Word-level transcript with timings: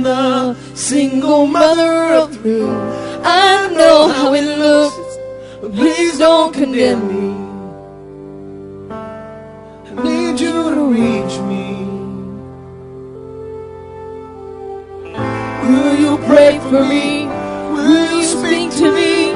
I'm 0.00 0.04
the 0.04 0.74
single 0.74 1.46
mother 1.46 2.14
of 2.14 2.34
three. 2.36 2.64
I 2.64 3.68
know 3.76 4.08
how 4.08 4.32
it 4.32 4.46
looks, 4.58 5.18
but 5.60 5.74
please 5.74 6.18
don't 6.18 6.54
condemn 6.54 7.02
me. 7.08 7.28
I 8.90 10.02
need 10.02 10.40
you 10.40 10.74
to 10.74 10.84
reach 10.96 11.36
me. 11.50 11.66
Will 15.68 15.96
you 16.04 16.16
pray 16.24 16.58
for 16.70 16.82
me? 16.82 17.26
Will 17.74 18.16
you 18.16 18.22
speak 18.24 18.70
to 18.80 18.90
me? 18.94 19.34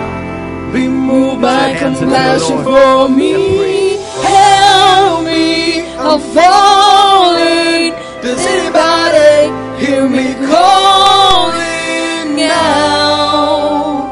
Be 0.72 0.88
moved 0.88 1.42
by 1.42 1.74
compassion 1.76 2.64
for 2.64 3.10
me. 3.10 3.98
Help 4.22 5.26
me, 5.26 5.82
I'm 5.98 6.20
falling. 6.32 7.92
Does 8.22 8.46
anybody 8.46 9.63
hear 9.84 10.08
me 10.08 10.32
calling 10.34 12.36
now? 12.36 14.06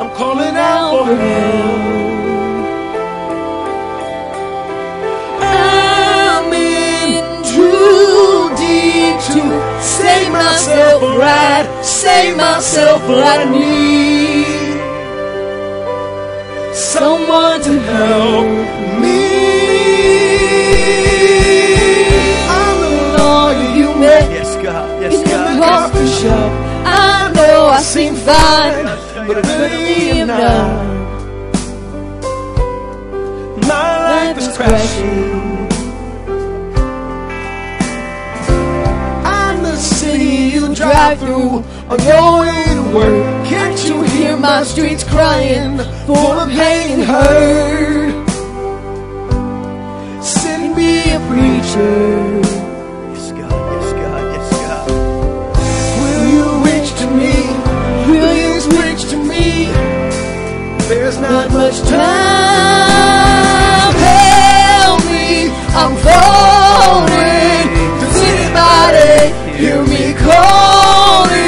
I'm 0.00 0.10
calling 0.20 0.56
out 0.56 1.06
for 1.06 1.16
help. 1.16 1.80
I'm 5.42 6.52
in 6.52 7.10
too 7.54 8.50
deep 8.62 9.16
to 9.30 9.42
save 9.98 10.30
myself 10.32 11.02
right, 11.18 11.66
save 11.82 12.36
myself 12.36 13.00
right. 13.08 13.40
I 13.40 13.42
need 13.50 14.80
someone 16.74 17.60
to 17.62 17.80
help 17.80 18.46
me. 19.02 19.29
In 25.60 25.66
Yes, 25.66 25.90
the 25.90 25.90
God. 25.90 25.92
barber 25.92 26.06
shop. 26.20 26.50
I 26.86 27.32
know 27.34 27.66
I 27.66 27.80
seem 27.82 28.14
fine, 28.14 28.84
but 29.26 29.36
really 29.46 30.20
am 30.20 30.28
not. 30.28 30.90
My 33.66 33.92
life 34.10 34.38
is 34.38 34.48
crashing. 34.56 35.68
I'm 39.24 39.62
the 39.62 39.76
city 39.76 40.56
you 40.56 40.74
drive 40.74 41.18
through 41.20 41.62
on 41.92 41.98
your 42.10 42.40
way 42.40 42.64
to 42.78 42.82
work. 42.96 43.46
Can't 43.46 43.78
you 43.86 44.02
hear 44.02 44.36
my 44.36 44.62
streets 44.64 45.04
crying, 45.04 45.78
full 46.06 46.16
of 46.42 46.48
pain 46.48 47.00
and 47.00 47.02
hurt? 47.04 48.14
Send 50.24 50.74
me 50.76 51.12
a 51.12 51.20
preacher. 51.28 52.29
There's 61.10 61.22
not 61.22 61.50
much 61.50 61.80
time. 61.90 61.98
Help 63.98 65.02
me, 65.10 65.50
I'm 65.74 65.96
falling. 66.06 67.66
Does 67.98 68.14
anybody 68.30 69.34
hear 69.58 69.82
me 69.90 70.14
calling 70.14 71.42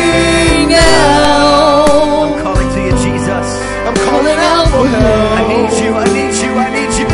out? 0.74 2.42
Calling 2.42 2.70
to 2.74 2.80
you, 2.82 2.94
Jesus. 3.06 3.46
I'm 3.86 3.94
calling 4.02 4.40
out 4.50 4.66
for 4.66 4.82
help. 4.82 5.38
I 5.38 5.40
need 5.46 5.72
you. 5.78 5.94
I 5.94 5.96
need 6.10 6.34
you. 6.42 6.50
I 6.58 6.68
need 6.74 6.92
you. 6.98 7.06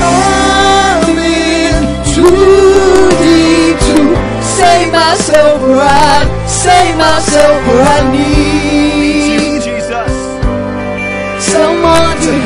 I'm 0.00 1.18
in 1.20 1.84
too 2.16 3.12
deep 3.20 3.76
to 3.76 4.16
save 4.56 4.88
myself 4.90 5.60
right, 5.68 6.26
save 6.48 6.96
myself 6.96 7.60
right. 7.76 7.99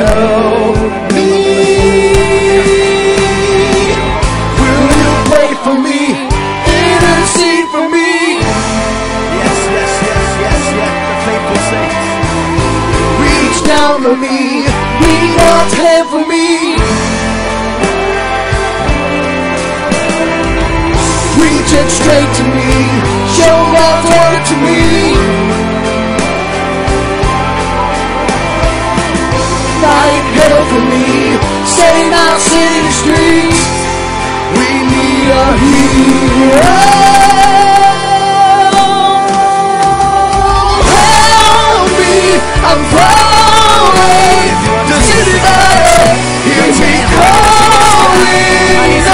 Help 0.02 0.76
me. 1.14 1.30
Will 4.60 4.86
you 5.00 5.10
pray 5.30 5.50
for 5.64 5.76
me? 5.86 6.00
Intercede 6.66 7.68
for 7.74 7.86
me. 7.88 8.10
Yes, 9.40 9.58
yes, 9.76 9.92
yes, 10.08 10.26
yes, 10.44 10.62
yes. 10.78 10.94
The 11.08 11.16
faithful 11.26 11.60
saints. 11.70 12.02
Reach 13.22 13.58
down 13.66 14.02
me. 14.18 14.64
For 16.14 16.24
me. 16.28 16.76
Reach 21.42 21.72
straight 21.90 22.30
to 22.38 22.44
me. 22.54 22.70
Show 23.34 23.56
God's 23.74 24.06
word 24.14 24.42
to 24.46 24.56
me. 24.62 25.43
Hell 30.44 30.64
for 30.68 30.82
me. 30.92 31.40
Save 31.64 32.12
our 32.12 32.38
city 32.38 32.84
streets. 33.00 33.64
We 34.56 34.68
need 34.92 35.28
a 35.32 35.44
hero. 35.64 36.74
Help 40.54 41.88
me, 41.98 42.16
I'm 42.68 42.82
falling. 42.92 44.52
Does 44.90 45.08
anybody 45.20 46.12
hear 46.44 46.68
me 46.80 46.94
calling 47.16 48.44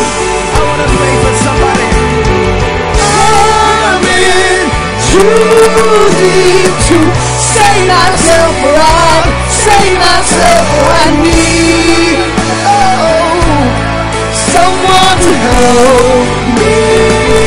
Deep 5.17 6.73
to 6.89 6.99
save 7.41 7.87
myself 7.89 8.55
right, 8.77 9.27
save 9.49 9.97
myself 9.99 10.67
I 10.93 11.07
need 11.25 12.19
oh, 12.69 13.37
someone 14.53 15.19
to 15.27 15.33
help 15.47 16.27
me. 16.61 17.46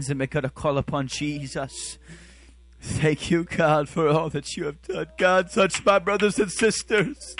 Hands 0.00 0.08
and 0.08 0.18
make 0.18 0.34
a 0.34 0.48
call 0.48 0.78
upon 0.78 1.06
Jesus? 1.08 1.98
Thank 2.80 3.30
you, 3.30 3.44
God, 3.44 3.86
for 3.90 4.08
all 4.08 4.30
that 4.30 4.56
you 4.56 4.64
have 4.64 4.80
done. 4.80 5.06
God, 5.18 5.50
touch 5.52 5.84
my 5.84 5.98
brothers 5.98 6.38
and 6.38 6.50
sisters. 6.50 7.36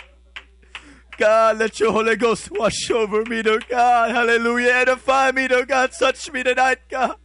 God, 1.17 1.57
let 1.59 1.81
your 1.81 1.93
Holy 1.93 2.17
Ghost 2.17 2.51
wash 2.51 2.91
over 2.91 3.25
me, 3.25 3.41
dear 3.43 3.61
God. 3.67 4.11
Hallelujah. 4.11 4.73
Edify 4.73 5.33
me, 5.33 5.49
dear 5.49 5.65
God. 5.65 5.93
Touch 5.99 6.31
me 6.31 6.43
tonight, 6.43 6.81
God. 6.91 7.17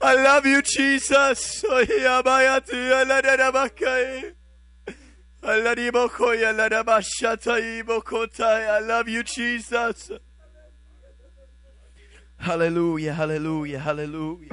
I 0.00 0.14
love 0.14 0.46
you, 0.46 0.62
Jesus. 0.62 1.64
I 1.68 2.62
love 8.80 9.08
you, 9.08 9.22
Jesus. 9.24 10.12
Hallelujah, 12.40 13.12
hallelujah, 13.12 13.78
hallelujah. 13.78 14.48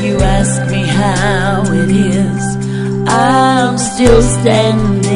You 0.00 0.16
ask 0.20 0.70
me 0.70 0.82
how 0.84 1.64
it 1.72 1.90
is 1.90 2.56
I'm 3.08 3.76
still 3.78 4.22
standing 4.22 5.10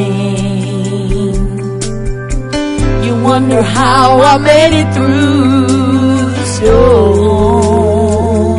You 3.05 3.23
wonder 3.23 3.61
how 3.61 4.19
I 4.19 4.37
made 4.39 4.77
it 4.81 4.93
through 4.93 5.84
adore. 6.65 8.57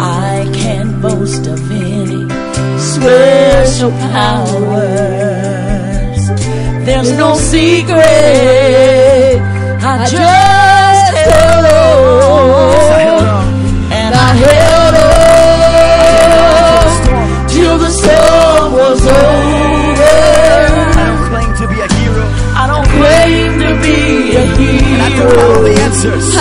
I 0.00 0.48
can't 0.54 1.00
boast 1.02 1.46
of 1.46 1.70
any 1.70 2.28
special 2.78 3.90
powers. 3.90 5.06
There's 6.86 7.12
no 7.12 7.34
secret. 7.36 8.04
I 9.82 10.06
just 10.08 11.14
held 11.28 11.66
on, 11.66 13.44
and 13.92 14.14
I 14.14 14.30
held 14.46 14.94
on 15.86 17.48
till 17.48 17.78
the 17.78 17.90
storm 17.90 18.72
was 18.72 19.06
over. 19.06 19.45
don't 25.26 25.38
have 25.38 25.50
all 25.50 25.62
the 25.62 25.74
answers. 25.80 26.24
I 26.36 26.38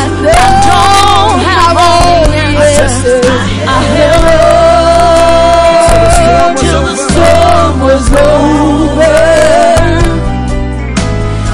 don't 0.69 1.39
have 1.41 1.77
all 1.77 2.25
the 2.29 2.37
answers. 2.37 3.25
I 3.67 3.81
held 3.95 4.25
on 6.41 6.55
till 6.55 6.83
the 6.83 6.95
storm 6.95 7.73
was 7.81 8.05
over. 8.13 9.15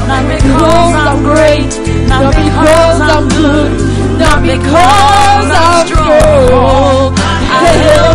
Not 0.08 0.24
because 0.28 0.94
I'm 1.08 1.20
great, 1.24 1.72
not 2.08 2.24
because 2.36 3.00
I'm 3.02 3.28
good, 3.30 3.72
not 4.20 4.40
because 4.44 5.50
I'm 5.56 5.88
strong. 5.88 7.16
I 7.18 7.64
held 7.64 8.11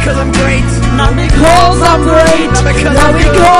because 0.00 0.16
I'm 0.16 0.32
great. 0.32 0.64
Not 0.96 1.14
because 1.14 1.82
I'm 1.82 2.02
great. 2.02 2.48
Not 2.48 2.64
because, 2.64 2.84
not 2.84 3.12
because 3.12 3.36
I'm 3.36 3.36
great. 3.36 3.59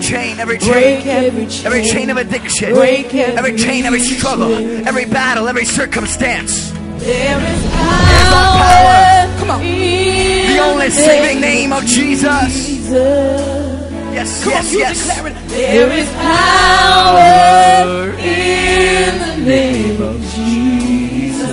chain, 0.00 0.40
every 0.40 0.58
chain, 0.58 1.06
every 1.06 1.46
chain, 1.46 1.66
every 1.66 1.84
chain 1.84 2.10
of 2.10 2.16
addiction, 2.16 2.70
every 2.76 3.56
chain, 3.56 3.84
every 3.84 4.00
struggle, 4.00 4.52
every 4.86 5.04
battle, 5.04 5.48
every 5.48 5.64
circumstance. 5.64 6.70
There 7.00 7.40
is 7.40 7.62
power. 7.72 9.38
Come 9.38 9.50
on. 9.50 9.60
The 9.60 10.58
only 10.62 10.90
saving 10.90 11.40
name 11.40 11.72
of 11.72 11.84
Jesus. 11.84 12.90
Yes, 12.90 14.44
yes, 14.46 14.72
yes. 14.74 15.20
There 15.50 15.90
is 15.92 16.10
power 16.12 18.10
in 18.18 19.18
the 19.18 19.36
name 19.44 20.02
of 20.02 20.20
Jesus. 20.34 21.50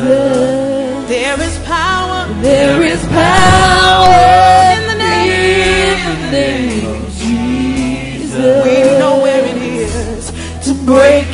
There 1.08 1.42
is 1.42 1.60
power. 1.66 2.27
There 2.42 2.82
is 2.84 3.06
power. 3.08 4.66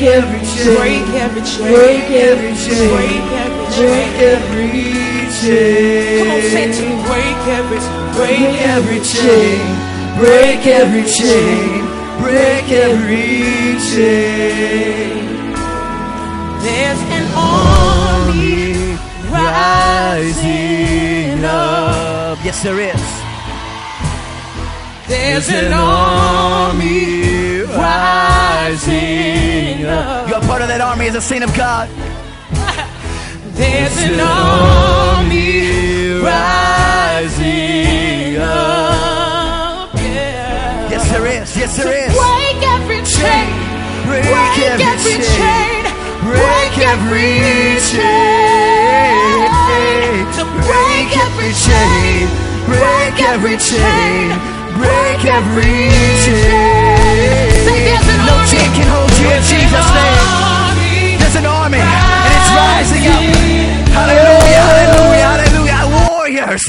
Every 0.06 0.40
chain. 0.40 0.76
Break 0.76 1.08
every 1.14 1.42
chain. 1.42 1.72
Break 1.72 2.10
every 2.10 2.54
chain. 2.54 2.88
Break 2.90 3.24
every 3.30 3.74
chain. 3.74 3.88
Break 3.88 4.16
every 4.20 4.70
chain. 5.40 6.18
Come 6.18 6.30
on, 6.30 6.42
say 6.42 6.66
to 6.72 6.82
me. 6.88 6.94
Break 7.04 7.40
every, 7.58 7.80
break 8.16 8.54
every 8.74 9.00
chain. 9.00 9.60
Break 10.18 10.62
every 10.66 11.04
chain. 11.04 11.84
Break 12.20 12.70
every 12.70 13.78
chain. 13.90 15.24
There's 16.62 17.02
an 17.18 17.26
army 17.34 18.96
rising 19.30 20.64
up. 21.44 22.38
Yes, 22.44 22.62
there 22.62 22.80
is. 22.80 23.04
There's 25.08 25.48
an 25.50 25.72
army 25.72 27.23
rising 27.84 29.84
up. 29.86 30.28
You're 30.28 30.40
part 30.50 30.62
of 30.62 30.68
that 30.68 30.80
army 30.80 31.06
as 31.08 31.14
a 31.14 31.20
saint 31.20 31.44
of 31.44 31.54
God. 31.54 31.88
There's 33.58 33.96
an 34.08 34.18
army 34.20 36.18
rising 36.24 38.36
up. 38.40 39.94
Yeah. 39.94 40.90
Yes, 40.92 41.04
there 41.12 41.26
is. 41.26 41.56
Yes, 41.56 41.76
there 41.76 41.92
is. 41.92 42.12
Break 42.16 42.62
every 42.76 43.00
chain. 43.04 43.48
Break 44.08 44.24
Break 44.26 44.58
every 44.72 44.84
every 44.94 45.16
chain. 45.22 45.38
chain. 45.38 45.82
Break 46.24 46.74
every 46.92 47.32
chain. 47.92 49.44
To 50.36 50.42
break 50.66 51.10
every 51.24 51.52
chain. 51.64 52.26
Break 52.66 53.16
every 53.32 53.56
chain. 53.60 54.24
Break 54.80 55.20
every 55.38 55.82
chain. 56.24 56.83
No 57.14 58.36
chain 58.50 58.68
can 58.76 58.88
hold 58.88 59.12
you 59.18 59.28
in 59.30 59.42
Jesus' 59.42 59.90
name. 59.94 61.18
There's 61.18 61.36
an 61.36 61.46
army 61.46 61.78
and 61.78 62.32
it's 62.36 62.50
rising 62.58 63.04
up. 63.14 63.22
Hallelujah, 63.94 64.62
hallelujah, 64.68 65.26
hallelujah. 65.30 65.80
Warriors. 66.08 66.66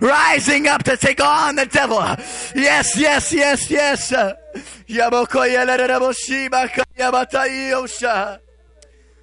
Rising 0.00 0.66
up 0.66 0.82
to 0.84 0.96
take 0.96 1.22
on 1.22 1.56
the 1.56 1.66
devil. 1.66 2.00
Yes, 2.54 2.96
yes, 2.96 3.32
yes, 3.32 3.70
yes. 3.70 4.12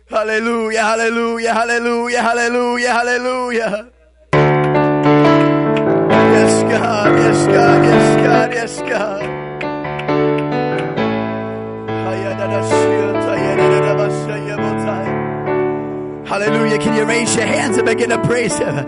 Hallelujah, 0.09 0.83
hallelujah, 0.83 1.53
hallelujah, 1.53 2.21
hallelujah, 2.21 2.93
hallelujah. 2.93 3.91
God, 6.69 7.17
yes, 7.19 7.47
God, 7.47 7.85
yes, 7.85 8.25
God, 8.25 8.53
yes, 8.53 8.81
God. 8.81 9.46
Hallelujah. 16.27 16.77
Can 16.77 16.93
you 16.95 17.05
raise 17.05 17.33
your 17.35 17.45
hands 17.45 17.77
and 17.77 17.85
begin 17.85 18.09
to 18.09 18.21
praise 18.23 18.57
Him? 18.57 18.85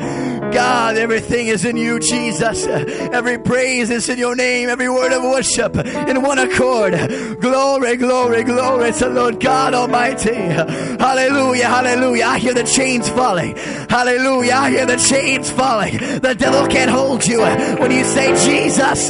God, 0.51 0.97
everything 0.97 1.47
is 1.47 1.63
in 1.63 1.77
you, 1.77 1.99
Jesus. 1.99 2.65
Every 2.65 3.37
praise 3.37 3.89
is 3.89 4.09
in 4.09 4.17
your 4.17 4.35
name. 4.35 4.67
Every 4.67 4.89
word 4.89 5.13
of 5.13 5.23
worship 5.23 5.75
in 5.77 6.21
one 6.21 6.37
accord. 6.37 6.93
Glory, 7.39 7.95
glory, 7.95 8.43
glory 8.43 8.91
to 8.93 9.07
Lord 9.07 9.39
God 9.39 9.73
Almighty. 9.73 10.35
Hallelujah, 10.35 11.67
hallelujah. 11.67 12.25
I 12.25 12.39
hear 12.39 12.53
the 12.53 12.63
chains 12.63 13.07
falling. 13.07 13.55
Hallelujah. 13.55 14.53
I 14.53 14.69
hear 14.71 14.85
the 14.85 14.97
chains 14.97 15.49
falling. 15.49 15.97
The 15.97 16.35
devil 16.37 16.67
can't 16.67 16.91
hold 16.91 17.25
you 17.25 17.39
when 17.39 17.91
you 17.91 18.03
say 18.03 18.33
Jesus, 18.45 19.07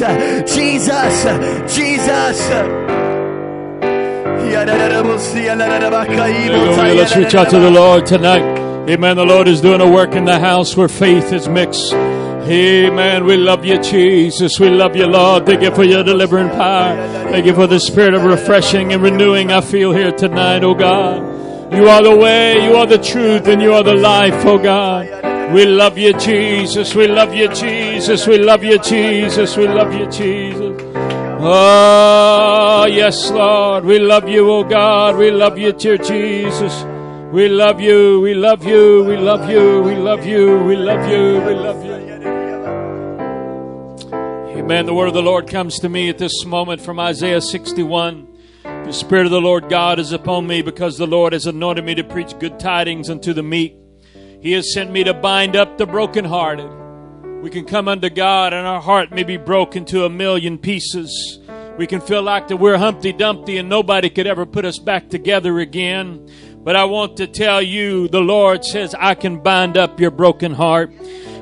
Jesus, 0.54 1.74
Jesus. 1.74 2.99
Let's 6.96 7.16
reach 7.16 7.34
out 7.34 7.50
to 7.50 7.58
the 7.58 7.70
Lord 7.70 8.06
tonight. 8.06 8.42
Amen. 8.88 9.16
The 9.16 9.24
Lord 9.24 9.46
is 9.48 9.60
doing 9.60 9.80
a 9.80 9.90
work 9.90 10.14
in 10.14 10.24
the 10.24 10.38
house 10.38 10.76
where 10.76 10.88
faith 10.88 11.32
is 11.32 11.48
mixed. 11.48 11.92
Amen. 11.92 13.24
We 13.24 13.36
love 13.36 13.64
you, 13.64 13.80
Jesus. 13.80 14.58
We 14.58 14.70
love 14.70 14.96
you, 14.96 15.06
Lord. 15.06 15.46
Thank 15.46 15.62
you 15.62 15.70
for 15.72 15.84
your 15.84 16.02
delivering 16.02 16.48
power. 16.48 16.96
Thank 17.30 17.46
you 17.46 17.54
for 17.54 17.68
the 17.68 17.78
spirit 17.78 18.14
of 18.14 18.24
refreshing 18.24 18.92
and 18.92 19.02
renewing 19.02 19.52
I 19.52 19.60
feel 19.60 19.92
here 19.92 20.10
tonight, 20.10 20.64
oh 20.64 20.74
God. 20.74 21.72
You 21.72 21.88
are 21.88 22.02
the 22.02 22.16
way, 22.16 22.64
you 22.64 22.74
are 22.74 22.86
the 22.86 22.98
truth, 22.98 23.46
and 23.46 23.62
you 23.62 23.72
are 23.72 23.84
the 23.84 23.94
life, 23.94 24.44
oh 24.44 24.58
God. 24.58 25.52
We 25.54 25.66
love 25.66 25.98
you, 25.98 26.12
Jesus. 26.14 26.94
We 26.94 27.06
love 27.06 27.32
you, 27.34 27.48
Jesus. 27.48 28.26
We 28.26 28.38
love 28.38 28.64
you, 28.64 28.78
Jesus. 28.78 29.56
We 29.56 29.68
love 29.68 29.94
you, 29.94 30.06
Jesus. 30.06 30.89
Oh, 31.42 32.84
yes, 32.84 33.30
Lord. 33.30 33.86
We 33.86 33.98
love 33.98 34.28
you, 34.28 34.50
oh 34.50 34.62
God. 34.62 35.16
We 35.16 35.30
love 35.30 35.56
you, 35.56 35.72
dear 35.72 35.96
Jesus. 35.96 36.84
We 37.32 37.48
love 37.48 37.80
you. 37.80 38.20
We 38.20 38.34
love 38.34 38.62
you. 38.62 39.04
We 39.04 39.16
love 39.16 39.48
you. 39.48 39.80
We 39.82 39.94
love 39.94 40.26
you. 40.26 40.58
We 40.58 40.76
love 40.76 41.08
you. 41.08 41.40
We 41.40 41.54
love 41.54 41.82
you. 41.82 41.94
Amen. 44.58 44.84
The 44.84 44.92
word 44.92 45.08
of 45.08 45.14
the 45.14 45.22
Lord 45.22 45.48
comes 45.48 45.78
to 45.78 45.88
me 45.88 46.10
at 46.10 46.18
this 46.18 46.44
moment 46.44 46.82
from 46.82 47.00
Isaiah 47.00 47.40
61. 47.40 48.28
The 48.62 48.92
Spirit 48.92 49.24
of 49.24 49.32
the 49.32 49.40
Lord 49.40 49.70
God 49.70 49.98
is 49.98 50.12
upon 50.12 50.46
me 50.46 50.60
because 50.60 50.98
the 50.98 51.06
Lord 51.06 51.32
has 51.32 51.46
anointed 51.46 51.86
me 51.86 51.94
to 51.94 52.04
preach 52.04 52.38
good 52.38 52.60
tidings 52.60 53.08
unto 53.08 53.32
the 53.32 53.42
meek. 53.42 53.78
He 54.42 54.52
has 54.52 54.74
sent 54.74 54.90
me 54.90 55.04
to 55.04 55.14
bind 55.14 55.56
up 55.56 55.78
the 55.78 55.86
brokenhearted. 55.86 56.79
We 57.42 57.48
can 57.48 57.64
come 57.64 57.88
unto 57.88 58.10
God 58.10 58.52
and 58.52 58.66
our 58.66 58.82
heart 58.82 59.12
may 59.12 59.22
be 59.22 59.38
broken 59.38 59.86
to 59.86 60.04
a 60.04 60.10
million 60.10 60.58
pieces. 60.58 61.38
We 61.78 61.86
can 61.86 62.02
feel 62.02 62.22
like 62.22 62.48
that 62.48 62.58
we're 62.58 62.76
Humpty 62.76 63.14
Dumpty 63.14 63.56
and 63.56 63.66
nobody 63.66 64.10
could 64.10 64.26
ever 64.26 64.44
put 64.44 64.66
us 64.66 64.78
back 64.78 65.08
together 65.08 65.58
again. 65.58 66.28
But 66.62 66.76
I 66.76 66.84
want 66.84 67.16
to 67.16 67.26
tell 67.26 67.62
you, 67.62 68.08
the 68.08 68.20
Lord 68.20 68.62
says, 68.62 68.94
I 68.94 69.14
can 69.14 69.42
bind 69.42 69.78
up 69.78 69.98
your 69.98 70.10
broken 70.10 70.52
heart. 70.52 70.92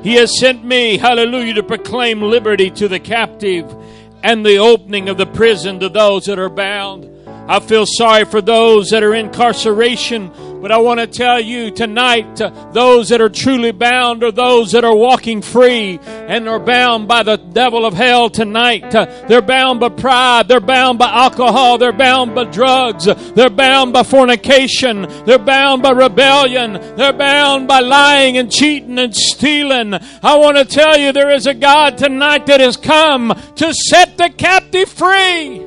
He 0.04 0.14
has 0.14 0.38
sent 0.38 0.64
me, 0.64 0.98
hallelujah, 0.98 1.54
to 1.54 1.64
proclaim 1.64 2.22
liberty 2.22 2.70
to 2.70 2.86
the 2.86 3.00
captive 3.00 3.74
and 4.22 4.46
the 4.46 4.58
opening 4.58 5.08
of 5.08 5.18
the 5.18 5.26
prison 5.26 5.80
to 5.80 5.88
those 5.88 6.26
that 6.26 6.38
are 6.38 6.48
bound. 6.48 7.10
I 7.48 7.60
feel 7.60 7.86
sorry 7.86 8.26
for 8.26 8.42
those 8.42 8.90
that 8.90 9.02
are 9.02 9.14
in 9.14 9.28
incarceration, 9.28 10.32
but 10.60 10.70
I 10.70 10.78
want 10.78 11.00
to 11.00 11.06
tell 11.06 11.40
you 11.40 11.70
tonight 11.70 12.40
uh, 12.42 12.50
those 12.72 13.08
that 13.08 13.22
are 13.22 13.30
truly 13.30 13.72
bound 13.72 14.22
are 14.22 14.32
those 14.32 14.72
that 14.72 14.84
are 14.84 14.94
walking 14.94 15.40
free 15.40 15.98
and 16.04 16.46
are 16.46 16.58
bound 16.58 17.08
by 17.08 17.22
the 17.22 17.36
devil 17.36 17.86
of 17.86 17.94
hell 17.94 18.28
tonight. 18.28 18.94
Uh, 18.94 19.06
they're 19.28 19.40
bound 19.40 19.80
by 19.80 19.88
pride, 19.88 20.48
they're 20.48 20.60
bound 20.60 20.98
by 20.98 21.08
alcohol, 21.08 21.78
they're 21.78 21.92
bound 21.92 22.34
by 22.34 22.44
drugs, 22.44 23.06
they're 23.06 23.48
bound 23.48 23.94
by 23.94 24.02
fornication, 24.02 25.06
they're 25.24 25.38
bound 25.38 25.82
by 25.82 25.92
rebellion, 25.92 26.72
they're 26.96 27.14
bound 27.14 27.66
by 27.68 27.80
lying 27.80 28.36
and 28.36 28.52
cheating 28.52 28.98
and 28.98 29.16
stealing. 29.16 29.94
I 29.94 30.36
want 30.36 30.58
to 30.58 30.66
tell 30.66 30.98
you 30.98 31.12
there 31.12 31.30
is 31.30 31.46
a 31.46 31.54
God 31.54 31.96
tonight 31.96 32.44
that 32.46 32.60
has 32.60 32.76
come 32.76 33.28
to 33.56 33.72
set 33.72 34.18
the 34.18 34.28
captive 34.28 34.90
free. 34.90 35.64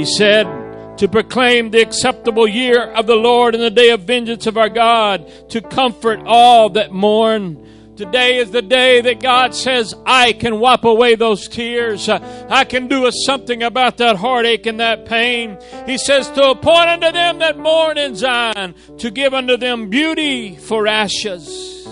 He 0.00 0.06
said, 0.06 0.96
to 0.96 1.08
proclaim 1.08 1.70
the 1.70 1.82
acceptable 1.82 2.48
year 2.48 2.90
of 2.92 3.06
the 3.06 3.16
Lord 3.16 3.54
and 3.54 3.62
the 3.62 3.70
day 3.70 3.90
of 3.90 4.04
vengeance 4.04 4.46
of 4.46 4.56
our 4.56 4.70
God, 4.70 5.30
to 5.50 5.60
comfort 5.60 6.20
all 6.24 6.70
that 6.70 6.90
mourn. 6.90 7.92
Today 7.96 8.38
is 8.38 8.50
the 8.50 8.62
day 8.62 9.02
that 9.02 9.20
God 9.20 9.54
says, 9.54 9.94
I 10.06 10.32
can 10.32 10.58
wipe 10.58 10.84
away 10.84 11.16
those 11.16 11.48
tears. 11.48 12.08
Uh, 12.08 12.46
I 12.48 12.64
can 12.64 12.88
do 12.88 13.10
something 13.10 13.62
about 13.62 13.98
that 13.98 14.16
heartache 14.16 14.64
and 14.64 14.80
that 14.80 15.04
pain. 15.04 15.58
He 15.84 15.98
says, 15.98 16.30
to 16.30 16.48
appoint 16.48 16.88
unto 16.88 17.12
them 17.12 17.40
that 17.40 17.58
mourn 17.58 17.98
in 17.98 18.16
Zion, 18.16 18.74
to 19.00 19.10
give 19.10 19.34
unto 19.34 19.58
them 19.58 19.90
beauty 19.90 20.56
for 20.56 20.86
ashes. 20.86 21.86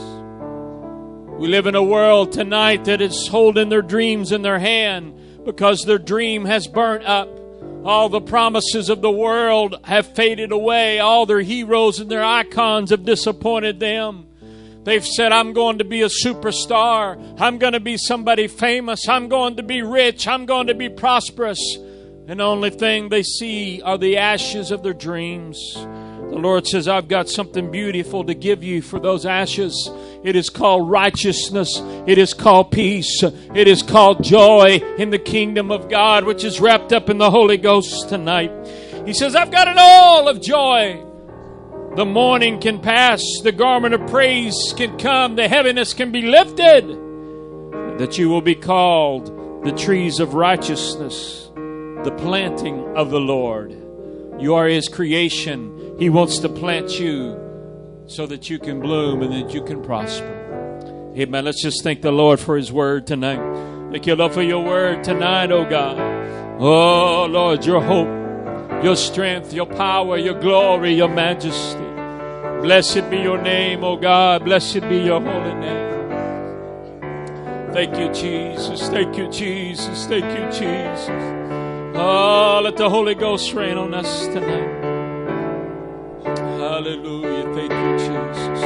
We 1.38 1.47
live 1.47 1.67
in 1.67 1.75
a 1.75 1.83
world 1.83 2.33
tonight 2.33 2.87
that 2.87 3.03
is 3.03 3.29
holding 3.29 3.69
their 3.69 3.83
dreams 3.83 4.33
in 4.33 4.41
their 4.41 4.59
hand 4.59 5.45
because 5.45 5.83
their 5.83 5.99
dream 5.99 6.47
has 6.47 6.67
burnt 6.67 7.05
up. 7.05 7.38
All 7.85 8.09
the 8.09 8.21
promises 8.21 8.91
of 8.91 9.01
the 9.01 9.11
world 9.11 9.81
have 9.85 10.15
faded 10.15 10.53
away. 10.53 10.99
All 10.99 11.27
their 11.27 11.41
heroes 11.41 12.01
and 12.01 12.11
their 12.11 12.25
icons 12.25 12.91
have 12.91 13.05
disappointed 13.05 13.81
them. 13.81 14.27
They've 14.85 15.07
said, 15.07 15.33
I'm 15.33 15.53
going 15.53 15.79
to 15.79 15.85
be 15.85 16.03
a 16.03 16.09
superstar. 16.09 17.37
I'm 17.39 17.59
going 17.59 17.75
to 17.75 17.81
be 17.81 17.97
somebody 17.97 18.49
famous. 18.49 19.09
I'm 19.09 19.29
going 19.29 19.57
to 19.57 19.63
be 19.63 19.83
rich. 19.83 20.27
I'm 20.27 20.47
going 20.47 20.69
to 20.69 20.75
be 20.75 20.89
prosperous. 20.89 21.61
And 22.27 22.41
the 22.41 22.45
only 22.45 22.71
thing 22.71 23.09
they 23.09 23.23
see 23.23 23.83
are 23.83 23.99
the 23.99 24.17
ashes 24.17 24.71
of 24.71 24.83
their 24.83 24.95
dreams. 24.95 25.59
The 26.31 26.37
Lord 26.39 26.67
says, 26.67 26.87
I've 26.87 27.09
got 27.09 27.29
something 27.29 27.71
beautiful 27.71 28.23
to 28.25 28.35
give 28.35 28.63
you 28.63 28.83
for 28.83 29.01
those 29.01 29.25
ashes. 29.25 29.91
It 30.23 30.37
is 30.37 30.51
called 30.51 30.91
righteousness. 30.91 31.81
It 32.07 32.19
is 32.19 32.35
called 32.35 32.71
peace. 32.71 33.23
It 33.23 33.67
is 33.67 33.83
called 33.83 34.23
joy 34.23 34.81
in 34.99 35.11
the 35.11 35.19
kingdom 35.19 35.71
of 35.71 35.89
God, 35.89 36.25
which 36.25 36.45
is 36.45 36.61
wrapped 36.61 36.93
up 36.93 37.09
in 37.09 37.17
the 37.17 37.31
Holy 37.31 37.57
Ghost 37.57 38.11
tonight. 38.11 38.53
He 39.07 39.15
says, 39.15 39.35
I've 39.35 39.51
got 39.51 39.69
an 39.69 39.77
all 39.79 40.29
of 40.29 40.43
joy. 40.43 41.03
The 41.97 42.05
mourning 42.05 42.61
can 42.61 42.81
pass, 42.81 43.23
the 43.43 43.51
garment 43.51 43.95
of 43.95 44.07
praise 44.09 44.75
can 44.77 44.99
come, 44.99 45.35
the 45.35 45.49
heaviness 45.49 45.95
can 45.95 46.13
be 46.13 46.23
lifted, 46.23 46.87
that 47.99 48.19
you 48.19 48.29
will 48.29 48.43
be 48.43 48.55
called 48.55 49.65
the 49.65 49.73
trees 49.73 50.21
of 50.21 50.35
righteousness, 50.35 51.51
the 51.55 52.15
planting 52.19 52.97
of 52.97 53.11
the 53.11 53.19
Lord. 53.19 53.88
You 54.38 54.54
are 54.54 54.66
His 54.66 54.88
creation. 54.88 55.97
He 55.99 56.09
wants 56.09 56.38
to 56.38 56.49
plant 56.49 56.99
you 57.00 57.37
so 58.07 58.26
that 58.26 58.49
you 58.49 58.59
can 58.59 58.80
bloom 58.80 59.23
and 59.23 59.33
that 59.33 59.52
you 59.52 59.62
can 59.62 59.83
prosper. 59.83 61.12
Amen. 61.16 61.45
Let's 61.45 61.62
just 61.62 61.83
thank 61.83 62.02
the 62.02 62.12
Lord 62.12 62.38
for 62.38 62.57
His 62.57 62.71
word 62.71 63.07
tonight. 63.07 63.40
Thank 63.90 64.07
you, 64.07 64.14
Lord, 64.14 64.33
for 64.33 64.42
your 64.42 64.64
word 64.64 65.02
tonight, 65.02 65.50
oh 65.50 65.68
God. 65.68 65.99
Oh, 66.61 67.26
Lord, 67.26 67.64
your 67.64 67.83
hope, 67.83 68.85
your 68.85 68.97
strength, 68.97 69.52
your 69.52 69.66
power, 69.66 70.16
your 70.16 70.38
glory, 70.38 70.92
your 70.92 71.09
majesty. 71.09 71.85
Blessed 72.62 73.09
be 73.11 73.18
your 73.18 73.40
name, 73.40 73.83
oh 73.83 73.97
God. 73.97 74.45
Blessed 74.45 74.83
be 74.88 74.99
your 74.99 75.21
holy 75.21 75.54
name. 75.54 75.88
Thank 77.73 77.99
you, 77.99 78.12
Jesus. 78.12 78.88
Thank 78.88 79.16
you, 79.16 79.30
Jesus. 79.30 80.07
Thank 80.07 80.25
you, 80.25 80.47
Jesus. 80.50 81.09
Oh, 82.00 82.61
let 82.62 82.76
the 82.76 82.88
Holy 82.88 83.17
Ghost 83.17 83.52
rain 83.55 83.76
on 83.76 83.93
us 83.93 84.28
tonight. 84.28 84.69
Hallelujah. 86.25 87.52
Thank 87.52 87.73
you, 87.73 87.99
Jesus. 87.99 88.62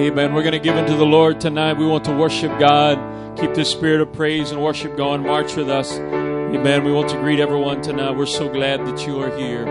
Amen. 0.00 0.34
We're 0.34 0.42
going 0.42 0.50
to 0.52 0.58
give 0.58 0.76
into 0.76 0.96
the 0.96 1.06
Lord 1.06 1.40
tonight. 1.40 1.74
We 1.74 1.86
want 1.86 2.04
to 2.06 2.12
worship 2.12 2.58
God. 2.58 2.98
Keep 3.38 3.54
the 3.54 3.64
spirit 3.64 4.00
of 4.00 4.12
praise 4.12 4.50
and 4.50 4.60
worship 4.60 4.96
going. 4.96 5.22
March 5.22 5.54
with 5.54 5.70
us. 5.70 5.98
Amen. 5.98 6.82
We 6.82 6.90
want 6.90 7.10
to 7.10 7.16
greet 7.16 7.38
everyone 7.38 7.80
tonight. 7.80 8.16
We're 8.16 8.26
so 8.26 8.48
glad 8.48 8.84
that 8.86 9.06
you 9.06 9.20
are 9.22 9.30
here. 9.38 9.64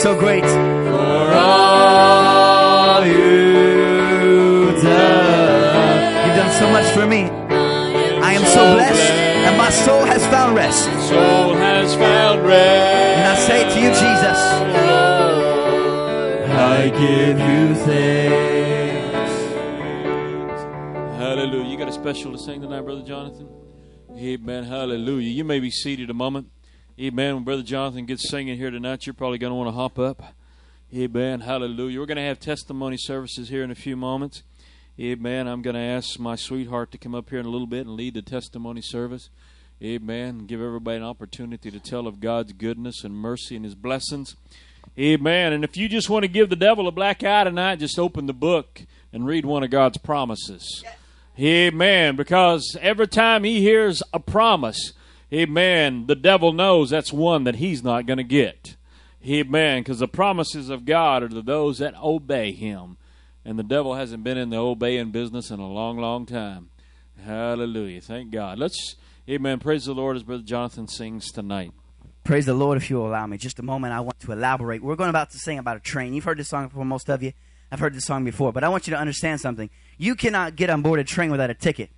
So 0.00 0.18
great. 0.18 0.44
For 0.44 1.32
all 1.34 3.04
you've 3.04 4.82
done. 4.82 6.26
You've 6.26 6.36
done 6.36 6.52
so 6.58 6.70
much 6.70 6.86
for 6.94 7.06
me. 7.06 7.24
I 8.22 8.32
am 8.32 8.44
so 8.46 8.74
blessed, 8.74 9.12
and 9.12 9.58
my 9.58 9.68
soul 9.68 10.06
has 10.06 10.26
found 10.28 10.56
rest. 10.56 10.84
Soul 11.08 11.54
has 11.54 11.94
found 11.96 12.46
rest. 12.46 13.18
And 13.18 13.28
I 13.28 13.36
say 13.40 13.64
to 13.64 13.78
you, 13.78 13.90
Jesus, 13.90 14.38
I 16.48 16.88
give 16.88 17.38
you 17.38 17.74
thanks. 17.84 19.32
Hallelujah. 21.18 21.68
You 21.68 21.76
got 21.76 21.88
a 21.88 21.92
special 21.92 22.32
to 22.32 22.38
sing 22.38 22.62
tonight, 22.62 22.80
Brother 22.80 23.02
Jonathan? 23.02 23.48
Amen. 24.16 24.64
Hallelujah. 24.64 25.28
You 25.28 25.44
may 25.44 25.60
be 25.60 25.70
seated 25.70 26.08
a 26.08 26.14
moment. 26.14 26.48
Amen. 27.00 27.36
When 27.36 27.44
Brother 27.44 27.62
Jonathan 27.62 28.04
gets 28.04 28.28
singing 28.28 28.58
here 28.58 28.70
tonight, 28.70 29.06
you're 29.06 29.14
probably 29.14 29.38
going 29.38 29.52
to 29.52 29.54
want 29.54 29.68
to 29.68 29.72
hop 29.72 29.98
up. 29.98 30.34
Amen. 30.94 31.40
Hallelujah. 31.40 31.98
We're 31.98 32.04
going 32.04 32.16
to 32.16 32.22
have 32.22 32.38
testimony 32.38 32.98
services 32.98 33.48
here 33.48 33.64
in 33.64 33.70
a 33.70 33.74
few 33.74 33.96
moments. 33.96 34.42
Amen. 35.00 35.48
I'm 35.48 35.62
going 35.62 35.76
to 35.76 35.80
ask 35.80 36.18
my 36.18 36.36
sweetheart 36.36 36.92
to 36.92 36.98
come 36.98 37.14
up 37.14 37.30
here 37.30 37.38
in 37.38 37.46
a 37.46 37.48
little 37.48 37.66
bit 37.66 37.86
and 37.86 37.96
lead 37.96 38.12
the 38.12 38.20
testimony 38.20 38.82
service. 38.82 39.30
Amen. 39.82 40.40
Give 40.40 40.60
everybody 40.60 40.98
an 40.98 41.02
opportunity 41.02 41.70
to 41.70 41.80
tell 41.80 42.06
of 42.06 42.20
God's 42.20 42.52
goodness 42.52 43.02
and 43.02 43.14
mercy 43.14 43.56
and 43.56 43.64
His 43.64 43.74
blessings. 43.74 44.36
Amen. 44.98 45.54
And 45.54 45.64
if 45.64 45.78
you 45.78 45.88
just 45.88 46.10
want 46.10 46.24
to 46.24 46.28
give 46.28 46.50
the 46.50 46.54
devil 46.54 46.86
a 46.86 46.92
black 46.92 47.24
eye 47.24 47.44
tonight, 47.44 47.78
just 47.78 47.98
open 47.98 48.26
the 48.26 48.34
book 48.34 48.82
and 49.10 49.24
read 49.24 49.46
one 49.46 49.62
of 49.62 49.70
God's 49.70 49.96
promises. 49.96 50.84
Amen. 51.38 52.16
Because 52.16 52.76
every 52.78 53.08
time 53.08 53.44
he 53.44 53.62
hears 53.62 54.02
a 54.12 54.20
promise, 54.20 54.92
amen, 55.32 56.06
the 56.06 56.14
devil 56.14 56.52
knows 56.52 56.90
that's 56.90 57.12
one 57.12 57.44
that 57.44 57.56
he's 57.56 57.82
not 57.82 58.06
going 58.06 58.18
to 58.18 58.24
get. 58.24 58.76
Amen. 59.26 59.82
Because 59.82 59.98
the 59.98 60.08
promises 60.08 60.70
of 60.70 60.84
God 60.84 61.22
are 61.22 61.28
to 61.28 61.42
those 61.42 61.78
that 61.78 61.94
obey 62.02 62.52
him. 62.52 62.96
And 63.44 63.58
the 63.58 63.62
devil 63.62 63.94
hasn't 63.94 64.24
been 64.24 64.38
in 64.38 64.50
the 64.50 64.58
obeying 64.58 65.10
business 65.10 65.50
in 65.50 65.60
a 65.60 65.68
long, 65.68 65.98
long 65.98 66.26
time. 66.26 66.70
Hallelujah. 67.24 68.00
Thank 68.00 68.30
God. 68.30 68.58
Let's, 68.58 68.96
amen, 69.28 69.58
praise 69.58 69.84
the 69.84 69.94
Lord 69.94 70.16
as 70.16 70.22
Brother 70.22 70.42
Jonathan 70.42 70.88
sings 70.88 71.30
tonight. 71.30 71.72
Praise 72.24 72.46
the 72.46 72.54
Lord 72.54 72.76
if 72.76 72.90
you'll 72.90 73.06
allow 73.06 73.26
me. 73.26 73.38
Just 73.38 73.58
a 73.58 73.62
moment, 73.62 73.92
I 73.92 74.00
want 74.00 74.20
to 74.20 74.32
elaborate. 74.32 74.82
We're 74.82 74.96
going 74.96 75.10
about 75.10 75.30
to 75.30 75.38
sing 75.38 75.58
about 75.58 75.76
a 75.76 75.80
train. 75.80 76.12
You've 76.12 76.24
heard 76.24 76.38
this 76.38 76.48
song 76.48 76.68
before, 76.68 76.84
most 76.84 77.08
of 77.08 77.22
you. 77.22 77.32
I've 77.72 77.78
heard 77.78 77.94
this 77.94 78.04
song 78.04 78.24
before, 78.24 78.52
but 78.52 78.64
I 78.64 78.68
want 78.68 78.86
you 78.86 78.92
to 78.92 78.98
understand 78.98 79.40
something. 79.40 79.70
You 79.96 80.14
cannot 80.14 80.56
get 80.56 80.70
on 80.70 80.82
board 80.82 80.98
a 80.98 81.04
train 81.04 81.30
without 81.30 81.50
a 81.50 81.54
ticket. 81.54 81.90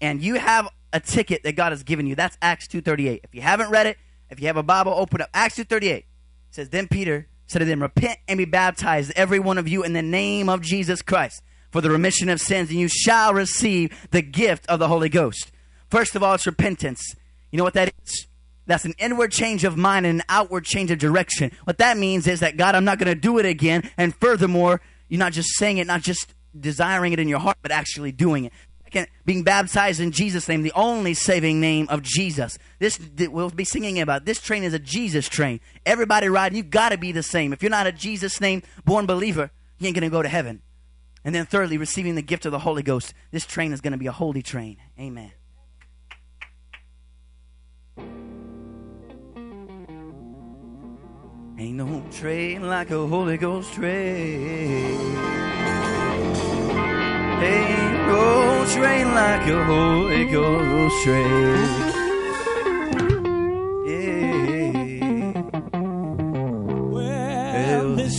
And 0.00 0.22
you 0.22 0.34
have 0.36 0.68
a 0.92 1.00
ticket 1.00 1.42
that 1.42 1.56
God 1.56 1.72
has 1.72 1.82
given 1.82 2.06
you. 2.06 2.14
That's 2.14 2.36
Acts 2.40 2.68
2.38. 2.68 3.20
If 3.24 3.34
you 3.34 3.40
haven't 3.40 3.70
read 3.70 3.86
it, 3.86 3.98
if 4.30 4.40
you 4.40 4.46
have 4.46 4.56
a 4.56 4.62
Bible, 4.62 4.92
open 4.92 5.20
up. 5.20 5.30
Acts 5.34 5.56
2.38 5.58 6.04
says, 6.50 6.70
Then 6.70 6.88
Peter 6.88 7.28
said 7.46 7.60
to 7.60 7.64
them, 7.64 7.82
Repent 7.82 8.18
and 8.28 8.38
be 8.38 8.44
baptized, 8.44 9.12
every 9.16 9.38
one 9.38 9.58
of 9.58 9.68
you, 9.68 9.82
in 9.82 9.92
the 9.92 10.02
name 10.02 10.48
of 10.48 10.60
Jesus 10.60 11.02
Christ, 11.02 11.42
for 11.70 11.80
the 11.80 11.90
remission 11.90 12.28
of 12.28 12.40
sins, 12.40 12.70
and 12.70 12.78
you 12.78 12.88
shall 12.88 13.34
receive 13.34 14.08
the 14.10 14.22
gift 14.22 14.66
of 14.66 14.78
the 14.78 14.88
Holy 14.88 15.08
Ghost. 15.08 15.52
First 15.90 16.16
of 16.16 16.22
all, 16.22 16.34
it's 16.34 16.46
repentance. 16.46 17.14
You 17.50 17.58
know 17.58 17.64
what 17.64 17.74
that 17.74 17.92
is? 18.04 18.26
That's 18.66 18.84
an 18.84 18.94
inward 18.98 19.30
change 19.30 19.62
of 19.62 19.76
mind 19.76 20.06
and 20.06 20.20
an 20.20 20.26
outward 20.28 20.64
change 20.64 20.90
of 20.90 20.98
direction. 20.98 21.52
What 21.64 21.78
that 21.78 21.96
means 21.96 22.26
is 22.26 22.40
that 22.40 22.56
God, 22.56 22.74
I'm 22.74 22.84
not 22.84 22.98
going 22.98 23.14
to 23.14 23.20
do 23.20 23.38
it 23.38 23.46
again. 23.46 23.88
And 23.96 24.14
furthermore, 24.14 24.80
you're 25.08 25.20
not 25.20 25.32
just 25.32 25.50
saying 25.56 25.78
it, 25.78 25.86
not 25.86 26.02
just 26.02 26.34
desiring 26.58 27.12
it 27.12 27.20
in 27.20 27.28
your 27.28 27.38
heart, 27.38 27.58
but 27.62 27.70
actually 27.70 28.10
doing 28.10 28.44
it. 28.46 28.52
Being 29.24 29.42
baptized 29.42 30.00
in 30.00 30.12
Jesus' 30.12 30.48
name, 30.48 30.62
the 30.62 30.72
only 30.74 31.14
saving 31.14 31.60
name 31.60 31.86
of 31.88 32.02
Jesus. 32.02 32.58
This 32.78 32.98
we'll 33.18 33.50
be 33.50 33.64
singing 33.64 34.00
about. 34.00 34.24
This 34.24 34.40
train 34.40 34.62
is 34.62 34.74
a 34.74 34.78
Jesus 34.78 35.28
train. 35.28 35.60
Everybody 35.84 36.28
riding, 36.28 36.56
you 36.56 36.62
got 36.62 36.90
to 36.90 36.98
be 36.98 37.12
the 37.12 37.22
same. 37.22 37.52
If 37.52 37.62
you're 37.62 37.70
not 37.70 37.86
a 37.86 37.92
Jesus 37.92 38.40
name 38.40 38.62
born 38.84 39.06
believer, 39.06 39.50
you 39.78 39.86
ain't 39.86 39.94
to 40.08 40.10
go 40.10 40.22
to 40.22 40.28
heaven. 40.28 40.62
And 41.24 41.34
then 41.34 41.44
thirdly, 41.44 41.76
receiving 41.76 42.14
the 42.14 42.22
gift 42.22 42.46
of 42.46 42.52
the 42.52 42.60
Holy 42.60 42.84
Ghost. 42.84 43.12
This 43.32 43.44
train 43.44 43.72
is 43.72 43.80
to 43.92 43.98
be 43.98 44.06
a 44.06 44.12
holy 44.12 44.42
train. 44.42 44.76
Amen. 44.98 45.32
Ain't 51.58 51.76
no 51.76 52.04
train 52.12 52.68
like 52.68 52.90
a 52.90 53.06
Holy 53.06 53.38
Ghost 53.38 53.72
train. 53.72 55.55
Ain't 57.42 58.06
no 58.06 58.64
train 58.74 59.14
like 59.14 59.46
a 59.48 59.64
Holy 59.64 60.24
Ghost 60.26 61.04
train. 61.04 61.96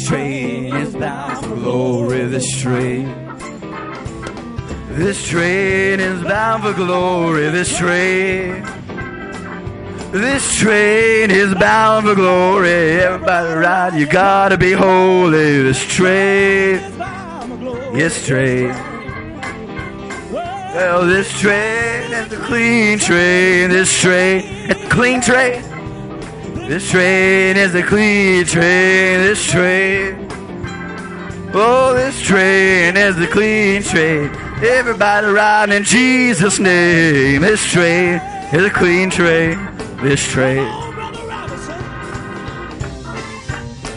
Train 0.08 0.74
is 0.74 0.96
bound 0.96 1.46
for 1.46 1.56
glory. 1.56 2.26
This 2.28 2.62
train. 2.62 3.06
This 4.92 5.28
train 5.28 6.00
is 6.00 6.24
bound 6.24 6.64
for 6.64 6.74
glory. 6.74 7.50
This 7.50 7.78
train. 7.78 8.64
This 10.12 10.58
train 10.58 11.30
is 11.30 11.54
bound 11.56 12.06
for 12.06 12.16
glory. 12.16 13.02
Everybody 13.02 13.54
ride, 13.54 13.96
you 13.96 14.06
gotta 14.08 14.58
be 14.58 14.72
holy. 14.72 15.62
This 15.64 15.86
train. 15.86 16.80
This 17.94 18.26
train. 18.26 18.97
Well, 20.78 21.08
this 21.08 21.28
train 21.40 22.14
is 22.14 22.32
a 22.32 22.38
clean 22.38 23.00
train. 23.00 23.72
This 23.72 24.00
train, 24.00 24.44
it's 24.70 24.80
a 24.80 24.88
clean 24.90 25.22
train. 25.22 25.64
This 26.70 26.92
train 26.92 27.58
is 27.58 27.74
a 27.74 27.82
clean 27.82 28.46
train. 28.46 29.20
This 29.22 29.44
train. 29.44 30.28
Oh, 31.56 31.96
this 31.96 32.22
train 32.22 32.96
is 32.96 33.18
a 33.18 33.26
clean 33.26 33.82
train. 33.82 34.30
Everybody 34.64 35.26
ride 35.26 35.72
in 35.72 35.84
Jesus' 35.84 36.60
name. 36.60 37.42
This 37.42 37.66
train 37.66 38.22
is 38.54 38.64
a 38.64 38.70
clean 38.70 39.10
train. 39.10 39.58
This 40.04 40.24
train. 40.24 40.68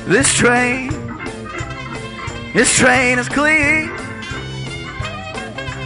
This 0.07 0.33
train. 0.33 0.89
This 2.55 2.75
train 2.75 3.19
is 3.19 3.29
clean. 3.29 4.00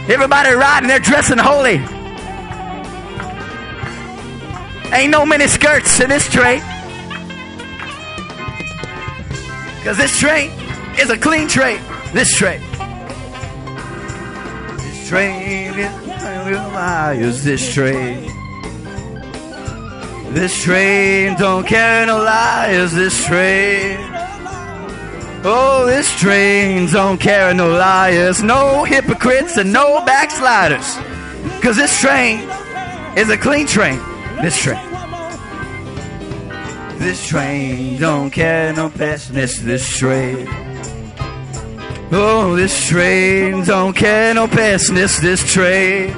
Everybody 0.07 0.53
riding, 0.53 0.87
they're 0.87 0.99
dressing 0.99 1.39
holy. 1.39 1.81
Ain't 4.93 5.11
no 5.11 5.25
mini 5.25 5.47
skirts 5.47 5.99
in 5.99 6.09
this 6.09 6.29
train. 6.29 6.61
Because 9.77 9.97
this 9.97 10.19
train 10.19 10.51
is 10.99 11.09
a 11.09 11.17
clean 11.17 11.47
train. 11.47 11.79
This 12.13 12.35
train. 12.37 12.61
This 14.77 15.09
train 15.09 15.73
is 17.19 17.43
this 17.43 17.73
train. 17.73 18.31
This 20.33 20.63
train 20.63 21.35
don't 21.37 21.65
care 21.65 22.05
no 22.05 22.17
lies. 22.17 22.93
This 22.93 23.25
train. 23.25 24.14
Oh, 25.47 25.85
this 25.85 26.11
train 26.19 26.87
don't 26.87 27.19
carry 27.19 27.53
no 27.53 27.69
liars, 27.69 28.41
no 28.41 28.83
hypocrites, 28.83 29.57
and 29.57 29.71
no 29.71 30.03
backsliders. 30.03 30.97
Because 31.55 31.77
this 31.77 32.01
train 32.01 32.49
is 33.15 33.29
a 33.29 33.37
clean 33.37 33.67
train. 33.67 33.99
This 34.41 34.57
train. 34.57 34.79
This 36.97 37.27
train 37.27 37.99
don't 37.99 38.31
carry 38.31 38.75
no 38.75 38.89
pessimists. 38.89 39.59
This 39.59 39.87
train. 39.87 40.47
Oh, 42.11 42.55
this 42.55 42.87
train 42.87 43.63
don't 43.65 43.95
carry 43.95 44.33
no 44.33 44.47
pessimists. 44.47 45.19
This 45.19 45.43
train. 45.53 46.11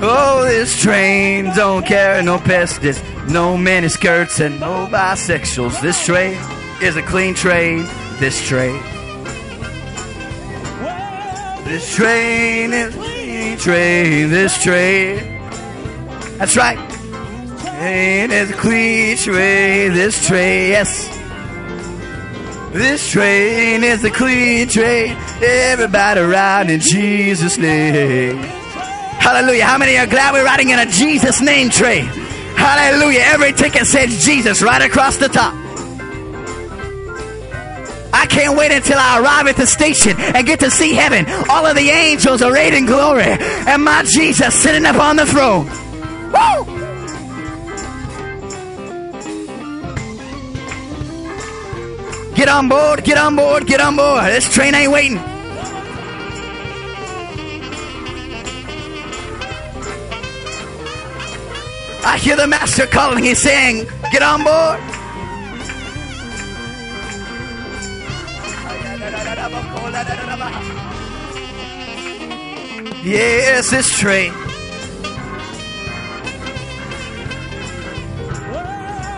Oh, 0.00 0.44
this 0.46 0.80
train 0.80 1.46
don't 1.56 1.84
carry 1.84 2.22
no 2.22 2.38
pessimists, 2.38 3.02
no 3.28 3.56
miniskirts, 3.56 4.38
and 4.38 4.60
no 4.60 4.86
bisexuals. 4.86 5.80
This 5.82 6.06
train 6.06 6.38
is 6.82 6.96
a 6.96 7.02
clean 7.02 7.32
train. 7.32 7.86
This 8.18 8.44
train. 8.44 8.82
This 11.64 11.94
train 11.94 12.72
is 12.72 12.94
a 12.94 12.98
clean 12.98 13.56
train. 13.56 14.30
This 14.30 14.60
train. 14.60 15.40
That's 16.38 16.56
right. 16.56 16.78
Train 17.60 18.32
is 18.32 18.50
a 18.50 18.54
clean 18.54 19.16
train. 19.16 19.92
This 19.92 20.26
train, 20.26 20.70
yes. 20.70 21.08
This 22.72 23.08
train 23.08 23.84
is 23.84 24.02
a 24.02 24.10
clean 24.10 24.66
train. 24.68 25.16
Everybody 25.40 26.20
ride 26.20 26.68
in 26.68 26.80
Jesus' 26.80 27.58
name. 27.58 28.38
Hallelujah. 28.38 29.64
How 29.64 29.78
many 29.78 29.96
are 29.98 30.06
glad 30.06 30.32
we're 30.32 30.44
riding 30.44 30.70
in 30.70 30.80
a 30.80 30.86
Jesus 30.86 31.40
name 31.40 31.70
train? 31.70 32.06
Hallelujah. 32.56 33.20
Every 33.20 33.52
ticket 33.52 33.86
says 33.86 34.24
Jesus 34.24 34.62
right 34.62 34.82
across 34.82 35.16
the 35.16 35.28
top. 35.28 35.61
Can't 38.32 38.56
wait 38.56 38.72
until 38.72 38.98
I 38.98 39.20
arrive 39.20 39.46
at 39.46 39.56
the 39.56 39.66
station 39.66 40.18
and 40.18 40.46
get 40.46 40.60
to 40.60 40.70
see 40.70 40.94
heaven. 40.94 41.26
All 41.50 41.66
of 41.66 41.76
the 41.76 41.90
angels 41.90 42.40
arrayed 42.40 42.72
in 42.72 42.86
glory, 42.86 43.24
and 43.24 43.84
my 43.84 44.04
Jesus 44.04 44.54
sitting 44.54 44.86
up 44.86 44.96
on 44.96 45.16
the 45.16 45.26
throne. 45.26 45.66
Woo! 46.32 46.82
Get 52.34 52.48
on 52.48 52.70
board, 52.70 53.04
get 53.04 53.18
on 53.18 53.36
board, 53.36 53.66
get 53.66 53.80
on 53.80 53.96
board. 53.96 54.24
This 54.24 54.52
train 54.52 54.74
ain't 54.74 54.90
waiting. 54.90 55.18
I 62.04 62.18
hear 62.18 62.36
the 62.36 62.46
master 62.46 62.86
calling. 62.86 63.22
He's 63.22 63.42
saying, 63.42 63.86
Get 64.10 64.22
on 64.22 64.42
board. 64.42 64.91
Yes, 73.04 73.70
this 73.70 73.98
train. 73.98 74.32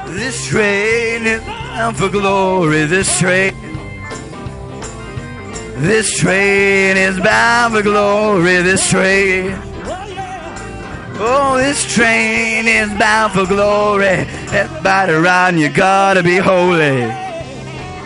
This 0.08 0.46
train 0.46 1.26
is 1.26 1.40
bound 1.42 1.96
for 1.96 2.08
glory. 2.08 2.87
This 2.87 3.18
train. 3.20 3.54
This 5.76 6.18
train 6.18 6.96
is 6.96 7.20
bound 7.20 7.74
for 7.74 7.82
glory. 7.82 8.62
This 8.62 8.88
train. 8.88 9.54
Oh, 11.16 11.56
this 11.58 11.84
train 11.84 12.66
is 12.66 12.88
bound 12.98 13.32
for 13.32 13.46
glory. 13.46 14.26
Everybody 14.50 15.12
around 15.12 15.58
you 15.58 15.68
gotta 15.68 16.22
be 16.22 16.38
holy. 16.38 17.02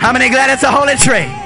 How 0.01 0.13
many 0.13 0.29
glad 0.29 0.51
it's 0.51 0.65
a 0.65 0.71
holy 0.71 0.97
train? 0.97 1.38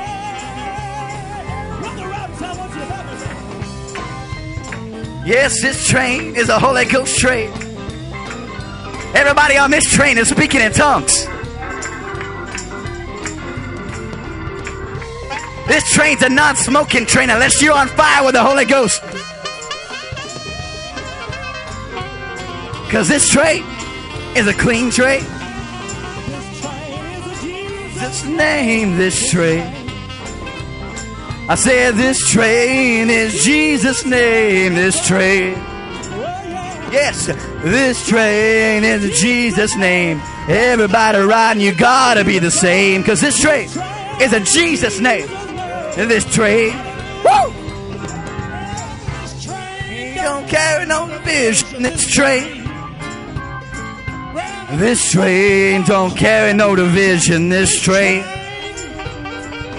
Yes, 5.25 5.63
this 5.63 5.87
train 5.87 6.35
is 6.35 6.49
a 6.49 6.59
Holy 6.59 6.85
Ghost 6.85 7.17
train. 7.17 7.49
Everybody 9.15 9.57
on 9.57 9.71
this 9.71 9.89
train 9.89 10.19
is 10.19 10.29
speaking 10.29 10.61
in 10.61 10.73
tongues. 10.73 11.27
This 15.69 15.89
train's 15.93 16.23
a 16.23 16.29
non 16.29 16.57
smoking 16.57 17.07
train 17.07 17.31
unless 17.31 17.63
you're 17.63 17.73
on 17.73 17.87
fire 17.87 18.25
with 18.25 18.35
the 18.35 18.43
Holy 18.43 18.65
Ghost. 18.65 19.01
Because 22.85 23.09
this 23.09 23.29
train 23.29 23.65
is 24.35 24.49
a 24.49 24.55
clean 24.55 24.91
train. 24.91 25.23
Just 27.95 28.27
name 28.27 28.99
this 28.99 29.31
train. 29.31 29.82
I 31.49 31.57
said 31.57 31.97
this 31.97 32.31
train 32.31 33.11
is 33.11 33.43
Jesus' 33.43 34.07
name. 34.07 34.75
This 34.75 35.07
train. 35.07 35.55
Yes, 36.93 37.27
this 37.65 38.07
train 38.07 38.85
is 38.85 39.19
Jesus' 39.19 39.77
name. 39.77 40.21
Everybody 40.49 41.19
riding, 41.19 41.63
you 41.63 41.75
gotta 41.75 42.25
be 42.25 42.39
the 42.39 42.51
same. 42.51 43.01
Because 43.01 43.21
this 43.21 43.41
train 43.41 43.69
is 44.21 44.33
a 44.33 44.41
Jesus' 44.41 45.01
name. 45.01 45.29
And 45.29 46.11
this 46.11 46.25
train, 46.33 46.77
woo! 47.25 47.53
Don't 50.15 50.49
carry 50.49 50.87
no 50.87 51.09
division. 51.09 51.83
This 51.83 52.09
train. 52.09 52.63
This 54.79 55.11
train 55.11 55.83
don't 55.83 56.17
carry 56.17 56.53
no 56.55 56.77
division. 56.77 57.49
This 57.49 57.81
train. 57.81 58.25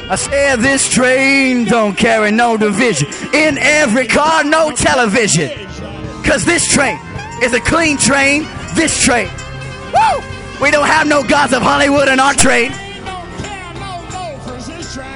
I 0.09 0.15
said 0.15 0.57
this 0.57 0.89
train 0.89 1.65
don't 1.65 1.97
carry 1.97 2.31
no 2.31 2.57
division. 2.57 3.07
In 3.33 3.57
every 3.57 4.07
car, 4.07 4.43
no 4.43 4.71
television. 4.71 5.49
Cause 6.23 6.45
this 6.45 6.71
train 6.71 6.99
is 7.41 7.53
a 7.53 7.59
clean 7.61 7.97
train. 7.97 8.43
This 8.75 9.01
train. 9.03 9.29
Woo! 9.93 10.23
We 10.61 10.71
don't 10.71 10.87
have 10.87 11.07
no 11.07 11.23
gods 11.23 11.53
of 11.53 11.61
Hollywood 11.61 12.07
in 12.07 12.19
our 12.19 12.33
train. 12.33 12.71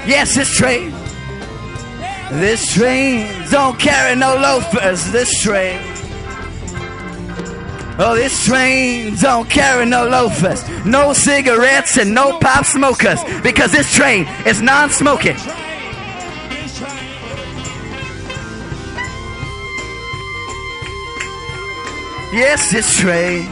Yes, 0.07 0.35
this 0.35 0.51
train. 0.55 0.91
This 2.31 2.73
train 2.73 3.49
don't 3.49 3.77
carry 3.79 4.15
no 4.15 4.35
loafers. 4.35 5.11
This 5.11 5.41
train. 5.43 5.96
Oh, 7.99 8.13
this 8.13 8.45
train 8.45 9.15
don't 9.15 9.49
carry 9.49 9.83
no 9.87 10.07
loafers, 10.07 10.63
no 10.85 11.13
cigarettes, 11.13 11.97
and 11.97 12.13
no 12.13 12.37
pop 12.37 12.63
smokers 12.63 13.19
because 13.41 13.71
this 13.71 13.91
train 13.91 14.27
is 14.45 14.61
non 14.61 14.91
smoking. 14.91 15.35
Yes, 22.31 22.71
this 22.71 22.99
train. 22.99 23.45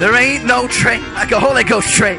There 0.00 0.16
ain't 0.16 0.46
no 0.46 0.66
train 0.66 1.02
like 1.14 1.30
a 1.30 1.38
Holy 1.38 1.62
Ghost 1.62 1.88
train. 1.94 2.18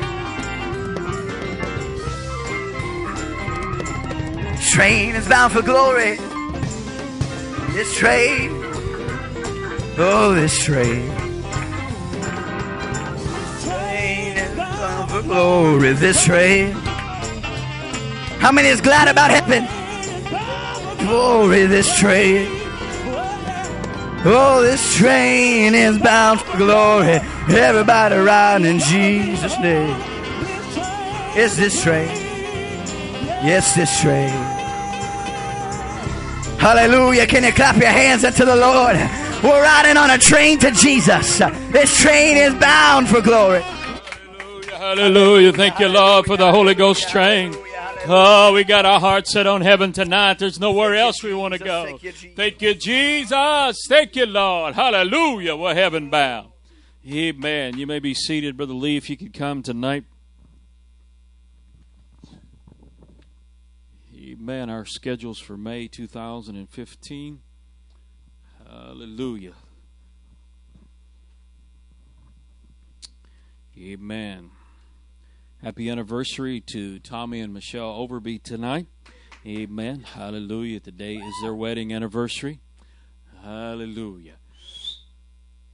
Train 4.69 5.15
is 5.15 5.27
bound 5.27 5.51
for 5.51 5.61
glory. 5.61 6.15
This 7.73 7.93
train 7.97 8.60
Oh, 10.03 10.33
this 10.33 10.57
train. 10.63 11.11
Train 13.61 14.35
is 14.35 14.57
bound 14.57 15.11
for 15.11 15.21
glory. 15.21 15.93
This 15.93 16.23
train. 16.25 16.71
How 18.41 18.51
many 18.51 18.69
is 18.69 18.81
glad 18.81 19.07
about 19.07 19.29
heaven? 19.29 19.67
Glory, 21.05 21.67
this 21.67 21.95
train. 21.99 22.47
Oh, 24.25 24.61
this 24.63 24.95
train 24.95 25.75
is 25.75 25.99
bound 25.99 26.41
for 26.41 26.57
glory. 26.57 27.19
Everybody 27.49 28.15
ride 28.15 28.63
in 28.63 28.79
Jesus' 28.79 29.59
name. 29.59 29.95
Is 31.37 31.57
this 31.57 31.83
train? 31.83 32.09
Yes, 33.45 33.75
this 33.75 34.01
train. 34.01 34.29
Hallelujah. 36.57 37.27
Can 37.27 37.43
you 37.43 37.51
clap 37.51 37.77
your 37.77 37.91
hands 37.91 38.23
unto 38.23 38.45
the 38.45 38.55
Lord? 38.55 38.97
We're 39.43 39.63
riding 39.63 39.97
on 39.97 40.11
a 40.11 40.19
train 40.19 40.59
to 40.59 40.69
Jesus. 40.69 41.39
This 41.71 41.97
train 41.99 42.37
is 42.37 42.53
bound 42.55 43.09
for 43.09 43.21
glory. 43.21 43.61
Hallelujah, 43.61 44.77
hallelujah. 44.77 45.53
Thank 45.53 45.79
you, 45.79 45.87
Lord, 45.87 46.27
for 46.27 46.37
the 46.37 46.51
Holy 46.51 46.75
Ghost 46.75 47.09
train. 47.09 47.55
Oh, 48.07 48.53
we 48.53 48.63
got 48.63 48.85
our 48.85 48.99
heart 48.99 49.27
set 49.27 49.47
on 49.47 49.61
heaven 49.61 49.93
tonight. 49.93 50.37
There's 50.37 50.59
nowhere 50.59 50.93
else 50.93 51.23
we 51.23 51.33
want 51.33 51.55
to 51.55 51.59
go. 51.59 51.97
Thank 52.35 52.61
you, 52.61 52.75
Jesus. 52.75 53.85
Thank 53.87 54.15
you, 54.15 54.27
Lord. 54.27 54.75
Hallelujah. 54.75 55.55
We're 55.55 55.73
heaven 55.73 56.11
bound. 56.11 56.51
Amen. 57.07 57.79
You 57.79 57.87
may 57.87 57.97
be 57.97 58.13
seated, 58.13 58.57
Brother 58.57 58.73
Lee, 58.73 58.97
if 58.97 59.09
you 59.09 59.17
could 59.17 59.33
come 59.33 59.63
tonight. 59.63 60.03
Amen. 64.15 64.69
Our 64.69 64.85
schedules 64.85 65.39
for 65.39 65.57
May 65.57 65.87
2015. 65.87 67.39
Hallelujah. 68.71 69.55
Amen. 73.77 74.51
Happy 75.61 75.89
anniversary 75.89 76.63
to 76.71 76.99
Tommy 76.99 77.41
and 77.41 77.53
Michelle 77.53 77.91
Overby 77.91 78.41
tonight. 78.41 78.87
Amen. 79.45 80.05
Hallelujah. 80.13 80.79
Today 80.79 81.15
is 81.15 81.33
their 81.41 81.53
wedding 81.53 81.93
anniversary. 81.93 82.61
Hallelujah. 83.43 84.35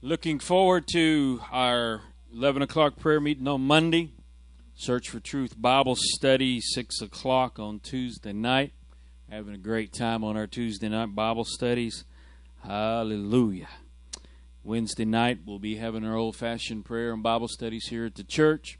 Looking 0.02 0.40
forward 0.40 0.88
to 0.88 1.40
our 1.52 2.00
11 2.34 2.62
o'clock 2.62 2.98
prayer 2.98 3.20
meeting 3.20 3.46
on 3.46 3.60
Monday. 3.60 4.10
Search 4.74 5.08
for 5.08 5.20
Truth 5.20 5.54
Bible 5.56 5.94
study, 5.96 6.60
6 6.60 7.00
o'clock 7.02 7.60
on 7.60 7.78
Tuesday 7.78 8.32
night. 8.32 8.72
Having 9.30 9.54
a 9.54 9.58
great 9.58 9.92
time 9.92 10.24
on 10.24 10.36
our 10.36 10.48
Tuesday 10.48 10.88
night 10.88 11.14
Bible 11.14 11.44
studies. 11.44 12.04
Hallelujah. 12.62 13.68
Wednesday 14.62 15.04
night, 15.04 15.38
we'll 15.46 15.58
be 15.58 15.76
having 15.76 16.04
our 16.04 16.16
old 16.16 16.36
fashioned 16.36 16.84
prayer 16.84 17.12
and 17.12 17.22
Bible 17.22 17.48
studies 17.48 17.86
here 17.88 18.04
at 18.04 18.16
the 18.16 18.24
church. 18.24 18.78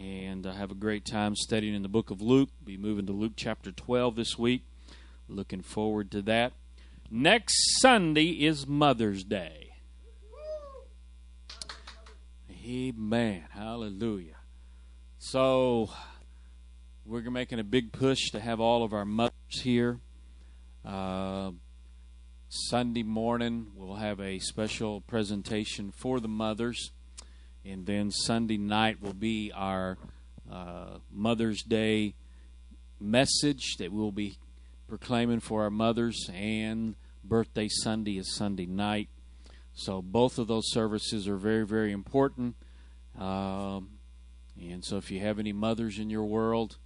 And 0.00 0.46
I 0.46 0.54
have 0.54 0.70
a 0.70 0.74
great 0.74 1.04
time 1.04 1.36
studying 1.36 1.74
in 1.74 1.82
the 1.82 1.88
book 1.88 2.10
of 2.10 2.22
Luke. 2.22 2.48
Be 2.64 2.76
moving 2.76 3.06
to 3.06 3.12
Luke 3.12 3.34
chapter 3.36 3.70
12 3.70 4.16
this 4.16 4.38
week. 4.38 4.64
Looking 5.28 5.60
forward 5.60 6.10
to 6.12 6.22
that. 6.22 6.52
Next 7.10 7.80
Sunday 7.80 8.30
is 8.30 8.66
Mother's 8.66 9.22
Day. 9.22 9.74
Amen. 12.64 13.44
Hallelujah. 13.50 14.36
So, 15.18 15.90
we're 17.04 17.30
making 17.30 17.58
a 17.58 17.64
big 17.64 17.92
push 17.92 18.30
to 18.30 18.40
have 18.40 18.60
all 18.60 18.82
of 18.82 18.92
our 18.92 19.04
mothers 19.04 19.32
here. 19.50 19.98
Uh, 20.84 21.50
Sunday 22.54 23.02
morning, 23.02 23.68
we'll 23.74 23.94
have 23.94 24.20
a 24.20 24.38
special 24.38 25.00
presentation 25.00 25.90
for 25.90 26.20
the 26.20 26.28
mothers. 26.28 26.90
And 27.64 27.86
then 27.86 28.10
Sunday 28.10 28.58
night 28.58 29.00
will 29.00 29.14
be 29.14 29.50
our 29.54 29.96
uh, 30.52 30.98
Mother's 31.10 31.62
Day 31.62 32.14
message 33.00 33.76
that 33.78 33.90
we'll 33.90 34.12
be 34.12 34.36
proclaiming 34.86 35.40
for 35.40 35.62
our 35.62 35.70
mothers. 35.70 36.28
And 36.30 36.94
Birthday 37.24 37.68
Sunday 37.70 38.18
is 38.18 38.34
Sunday 38.34 38.66
night. 38.66 39.08
So 39.72 40.02
both 40.02 40.38
of 40.38 40.46
those 40.46 40.70
services 40.72 41.26
are 41.26 41.38
very, 41.38 41.64
very 41.64 41.90
important. 41.90 42.56
Um, 43.18 43.92
and 44.60 44.84
so 44.84 44.98
if 44.98 45.10
you 45.10 45.20
have 45.20 45.38
any 45.38 45.54
mothers 45.54 45.98
in 45.98 46.10
your 46.10 46.24
world, 46.24 46.76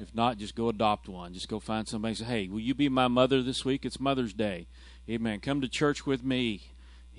if 0.00 0.12
not, 0.16 0.38
just 0.38 0.56
go 0.56 0.68
adopt 0.68 1.08
one. 1.08 1.32
Just 1.32 1.48
go 1.48 1.60
find 1.60 1.86
somebody 1.86 2.10
and 2.10 2.18
say, 2.18 2.24
hey, 2.24 2.48
will 2.48 2.58
you 2.58 2.74
be 2.74 2.88
my 2.88 3.06
mother 3.06 3.40
this 3.40 3.64
week? 3.64 3.84
It's 3.84 4.00
Mother's 4.00 4.32
Day. 4.32 4.66
Amen. 5.08 5.40
Come 5.40 5.60
to 5.60 5.68
church 5.68 6.06
with 6.06 6.22
me. 6.22 6.62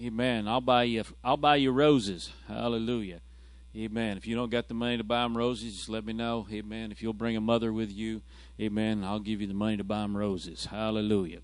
Amen. 0.01 0.47
I'll 0.47 0.61
buy 0.61 0.83
you. 0.83 1.03
I'll 1.23 1.37
buy 1.37 1.57
you 1.57 1.71
roses. 1.71 2.31
Hallelujah. 2.47 3.21
Amen. 3.75 4.17
If 4.17 4.27
you 4.27 4.35
don't 4.35 4.51
got 4.51 4.67
the 4.67 4.73
money 4.73 4.97
to 4.97 5.03
buy 5.03 5.23
them 5.23 5.37
roses, 5.37 5.75
just 5.75 5.89
let 5.89 6.05
me 6.05 6.13
know. 6.13 6.47
Amen. 6.51 6.91
If 6.91 7.01
you'll 7.01 7.13
bring 7.13 7.35
a 7.35 7.41
mother 7.41 7.73
with 7.73 7.91
you, 7.91 8.21
Amen. 8.59 9.03
I'll 9.03 9.19
give 9.19 9.41
you 9.41 9.47
the 9.47 9.53
money 9.53 9.77
to 9.77 9.83
buy 9.83 10.01
them 10.01 10.15
roses. 10.15 10.65
Hallelujah. 10.65 11.39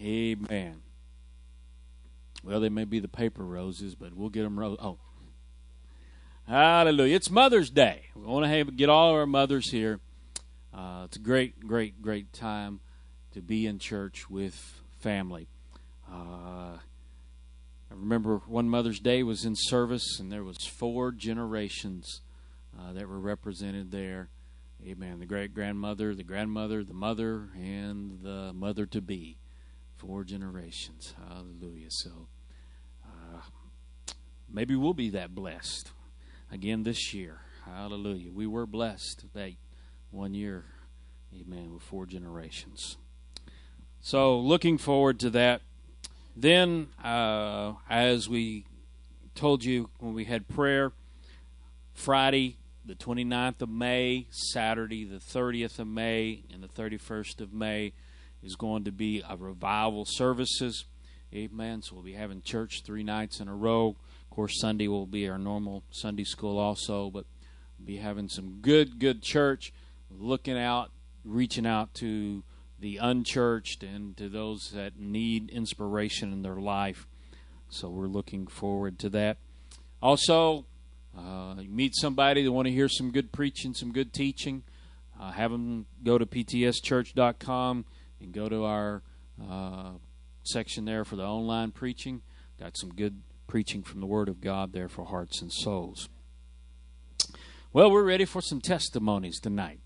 Amen. 0.00 0.82
Well, 2.42 2.60
they 2.60 2.68
may 2.68 2.84
be 2.84 2.98
the 2.98 3.08
paper 3.08 3.44
roses, 3.44 3.94
but 3.94 4.14
we'll 4.14 4.30
get 4.30 4.42
them 4.42 4.58
roses. 4.58 4.80
Oh, 4.82 4.98
Hallelujah. 6.46 7.16
It's 7.16 7.30
Mother's 7.30 7.70
Day. 7.70 8.02
We 8.14 8.26
want 8.26 8.44
to 8.44 8.48
have, 8.50 8.76
get 8.76 8.90
all 8.90 9.12
our 9.14 9.24
mothers 9.24 9.70
here. 9.70 10.00
Uh, 10.74 11.04
it's 11.06 11.16
a 11.16 11.20
great, 11.20 11.66
great, 11.66 12.02
great 12.02 12.34
time 12.34 12.80
to 13.32 13.40
be 13.40 13.66
in 13.66 13.78
church 13.78 14.28
with 14.28 14.82
family. 14.98 15.48
Uh, 16.10 16.78
I 17.90 17.94
remember 17.94 18.42
one 18.46 18.68
Mother's 18.68 19.00
Day 19.00 19.22
was 19.22 19.44
in 19.44 19.54
service, 19.56 20.18
and 20.18 20.30
there 20.30 20.44
was 20.44 20.66
four 20.66 21.12
generations 21.12 22.22
uh, 22.78 22.92
that 22.92 23.08
were 23.08 23.20
represented 23.20 23.90
there. 23.90 24.30
Amen. 24.84 25.18
The 25.18 25.26
great 25.26 25.54
grandmother, 25.54 26.14
the 26.14 26.24
grandmother, 26.24 26.84
the 26.84 26.92
mother, 26.92 27.50
and 27.56 28.20
the 28.22 28.52
mother 28.52 28.84
to 28.86 29.00
be. 29.00 29.38
Four 29.96 30.24
generations. 30.24 31.14
Hallelujah. 31.28 31.88
So 31.88 32.28
uh, 33.04 33.40
maybe 34.52 34.76
we'll 34.76 34.92
be 34.92 35.08
that 35.10 35.34
blessed 35.34 35.92
again 36.52 36.82
this 36.82 37.14
year. 37.14 37.40
Hallelujah. 37.64 38.30
We 38.30 38.46
were 38.46 38.66
blessed 38.66 39.24
that 39.32 39.52
one 40.10 40.34
year. 40.34 40.66
Amen. 41.34 41.72
With 41.72 41.82
four 41.82 42.04
generations. 42.04 42.98
So 44.00 44.38
looking 44.38 44.76
forward 44.76 45.18
to 45.20 45.30
that. 45.30 45.62
Then, 46.36 46.88
uh, 47.02 47.74
as 47.88 48.28
we 48.28 48.66
told 49.36 49.64
you 49.64 49.90
when 50.00 50.14
we 50.14 50.24
had 50.24 50.48
prayer, 50.48 50.92
Friday, 51.92 52.58
the 52.84 52.96
29th 52.96 53.62
of 53.62 53.68
May, 53.68 54.26
Saturday, 54.30 55.04
the 55.04 55.18
30th 55.18 55.78
of 55.78 55.86
May, 55.86 56.42
and 56.52 56.60
the 56.60 56.68
31st 56.68 57.40
of 57.40 57.52
May 57.52 57.92
is 58.42 58.56
going 58.56 58.82
to 58.84 58.90
be 58.90 59.22
a 59.28 59.36
revival 59.36 60.04
services. 60.04 60.86
Amen. 61.32 61.82
So 61.82 61.94
we'll 61.94 62.04
be 62.04 62.14
having 62.14 62.42
church 62.42 62.82
three 62.84 63.04
nights 63.04 63.38
in 63.38 63.46
a 63.46 63.54
row. 63.54 63.96
Of 64.22 64.30
course, 64.30 64.60
Sunday 64.60 64.88
will 64.88 65.06
be 65.06 65.28
our 65.28 65.38
normal 65.38 65.84
Sunday 65.90 66.24
school 66.24 66.58
also, 66.58 67.10
but 67.10 67.26
we'll 67.78 67.86
be 67.86 67.96
having 67.98 68.28
some 68.28 68.58
good, 68.60 68.98
good 68.98 69.22
church, 69.22 69.72
looking 70.10 70.58
out, 70.58 70.90
reaching 71.24 71.66
out 71.66 71.94
to 71.94 72.42
the 72.84 72.98
unchurched 72.98 73.82
and 73.82 74.14
to 74.14 74.28
those 74.28 74.72
that 74.74 74.98
need 74.98 75.48
inspiration 75.48 76.34
in 76.34 76.42
their 76.42 76.56
life. 76.56 77.06
So 77.70 77.88
we're 77.88 78.08
looking 78.08 78.46
forward 78.46 78.98
to 78.98 79.08
that. 79.08 79.38
Also, 80.02 80.66
uh, 81.16 81.54
meet 81.66 81.94
somebody 81.96 82.42
that 82.42 82.52
want 82.52 82.66
to 82.66 82.72
hear 82.72 82.90
some 82.90 83.10
good 83.10 83.32
preaching, 83.32 83.72
some 83.72 83.90
good 83.90 84.12
teaching. 84.12 84.64
Uh, 85.18 85.30
have 85.30 85.50
them 85.50 85.86
go 86.02 86.18
to 86.18 86.26
ptschurch.com 86.26 87.86
and 88.20 88.32
go 88.32 88.50
to 88.50 88.64
our 88.66 89.02
uh, 89.42 89.92
section 90.42 90.84
there 90.84 91.06
for 91.06 91.16
the 91.16 91.24
online 91.24 91.70
preaching. 91.70 92.20
Got 92.60 92.76
some 92.76 92.90
good 92.90 93.22
preaching 93.46 93.82
from 93.82 94.00
the 94.00 94.06
Word 94.06 94.28
of 94.28 94.42
God 94.42 94.74
there 94.74 94.90
for 94.90 95.06
hearts 95.06 95.40
and 95.40 95.50
souls. 95.50 96.10
Well, 97.72 97.90
we're 97.90 98.04
ready 98.04 98.26
for 98.26 98.42
some 98.42 98.60
testimonies 98.60 99.40
tonight. 99.40 99.80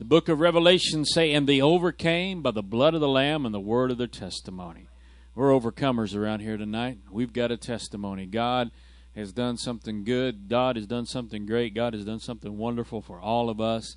The 0.00 0.06
book 0.06 0.30
of 0.30 0.40
Revelation 0.40 1.04
say, 1.04 1.30
and 1.34 1.46
they 1.46 1.60
overcame 1.60 2.40
by 2.40 2.52
the 2.52 2.62
blood 2.62 2.94
of 2.94 3.02
the 3.02 3.06
Lamb 3.06 3.44
and 3.44 3.54
the 3.54 3.60
word 3.60 3.90
of 3.90 3.98
their 3.98 4.06
testimony. 4.06 4.88
We're 5.34 5.50
overcomers 5.50 6.16
around 6.16 6.40
here 6.40 6.56
tonight. 6.56 7.00
We've 7.10 7.34
got 7.34 7.50
a 7.50 7.58
testimony. 7.58 8.24
God 8.24 8.70
has 9.14 9.30
done 9.30 9.58
something 9.58 10.02
good. 10.04 10.48
God 10.48 10.76
has 10.76 10.86
done 10.86 11.04
something 11.04 11.44
great. 11.44 11.74
God 11.74 11.92
has 11.92 12.06
done 12.06 12.18
something 12.18 12.56
wonderful 12.56 13.02
for 13.02 13.20
all 13.20 13.50
of 13.50 13.60
us, 13.60 13.96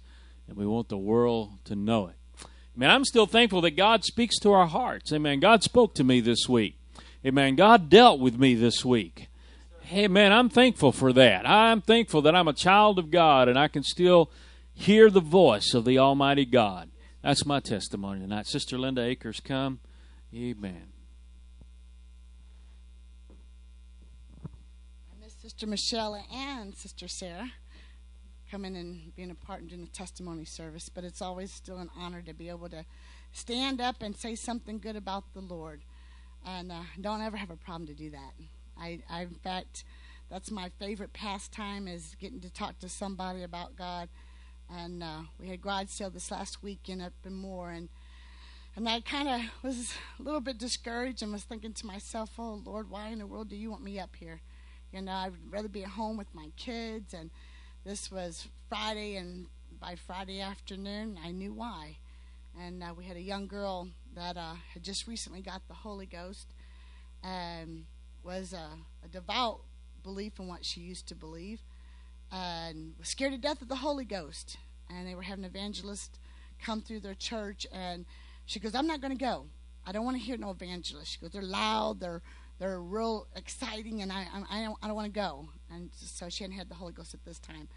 and 0.49 0.57
we 0.57 0.67
want 0.67 0.89
the 0.89 0.97
world 0.97 1.51
to 1.63 1.73
know 1.73 2.07
it. 2.07 2.15
Man, 2.75 2.91
I'm 2.91 3.05
still 3.05 3.25
thankful 3.25 3.61
that 3.61 3.77
God 3.77 4.03
speaks 4.03 4.37
to 4.39 4.51
our 4.51 4.67
hearts. 4.67 5.13
Amen. 5.13 5.39
God 5.39 5.63
spoke 5.63 5.95
to 5.95 6.03
me 6.03 6.19
this 6.19 6.49
week. 6.49 6.75
Amen. 7.25 7.55
God 7.55 7.89
dealt 7.89 8.19
with 8.19 8.37
me 8.37 8.55
this 8.55 8.83
week. 8.83 9.29
Hey, 9.83 10.09
man, 10.09 10.33
I'm 10.33 10.49
thankful 10.49 10.91
for 10.91 11.13
that. 11.13 11.47
I'm 11.47 11.79
thankful 11.79 12.21
that 12.23 12.35
I'm 12.35 12.49
a 12.49 12.53
child 12.53 12.99
of 12.99 13.09
God 13.09 13.47
and 13.47 13.57
I 13.57 13.69
can 13.69 13.83
still 13.83 14.29
hear 14.73 15.09
the 15.09 15.21
voice 15.21 15.73
of 15.73 15.85
the 15.85 15.97
Almighty 15.97 16.45
God. 16.45 16.89
That's 17.21 17.45
my 17.45 17.59
testimony 17.59 18.19
tonight. 18.19 18.47
Sister 18.47 18.77
Linda 18.77 19.01
Akers, 19.01 19.39
come. 19.39 19.79
Amen. 20.33 20.91
I 24.41 25.23
miss 25.23 25.33
Sister 25.33 25.67
Michelle 25.67 26.21
and 26.33 26.75
Sister 26.75 27.07
Sarah. 27.07 27.51
coming 28.53 28.75
and 28.75 29.15
being 29.15 29.31
a 29.31 29.35
part 29.35 29.61
in 29.71 29.81
the 29.81 29.87
testimony 29.87 30.45
service, 30.45 30.87
but 30.87 31.03
it's 31.03 31.23
always 31.23 31.51
still 31.51 31.79
an 31.79 31.89
honor 31.97 32.21
to 32.21 32.33
be 32.35 32.49
able 32.49 32.69
to 32.69 32.85
stand 33.31 33.81
up 33.81 34.03
and 34.03 34.15
say 34.15 34.35
something 34.35 34.77
good 34.77 34.95
about 34.95 35.23
the 35.33 35.39
Lord. 35.39 35.81
And 36.45 36.71
uh, 36.71 36.83
don't 37.01 37.21
ever 37.21 37.35
have 37.35 37.49
a 37.49 37.55
problem 37.55 37.87
to 37.87 37.95
do 37.95 38.11
that. 38.11 38.33
I, 38.77 38.99
I, 39.09 39.23
in 39.23 39.39
fact, 39.43 39.85
that's 40.29 40.51
my 40.51 40.69
favorite 40.77 41.13
pastime 41.13 41.87
is 41.87 42.15
getting 42.19 42.41
to 42.41 42.53
talk 42.53 42.77
to 42.79 42.89
somebody 42.89 43.41
about 43.41 43.75
God. 43.75 44.07
And 44.69 45.03
uh, 45.03 45.21
we 45.39 45.47
had 45.49 45.61
garage 45.61 45.89
sale 45.89 46.09
this 46.09 46.31
last 46.31 46.63
weekend 46.63 47.01
up 47.01 47.13
in 47.25 47.33
Moore, 47.33 47.71
and 47.71 47.89
and 48.75 48.89
I 48.89 49.01
kind 49.01 49.29
of 49.29 49.41
was 49.63 49.93
a 50.19 50.23
little 50.23 50.41
bit 50.41 50.57
discouraged 50.57 51.21
and 51.21 51.31
was 51.31 51.43
thinking 51.43 51.73
to 51.73 51.85
myself, 51.85 52.31
"Oh 52.39 52.61
Lord, 52.65 52.89
why 52.89 53.09
in 53.09 53.19
the 53.19 53.27
world 53.27 53.49
do 53.49 53.55
you 53.55 53.69
want 53.69 53.83
me 53.83 53.99
up 53.99 54.15
here? 54.15 54.41
You 54.91 55.01
know, 55.01 55.11
I'd 55.11 55.33
rather 55.49 55.67
be 55.67 55.83
at 55.83 55.91
home 55.91 56.17
with 56.17 56.33
my 56.33 56.49
kids." 56.57 57.13
And 57.13 57.29
this 57.85 58.11
was 58.11 58.47
Friday, 58.69 59.15
and 59.15 59.47
by 59.79 59.95
Friday 59.95 60.41
afternoon, 60.41 61.19
I 61.23 61.31
knew 61.31 61.53
why. 61.53 61.97
And 62.59 62.83
uh, 62.83 62.93
we 62.97 63.05
had 63.05 63.17
a 63.17 63.21
young 63.21 63.47
girl 63.47 63.89
that 64.15 64.37
uh, 64.37 64.55
had 64.73 64.83
just 64.83 65.07
recently 65.07 65.41
got 65.41 65.67
the 65.67 65.73
Holy 65.73 66.05
Ghost, 66.05 66.53
and 67.23 67.85
was 68.23 68.53
a, 68.53 68.69
a 69.03 69.07
devout 69.07 69.61
belief 70.03 70.39
in 70.39 70.47
what 70.47 70.65
she 70.65 70.81
used 70.81 71.07
to 71.07 71.15
believe, 71.15 71.61
and 72.33 72.95
was 72.97 73.09
scared 73.09 73.31
to 73.31 73.37
death 73.37 73.61
of 73.61 73.69
the 73.69 73.75
Holy 73.75 74.05
Ghost. 74.05 74.57
And 74.89 75.07
they 75.07 75.15
were 75.15 75.21
having 75.21 75.45
evangelists 75.45 76.19
come 76.59 76.81
through 76.81 77.01
their 77.01 77.13
church, 77.13 77.67
and 77.71 78.05
she 78.45 78.59
goes, 78.59 78.75
"I'm 78.75 78.87
not 78.87 79.01
going 79.01 79.15
to 79.15 79.23
go. 79.23 79.45
I 79.85 79.91
don't 79.91 80.03
want 80.03 80.17
to 80.17 80.23
hear 80.23 80.37
no 80.37 80.49
evangelists." 80.49 81.09
She 81.09 81.19
goes, 81.19 81.31
"They're 81.31 81.41
loud. 81.41 81.99
They're 81.99 82.21
they're 82.59 82.81
real 82.81 83.27
exciting, 83.35 84.01
and 84.01 84.11
I 84.11 84.27
I, 84.33 84.59
I 84.59 84.63
don't 84.63 84.77
I 84.81 84.87
don't 84.87 84.95
want 84.95 85.13
to 85.13 85.19
go." 85.19 85.49
And 85.71 85.91
so 85.93 86.29
she 86.29 86.43
hadn't 86.43 86.57
had 86.57 86.69
the 86.69 86.75
Holy 86.75 86.93
Ghost 86.93 87.13
at 87.13 87.23
this 87.23 87.39
time. 87.39 87.69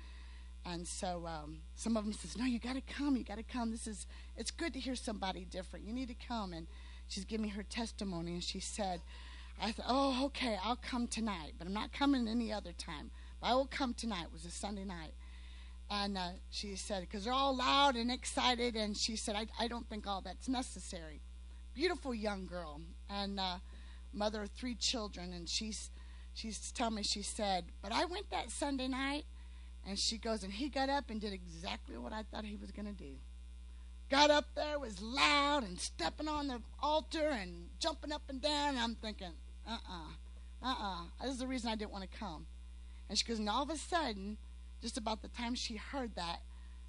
And 0.64 0.87
so 0.87 1.27
um, 1.27 1.59
some 1.77 1.97
of 1.97 2.05
them 2.05 2.12
says, 2.12 2.37
"No, 2.37 2.45
you 2.45 2.59
got 2.59 2.75
to 2.75 2.81
come. 2.81 3.16
You 3.16 3.25
got 3.25 3.38
to 3.38 3.45
come. 3.45 3.71
This 3.71 3.87
is 3.87 4.07
it's 4.37 4.51
good 4.51 4.73
to 4.73 4.81
hear 4.81 4.97
somebody 4.97 5.45
different. 5.45 5.87
You 5.87 5.92
need 5.92 6.09
to 6.09 6.27
come." 6.29 6.53
And 6.53 6.66
she's 7.09 7.25
giving 7.25 7.45
me 7.45 7.51
her 7.51 7.62
testimony, 7.62 8.33
and 8.33 8.42
she 8.42 8.61
said, 8.61 9.01
"I 9.61 9.73
thought, 9.73 9.87
oh, 9.88 10.25
okay, 10.27 10.59
I'll 10.64 10.77
come 10.77 11.07
tonight, 11.07 11.53
but 11.59 11.66
I'm 11.66 11.75
not 11.75 11.92
coming 11.92 12.27
any 12.27 12.53
other 12.53 12.73
time. 12.73 13.11
I 13.42 13.55
will 13.55 13.66
come 13.66 13.94
tonight." 13.94 14.25
It 14.25 14.33
was 14.33 14.44
a 14.44 14.51
Sunday 14.51 14.85
night, 14.85 15.14
and 15.90 16.16
uh, 16.16 16.31
she 16.51 16.77
said, 16.77 17.03
"Because 17.03 17.25
they're 17.25 17.33
all 17.33 17.57
loud 17.57 17.96
and 17.96 18.11
excited," 18.11 18.77
and 18.77 18.96
she 18.96 19.16
said, 19.16 19.37
"I, 19.37 19.46
I 19.59 19.68
don't 19.68 19.88
think 19.88 20.07
all 20.07 20.20
that's 20.20 20.49
necessary." 20.49 21.20
Beautiful 21.75 22.14
young 22.14 22.46
girl, 22.46 22.81
and 23.09 23.38
uh, 23.38 23.57
mother 24.12 24.42
of 24.42 24.51
three 24.51 24.75
children, 24.75 25.33
and 25.33 25.49
she's 25.49 25.90
she's 26.35 26.72
telling 26.72 26.96
me 26.96 27.03
she 27.03 27.22
said, 27.22 27.66
"But 27.83 27.92
I 27.92 28.05
went 28.05 28.31
that 28.31 28.51
Sunday 28.51 28.88
night." 28.88 29.25
And 29.88 29.96
she 29.96 30.18
goes, 30.18 30.42
and 30.42 30.53
he 30.53 30.68
got 30.68 30.88
up 30.88 31.11
and 31.11 31.20
did 31.20 31.33
exactly 31.33 31.96
what 31.96 32.12
I 32.12 32.25
thought 32.25 32.44
he 32.44 32.57
was 32.57 32.72
going 32.72 32.87
to 32.87 32.92
do. 32.92 33.14
Got 34.11 34.31
up 34.31 34.46
there, 34.57 34.79
was 34.79 35.01
loud 35.01 35.62
and 35.62 35.79
stepping 35.79 36.27
on 36.29 36.49
the 36.49 36.61
altar 36.83 37.29
and 37.29 37.68
jumping 37.79 38.12
up 38.12 38.22
and 38.29 38.40
down. 38.40 38.70
And 38.70 38.79
I'm 38.79 38.94
thinking, 38.96 39.33
uh 39.66 39.79
uh-uh, 39.88 40.68
uh, 40.68 40.75
uh 40.79 41.03
This 41.22 41.35
is 41.35 41.38
the 41.38 41.46
reason 41.46 41.70
I 41.70 41.77
didn't 41.77 41.92
want 41.92 42.11
to 42.11 42.18
come. 42.18 42.46
And 43.09 43.19
she 43.19 43.25
goes, 43.25 43.38
and 43.38 43.49
all 43.49 43.62
of 43.62 43.71
a 43.71 43.77
sudden, 43.77 44.38
just 44.83 44.99
about 44.99 45.23
the 45.23 45.29
time 45.29 45.55
she 45.55 45.77
heard 45.77 46.14
that, 46.16 46.40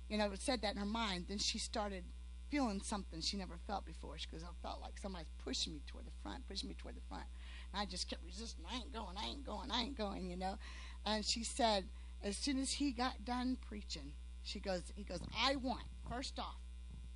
you 0.09 0.17
know, 0.17 0.31
said 0.35 0.61
that 0.61 0.73
in 0.73 0.77
her 0.77 0.85
mind, 0.85 1.25
then 1.27 1.37
she 1.37 1.57
started 1.57 2.03
feeling 2.49 2.81
something 2.81 3.21
she 3.21 3.37
never 3.37 3.57
felt 3.67 3.85
before. 3.85 4.17
She 4.17 4.27
goes, 4.31 4.43
I 4.43 4.47
felt 4.65 4.81
like 4.81 4.97
somebody's 5.01 5.27
pushing 5.43 5.73
me 5.73 5.81
toward 5.85 6.05
the 6.05 6.11
front, 6.23 6.47
pushing 6.47 6.69
me 6.69 6.75
toward 6.75 6.95
the 6.95 7.01
front. 7.09 7.25
And 7.73 7.81
I 7.81 7.85
just 7.85 8.09
kept 8.09 8.23
resisting. 8.25 8.65
I 8.71 8.77
ain't 8.77 8.93
going, 8.93 9.17
I 9.17 9.27
ain't 9.27 9.45
going, 9.45 9.69
I 9.71 9.81
ain't 9.81 9.97
going, 9.97 10.29
you 10.29 10.37
know. 10.37 10.57
And 11.05 11.25
she 11.25 11.43
said, 11.43 11.85
as 12.23 12.37
soon 12.37 12.57
as 12.59 12.71
he 12.71 12.91
got 12.91 13.25
done 13.25 13.57
preaching, 13.67 14.13
she 14.43 14.59
goes, 14.59 14.83
he 14.95 15.03
goes, 15.03 15.19
I 15.37 15.57
want, 15.57 15.83
first 16.09 16.39
off, 16.39 16.57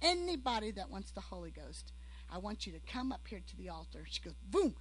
anybody 0.02 0.72
that 0.72 0.90
wants 0.90 1.12
the 1.12 1.22
Holy 1.22 1.52
Ghost, 1.52 1.94
I 2.30 2.38
want 2.38 2.66
you 2.68 2.74
to 2.74 2.80
come 2.80 3.12
up 3.12 3.22
here 3.28 3.42
to 3.46 3.58
the 3.58 3.70
altar. 3.70 4.06
She 4.10 4.22
goes, 4.22 4.36
boom, 4.50 4.76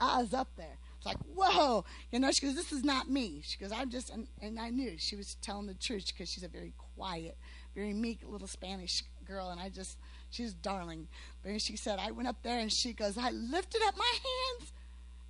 was 0.00 0.34
up 0.34 0.48
there. 0.56 0.78
It's 1.04 1.06
like, 1.06 1.18
whoa. 1.34 1.84
You 2.10 2.18
know, 2.18 2.30
she 2.30 2.46
goes, 2.46 2.54
this 2.54 2.72
is 2.72 2.82
not 2.82 3.10
me. 3.10 3.42
She 3.44 3.58
goes, 3.58 3.72
I'm 3.72 3.90
just, 3.90 4.10
and, 4.10 4.26
and 4.40 4.58
I 4.58 4.70
knew 4.70 4.94
she 4.96 5.16
was 5.16 5.36
telling 5.42 5.66
the 5.66 5.74
truth 5.74 6.06
because 6.06 6.30
she's 6.30 6.44
a 6.44 6.48
very 6.48 6.72
quiet, 6.96 7.36
very 7.74 7.92
meek 7.92 8.20
little 8.26 8.48
Spanish 8.48 9.04
girl. 9.26 9.50
And 9.50 9.60
I 9.60 9.68
just, 9.68 9.98
she's 10.30 10.54
darling. 10.54 11.08
But 11.42 11.60
she 11.60 11.76
said, 11.76 11.98
I 11.98 12.10
went 12.10 12.28
up 12.28 12.42
there 12.42 12.58
and 12.58 12.72
she 12.72 12.94
goes, 12.94 13.18
I 13.18 13.30
lifted 13.30 13.82
up 13.86 13.96
my 13.98 14.12
hands 14.12 14.72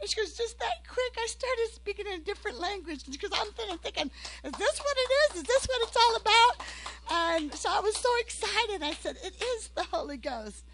and 0.00 0.08
she 0.08 0.16
goes, 0.16 0.36
just 0.36 0.58
that 0.60 0.86
quick, 0.86 1.14
I 1.16 1.26
started 1.26 1.68
speaking 1.72 2.06
in 2.06 2.20
a 2.20 2.24
different 2.24 2.60
language 2.60 3.04
because 3.10 3.30
I'm 3.32 3.78
thinking, 3.78 4.10
is 4.44 4.52
this 4.52 4.78
what 4.78 4.96
it 4.96 5.10
is? 5.32 5.36
Is 5.38 5.42
this 5.44 5.66
what 5.66 5.88
it's 5.88 5.96
all 5.96 6.16
about? 6.16 7.38
And 7.38 7.54
so 7.54 7.68
I 7.72 7.80
was 7.80 7.96
so 7.96 8.08
excited. 8.20 8.82
I 8.82 8.92
said, 8.92 9.16
it 9.24 9.34
is 9.42 9.70
the 9.74 9.84
Holy 9.84 10.18
Ghost. 10.18 10.64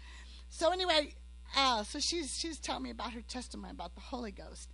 So 0.49 0.71
anyway, 0.71 1.15
uh, 1.55 1.83
so 1.83 1.99
she's 1.99 2.37
she's 2.37 2.59
telling 2.59 2.83
me 2.83 2.89
about 2.91 3.13
her 3.13 3.21
testimony 3.21 3.71
about 3.71 3.95
the 3.95 4.01
Holy 4.01 4.31
Ghost, 4.31 4.69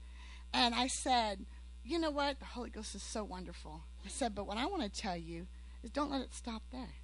and 0.57 0.75
I 0.75 0.87
said, 0.87 1.45
you 1.83 1.99
know 1.99 2.09
what? 2.09 2.39
The 2.39 2.45
Holy 2.45 2.69
Ghost 2.69 2.95
is 2.95 3.03
so 3.03 3.23
wonderful. 3.23 3.83
I 4.05 4.09
said, 4.09 4.35
but 4.35 4.47
what 4.47 4.57
I 4.57 4.65
want 4.65 4.81
to 4.83 4.89
tell 4.89 5.15
you 5.15 5.47
is 5.83 5.91
don't 5.91 6.11
let 6.11 6.21
it 6.21 6.33
stop 6.33 6.63
there. 6.71 6.95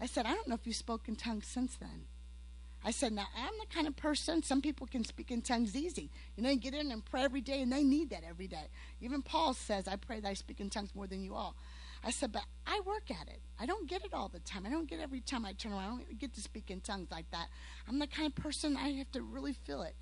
I 0.00 0.06
said, 0.06 0.26
I 0.26 0.34
don't 0.34 0.48
know 0.48 0.54
if 0.54 0.66
you've 0.66 0.76
spoken 0.76 1.16
tongues 1.16 1.46
since 1.46 1.76
then. 1.76 2.06
I 2.84 2.90
said, 2.90 3.12
now 3.12 3.26
I'm 3.36 3.52
the 3.58 3.74
kind 3.74 3.86
of 3.86 3.96
person, 3.96 4.42
some 4.42 4.60
people 4.60 4.86
can 4.86 5.02
speak 5.04 5.30
in 5.30 5.42
tongues 5.42 5.74
easy. 5.74 6.10
You 6.36 6.42
know, 6.42 6.50
you 6.50 6.58
get 6.60 6.74
in 6.74 6.92
and 6.92 7.04
pray 7.04 7.22
every 7.24 7.40
day, 7.40 7.62
and 7.62 7.72
they 7.72 7.82
need 7.82 8.10
that 8.10 8.22
every 8.28 8.46
day. 8.46 8.68
Even 9.00 9.22
Paul 9.22 9.54
says, 9.54 9.88
I 9.88 9.96
pray 9.96 10.20
that 10.20 10.28
I 10.28 10.34
speak 10.34 10.60
in 10.60 10.70
tongues 10.70 10.94
more 10.94 11.06
than 11.06 11.24
you 11.24 11.34
all. 11.34 11.56
I 12.04 12.10
said, 12.10 12.30
but 12.30 12.44
I 12.66 12.80
work 12.86 13.10
at 13.10 13.26
it. 13.28 13.40
I 13.58 13.66
don't 13.66 13.88
get 13.88 14.04
it 14.04 14.12
all 14.12 14.28
the 14.28 14.38
time. 14.40 14.66
I 14.66 14.70
don't 14.70 14.88
get 14.88 15.00
every 15.00 15.20
time 15.20 15.44
I 15.44 15.52
turn 15.52 15.72
around. 15.72 15.82
I 15.82 15.86
don't 15.86 16.18
get 16.18 16.34
to 16.34 16.40
speak 16.40 16.70
in 16.70 16.80
tongues 16.80 17.10
like 17.10 17.30
that. 17.30 17.48
I'm 17.88 17.98
the 17.98 18.06
kind 18.06 18.28
of 18.28 18.34
person 18.36 18.76
I 18.76 18.90
have 18.90 19.10
to 19.12 19.22
really 19.22 19.54
feel 19.54 19.82
it. 19.82 19.96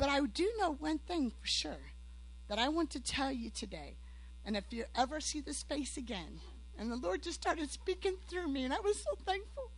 But 0.00 0.08
I 0.08 0.18
do 0.24 0.50
know 0.58 0.72
one 0.72 0.96
thing 0.96 1.30
for 1.38 1.46
sure 1.46 1.92
that 2.48 2.58
I 2.58 2.68
want 2.70 2.88
to 2.92 3.00
tell 3.00 3.30
you 3.30 3.50
today. 3.50 3.98
And 4.46 4.56
if 4.56 4.64
you 4.70 4.86
ever 4.96 5.20
see 5.20 5.42
this 5.42 5.62
face 5.62 5.98
again, 5.98 6.40
and 6.78 6.90
the 6.90 6.96
Lord 6.96 7.22
just 7.22 7.42
started 7.42 7.70
speaking 7.70 8.14
through 8.26 8.48
me, 8.48 8.64
and 8.64 8.72
I 8.72 8.80
was 8.80 8.96
so 8.96 9.10
thankful. 9.26 9.72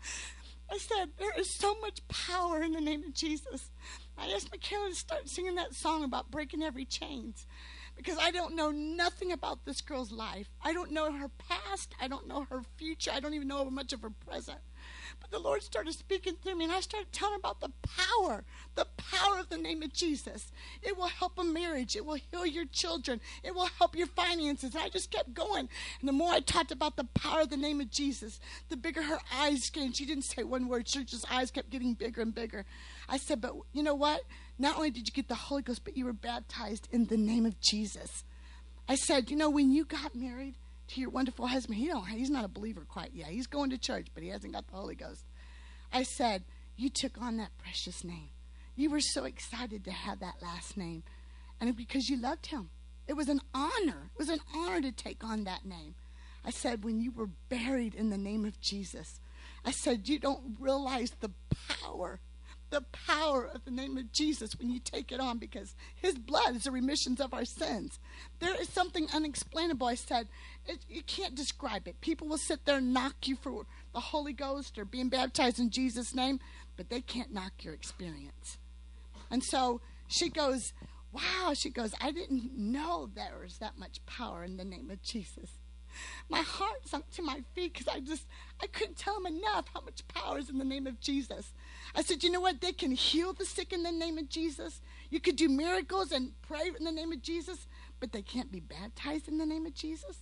I 0.70 0.78
said, 0.78 1.10
There 1.18 1.36
is 1.36 1.50
so 1.50 1.74
much 1.80 2.06
power 2.06 2.62
in 2.62 2.72
the 2.72 2.80
name 2.80 3.02
of 3.02 3.14
Jesus. 3.14 3.72
I 4.16 4.28
asked 4.28 4.52
Michaela 4.52 4.90
to 4.90 4.94
start 4.94 5.28
singing 5.28 5.56
that 5.56 5.74
song 5.74 6.04
about 6.04 6.30
breaking 6.30 6.62
every 6.62 6.84
chains 6.84 7.44
because 7.96 8.16
I 8.20 8.30
don't 8.30 8.54
know 8.54 8.70
nothing 8.70 9.32
about 9.32 9.64
this 9.64 9.80
girl's 9.80 10.12
life. 10.12 10.48
I 10.62 10.72
don't 10.72 10.92
know 10.92 11.10
her 11.10 11.30
past. 11.36 11.96
I 12.00 12.06
don't 12.06 12.28
know 12.28 12.46
her 12.48 12.62
future. 12.76 13.10
I 13.12 13.18
don't 13.18 13.34
even 13.34 13.48
know 13.48 13.68
much 13.70 13.92
of 13.92 14.02
her 14.02 14.12
present. 14.24 14.60
The 15.32 15.38
Lord 15.38 15.62
started 15.62 15.94
speaking 15.94 16.34
through 16.34 16.56
me, 16.56 16.64
and 16.64 16.72
I 16.72 16.80
started 16.80 17.10
telling 17.10 17.38
about 17.38 17.60
the 17.60 17.70
power, 17.82 18.44
the 18.74 18.86
power 18.98 19.38
of 19.38 19.48
the 19.48 19.56
name 19.56 19.82
of 19.82 19.94
Jesus. 19.94 20.52
It 20.82 20.94
will 20.94 21.06
help 21.06 21.38
a 21.38 21.42
marriage. 21.42 21.96
It 21.96 22.04
will 22.04 22.18
heal 22.30 22.44
your 22.44 22.66
children. 22.66 23.18
It 23.42 23.54
will 23.54 23.70
help 23.78 23.96
your 23.96 24.08
finances. 24.08 24.74
And 24.74 24.84
I 24.84 24.90
just 24.90 25.10
kept 25.10 25.32
going. 25.32 25.70
And 26.00 26.08
the 26.08 26.12
more 26.12 26.32
I 26.32 26.40
talked 26.40 26.70
about 26.70 26.96
the 26.96 27.08
power 27.14 27.40
of 27.40 27.50
the 27.50 27.56
name 27.56 27.80
of 27.80 27.90
Jesus, 27.90 28.40
the 28.68 28.76
bigger 28.76 29.02
her 29.04 29.20
eyes 29.34 29.70
getting. 29.70 29.92
She 29.92 30.04
didn't 30.04 30.24
say 30.24 30.44
one 30.44 30.68
word. 30.68 30.86
She 30.86 31.02
just 31.02 31.32
eyes 31.32 31.50
kept 31.50 31.70
getting 31.70 31.94
bigger 31.94 32.20
and 32.20 32.34
bigger. 32.34 32.66
I 33.08 33.16
said, 33.16 33.40
but 33.40 33.54
you 33.72 33.82
know 33.82 33.94
what? 33.94 34.20
Not 34.58 34.76
only 34.76 34.90
did 34.90 35.08
you 35.08 35.14
get 35.14 35.28
the 35.28 35.34
Holy 35.34 35.62
Ghost, 35.62 35.82
but 35.82 35.96
you 35.96 36.04
were 36.04 36.12
baptized 36.12 36.88
in 36.92 37.06
the 37.06 37.16
name 37.16 37.46
of 37.46 37.58
Jesus. 37.58 38.24
I 38.86 38.96
said, 38.96 39.30
you 39.30 39.36
know, 39.38 39.48
when 39.48 39.72
you 39.72 39.86
got 39.86 40.14
married, 40.14 40.56
to 40.92 41.00
your 41.00 41.10
wonderful 41.10 41.46
husband. 41.46 41.78
He 41.78 41.86
don't, 41.86 42.06
he's 42.06 42.30
not 42.30 42.44
a 42.44 42.48
believer 42.48 42.84
quite 42.88 43.12
yet. 43.14 43.28
He's 43.28 43.46
going 43.46 43.70
to 43.70 43.78
church, 43.78 44.08
but 44.14 44.22
he 44.22 44.28
hasn't 44.30 44.52
got 44.52 44.66
the 44.66 44.76
Holy 44.76 44.94
Ghost. 44.94 45.24
I 45.92 46.02
said, 46.02 46.44
You 46.76 46.88
took 46.90 47.20
on 47.20 47.36
that 47.38 47.56
precious 47.58 48.04
name. 48.04 48.30
You 48.76 48.90
were 48.90 49.00
so 49.00 49.24
excited 49.24 49.84
to 49.84 49.92
have 49.92 50.20
that 50.20 50.42
last 50.42 50.76
name. 50.76 51.02
And 51.60 51.76
because 51.76 52.08
you 52.08 52.20
loved 52.20 52.46
him. 52.46 52.70
It 53.06 53.14
was 53.14 53.28
an 53.28 53.40
honor. 53.52 54.10
It 54.14 54.18
was 54.18 54.28
an 54.28 54.40
honor 54.54 54.80
to 54.80 54.92
take 54.92 55.24
on 55.24 55.44
that 55.44 55.64
name. 55.64 55.94
I 56.44 56.50
said, 56.50 56.84
When 56.84 57.00
you 57.00 57.10
were 57.10 57.28
buried 57.48 57.94
in 57.94 58.10
the 58.10 58.18
name 58.18 58.44
of 58.44 58.60
Jesus, 58.60 59.20
I 59.64 59.70
said, 59.70 60.08
You 60.08 60.18
don't 60.18 60.56
realize 60.58 61.12
the 61.20 61.32
power 61.68 62.20
the 62.72 62.80
power 62.80 63.44
of 63.44 63.66
the 63.66 63.70
name 63.70 63.98
of 63.98 64.10
Jesus 64.12 64.58
when 64.58 64.70
you 64.70 64.80
take 64.80 65.12
it 65.12 65.20
on 65.20 65.36
because 65.36 65.76
his 65.94 66.14
blood 66.14 66.56
is 66.56 66.64
the 66.64 66.70
remissions 66.70 67.20
of 67.20 67.34
our 67.34 67.44
sins. 67.44 68.00
There 68.40 68.58
is 68.58 68.70
something 68.70 69.08
unexplainable. 69.12 69.86
I 69.86 69.94
said, 69.94 70.28
it, 70.66 70.78
you 70.88 71.02
can't 71.02 71.34
describe 71.34 71.86
it. 71.86 72.00
People 72.00 72.28
will 72.28 72.38
sit 72.38 72.64
there 72.64 72.78
and 72.78 72.94
knock 72.94 73.28
you 73.28 73.36
for 73.36 73.66
the 73.92 74.00
Holy 74.00 74.32
Ghost 74.32 74.78
or 74.78 74.86
being 74.86 75.10
baptized 75.10 75.58
in 75.58 75.68
Jesus' 75.68 76.14
name, 76.14 76.40
but 76.78 76.88
they 76.88 77.02
can't 77.02 77.32
knock 77.32 77.52
your 77.60 77.74
experience. 77.74 78.56
And 79.30 79.44
so 79.44 79.82
she 80.08 80.30
goes, 80.30 80.72
Wow, 81.12 81.52
she 81.52 81.68
goes, 81.68 81.92
I 82.00 82.10
didn't 82.10 82.56
know 82.56 83.10
there 83.14 83.40
was 83.42 83.58
that 83.58 83.78
much 83.78 84.04
power 84.06 84.42
in 84.44 84.56
the 84.56 84.64
name 84.64 84.90
of 84.90 85.02
Jesus. 85.02 85.50
My 86.30 86.40
heart 86.40 86.88
sunk 86.88 87.10
to 87.10 87.22
my 87.22 87.42
feet 87.54 87.74
because 87.74 87.88
I 87.88 88.00
just 88.00 88.26
I 88.62 88.66
couldn't 88.66 88.96
tell 88.96 89.18
him 89.18 89.26
enough 89.26 89.66
how 89.74 89.82
much 89.82 90.08
power 90.08 90.38
is 90.38 90.48
in 90.48 90.56
the 90.56 90.64
name 90.64 90.86
of 90.86 91.00
Jesus. 91.00 91.52
I 91.94 92.02
said, 92.02 92.22
you 92.22 92.30
know 92.30 92.40
what? 92.40 92.60
They 92.60 92.72
can 92.72 92.92
heal 92.92 93.32
the 93.32 93.44
sick 93.44 93.72
in 93.72 93.82
the 93.82 93.92
name 93.92 94.18
of 94.18 94.28
Jesus. 94.28 94.80
You 95.10 95.20
could 95.20 95.36
do 95.36 95.48
miracles 95.48 96.10
and 96.10 96.32
pray 96.40 96.70
in 96.76 96.84
the 96.84 96.92
name 96.92 97.12
of 97.12 97.22
Jesus, 97.22 97.66
but 98.00 98.12
they 98.12 98.22
can't 98.22 98.50
be 98.50 98.60
baptized 98.60 99.28
in 99.28 99.38
the 99.38 99.46
name 99.46 99.66
of 99.66 99.74
Jesus. 99.74 100.18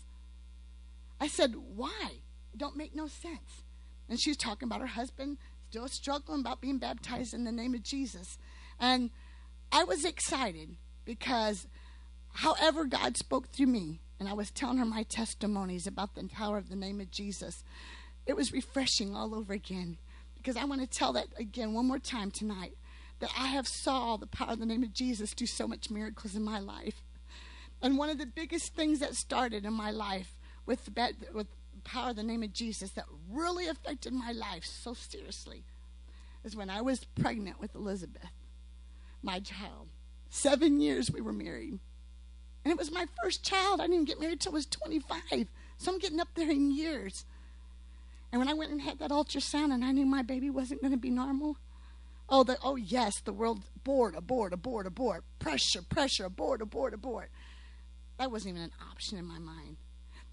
I 1.21 1.29
said, 1.29 1.55
Why? 1.55 2.11
It 2.53 2.59
don't 2.59 2.77
make 2.77 2.95
no 2.95 3.07
sense. 3.07 3.63
And 4.09 4.21
she's 4.21 4.37
talking 4.37 4.67
about 4.67 4.81
her 4.81 4.89
husband 4.89 5.39
still 5.71 5.87
struggling 5.87 6.41
about 6.41 6.61
being 6.61 6.79
baptized 6.79 7.33
in 7.33 7.45
the 7.45 7.53
name 7.53 7.75
of 7.75 7.83
Jesus. 7.85 8.39
And 8.81 9.11
I 9.71 9.85
was 9.85 10.05
excited 10.05 10.77
because 11.05 11.69
however 12.33 12.85
God 12.85 13.17
spoke 13.17 13.49
through 13.49 13.69
me, 13.69 14.01
and 14.19 14.29
I 14.29 14.33
was 14.33 14.51
telling 14.51 14.79
her 14.79 14.85
my 14.85 15.05
testimonies 15.05 15.87
about 15.87 16.15
the 16.15 16.29
power 16.29 16.59
of 16.59 16.69
the 16.69 16.77
name 16.77 17.01
of 17.01 17.11
Jesus, 17.13 17.63
it 18.27 18.37
was 18.37 18.53
refreshing 18.53 19.15
all 19.15 19.35
over 19.35 19.53
again. 19.53 19.99
Because 20.41 20.57
I 20.57 20.65
want 20.65 20.81
to 20.81 20.87
tell 20.87 21.13
that 21.13 21.27
again 21.39 21.75
one 21.75 21.87
more 21.87 21.99
time 21.99 22.31
tonight 22.31 22.73
that 23.19 23.31
I 23.39 23.49
have 23.49 23.69
saw 23.69 24.17
the 24.17 24.27
power 24.27 24.53
of 24.53 24.59
the 24.59 24.67
name 24.67 24.83
of 24.83 24.95
Jesus 24.95 25.35
do 25.35 25.45
so 25.45 25.69
much 25.69 25.91
miracles 25.91 26.35
in 26.35 26.43
my 26.43 26.59
life. 26.59 27.03
And 27.83 27.99
one 27.99 28.09
of 28.09 28.19
the 28.19 28.27
biggest 28.27 28.75
things 28.75 29.01
that 29.01 29.15
started 29.15 29.67
in 29.67 29.75
my 29.75 29.91
life 29.91 30.39
with 30.65 30.87
the, 30.87 31.13
with 31.35 31.47
the 31.75 31.83
power 31.83 32.11
of 32.11 32.17
the 32.17 32.23
name 32.23 32.43
of 32.43 32.55
Jesus 32.55 32.91
that 32.93 33.05
really 33.31 33.69
affected 33.69 34.15
my 34.15 34.33
life 34.33 34.65
so 34.65 34.95
seriously 34.95 35.65
is 36.43 36.57
when 36.57 36.71
I 36.71 36.81
was 36.81 37.05
pregnant 37.05 37.61
with 37.61 37.75
Elizabeth, 37.75 38.31
my 39.23 39.41
child. 39.41 39.89
Seven 40.31 40.81
years 40.81 41.11
we 41.11 41.21
were 41.21 41.33
married. 41.35 41.79
And 42.65 42.73
it 42.73 42.79
was 42.79 42.91
my 42.91 43.07
first 43.23 43.45
child. 43.45 43.81
I 43.81 43.87
didn't 43.87 44.07
get 44.07 44.21
married 44.21 44.41
till 44.41 44.53
I 44.53 44.55
was 44.55 44.67
25. 44.67 45.49
So 45.77 45.93
I'm 45.93 45.99
getting 45.99 46.21
up 46.21 46.29
there 46.35 46.51
in 46.51 46.75
years. 46.75 47.27
And 48.33 48.39
when 48.39 48.49
I 48.49 48.55
went 48.55 48.71
and 48.71 48.81
had 48.81 48.99
that 49.01 49.11
ultrasound 49.11 49.73
and 49.73 49.85
I 49.85 49.93
knew 49.93 50.07
my 50.07 50.23
baby 50.23 50.51
wasn't 50.51 50.81
going 50.81 50.93
to 50.93 50.99
be 50.99 51.11
normal, 51.11 51.57
oh, 52.29 52.45
the, 52.45 52.59
oh 52.63 52.77
yes, 52.77 53.21
the 53.25 53.33
world, 53.33 53.63
abort, 53.77 54.15
abort, 54.17 54.53
abort, 54.53 54.87
abort, 54.87 55.25
pressure, 55.39 55.83
pressure, 55.83 56.27
abort, 56.27 56.63
abort, 56.63 56.95
abort. 56.95 57.31
That 58.19 58.31
wasn't 58.31 58.57
even 58.57 58.63
an 58.63 58.73
option 58.91 59.19
in 59.19 59.25
my 59.25 59.39
mind. 59.39 59.79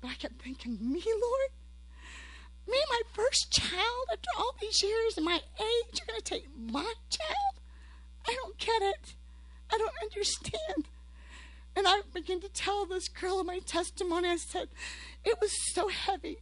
But 0.01 0.11
I 0.11 0.13
kept 0.15 0.41
thinking, 0.41 0.77
me, 0.79 1.01
Lord? 1.05 1.49
Me, 2.67 2.77
my 2.89 3.01
first 3.13 3.51
child, 3.51 4.07
after 4.11 4.29
all 4.37 4.53
these 4.61 4.83
years 4.83 5.15
and 5.15 5.25
my 5.25 5.39
age, 5.59 5.99
you're 5.99 6.07
going 6.07 6.19
to 6.19 6.23
take 6.23 6.47
my 6.55 6.93
child? 7.09 7.61
I 8.27 8.35
don't 8.35 8.57
get 8.57 8.81
it. 8.81 9.15
I 9.73 9.77
don't 9.77 9.93
understand. 10.03 10.87
And 11.75 11.87
I 11.87 12.01
began 12.13 12.41
to 12.41 12.49
tell 12.49 12.85
this 12.85 13.07
girl 13.07 13.43
my 13.43 13.59
testimony, 13.59 14.29
I 14.29 14.37
said, 14.37 14.67
it 15.23 15.37
was 15.39 15.51
so 15.73 15.87
heavy. 15.87 16.39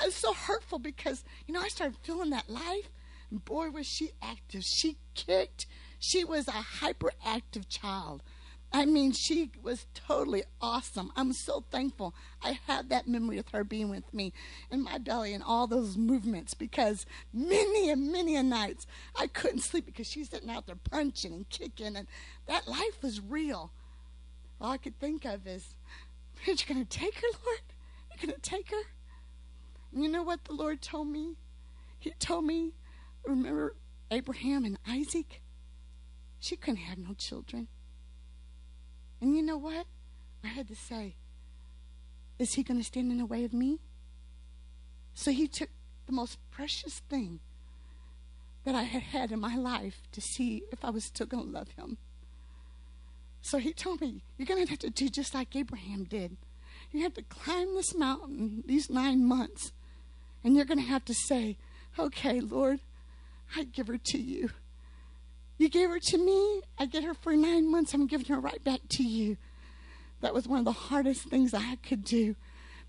I 0.00 0.06
was 0.06 0.14
so 0.14 0.32
hurtful 0.32 0.78
because, 0.78 1.24
you 1.46 1.54
know, 1.54 1.60
I 1.60 1.68
started 1.68 1.96
feeling 2.02 2.30
that 2.30 2.48
life. 2.48 2.90
And 3.30 3.44
boy, 3.44 3.70
was 3.70 3.86
she 3.86 4.10
active. 4.22 4.64
She 4.64 4.96
kicked. 5.14 5.66
She 5.98 6.24
was 6.24 6.48
a 6.48 6.52
hyperactive 6.52 7.68
child. 7.68 8.22
I 8.74 8.86
mean, 8.86 9.12
she 9.12 9.50
was 9.62 9.86
totally 9.92 10.44
awesome. 10.60 11.12
I'm 11.14 11.34
so 11.34 11.62
thankful 11.70 12.14
I 12.42 12.58
had 12.66 12.88
that 12.88 13.06
memory 13.06 13.36
of 13.36 13.48
her 13.50 13.64
being 13.64 13.90
with 13.90 14.14
me 14.14 14.32
in 14.70 14.82
my 14.82 14.96
belly 14.96 15.34
and 15.34 15.44
all 15.44 15.66
those 15.66 15.96
movements 15.96 16.54
because 16.54 17.04
many 17.34 17.90
and 17.90 18.10
many 18.10 18.34
a 18.34 18.42
nights 18.42 18.86
I 19.14 19.26
couldn't 19.26 19.60
sleep 19.60 19.84
because 19.84 20.10
she's 20.10 20.30
sitting 20.30 20.48
out 20.48 20.66
there 20.66 20.76
punching 20.90 21.34
and 21.34 21.48
kicking, 21.50 21.96
and 21.96 22.06
that 22.46 22.66
life 22.66 23.02
was 23.02 23.20
real. 23.20 23.72
All 24.58 24.70
I 24.70 24.78
could 24.78 24.98
think 24.98 25.26
of 25.26 25.46
is, 25.46 25.74
you 26.46 26.54
going 26.66 26.84
to 26.84 26.98
take 26.98 27.16
her, 27.16 27.28
Lord? 27.44 27.60
You're 28.10 28.28
going 28.28 28.40
to 28.40 28.50
take 28.50 28.70
her? 28.70 28.82
You 29.94 30.08
know 30.08 30.22
what 30.22 30.44
the 30.44 30.54
Lord 30.54 30.80
told 30.80 31.08
me? 31.08 31.36
He 31.98 32.10
told 32.18 32.44
me, 32.44 32.72
remember 33.24 33.76
Abraham 34.10 34.64
and 34.64 34.78
Isaac? 34.88 35.42
She 36.40 36.56
couldn't 36.56 36.78
have 36.78 36.98
no 36.98 37.14
children. 37.14 37.68
And 39.20 39.36
you 39.36 39.42
know 39.42 39.58
what? 39.58 39.86
I 40.42 40.48
had 40.48 40.66
to 40.68 40.74
say, 40.74 41.16
is 42.38 42.54
he 42.54 42.62
going 42.62 42.80
to 42.80 42.84
stand 42.84 43.12
in 43.12 43.18
the 43.18 43.26
way 43.26 43.44
of 43.44 43.52
me? 43.52 43.78
So 45.14 45.30
he 45.30 45.46
took 45.46 45.68
the 46.06 46.12
most 46.12 46.38
precious 46.50 47.00
thing 47.08 47.40
that 48.64 48.74
I 48.74 48.82
had 48.82 49.02
had 49.02 49.32
in 49.32 49.40
my 49.40 49.56
life 49.56 50.02
to 50.12 50.20
see 50.20 50.62
if 50.72 50.84
I 50.84 50.90
was 50.90 51.04
still 51.04 51.26
going 51.26 51.46
to 51.46 51.50
love 51.50 51.68
him. 51.76 51.98
So 53.40 53.58
he 53.58 53.72
told 53.72 54.00
me, 54.00 54.22
You're 54.36 54.46
going 54.46 54.64
to 54.64 54.70
have 54.70 54.78
to 54.80 54.90
do 54.90 55.08
just 55.08 55.34
like 55.34 55.54
Abraham 55.54 56.04
did. 56.04 56.36
You 56.90 57.02
have 57.02 57.14
to 57.14 57.22
climb 57.22 57.74
this 57.74 57.94
mountain 57.94 58.62
these 58.66 58.88
nine 58.88 59.24
months, 59.24 59.72
and 60.44 60.56
you're 60.56 60.64
going 60.64 60.80
to 60.80 60.86
have 60.86 61.04
to 61.06 61.14
say, 61.14 61.56
Okay, 61.98 62.40
Lord, 62.40 62.80
I 63.54 63.64
give 63.64 63.88
her 63.88 63.98
to 63.98 64.18
you. 64.18 64.50
You 65.58 65.68
gave 65.68 65.90
her 65.90 66.00
to 66.00 66.18
me. 66.18 66.62
I 66.78 66.86
get 66.86 67.04
her 67.04 67.14
for 67.14 67.36
nine 67.36 67.70
months. 67.70 67.92
I'm 67.92 68.06
giving 68.06 68.26
her 68.26 68.40
right 68.40 68.62
back 68.64 68.80
to 68.90 69.02
you. 69.02 69.36
That 70.20 70.34
was 70.34 70.48
one 70.48 70.60
of 70.60 70.64
the 70.64 70.72
hardest 70.72 71.28
things 71.28 71.52
I 71.52 71.76
could 71.76 72.04
do 72.04 72.34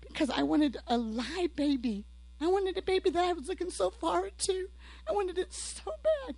because 0.00 0.30
I 0.30 0.42
wanted 0.42 0.78
a 0.86 0.96
live 0.96 1.54
baby. 1.54 2.04
I 2.40 2.46
wanted 2.46 2.78
a 2.78 2.82
baby 2.82 3.10
that 3.10 3.24
I 3.24 3.32
was 3.32 3.48
looking 3.48 3.70
so 3.70 3.90
forward 3.90 4.32
to. 4.38 4.68
I 5.08 5.12
wanted 5.12 5.38
it 5.38 5.52
so 5.52 5.92
bad. 6.02 6.36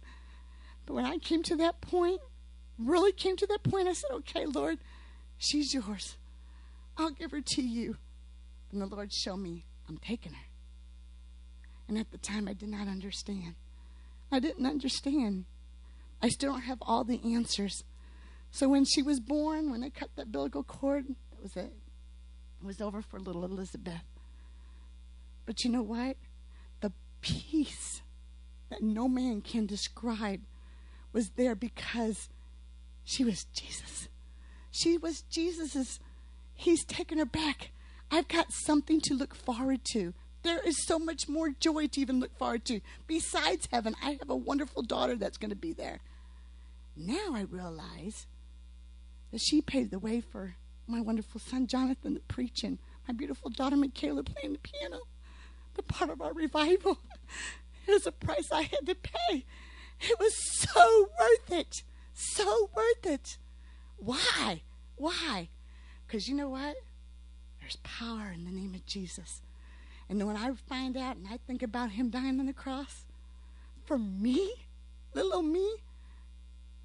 But 0.84 0.94
when 0.94 1.04
I 1.04 1.18
came 1.18 1.42
to 1.44 1.56
that 1.56 1.80
point, 1.80 2.20
really 2.78 3.12
came 3.12 3.36
to 3.36 3.46
that 3.46 3.62
point, 3.62 3.88
I 3.88 3.92
said, 3.92 4.10
okay, 4.12 4.46
Lord, 4.46 4.78
she's 5.38 5.74
yours. 5.74 6.16
I'll 6.96 7.10
give 7.10 7.30
her 7.30 7.40
to 7.40 7.62
you. 7.62 7.96
And 8.72 8.80
the 8.80 8.86
Lord 8.86 9.12
showed 9.12 9.38
me, 9.38 9.64
I'm 9.88 9.98
taking 9.98 10.32
her. 10.32 10.45
And 11.88 11.98
at 11.98 12.10
the 12.10 12.18
time, 12.18 12.48
I 12.48 12.52
did 12.52 12.68
not 12.68 12.88
understand. 12.88 13.54
I 14.30 14.40
didn't 14.40 14.66
understand. 14.66 15.44
I 16.22 16.28
still 16.28 16.52
don't 16.52 16.62
have 16.62 16.78
all 16.82 17.04
the 17.04 17.20
answers. 17.34 17.84
So 18.50 18.68
when 18.68 18.84
she 18.84 19.02
was 19.02 19.20
born, 19.20 19.70
when 19.70 19.82
they 19.82 19.90
cut 19.90 20.10
that 20.16 20.26
umbilical 20.26 20.62
cord, 20.62 21.06
that 21.30 21.42
was 21.42 21.56
it. 21.56 21.72
It 22.60 22.66
was 22.66 22.80
over 22.80 23.02
for 23.02 23.20
little 23.20 23.44
Elizabeth. 23.44 24.02
But 25.44 25.62
you 25.64 25.70
know 25.70 25.82
what? 25.82 26.16
The 26.80 26.92
peace 27.20 28.02
that 28.70 28.82
no 28.82 29.08
man 29.08 29.42
can 29.42 29.66
describe 29.66 30.40
was 31.12 31.30
there 31.36 31.54
because 31.54 32.28
she 33.04 33.24
was 33.24 33.44
Jesus. 33.44 34.08
She 34.70 34.98
was 34.98 35.22
Jesus's. 35.22 36.00
He's 36.54 36.84
taken 36.84 37.18
her 37.18 37.26
back. 37.26 37.70
I've 38.10 38.28
got 38.28 38.52
something 38.52 39.00
to 39.02 39.14
look 39.14 39.34
forward 39.34 39.84
to. 39.92 40.14
There 40.46 40.60
is 40.60 40.86
so 40.86 41.00
much 41.00 41.28
more 41.28 41.50
joy 41.50 41.88
to 41.88 42.00
even 42.00 42.20
look 42.20 42.38
forward 42.38 42.64
to. 42.66 42.80
Besides 43.08 43.66
heaven, 43.72 43.96
I 44.00 44.12
have 44.20 44.30
a 44.30 44.36
wonderful 44.36 44.82
daughter 44.82 45.16
that's 45.16 45.38
going 45.38 45.50
to 45.50 45.56
be 45.56 45.72
there. 45.72 45.98
Now 46.96 47.34
I 47.34 47.40
realize 47.40 48.26
that 49.32 49.40
she 49.40 49.60
paved 49.60 49.90
the 49.90 49.98
way 49.98 50.20
for 50.20 50.54
my 50.86 51.00
wonderful 51.00 51.40
son 51.40 51.66
Jonathan 51.66 52.14
the 52.14 52.20
preaching, 52.20 52.78
my 53.08 53.12
beautiful 53.12 53.50
daughter 53.50 53.74
Michaela 53.74 54.22
playing 54.22 54.52
the 54.52 54.60
piano. 54.60 55.00
The 55.74 55.82
part 55.82 56.10
of 56.10 56.22
our 56.22 56.32
revival. 56.32 57.00
It 57.88 57.92
was 57.92 58.06
a 58.06 58.12
price 58.12 58.48
I 58.52 58.62
had 58.62 58.86
to 58.86 58.94
pay. 58.94 59.44
It 60.00 60.18
was 60.20 60.32
so 60.60 61.08
worth 61.18 61.52
it. 61.52 61.82
So 62.14 62.70
worth 62.74 63.04
it. 63.04 63.36
Why? 63.96 64.62
Why? 64.94 65.48
Because 66.06 66.28
you 66.28 66.36
know 66.36 66.50
what? 66.50 66.76
There's 67.60 67.78
power 67.82 68.32
in 68.32 68.44
the 68.44 68.52
name 68.52 68.74
of 68.74 68.86
Jesus. 68.86 69.42
And 70.08 70.24
when 70.24 70.36
I 70.36 70.52
find 70.68 70.96
out 70.96 71.16
and 71.16 71.26
I 71.28 71.38
think 71.46 71.62
about 71.62 71.90
him 71.90 72.10
dying 72.10 72.38
on 72.38 72.46
the 72.46 72.52
cross 72.52 73.04
for 73.84 73.98
me, 73.98 74.52
little 75.14 75.34
old 75.34 75.46
me, 75.46 75.76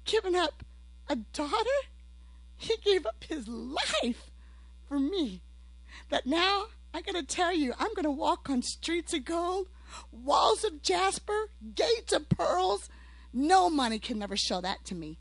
giving 0.04 0.34
up 0.34 0.64
a 1.08 1.16
daughter, 1.16 1.80
he 2.56 2.76
gave 2.84 3.06
up 3.06 3.24
his 3.28 3.46
life 3.48 4.30
for 4.88 4.98
me. 4.98 5.42
That 6.10 6.26
now 6.26 6.66
I 6.94 7.00
gotta 7.00 7.22
tell 7.22 7.52
you, 7.52 7.74
I'm 7.78 7.94
gonna 7.94 8.10
walk 8.10 8.50
on 8.50 8.62
streets 8.62 9.14
of 9.14 9.24
gold, 9.24 9.68
walls 10.10 10.64
of 10.64 10.82
jasper, 10.82 11.50
gates 11.74 12.12
of 12.12 12.28
pearls. 12.28 12.88
No 13.32 13.70
money 13.70 13.98
can 13.98 14.18
never 14.18 14.36
show 14.36 14.60
that 14.60 14.84
to 14.86 14.94
me. 14.94 15.18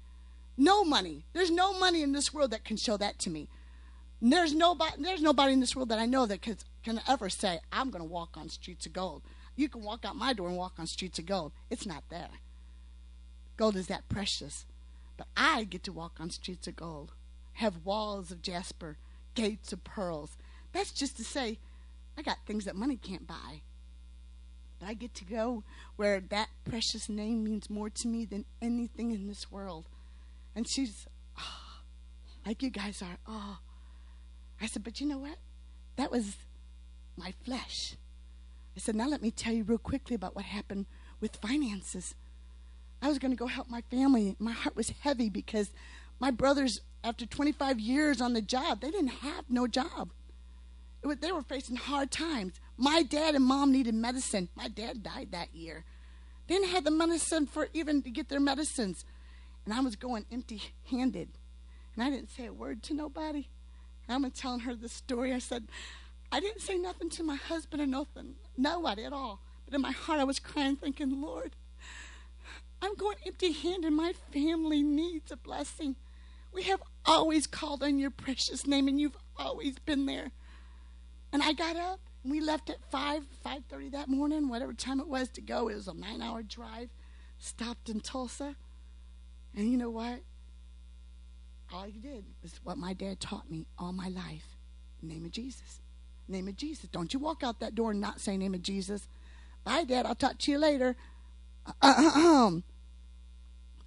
No 0.57 0.83
money. 0.83 1.25
There's 1.33 1.51
no 1.51 1.77
money 1.77 2.01
in 2.01 2.11
this 2.11 2.33
world 2.33 2.51
that 2.51 2.65
can 2.65 2.77
show 2.77 2.97
that 2.97 3.19
to 3.19 3.29
me. 3.29 3.47
There's 4.21 4.53
nobody. 4.53 5.01
There's 5.01 5.21
nobody 5.21 5.53
in 5.53 5.59
this 5.59 5.75
world 5.75 5.89
that 5.89 5.99
I 5.99 6.05
know 6.05 6.25
that 6.25 6.41
can, 6.41 6.57
can 6.83 7.01
ever 7.07 7.29
say, 7.29 7.59
"I'm 7.71 7.89
going 7.89 8.03
to 8.03 8.09
walk 8.09 8.37
on 8.37 8.49
streets 8.49 8.85
of 8.85 8.93
gold." 8.93 9.23
You 9.55 9.69
can 9.69 9.83
walk 9.83 10.05
out 10.05 10.15
my 10.15 10.33
door 10.33 10.47
and 10.47 10.57
walk 10.57 10.73
on 10.79 10.87
streets 10.87 11.19
of 11.19 11.25
gold. 11.25 11.51
It's 11.69 11.85
not 11.85 12.03
there. 12.09 12.39
Gold 13.57 13.75
is 13.75 13.87
that 13.87 14.09
precious, 14.09 14.65
but 15.17 15.27
I 15.35 15.65
get 15.65 15.83
to 15.83 15.93
walk 15.93 16.19
on 16.19 16.29
streets 16.29 16.67
of 16.67 16.75
gold, 16.75 17.11
have 17.53 17.85
walls 17.85 18.31
of 18.31 18.41
jasper, 18.41 18.97
gates 19.35 19.71
of 19.73 19.83
pearls. 19.83 20.37
That's 20.71 20.91
just 20.91 21.17
to 21.17 21.23
say, 21.23 21.59
I 22.17 22.21
got 22.21 22.45
things 22.45 22.65
that 22.65 22.75
money 22.75 22.97
can't 22.97 23.27
buy. 23.27 23.61
But 24.79 24.87
I 24.89 24.93
get 24.93 25.13
to 25.15 25.25
go 25.25 25.63
where 25.95 26.19
that 26.19 26.49
precious 26.65 27.07
name 27.07 27.43
means 27.43 27.69
more 27.69 27.89
to 27.89 28.07
me 28.07 28.25
than 28.25 28.45
anything 28.61 29.11
in 29.11 29.27
this 29.27 29.51
world. 29.51 29.87
And 30.55 30.67
she's, 30.67 31.05
oh, 31.37 31.81
like 32.45 32.63
you 32.63 32.71
guys 32.71 33.01
are, 33.01 33.17
oh, 33.27 33.59
I 34.59 34.65
said, 34.65 34.83
but 34.83 34.99
you 34.99 35.07
know 35.07 35.19
what? 35.19 35.37
That 35.97 36.11
was 36.11 36.35
my 37.21 37.33
flesh. 37.45 37.95
I 38.75 38.79
said, 38.79 38.95
now 38.95 39.07
let 39.07 39.21
me 39.21 39.31
tell 39.31 39.53
you 39.53 39.63
real 39.63 39.77
quickly 39.77 40.15
about 40.15 40.35
what 40.35 40.45
happened 40.45 40.87
with 41.19 41.35
finances. 41.35 42.15
I 43.01 43.09
was 43.09 43.19
going 43.19 43.31
to 43.31 43.37
go 43.37 43.47
help 43.47 43.69
my 43.69 43.81
family. 43.91 44.35
My 44.39 44.53
heart 44.53 44.75
was 44.75 44.93
heavy 45.01 45.29
because 45.29 45.71
my 46.19 46.31
brothers, 46.31 46.81
after 47.03 47.25
25 47.25 47.79
years 47.79 48.21
on 48.21 48.33
the 48.33 48.41
job, 48.41 48.81
they 48.81 48.89
didn't 48.89 49.09
have 49.09 49.45
no 49.49 49.67
job. 49.67 50.11
was, 51.03 51.17
they 51.17 51.31
were 51.31 51.43
facing 51.43 51.75
hard 51.75 52.11
times. 52.11 52.59
My 52.77 53.03
dad 53.03 53.35
and 53.35 53.45
mom 53.45 53.71
needed 53.71 53.93
medicine. 53.93 54.49
My 54.55 54.67
dad 54.67 55.03
died 55.03 55.29
that 55.31 55.53
year. 55.53 55.83
They 56.47 56.55
didn't 56.55 56.69
have 56.69 56.85
the 56.85 56.91
medicine 56.91 57.45
for 57.45 57.67
even 57.73 58.01
to 58.01 58.09
get 58.09 58.29
their 58.29 58.39
medicines. 58.39 59.05
And 59.65 59.73
I 59.73 59.81
was 59.81 59.95
going 59.95 60.25
empty 60.31 60.61
handed. 60.89 61.29
And 61.95 62.03
I 62.03 62.09
didn't 62.09 62.31
say 62.31 62.47
a 62.47 62.53
word 62.53 62.81
to 62.83 62.93
nobody. 62.93 63.47
And 64.07 64.25
I'm 64.25 64.31
telling 64.31 64.61
her 64.61 64.75
the 64.75 64.89
story. 64.89 65.33
I 65.33 65.39
said, 65.39 65.67
I 66.31 66.39
didn't 66.39 66.61
say 66.61 66.77
nothing 66.77 67.09
to 67.11 67.23
my 67.23 67.35
husband 67.35 67.81
or 67.81 67.87
nothing, 67.87 68.35
nobody 68.57 69.03
at 69.03 69.13
all. 69.13 69.41
But 69.65 69.75
in 69.75 69.81
my 69.81 69.91
heart, 69.91 70.19
I 70.19 70.23
was 70.23 70.39
crying, 70.39 70.77
thinking, 70.77 71.21
Lord, 71.21 71.55
I'm 72.81 72.95
going 72.95 73.17
empty 73.27 73.51
handed. 73.51 73.91
My 73.91 74.13
family 74.31 74.81
needs 74.81 75.31
a 75.31 75.37
blessing. 75.37 75.97
We 76.53 76.63
have 76.63 76.81
always 77.05 77.47
called 77.47 77.83
on 77.83 77.99
your 77.99 78.11
precious 78.11 78.65
name, 78.65 78.87
and 78.87 78.99
you've 78.99 79.17
always 79.37 79.77
been 79.79 80.05
there. 80.05 80.31
And 81.33 81.43
I 81.43 81.53
got 81.53 81.75
up, 81.75 81.99
and 82.23 82.31
we 82.31 82.39
left 82.39 82.69
at 82.69 82.83
5, 82.89 83.23
5.30 83.45 83.91
that 83.91 84.07
morning, 84.07 84.49
whatever 84.49 84.73
time 84.73 84.99
it 84.99 85.07
was 85.07 85.29
to 85.29 85.41
go. 85.41 85.67
It 85.67 85.75
was 85.75 85.87
a 85.87 85.93
nine-hour 85.93 86.43
drive. 86.43 86.89
Stopped 87.37 87.89
in 87.89 87.99
Tulsa. 87.99 88.55
And 89.55 89.69
you 89.69 89.77
know 89.77 89.89
what? 89.89 90.21
All 91.73 91.87
you 91.87 91.99
did 92.01 92.25
was 92.41 92.59
what 92.63 92.77
my 92.77 92.93
dad 92.93 93.19
taught 93.19 93.49
me 93.49 93.67
all 93.77 93.91
my 93.91 94.07
life. 94.07 94.57
In 95.01 95.07
the 95.07 95.13
name 95.15 95.25
of 95.25 95.31
Jesus. 95.31 95.80
Name 96.31 96.47
of 96.47 96.55
Jesus. 96.55 96.89
Don't 96.89 97.13
you 97.13 97.19
walk 97.19 97.43
out 97.43 97.59
that 97.59 97.75
door 97.75 97.91
and 97.91 98.01
not 98.01 98.21
say 98.21 98.37
name 98.37 98.53
of 98.53 98.63
Jesus. 98.63 99.07
Bye, 99.63 99.83
Dad. 99.83 100.05
I'll 100.05 100.15
talk 100.15 100.37
to 100.39 100.51
you 100.51 100.57
later. 100.57 100.95
Uh-uh-um. 101.81 102.63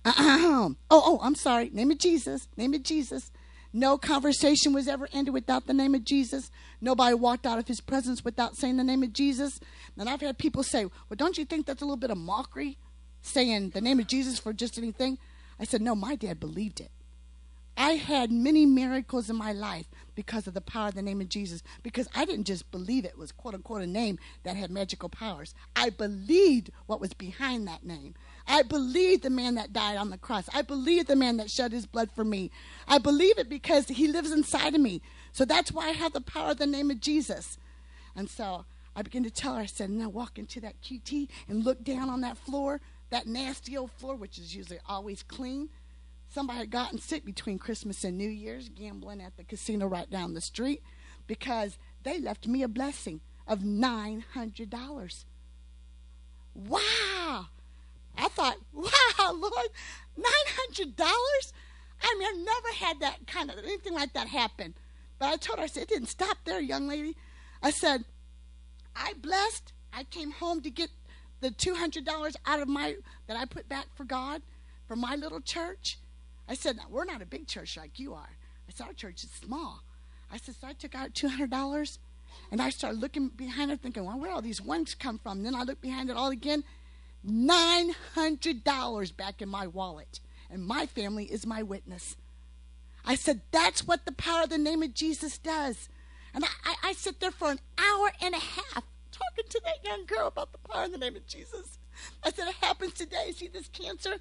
Uh-uh-um. 0.04 0.76
Oh, 0.90 1.02
oh, 1.04 1.20
I'm 1.22 1.34
sorry. 1.34 1.70
Name 1.70 1.90
of 1.90 1.98
Jesus. 1.98 2.46
Name 2.56 2.74
of 2.74 2.82
Jesus. 2.82 3.30
No 3.72 3.98
conversation 3.98 4.72
was 4.72 4.86
ever 4.86 5.08
ended 5.12 5.34
without 5.34 5.66
the 5.66 5.74
name 5.74 5.96
of 5.96 6.04
Jesus. 6.04 6.50
Nobody 6.80 7.14
walked 7.14 7.44
out 7.44 7.58
of 7.58 7.66
his 7.66 7.80
presence 7.80 8.24
without 8.24 8.56
saying 8.56 8.76
the 8.76 8.84
name 8.84 9.02
of 9.02 9.12
Jesus. 9.12 9.58
And 9.98 10.08
I've 10.08 10.20
had 10.20 10.38
people 10.38 10.62
say, 10.62 10.84
Well, 10.84 11.16
don't 11.16 11.36
you 11.36 11.44
think 11.44 11.66
that's 11.66 11.82
a 11.82 11.84
little 11.84 11.96
bit 11.96 12.10
of 12.10 12.18
mockery? 12.18 12.78
Saying 13.22 13.70
the 13.70 13.80
name 13.80 13.98
of 13.98 14.06
Jesus 14.06 14.38
for 14.38 14.52
just 14.52 14.78
anything? 14.78 15.18
I 15.58 15.64
said, 15.64 15.80
No, 15.80 15.96
my 15.96 16.14
dad 16.14 16.38
believed 16.38 16.80
it. 16.80 16.92
I 17.76 17.92
had 17.92 18.30
many 18.30 18.66
miracles 18.66 19.28
in 19.28 19.36
my 19.36 19.52
life 19.52 19.86
because 20.14 20.46
of 20.46 20.54
the 20.54 20.60
power 20.60 20.88
of 20.88 20.94
the 20.94 21.02
name 21.02 21.20
of 21.20 21.28
Jesus. 21.28 21.62
Because 21.82 22.08
I 22.14 22.24
didn't 22.24 22.44
just 22.44 22.70
believe 22.70 23.04
it 23.04 23.18
was 23.18 23.32
quote 23.32 23.54
unquote 23.54 23.82
a 23.82 23.86
name 23.86 24.18
that 24.44 24.56
had 24.56 24.70
magical 24.70 25.08
powers. 25.08 25.54
I 25.74 25.90
believed 25.90 26.70
what 26.86 27.00
was 27.00 27.12
behind 27.14 27.66
that 27.66 27.84
name. 27.84 28.14
I 28.46 28.62
believed 28.62 29.22
the 29.22 29.30
man 29.30 29.54
that 29.56 29.72
died 29.72 29.96
on 29.96 30.10
the 30.10 30.18
cross. 30.18 30.48
I 30.54 30.62
believed 30.62 31.08
the 31.08 31.16
man 31.16 31.38
that 31.38 31.50
shed 31.50 31.72
his 31.72 31.86
blood 31.86 32.10
for 32.14 32.24
me. 32.24 32.50
I 32.86 32.98
believe 32.98 33.38
it 33.38 33.48
because 33.48 33.88
he 33.88 34.06
lives 34.06 34.30
inside 34.30 34.74
of 34.74 34.80
me. 34.80 35.02
So 35.32 35.44
that's 35.44 35.72
why 35.72 35.88
I 35.88 35.92
have 35.92 36.12
the 36.12 36.20
power 36.20 36.50
of 36.50 36.58
the 36.58 36.66
name 36.66 36.90
of 36.90 37.00
Jesus. 37.00 37.58
And 38.14 38.30
so 38.30 38.66
I 38.94 39.02
began 39.02 39.24
to 39.24 39.30
tell 39.30 39.54
her, 39.54 39.62
I 39.62 39.66
said, 39.66 39.90
now 39.90 40.08
walk 40.08 40.38
into 40.38 40.60
that 40.60 40.80
QT 40.82 41.28
and 41.48 41.64
look 41.64 41.82
down 41.82 42.08
on 42.08 42.20
that 42.20 42.36
floor, 42.38 42.80
that 43.10 43.26
nasty 43.26 43.76
old 43.76 43.90
floor, 43.92 44.14
which 44.14 44.38
is 44.38 44.54
usually 44.54 44.78
always 44.88 45.22
clean. 45.22 45.70
Somebody 46.34 46.58
had 46.58 46.70
gotten 46.70 46.98
sick 46.98 47.24
between 47.24 47.60
Christmas 47.60 48.02
and 48.02 48.18
New 48.18 48.28
Year's 48.28 48.68
gambling 48.68 49.20
at 49.20 49.36
the 49.36 49.44
casino 49.44 49.86
right 49.86 50.10
down 50.10 50.34
the 50.34 50.40
street 50.40 50.82
because 51.28 51.78
they 52.02 52.18
left 52.18 52.48
me 52.48 52.64
a 52.64 52.68
blessing 52.68 53.20
of 53.46 53.60
$900. 53.60 55.24
Wow! 56.56 57.46
I 58.18 58.28
thought, 58.30 58.56
wow, 58.72 59.32
Lord, 59.32 59.68
$900? 60.18 60.92
I 62.02 62.16
mean, 62.18 62.28
I've 62.28 62.44
never 62.44 62.74
had 62.80 62.98
that 62.98 63.28
kind 63.28 63.48
of 63.48 63.58
anything 63.58 63.94
like 63.94 64.12
that 64.14 64.26
happen. 64.26 64.74
But 65.20 65.26
I 65.26 65.36
told 65.36 65.60
her, 65.60 65.64
I 65.64 65.68
said, 65.68 65.84
it 65.84 65.88
didn't 65.88 66.08
stop 66.08 66.38
there, 66.44 66.60
young 66.60 66.88
lady. 66.88 67.16
I 67.62 67.70
said, 67.70 68.04
I 68.96 69.12
blessed. 69.22 69.72
I 69.92 70.02
came 70.02 70.32
home 70.32 70.62
to 70.62 70.70
get 70.70 70.90
the 71.40 71.50
$200 71.50 72.34
out 72.44 72.60
of 72.60 72.66
my, 72.66 72.96
that 73.28 73.36
I 73.36 73.44
put 73.44 73.68
back 73.68 73.86
for 73.94 74.02
God, 74.02 74.42
for 74.88 74.96
my 74.96 75.14
little 75.14 75.40
church. 75.40 75.98
I 76.48 76.54
said, 76.54 76.78
we're 76.90 77.04
not 77.04 77.22
a 77.22 77.26
big 77.26 77.46
church 77.46 77.76
like 77.76 77.98
you 77.98 78.14
are. 78.14 78.36
I 78.68 78.72
said, 78.72 78.86
our 78.86 78.92
church 78.92 79.24
is 79.24 79.30
small. 79.30 79.82
I 80.30 80.36
said, 80.36 80.54
so 80.60 80.66
I 80.66 80.72
took 80.72 80.94
out 80.94 81.14
$200 81.14 81.98
and 82.50 82.60
I 82.60 82.70
started 82.70 83.00
looking 83.00 83.28
behind 83.28 83.70
it 83.70 83.80
thinking, 83.80 84.04
well, 84.04 84.18
where 84.18 84.32
all 84.32 84.42
these 84.42 84.60
ones 84.60 84.94
come 84.94 85.18
from? 85.18 85.38
And 85.38 85.46
then 85.46 85.54
I 85.54 85.62
looked 85.62 85.80
behind 85.82 86.10
it 86.10 86.16
all 86.16 86.30
again. 86.30 86.64
$900 87.26 89.16
back 89.16 89.40
in 89.40 89.48
my 89.48 89.66
wallet. 89.66 90.20
And 90.50 90.66
my 90.66 90.86
family 90.86 91.24
is 91.24 91.46
my 91.46 91.62
witness. 91.62 92.16
I 93.04 93.14
said, 93.14 93.42
that's 93.50 93.86
what 93.86 94.06
the 94.06 94.12
power 94.12 94.42
of 94.42 94.50
the 94.50 94.58
name 94.58 94.82
of 94.82 94.94
Jesus 94.94 95.38
does. 95.38 95.88
And 96.34 96.44
I, 96.44 96.48
I, 96.64 96.74
I 96.88 96.92
sit 96.92 97.20
there 97.20 97.30
for 97.30 97.50
an 97.50 97.60
hour 97.78 98.12
and 98.20 98.34
a 98.34 98.38
half 98.38 98.84
talking 99.12 99.44
to 99.48 99.60
that 99.64 99.84
young 99.84 100.06
girl 100.06 100.28
about 100.28 100.52
the 100.52 100.58
power 100.58 100.84
of 100.84 100.92
the 100.92 100.98
name 100.98 101.16
of 101.16 101.26
Jesus. 101.26 101.78
I 102.22 102.30
said, 102.30 102.48
it 102.48 102.56
happens 102.60 102.94
today. 102.94 103.32
See 103.32 103.48
this 103.48 103.68
cancer? 103.68 104.16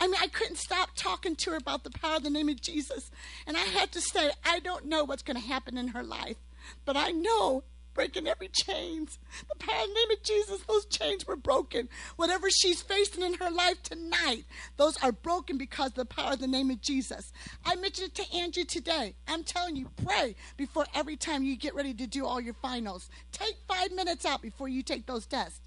I 0.00 0.06
mean, 0.06 0.20
I 0.20 0.28
couldn't 0.28 0.58
stop 0.58 0.90
talking 0.94 1.36
to 1.36 1.50
her 1.50 1.56
about 1.56 1.84
the 1.84 1.90
power 1.90 2.16
of 2.16 2.22
the 2.22 2.30
name 2.30 2.48
of 2.48 2.60
Jesus. 2.60 3.10
And 3.46 3.56
I 3.56 3.60
had 3.60 3.92
to 3.92 4.00
say, 4.00 4.30
I 4.44 4.60
don't 4.60 4.86
know 4.86 5.04
what's 5.04 5.22
going 5.22 5.40
to 5.40 5.46
happen 5.46 5.78
in 5.78 5.88
her 5.88 6.02
life, 6.02 6.36
but 6.84 6.96
I 6.96 7.10
know 7.10 7.64
breaking 7.96 8.28
every 8.28 8.48
chains. 8.48 9.18
The 9.48 9.56
power 9.56 9.80
of 9.82 9.88
the 9.88 9.94
name 9.94 10.10
of 10.10 10.22
Jesus, 10.22 10.60
those 10.68 10.84
chains 10.84 11.26
were 11.26 11.34
broken. 11.34 11.88
Whatever 12.16 12.50
she's 12.50 12.82
facing 12.82 13.24
in 13.24 13.34
her 13.34 13.50
life 13.50 13.82
tonight, 13.82 14.44
those 14.76 14.98
are 15.02 15.12
broken 15.12 15.56
because 15.56 15.88
of 15.88 15.94
the 15.94 16.04
power 16.04 16.34
of 16.34 16.40
the 16.40 16.46
name 16.46 16.70
of 16.70 16.82
Jesus. 16.82 17.32
I 17.64 17.74
mentioned 17.76 18.08
it 18.08 18.14
to 18.16 18.36
Andrew 18.36 18.64
today. 18.64 19.14
I'm 19.26 19.42
telling 19.42 19.76
you, 19.76 19.90
pray 20.04 20.36
before 20.58 20.84
every 20.94 21.16
time 21.16 21.42
you 21.42 21.56
get 21.56 21.74
ready 21.74 21.94
to 21.94 22.06
do 22.06 22.26
all 22.26 22.40
your 22.40 22.54
finals. 22.54 23.08
Take 23.32 23.56
five 23.66 23.90
minutes 23.92 24.26
out 24.26 24.42
before 24.42 24.68
you 24.68 24.82
take 24.82 25.06
those 25.06 25.26
tests. 25.26 25.60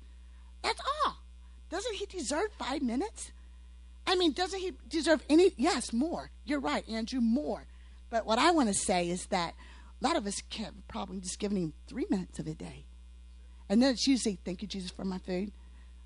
That's 0.61 0.81
all. 1.05 1.17
Doesn't 1.71 1.95
he 1.95 2.05
deserve 2.05 2.51
five 2.59 2.83
minutes? 2.83 3.31
I 4.09 4.15
mean, 4.15 4.31
doesn't 4.31 4.59
he 4.59 4.73
deserve 4.89 5.23
any? 5.29 5.53
Yes, 5.55 5.93
more. 5.93 6.31
You're 6.43 6.59
right, 6.59 6.83
Andrew, 6.89 7.21
more. 7.21 7.67
But 8.09 8.25
what 8.25 8.39
I 8.39 8.49
want 8.49 8.67
to 8.69 8.73
say 8.73 9.07
is 9.07 9.27
that 9.27 9.53
a 10.01 10.07
lot 10.07 10.15
of 10.15 10.25
us 10.25 10.41
can 10.49 10.81
probably 10.87 11.19
just 11.19 11.37
giving 11.37 11.57
him 11.59 11.73
three 11.85 12.07
minutes 12.09 12.39
of 12.39 12.47
a 12.47 12.55
day. 12.55 12.85
And 13.69 13.83
then 13.83 13.91
it's 13.93 14.07
usually, 14.07 14.39
thank 14.43 14.63
you, 14.63 14.67
Jesus, 14.67 14.89
for 14.89 15.05
my 15.05 15.19
food. 15.19 15.51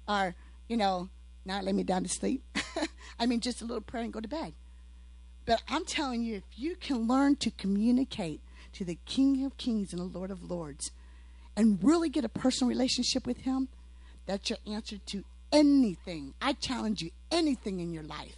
Or, 0.06 0.36
you 0.68 0.76
know, 0.76 1.08
now 1.46 1.62
lay 1.62 1.72
me 1.72 1.84
down 1.84 2.04
to 2.04 2.10
sleep. 2.10 2.44
I 3.20 3.26
mean, 3.26 3.40
just 3.40 3.62
a 3.62 3.66
little 3.66 3.80
prayer 3.80 4.04
and 4.04 4.12
go 4.12 4.20
to 4.20 4.28
bed. 4.28 4.52
But 5.46 5.62
I'm 5.70 5.86
telling 5.86 6.24
you, 6.24 6.36
if 6.36 6.44
you 6.58 6.76
can 6.76 7.08
learn 7.08 7.38
to 7.38 7.52
communicate 7.52 8.42
to 8.74 8.84
the 8.84 9.00
King 9.06 9.46
of 9.46 9.56
Kings 9.56 9.94
and 9.94 10.02
the 10.02 10.18
Lord 10.18 10.30
of 10.30 10.52
Lords 10.52 10.92
and 11.56 11.82
really 11.82 12.10
get 12.10 12.26
a 12.26 12.30
personal 12.30 12.68
relationship 12.68 13.26
with 13.26 13.38
Him, 13.38 13.70
that's 14.26 14.50
your 14.50 14.60
answer 14.68 14.98
to 15.06 15.24
anything. 15.54 16.34
I 16.42 16.54
challenge 16.54 17.02
you, 17.02 17.12
anything 17.32 17.80
in 17.80 17.94
your 17.94 18.04
life. 18.04 18.36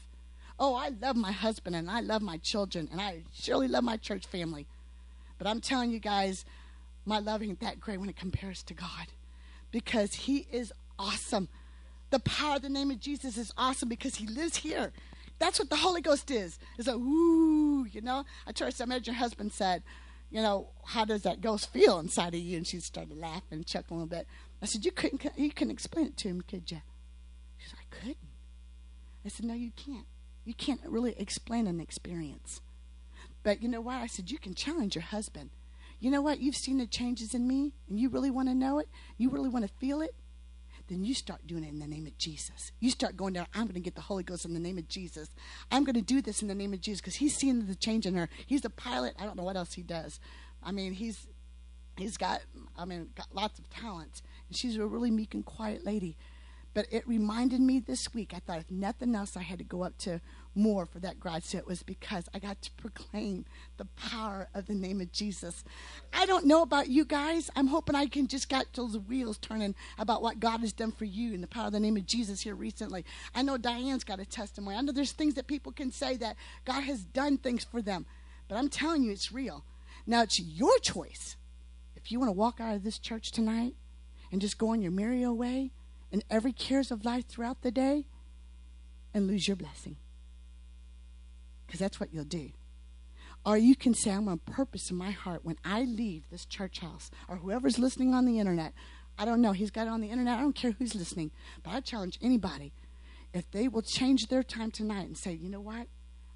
Oh, 0.60 0.76
I 0.76 0.90
love 0.90 1.16
my 1.16 1.32
husband 1.32 1.76
and 1.76 1.90
I 1.90 2.02
love 2.02 2.22
my 2.22 2.38
children 2.38 2.88
and 2.92 3.02
I 3.02 3.24
surely 3.34 3.68
love 3.68 3.84
my 3.84 3.98
church 3.98 4.28
family. 4.28 4.68
But 5.38 5.48
I'm 5.48 5.62
telling 5.62 5.92
you 5.92 6.00
guys, 6.00 6.46
my 7.06 7.20
love 7.20 7.42
ain't 7.42 7.62
that 7.62 7.80
great 7.80 8.00
when 8.00 8.10
it 8.10 8.18
compares 8.18 8.62
to 8.64 8.74
God 8.74 9.08
because 9.72 10.14
He 10.14 10.48
is 10.52 10.72
awesome. 11.00 11.50
The 12.12 12.20
power 12.20 12.58
of 12.58 12.62
the 12.62 12.70
name 12.70 12.92
of 12.92 13.00
Jesus 13.00 13.38
is 13.38 13.52
awesome 13.58 13.90
because 13.90 14.16
He 14.16 14.28
lives 14.28 14.58
here. 14.58 14.94
That's 15.40 15.60
what 15.60 15.70
the 15.70 15.76
Holy 15.76 16.02
Ghost 16.02 16.32
is. 16.32 16.60
It's 16.78 16.88
a 16.88 16.96
ooh, 16.96 17.86
you 17.86 18.02
know. 18.02 18.24
I 18.48 18.52
told 18.52 18.74
met 18.88 19.08
your 19.08 19.16
husband 19.16 19.52
said, 19.52 19.84
you 20.32 20.42
know, 20.42 20.70
how 20.86 21.06
does 21.06 21.24
that 21.24 21.42
ghost 21.42 21.72
feel 21.72 22.00
inside 22.00 22.34
of 22.34 22.40
you? 22.40 22.58
And 22.58 22.66
she 22.66 22.80
started 22.80 23.18
laughing, 23.18 23.64
chuckling 23.64 24.00
a 24.00 24.04
little 24.04 24.18
bit. 24.20 24.28
I 24.62 24.66
said, 24.66 24.86
you 24.86 24.92
couldn't, 24.92 25.26
you 25.36 25.52
couldn't 25.52 25.74
explain 25.74 26.08
it 26.08 26.18
to 26.18 26.30
him, 26.30 26.42
could 26.42 26.72
you? 26.72 26.82
Couldn't. 28.00 28.18
I 29.26 29.30
said, 29.30 29.46
no, 29.46 29.54
you 29.54 29.72
can't. 29.76 30.06
You 30.44 30.54
can't 30.54 30.82
really 30.86 31.16
explain 31.18 31.68
an 31.68 31.80
experience. 31.80 32.62
But 33.44 33.62
you 33.62 33.68
know 33.68 33.82
what? 33.82 33.96
I 33.96 34.08
said, 34.08 34.30
you 34.30 34.38
can 34.38 34.54
challenge 34.54 34.96
your 34.96 35.04
husband. 35.04 35.50
You 36.00 36.12
know 36.12 36.22
what? 36.22 36.40
You've 36.40 36.56
seen 36.56 36.78
the 36.78 36.86
changes 36.86 37.34
in 37.34 37.48
me, 37.48 37.74
and 37.90 38.00
you 38.00 38.10
really 38.10 38.30
want 38.30 38.50
to 38.50 38.56
know 38.56 38.80
it. 38.80 38.90
You 39.18 39.30
really 39.30 39.50
want 39.50 39.66
to 39.68 39.74
feel 39.80 40.02
it. 40.02 40.14
Then 40.88 41.04
you 41.04 41.16
start 41.16 41.48
doing 41.48 41.64
it 41.64 41.70
in 41.70 41.80
the 41.80 41.88
name 41.88 42.06
of 42.06 42.18
Jesus. 42.18 42.72
You 42.80 42.92
start 42.92 43.18
going 43.18 43.34
down. 43.34 43.48
I'm 43.56 43.64
going 43.64 43.74
to 43.74 43.80
get 43.80 43.96
the 43.96 44.02
Holy 44.02 44.22
Ghost 44.24 44.46
in 44.46 44.54
the 44.54 44.60
name 44.60 44.78
of 44.78 44.88
Jesus. 44.88 45.30
I'm 45.72 45.84
going 45.84 45.96
to 45.96 46.02
do 46.02 46.22
this 46.22 46.42
in 46.44 46.48
the 46.48 46.54
name 46.54 46.74
of 46.74 46.82
Jesus 46.82 47.02
because 47.02 47.16
he's 47.16 47.36
seeing 47.36 47.66
the 47.66 47.76
change 47.76 48.06
in 48.06 48.14
her. 48.14 48.30
He's 48.46 48.66
a 48.66 48.70
pilot. 48.70 49.16
I 49.18 49.26
don't 49.26 49.36
know 49.36 49.44
what 49.44 49.58
else 49.58 49.74
he 49.74 49.82
does. 49.82 50.20
I 50.62 50.72
mean, 50.72 50.94
he's 50.94 51.28
he's 51.98 52.18
got 52.18 52.42
I 52.78 52.86
mean 52.86 53.10
got 53.16 53.34
lots 53.34 53.58
of 53.58 53.70
talents, 53.70 54.22
and 54.48 54.56
she's 54.56 54.78
a 54.78 54.86
really 54.86 55.12
meek 55.12 55.34
and 55.34 55.44
quiet 55.44 55.86
lady. 55.86 56.18
But 56.76 56.88
it 56.92 57.08
reminded 57.08 57.62
me 57.62 57.80
this 57.80 58.14
week. 58.14 58.34
I 58.36 58.40
thought 58.40 58.60
if 58.60 58.70
nothing 58.70 59.16
else, 59.16 59.38
I 59.38 59.44
had 59.44 59.60
to 59.60 59.64
go 59.64 59.84
up 59.84 59.98
to 60.00 60.20
Moore 60.54 60.86
for 60.86 61.00
that 61.00 61.22
garage 61.22 61.46
sale. 61.46 61.62
It 61.62 61.68
was 61.68 61.84
because 61.84 62.28
I 62.34 62.40
got 62.40 62.62
to 62.64 62.72
proclaim 62.74 63.46
the 63.78 63.86
power 63.86 64.50
of 64.54 64.66
the 64.66 64.74
name 64.74 65.00
of 65.00 65.14
Jesus. 65.14 65.64
I 66.14 66.26
don't 66.26 66.46
know 66.46 66.62
about 66.62 66.90
you 66.90 67.06
guys. 67.06 67.50
I'm 67.56 67.68
hoping 67.68 67.96
I 67.96 68.08
can 68.08 68.28
just 68.28 68.50
get 68.50 68.74
those 68.74 68.98
wheels 68.98 69.38
turning 69.38 69.74
about 69.98 70.22
what 70.22 70.42
God 70.42 70.60
has 70.60 70.74
done 70.74 70.92
for 70.92 71.06
you 71.06 71.34
and 71.34 71.42
the 71.42 71.48
power 71.48 71.68
of 71.68 71.72
the 71.72 71.80
name 71.80 71.96
of 71.96 72.06
Jesus 72.06 72.42
here 72.42 72.56
recently. 72.56 73.06
I 73.34 73.42
know 73.42 73.58
Diane's 73.58 74.04
got 74.04 74.20
a 74.20 74.26
testimony. 74.26 74.76
I 74.76 74.82
know 74.82 74.92
there's 74.92 75.14
things 75.14 75.36
that 75.36 75.48
people 75.48 75.72
can 75.72 75.94
say 75.94 76.18
that 76.18 76.36
God 76.66 76.82
has 76.82 77.06
done 77.06 77.38
things 77.38 77.64
for 77.64 77.82
them. 77.82 78.06
But 78.50 78.58
I'm 78.58 78.68
telling 78.68 79.04
you, 79.04 79.14
it's 79.14 79.32
real. 79.32 79.64
Now 80.06 80.24
it's 80.24 80.42
your 80.42 80.78
choice. 80.80 81.38
If 81.96 82.12
you 82.12 82.20
want 82.20 82.28
to 82.28 82.38
walk 82.38 82.60
out 82.60 82.76
of 82.76 82.84
this 82.84 83.00
church 83.00 83.32
tonight 83.32 83.76
and 84.30 84.42
just 84.42 84.58
go 84.58 84.72
on 84.72 84.82
your 84.82 84.92
merry 84.92 85.26
way 85.26 85.72
and 86.16 86.24
every 86.30 86.54
cares 86.54 86.92
of 86.92 87.04
life 87.04 87.28
throughout 87.28 87.62
the 87.62 87.72
day 87.72 88.06
and 89.14 89.28
lose 89.28 89.50
your 89.50 89.58
blessing. 89.58 89.98
Because 91.68 91.78
that's 91.78 92.00
what 92.00 92.14
you'll 92.14 92.24
do. 92.24 92.52
Or 93.46 93.58
you 93.58 93.76
can 93.76 93.94
say, 93.94 94.12
I'm 94.12 94.30
on 94.30 94.38
purpose 94.38 94.90
in 94.90 94.96
my 94.96 95.12
heart 95.12 95.44
when 95.44 95.58
I 95.66 95.82
leave 95.82 96.30
this 96.32 96.46
church 96.46 96.80
house, 96.80 97.12
or 97.28 97.36
whoever's 97.36 97.78
listening 97.78 98.14
on 98.14 98.24
the 98.24 98.40
internet. 98.40 98.72
I 99.20 99.26
don't 99.26 99.42
know. 99.42 99.52
He's 99.52 99.72
got 99.72 99.88
it 99.88 99.90
on 99.90 100.00
the 100.00 100.10
internet. 100.10 100.38
I 100.38 100.42
don't 100.42 100.56
care 100.56 100.72
who's 100.72 100.96
listening. 100.96 101.32
But 101.64 101.74
I 101.74 101.82
challenge 101.82 102.18
anybody 102.22 102.72
if 103.34 103.52
they 103.52 103.68
will 103.68 103.82
change 103.82 104.28
their 104.28 104.42
time 104.42 104.72
tonight 104.72 105.08
and 105.08 105.18
say, 105.18 105.34
you 105.34 105.50
know 105.50 105.60
what? 105.60 105.88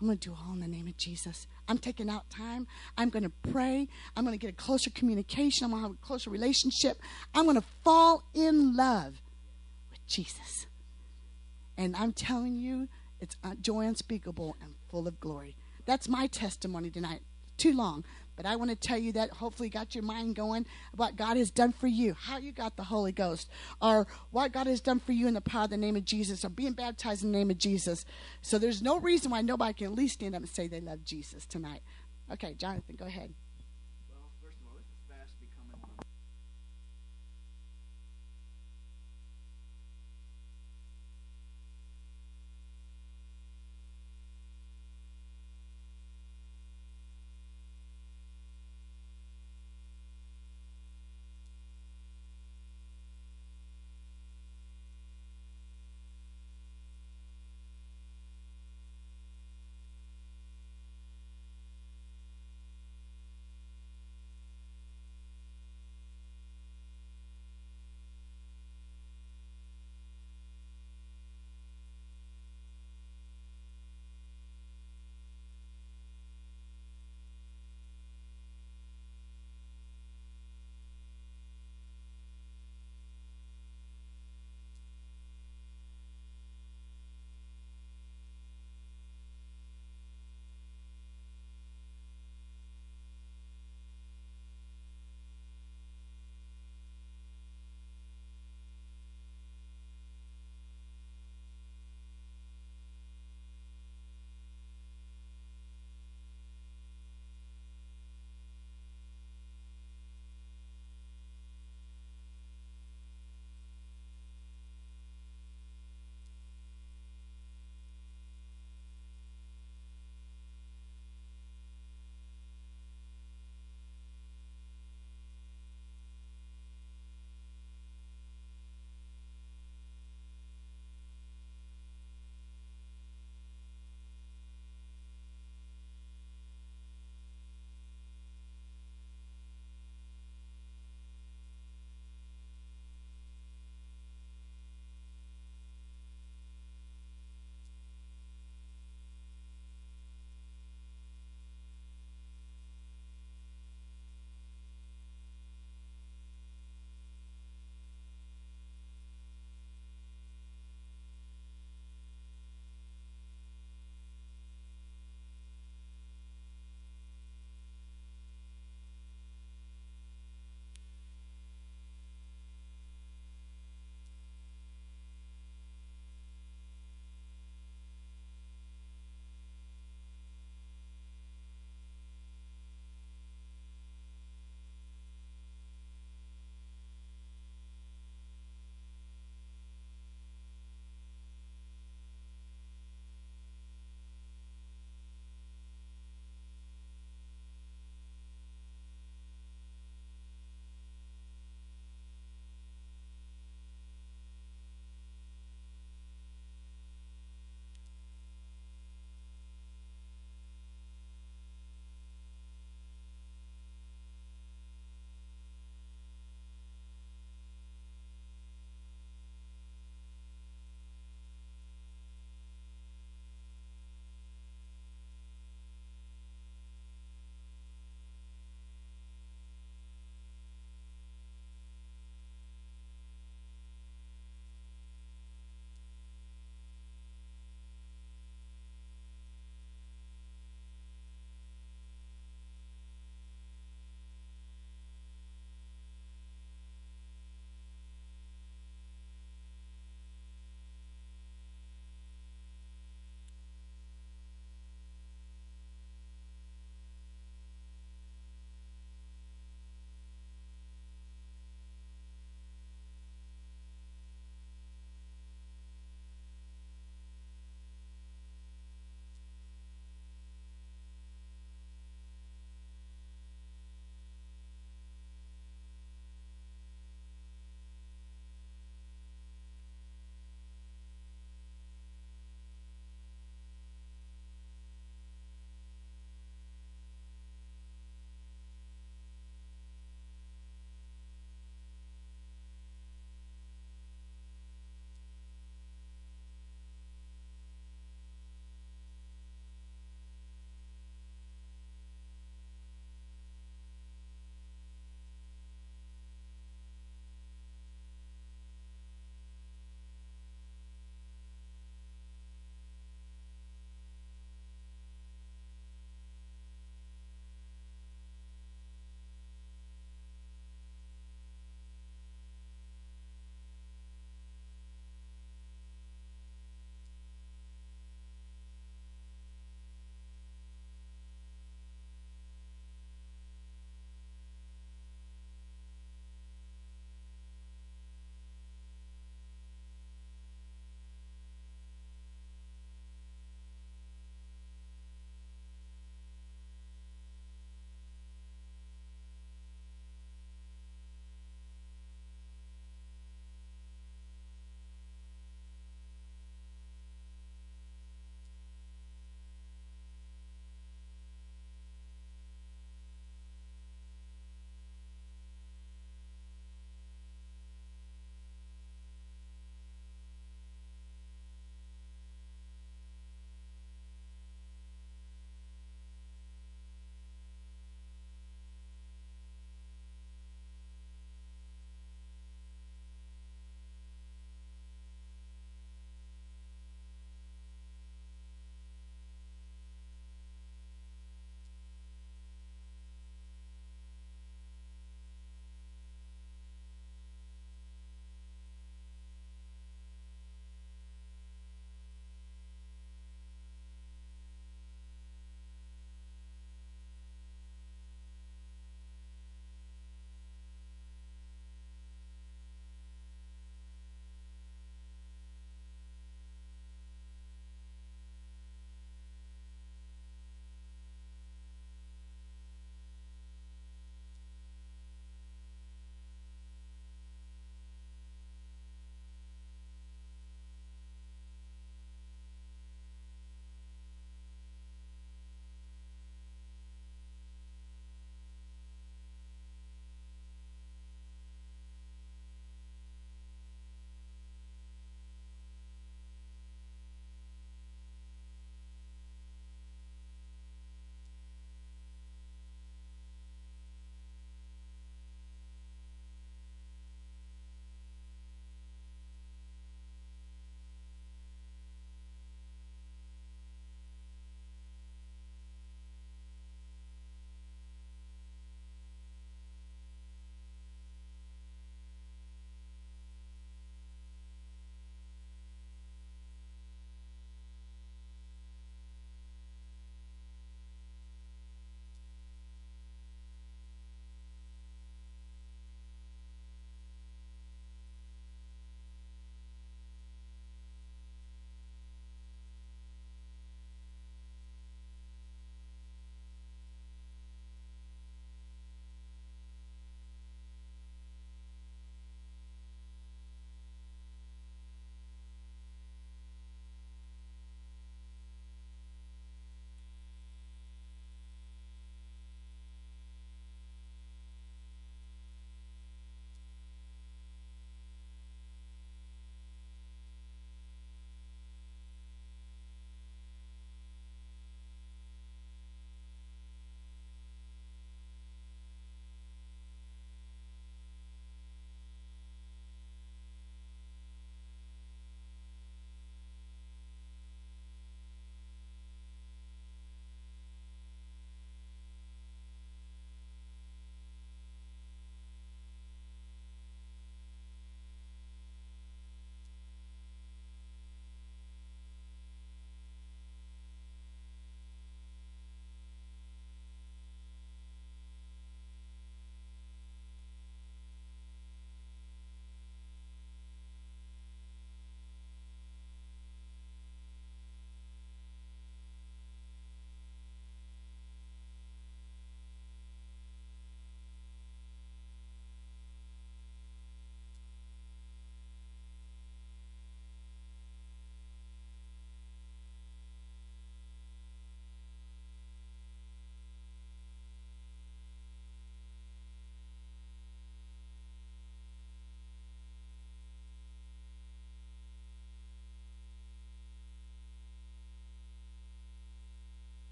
I'm 0.00 0.06
going 0.06 0.16
to 0.16 0.28
do 0.30 0.34
all 0.34 0.54
in 0.54 0.60
the 0.60 0.68
name 0.68 0.88
of 0.88 0.96
Jesus. 0.96 1.46
I'm 1.68 1.76
taking 1.76 2.08
out 2.08 2.30
time. 2.30 2.66
I'm 2.96 3.10
going 3.10 3.24
to 3.24 3.50
pray. 3.50 3.88
I'm 4.16 4.24
going 4.24 4.38
to 4.38 4.42
get 4.42 4.54
a 4.54 4.56
closer 4.56 4.88
communication. 4.88 5.66
I'm 5.66 5.72
going 5.72 5.82
to 5.82 5.88
have 5.88 5.96
a 6.02 6.06
closer 6.06 6.30
relationship. 6.30 6.96
I'm 7.34 7.44
going 7.44 7.60
to 7.60 7.66
fall 7.84 8.24
in 8.32 8.74
love 8.74 9.20
Jesus. 10.06 10.66
And 11.76 11.94
I'm 11.96 12.12
telling 12.12 12.56
you, 12.56 12.88
it's 13.20 13.36
uh, 13.44 13.54
joy 13.60 13.86
unspeakable 13.86 14.56
and 14.62 14.74
full 14.90 15.06
of 15.06 15.20
glory. 15.20 15.56
That's 15.84 16.08
my 16.08 16.26
testimony 16.26 16.90
tonight. 16.90 17.20
Too 17.56 17.72
long. 17.72 18.04
But 18.36 18.44
I 18.44 18.56
want 18.56 18.70
to 18.70 18.76
tell 18.76 18.98
you 18.98 19.12
that 19.12 19.30
hopefully 19.30 19.70
got 19.70 19.94
your 19.94 20.04
mind 20.04 20.36
going 20.36 20.66
what 20.94 21.16
God 21.16 21.38
has 21.38 21.50
done 21.50 21.72
for 21.72 21.86
you, 21.86 22.14
how 22.14 22.36
you 22.36 22.52
got 22.52 22.76
the 22.76 22.84
Holy 22.84 23.12
Ghost, 23.12 23.48
or 23.80 24.06
what 24.30 24.52
God 24.52 24.66
has 24.66 24.82
done 24.82 25.00
for 25.00 25.12
you 25.12 25.26
in 25.26 25.32
the 25.32 25.40
power 25.40 25.64
of 25.64 25.70
the 25.70 25.78
name 25.78 25.96
of 25.96 26.04
Jesus, 26.04 26.44
or 26.44 26.50
being 26.50 26.74
baptized 26.74 27.24
in 27.24 27.32
the 27.32 27.38
name 27.38 27.50
of 27.50 27.56
Jesus. 27.56 28.04
So 28.42 28.58
there's 28.58 28.82
no 28.82 29.00
reason 29.00 29.30
why 29.30 29.40
nobody 29.40 29.72
can 29.72 29.86
at 29.86 29.94
least 29.94 30.14
stand 30.14 30.34
up 30.34 30.42
and 30.42 30.50
say 30.50 30.68
they 30.68 30.82
love 30.82 31.02
Jesus 31.02 31.46
tonight. 31.46 31.80
Okay, 32.30 32.52
Jonathan, 32.54 32.96
go 32.96 33.06
ahead. 33.06 33.32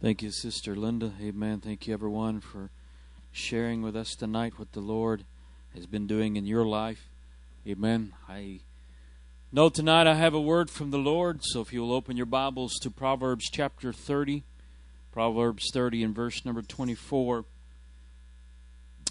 Thank 0.00 0.22
you, 0.22 0.30
Sister 0.30 0.76
Linda. 0.76 1.12
Amen. 1.20 1.58
Thank 1.58 1.88
you, 1.88 1.92
everyone, 1.92 2.38
for 2.38 2.70
sharing 3.32 3.82
with 3.82 3.96
us 3.96 4.14
tonight 4.14 4.56
what 4.56 4.70
the 4.70 4.78
Lord 4.80 5.24
has 5.74 5.86
been 5.86 6.06
doing 6.06 6.36
in 6.36 6.46
your 6.46 6.64
life. 6.64 7.08
Amen. 7.66 8.12
I 8.28 8.60
know 9.50 9.68
tonight 9.68 10.06
I 10.06 10.14
have 10.14 10.34
a 10.34 10.40
word 10.40 10.70
from 10.70 10.92
the 10.92 10.98
Lord, 10.98 11.40
so 11.42 11.62
if 11.62 11.72
you'll 11.72 11.92
open 11.92 12.16
your 12.16 12.26
Bibles 12.26 12.74
to 12.82 12.92
Proverbs 12.92 13.50
chapter 13.50 13.92
30, 13.92 14.44
Proverbs 15.10 15.68
30 15.72 16.04
and 16.04 16.14
verse 16.14 16.44
number 16.44 16.62
24. 16.62 17.44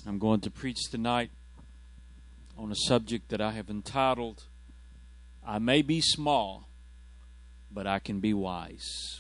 I'm 0.07 0.19
going 0.19 0.39
to 0.39 0.49
preach 0.49 0.89
tonight 0.89 1.31
on 2.57 2.71
a 2.71 2.75
subject 2.75 3.27
that 3.27 3.41
I 3.41 3.51
have 3.51 3.69
entitled, 3.69 4.45
I 5.45 5.59
May 5.59 5.81
Be 5.81 5.99
Small, 5.99 6.69
but 7.69 7.85
I 7.85 7.99
Can 7.99 8.21
Be 8.21 8.33
Wise. 8.33 9.19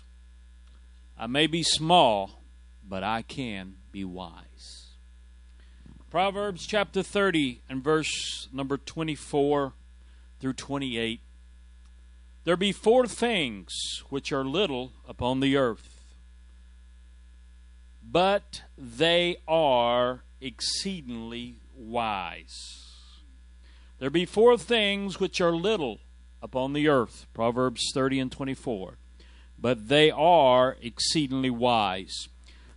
I 1.19 1.25
may 1.25 1.47
be 1.47 1.63
small, 1.63 2.41
but 2.87 3.03
I 3.03 3.23
can 3.23 3.77
be 3.91 4.05
wise. 4.05 4.91
Proverbs 6.11 6.67
chapter 6.67 7.01
30 7.01 7.61
and 7.67 7.83
verse 7.83 8.47
number 8.53 8.77
24 8.77 9.73
through 10.39 10.53
28. 10.53 11.21
There 12.43 12.55
be 12.55 12.71
four 12.71 13.07
things 13.07 13.73
which 14.09 14.31
are 14.31 14.45
little 14.45 14.93
upon 15.07 15.39
the 15.39 15.57
earth, 15.57 16.05
but 18.03 18.61
they 18.77 19.37
are 19.47 20.21
exceedingly 20.39 21.55
wise. 21.75 22.93
There 23.97 24.11
be 24.11 24.25
four 24.25 24.55
things 24.55 25.19
which 25.19 25.41
are 25.41 25.51
little 25.51 25.99
upon 26.43 26.73
the 26.73 26.87
earth. 26.87 27.25
Proverbs 27.33 27.91
30 27.93 28.19
and 28.19 28.31
24. 28.31 28.97
But 29.59 29.87
they 29.87 30.11
are 30.11 30.77
exceedingly 30.81 31.49
wise. 31.49 32.29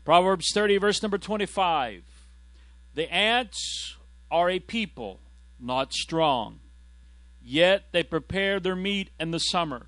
Proverbs 0.05 0.51
30, 0.53 0.79
verse 0.79 1.03
number 1.03 1.19
25. 1.19 2.03
The 2.95 3.13
ants 3.13 3.97
are 4.31 4.51
a 4.51 4.59
people 4.59 5.21
not 5.59 5.93
strong, 5.93 6.61
yet 7.43 7.85
they 7.93 8.03
prepare 8.03 8.59
their 8.59 8.77
meat 8.77 9.11
in 9.21 9.31
the 9.31 9.39
summer. 9.39 9.87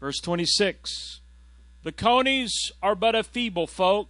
Verse 0.00 0.20
26. 0.20 1.20
The 1.82 1.92
conies 1.92 2.52
are 2.82 2.94
but 2.94 3.14
a 3.14 3.22
feeble 3.22 3.66
folk, 3.66 4.08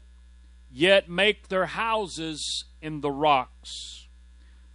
yet 0.72 1.08
make 1.08 1.48
their 1.48 1.66
houses 1.66 2.64
in 2.80 3.00
the 3.00 3.10
rocks. 3.10 4.08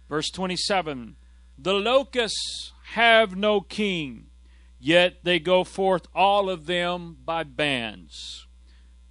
Verse 0.08 0.30
27 0.30 1.16
The 1.58 1.74
locusts 1.74 2.72
have 2.94 3.36
no 3.36 3.60
king, 3.60 4.29
yet 4.80 5.18
they 5.22 5.38
go 5.38 5.62
forth 5.62 6.08
all 6.14 6.48
of 6.50 6.66
them 6.66 7.18
by 7.24 7.44
bands. 7.44 8.46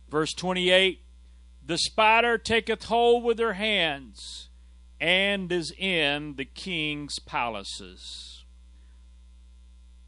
Verse 0.09 0.33
28 0.33 1.01
The 1.65 1.77
spider 1.77 2.37
taketh 2.37 2.85
hold 2.85 3.23
with 3.23 3.39
her 3.39 3.53
hands, 3.53 4.49
and 4.99 5.51
is 5.51 5.71
in 5.77 6.35
the 6.35 6.45
king's 6.45 7.19
palaces. 7.19 8.43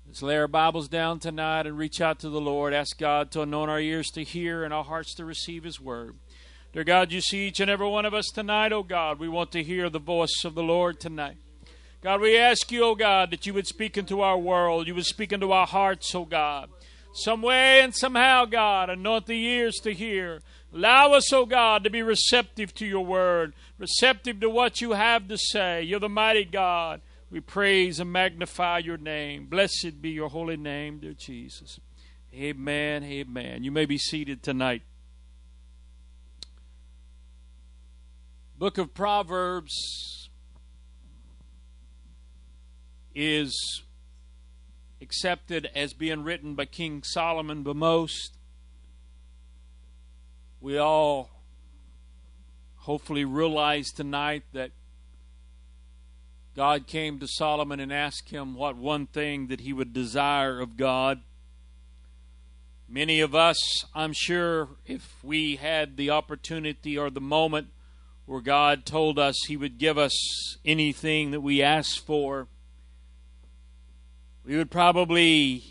Let's 0.07 0.21
lay 0.21 0.35
our 0.35 0.49
Bibles 0.49 0.89
down 0.89 1.19
tonight 1.19 1.65
and 1.65 1.77
reach 1.77 2.01
out 2.01 2.19
to 2.19 2.29
the 2.29 2.41
Lord. 2.41 2.73
Ask 2.73 2.97
God 2.97 3.31
to 3.31 3.43
anoint 3.43 3.71
our 3.71 3.79
ears 3.79 4.09
to 4.09 4.25
hear 4.25 4.65
and 4.65 4.73
our 4.73 4.83
hearts 4.83 5.15
to 5.15 5.23
receive 5.23 5.63
His 5.63 5.79
word. 5.79 6.17
Dear 6.73 6.83
God, 6.83 7.13
you 7.13 7.21
see 7.21 7.47
each 7.47 7.61
and 7.61 7.71
every 7.71 7.87
one 7.87 8.05
of 8.05 8.13
us 8.13 8.25
tonight, 8.33 8.73
oh 8.73 8.83
God. 8.83 9.19
We 9.19 9.29
want 9.29 9.53
to 9.53 9.63
hear 9.63 9.89
the 9.89 9.99
voice 9.99 10.43
of 10.43 10.53
the 10.53 10.63
Lord 10.63 10.99
tonight. 10.99 11.37
God, 12.01 12.19
we 12.19 12.35
ask 12.35 12.71
you, 12.71 12.83
oh 12.83 12.95
God, 12.95 13.29
that 13.29 13.45
you 13.45 13.53
would 13.53 13.67
speak 13.67 13.95
into 13.95 14.21
our 14.21 14.37
world. 14.37 14.87
You 14.87 14.95
would 14.95 15.05
speak 15.05 15.31
into 15.31 15.51
our 15.51 15.67
hearts, 15.67 16.13
oh 16.15 16.25
God. 16.25 16.69
Some 17.13 17.41
way 17.41 17.81
and 17.81 17.95
somehow, 17.95 18.45
God, 18.45 18.89
anoint 18.89 19.27
the 19.27 19.39
ears 19.39 19.75
to 19.83 19.93
hear. 19.93 20.41
Allow 20.73 21.13
us, 21.13 21.31
oh 21.31 21.45
God, 21.45 21.83
to 21.83 21.89
be 21.89 22.01
receptive 22.01 22.73
to 22.75 22.87
your 22.87 23.05
word, 23.05 23.53
receptive 23.77 24.39
to 24.39 24.49
what 24.49 24.81
you 24.81 24.93
have 24.93 25.27
to 25.27 25.37
say. 25.37 25.83
You're 25.83 25.99
the 25.99 26.09
mighty 26.09 26.45
God. 26.45 27.01
We 27.29 27.39
praise 27.39 27.99
and 27.99 28.11
magnify 28.11 28.79
your 28.79 28.97
name. 28.97 29.45
Blessed 29.45 30.01
be 30.01 30.09
your 30.09 30.29
holy 30.29 30.57
name, 30.57 30.99
dear 30.99 31.13
Jesus. 31.13 31.79
Amen. 32.33 33.03
Amen. 33.03 33.63
You 33.63 33.71
may 33.71 33.85
be 33.85 33.97
seated 33.97 34.41
tonight. 34.41 34.81
Book 38.57 38.77
of 38.77 38.93
Proverbs 38.93 40.20
is 43.13 43.83
accepted 45.01 45.69
as 45.75 45.93
being 45.93 46.23
written 46.23 46.55
by 46.55 46.65
King 46.65 47.03
Solomon 47.03 47.63
but 47.63 47.75
most. 47.75 48.37
We 50.59 50.77
all 50.77 51.29
hopefully 52.75 53.25
realize 53.25 53.89
tonight 53.89 54.43
that 54.53 54.71
God 56.55 56.85
came 56.85 57.19
to 57.19 57.27
Solomon 57.27 57.79
and 57.79 57.93
asked 57.93 58.29
him 58.29 58.55
what 58.55 58.75
one 58.75 59.07
thing 59.07 59.47
that 59.47 59.61
he 59.61 59.71
would 59.71 59.93
desire 59.93 60.59
of 60.59 60.77
God. 60.77 61.21
Many 62.89 63.21
of 63.21 63.33
us, 63.33 63.57
I'm 63.95 64.11
sure, 64.13 64.67
if 64.85 65.23
we 65.23 65.55
had 65.55 65.95
the 65.95 66.09
opportunity 66.09 66.97
or 66.97 67.09
the 67.09 67.21
moment 67.21 67.67
where 68.25 68.41
God 68.41 68.85
told 68.85 69.17
us 69.17 69.35
he 69.47 69.55
would 69.55 69.77
give 69.77 69.97
us 69.97 70.57
anything 70.65 71.31
that 71.31 71.39
we 71.39 71.61
asked 71.61 72.05
for, 72.05 72.47
we 74.43 74.57
would 74.57 74.71
probably 74.71 75.63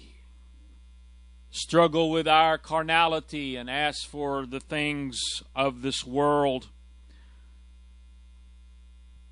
struggle 1.51 2.11
with 2.11 2.29
our 2.29 2.57
carnality 2.57 3.57
and 3.57 3.69
ask 3.69 4.09
for 4.09 4.47
the 4.47 4.61
things 4.61 5.21
of 5.55 5.83
this 5.83 6.07
world. 6.07 6.69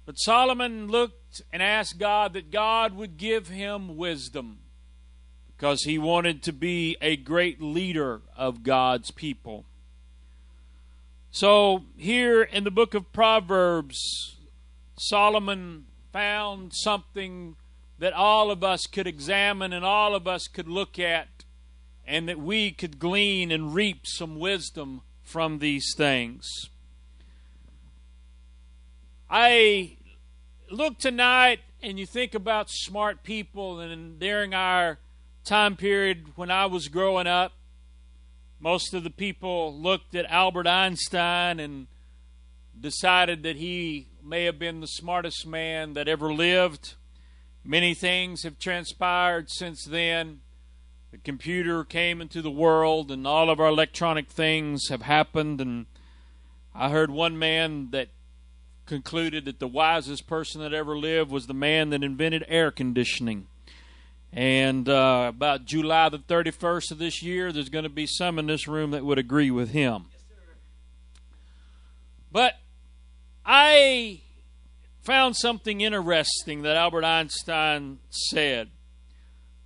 But 0.05 0.19
Solomon 0.19 0.89
looked 0.89 1.43
and 1.53 1.63
asked 1.63 1.99
God 1.99 2.33
that 2.33 2.51
God 2.51 2.97
would 2.97 3.17
give 3.17 3.49
him 3.49 3.97
wisdom 3.97 4.59
because 5.57 5.83
he 5.83 5.99
wanted 5.99 6.43
to 6.45 6.53
be 6.53 6.97
a 7.01 7.17
great 7.17 7.61
leader 7.61 8.23
of 8.37 8.63
God's 8.63 9.11
people. 9.11 9.67
So, 11.31 11.85
here 11.97 12.43
in 12.43 12.65
the 12.65 12.71
book 12.71 12.95
of 12.95 13.13
Proverbs, 13.13 14.37
Solomon 14.99 15.85
found 16.13 16.73
something 16.75 17.57
that 17.99 18.13
all 18.13 18.51
of 18.51 18.63
us 18.63 18.87
could 18.87 19.07
examine 19.07 19.73
and 19.73 19.85
all 19.85 20.15
of 20.15 20.27
us 20.27 20.47
could 20.47 20.69
look 20.69 20.99
at, 20.99 21.29
and 22.07 22.29
that 22.29 22.39
we 22.39 22.71
could 22.71 22.99
glean 22.99 23.51
and 23.51 23.75
reap 23.75 24.07
some 24.07 24.39
wisdom 24.39 25.03
from 25.23 25.59
these 25.59 25.93
things. 25.97 26.47
I 29.31 29.97
look 30.71 30.99
tonight 30.99 31.61
and 31.83 31.99
you 31.99 32.07
think 32.07 32.35
about 32.35 32.71
smart 32.71 33.23
people, 33.23 33.79
and 33.81 34.19
during 34.19 34.55
our 34.55 34.99
time 35.45 35.77
period 35.77 36.33
when 36.35 36.51
I 36.51 36.67
was 36.67 36.89
growing 36.89 37.27
up, 37.27 37.53
most 38.61 38.95
of 38.95 39.05
the 39.05 39.11
people 39.11 39.79
looked 39.79 40.15
at 40.15 40.27
Albert 40.27 40.67
Einstein 40.67 41.61
and 41.61 41.87
decided 42.79 43.43
that 43.45 43.57
he 43.57 44.09
may 44.23 44.45
have 44.45 44.59
been 44.59 44.81
the 44.81 44.87
smartest 44.87 45.47
man 45.47 45.95
that 45.95 46.09
ever 46.09 46.33
lived. 46.33 46.95
Many 47.65 47.95
things 47.95 48.45
have 48.45 48.59
transpired 48.59 49.51
since 49.51 49.85
then. 49.85 50.41
The 51.11 51.19
computer 51.19 51.85
came 51.85 52.21
into 52.21 52.43
the 52.43 52.51
world, 52.51 53.11
and 53.11 53.27
all 53.27 53.51
of 53.51 53.61
our 53.61 53.69
electronic 53.69 54.29
things 54.31 54.89
have 54.89 55.03
happened. 55.03 55.61
And 55.61 55.87
I 56.75 56.91
heard 56.91 57.11
one 57.11 57.39
man 57.39 57.91
that 57.93 58.09
concluded 58.87 59.45
that 59.45 59.59
the 59.59 59.69
wisest 59.69 60.27
person 60.27 60.61
that 60.63 60.73
ever 60.73 60.97
lived 60.97 61.31
was 61.31 61.47
the 61.47 61.55
man 61.55 61.91
that 61.91 62.03
invented 62.03 62.45
air 62.49 62.71
conditioning. 62.71 63.47
And 64.33 64.89
uh, 64.89 65.27
about 65.29 65.65
July 65.65 66.09
the 66.09 66.19
31st 66.19 66.91
of 66.91 66.99
this 66.99 67.23
year, 67.23 67.53
there's 67.53 67.71
going 67.71 67.85
to 67.85 67.91
be 67.91 68.07
some 68.07 68.39
in 68.39 68.47
this 68.47 68.69
room 68.69 68.91
that 68.91 69.05
would 69.05 69.19
agree 69.19 69.51
with 69.51 69.71
him. 69.71 70.07
But 72.31 72.55
I 73.45 74.21
found 75.09 75.35
something 75.35 75.81
interesting 75.81 76.61
that 76.61 76.77
Albert 76.77 77.03
Einstein 77.03 77.99
said. 78.11 78.69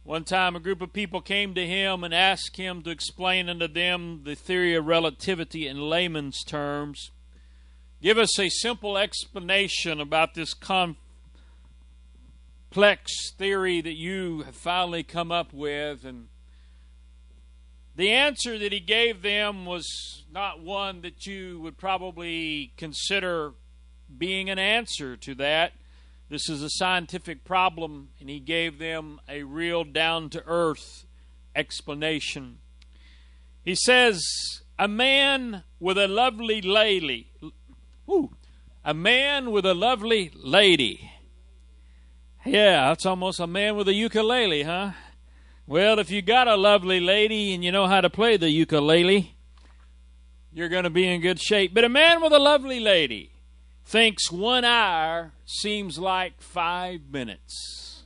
One 0.05 0.23
time, 0.23 0.55
a 0.55 0.60
group 0.60 0.81
of 0.81 0.93
people 0.93 1.20
came 1.20 1.52
to 1.56 1.66
him 1.66 2.05
and 2.05 2.14
asked 2.14 2.56
him 2.56 2.81
to 2.82 2.90
explain 2.90 3.48
unto 3.48 3.66
them 3.66 4.20
the 4.23 4.36
theory 4.36 4.77
of 4.77 4.86
relativity 4.86 5.66
in 5.66 5.90
layman's 5.90 6.44
terms. 6.44 7.10
Give 8.01 8.19
us 8.19 8.39
a 8.39 8.51
simple 8.51 8.97
explanation 8.97 10.01
about 10.01 10.35
this 10.35 10.55
complex 10.55 10.94
theory 13.36 13.81
that 13.81 13.97
you 13.97 14.43
have 14.43 14.55
finally 14.55 15.02
come 15.02 15.32
up 15.32 15.52
with. 15.52 16.05
And 16.05 16.28
the 17.97 18.12
answer 18.12 18.60
that 18.60 18.70
he 18.70 18.78
gave 18.78 19.23
them 19.23 19.66
was 19.66 20.23
not 20.31 20.62
one 20.62 21.01
that 21.02 21.27
you 21.27 21.59
would 21.62 21.78
probably 21.78 22.74
consider 22.77 23.55
being 24.18 24.51
an 24.51 24.59
answer 24.59 25.16
to 25.16 25.34
that. 25.36 25.72
This 26.28 26.48
is 26.48 26.62
a 26.62 26.70
scientific 26.70 27.44
problem, 27.44 28.09
and 28.18 28.30
he 28.30 28.40
gave 28.40 28.78
them 28.78 29.20
a 29.28 29.43
real 29.43 29.84
down 29.84 30.30
to 30.30 30.43
earth 30.47 31.05
explanation. 31.55 32.59
He 33.64 33.74
says, 33.74 34.22
a 34.78 34.89
man 34.89 35.62
with 35.78 35.98
a 35.98 36.09
lovely 36.09 36.62
lady. 36.62 37.28
Ooh, 38.09 38.30
a 38.84 38.94
man 38.94 39.51
with 39.51 39.66
a 39.66 39.74
lovely 39.74 40.32
lady. 40.34 41.10
Yeah, 42.44 42.89
that's 42.89 43.06
almost 43.06 43.39
a 43.39 43.47
man 43.47 43.76
with 43.76 43.89
a 43.89 43.94
ukulele, 43.94 44.62
huh? 44.62 44.93
Well, 45.66 45.98
if 45.98 46.10
you 46.10 46.22
got 46.22 46.48
a 46.48 46.56
lovely 46.56 46.98
lady 46.98 47.55
and 47.55 47.62
you 47.62 47.70
know 47.70 47.86
how 47.86 48.01
to 48.01 48.10
play 48.10 48.36
the 48.36 48.51
ukulele, 48.51 49.36
you're 50.52 50.68
going 50.68 50.84
to 50.84 50.90
be 50.90 51.06
in 51.06 51.20
good 51.20 51.40
shape. 51.40 51.72
But 51.72 51.84
a 51.84 51.89
man 51.89 52.20
with 52.20 52.32
a 52.32 52.39
lovely 52.39 52.80
lady 52.80 53.31
thinks 53.93 54.32
one 54.32 54.64
hour 54.64 55.32
seems 55.44 55.98
like 55.98 56.40
five 56.40 57.02
minutes. 57.12 58.05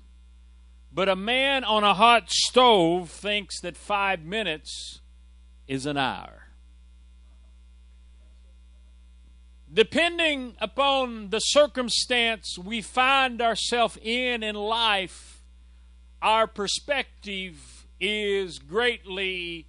But 0.92 1.08
a 1.08 1.14
man 1.14 1.62
on 1.62 1.84
a 1.84 1.94
hot 1.94 2.28
stove 2.28 3.08
thinks 3.08 3.60
that 3.60 3.76
five 3.76 4.24
minutes 4.24 5.00
is 5.68 5.86
an 5.86 5.96
hour. 5.96 6.48
Depending 9.72 10.56
upon 10.60 11.30
the 11.30 11.38
circumstance 11.38 12.58
we 12.58 12.82
find 12.82 13.40
ourselves 13.40 13.96
in 14.02 14.42
in 14.42 14.56
life, 14.56 15.44
our 16.20 16.48
perspective 16.48 17.86
is 18.00 18.58
greatly 18.58 19.68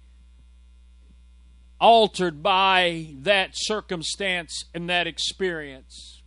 altered 1.80 2.42
by 2.42 3.14
that 3.20 3.50
circumstance 3.52 4.64
and 4.74 4.88
that 4.90 5.06
experience. 5.06 6.22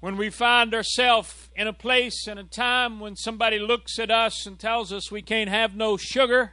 When 0.00 0.16
we 0.16 0.30
find 0.30 0.74
ourselves 0.74 1.50
in 1.54 1.66
a 1.66 1.72
place 1.72 2.26
and 2.26 2.38
a 2.38 2.44
time 2.44 3.00
when 3.00 3.16
somebody 3.16 3.58
looks 3.58 3.98
at 3.98 4.10
us 4.10 4.46
and 4.46 4.58
tells 4.58 4.92
us 4.92 5.10
we 5.10 5.20
can't 5.20 5.50
have 5.50 5.76
no 5.76 5.98
sugar, 5.98 6.52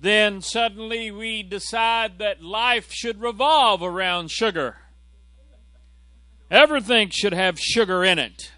then 0.00 0.40
suddenly 0.40 1.10
we 1.10 1.42
decide 1.42 2.18
that 2.18 2.42
life 2.42 2.92
should 2.92 3.20
revolve 3.20 3.82
around 3.82 4.30
sugar. 4.30 4.78
Everything 6.50 7.10
should 7.10 7.32
have 7.32 7.58
sugar 7.58 8.04
in 8.04 8.18
it. 8.18 8.52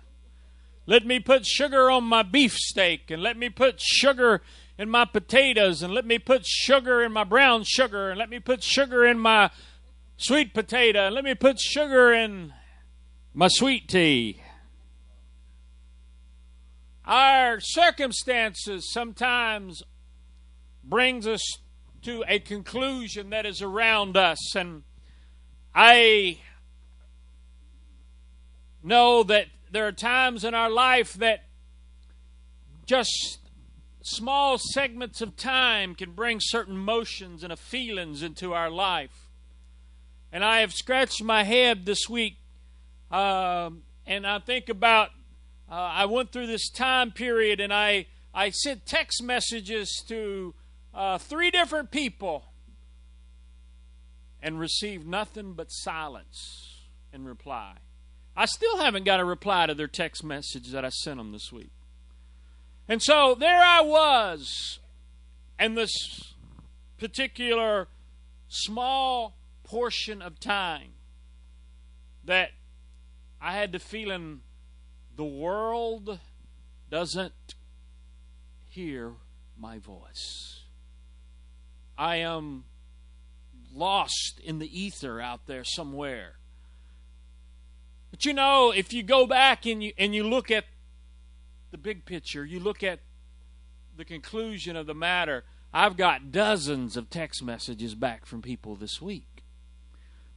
Let 0.86 1.04
me 1.04 1.18
put 1.18 1.44
sugar 1.44 1.90
on 1.90 2.04
my 2.04 2.22
beefsteak, 2.22 3.10
and 3.10 3.22
let 3.22 3.36
me 3.36 3.48
put 3.48 3.80
sugar 3.80 4.42
in 4.78 4.90
my 4.90 5.04
potatoes, 5.04 5.82
and 5.82 5.92
let 5.92 6.04
me 6.04 6.18
put 6.18 6.44
sugar 6.44 7.02
in 7.02 7.12
my 7.12 7.24
brown 7.24 7.64
sugar, 7.64 8.10
and 8.10 8.18
let 8.18 8.28
me 8.28 8.38
put 8.38 8.62
sugar 8.62 9.06
in 9.06 9.18
my 9.18 9.50
sweet 10.16 10.52
potato, 10.52 11.06
and 11.06 11.14
let 11.14 11.24
me 11.24 11.34
put 11.34 11.58
sugar 11.60 12.12
in 12.12 12.52
my 13.32 13.48
sweet 13.48 13.88
tea. 13.88 14.42
Our 17.04 17.60
circumstances 17.60 18.90
sometimes 18.92 19.82
brings 20.82 21.26
us 21.26 21.42
to 22.02 22.24
a 22.28 22.38
conclusion 22.38 23.30
that 23.30 23.46
is 23.46 23.62
around 23.62 24.16
us. 24.16 24.54
And 24.56 24.82
I 25.74 26.38
know 28.82 29.22
that 29.24 29.46
there 29.70 29.86
are 29.86 29.92
times 29.92 30.44
in 30.44 30.54
our 30.54 30.70
life 30.70 31.14
that 31.14 31.44
just 32.86 33.38
small 34.06 34.56
segments 34.58 35.20
of 35.20 35.36
time 35.36 35.94
can 35.94 36.12
bring 36.12 36.38
certain 36.40 36.76
motions 36.76 37.42
and 37.42 37.58
feelings 37.58 38.22
into 38.22 38.52
our 38.52 38.70
life. 38.70 39.30
And 40.32 40.44
I 40.44 40.60
have 40.60 40.72
scratched 40.72 41.22
my 41.22 41.42
head 41.42 41.86
this 41.86 42.08
week, 42.08 42.36
uh, 43.10 43.70
and 44.06 44.26
I 44.26 44.38
think 44.38 44.68
about 44.68 45.10
uh, 45.70 45.74
I 45.74 46.04
went 46.04 46.30
through 46.30 46.46
this 46.46 46.70
time 46.70 47.10
period, 47.10 47.60
and 47.60 47.72
I 47.72 48.06
I 48.32 48.50
sent 48.50 48.86
text 48.86 49.22
messages 49.22 50.02
to 50.08 50.54
uh, 50.94 51.18
three 51.18 51.50
different 51.50 51.90
people 51.90 52.44
and 54.42 54.60
received 54.60 55.06
nothing 55.06 55.54
but 55.54 55.72
silence 55.72 56.82
in 57.12 57.24
reply. 57.24 57.76
I 58.36 58.44
still 58.44 58.76
haven't 58.76 59.04
got 59.04 59.18
a 59.18 59.24
reply 59.24 59.66
to 59.66 59.74
their 59.74 59.88
text 59.88 60.22
message 60.22 60.68
that 60.68 60.84
I 60.84 60.90
sent 60.90 61.16
them 61.16 61.32
this 61.32 61.50
week. 61.50 61.70
And 62.88 63.02
so 63.02 63.34
there 63.34 63.60
I 63.60 63.80
was, 63.80 64.78
and 65.58 65.76
this 65.76 66.34
particular 66.98 67.88
small 68.48 69.36
portion 69.64 70.22
of 70.22 70.38
time 70.38 70.92
that 72.24 72.50
I 73.40 73.52
had 73.52 73.72
the 73.72 73.78
feeling 73.78 74.40
the 75.16 75.24
world 75.24 76.20
doesn't 76.90 77.54
hear 78.68 79.14
my 79.58 79.78
voice. 79.78 80.64
I 81.98 82.16
am 82.16 82.64
lost 83.74 84.40
in 84.44 84.58
the 84.58 84.80
ether 84.80 85.20
out 85.20 85.46
there 85.46 85.64
somewhere. 85.64 86.34
But 88.10 88.24
you 88.24 88.32
know, 88.32 88.72
if 88.74 88.92
you 88.92 89.02
go 89.02 89.26
back 89.26 89.66
and 89.66 89.82
you 89.82 89.92
and 89.98 90.14
you 90.14 90.24
look 90.24 90.50
at 90.50 90.64
the 91.76 91.82
big 91.82 92.06
picture, 92.06 92.42
you 92.42 92.58
look 92.58 92.82
at 92.82 93.00
the 93.98 94.04
conclusion 94.04 94.76
of 94.76 94.86
the 94.86 94.94
matter, 94.94 95.44
I've 95.74 95.98
got 95.98 96.32
dozens 96.32 96.96
of 96.96 97.10
text 97.10 97.42
messages 97.42 97.94
back 97.94 98.24
from 98.24 98.40
people 98.40 98.76
this 98.76 99.02
week. 99.02 99.44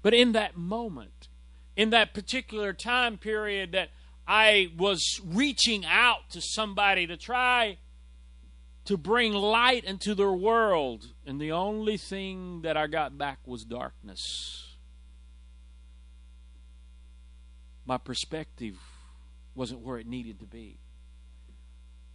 But 0.02 0.14
in 0.14 0.34
that 0.34 0.57
moment, 0.57 1.30
in 1.78 1.91
that 1.91 2.14
particular 2.14 2.74
time 2.74 3.18
period 3.18 3.72
that 3.72 3.90
I 4.28 4.74
was 4.78 5.22
reaching 5.26 5.86
out 5.86 6.30
to 6.32 6.41
somebody 6.41 7.07
to 7.07 7.16
try 7.16 7.78
to 8.84 8.98
bring 8.98 9.32
light 9.32 9.86
into 9.86 10.16
their 10.16 10.34
world, 10.34 11.14
and 11.26 11.40
the 11.40 11.53
only 11.53 11.95
thing 11.95 12.64
that 12.64 12.76
I 12.76 12.88
got 12.88 13.18
back 13.18 13.40
was 13.45 13.64
darkness. 13.64 14.76
My 17.86 17.98
perspective 17.98 18.78
wasn't 19.56 19.82
where 19.82 19.98
it 19.98 20.07
needed 20.07 20.41
to 20.41 20.45
be. 20.45 20.80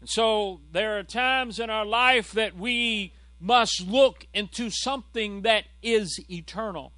And 0.05 0.09
so 0.10 0.60
there 0.70 0.98
are 0.98 1.02
times 1.02 1.59
in 1.59 1.70
our 1.70 1.86
life 1.86 2.32
that 2.32 2.55
we 2.59 3.14
must 3.40 3.86
look 3.89 4.26
into 4.35 4.68
something 4.68 5.40
that 5.40 5.64
is 5.82 6.22
eternal. 6.28 6.93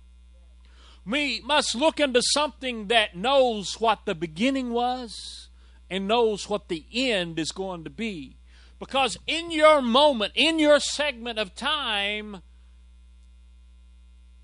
We 1.06 1.40
must 1.44 1.76
look 1.76 2.00
into 2.00 2.20
something 2.20 2.88
that 2.88 3.14
knows 3.14 3.80
what 3.80 4.06
the 4.06 4.16
beginning 4.16 4.70
was 4.70 5.50
and 5.88 6.08
knows 6.08 6.48
what 6.48 6.66
the 6.66 6.84
end 6.92 7.38
is 7.38 7.52
going 7.52 7.84
to 7.84 7.90
be. 7.90 8.38
Because 8.80 9.16
in 9.28 9.52
your 9.52 9.80
moment, 9.80 10.32
in 10.34 10.58
your 10.58 10.80
segment 10.80 11.38
of 11.38 11.54
time, 11.54 12.42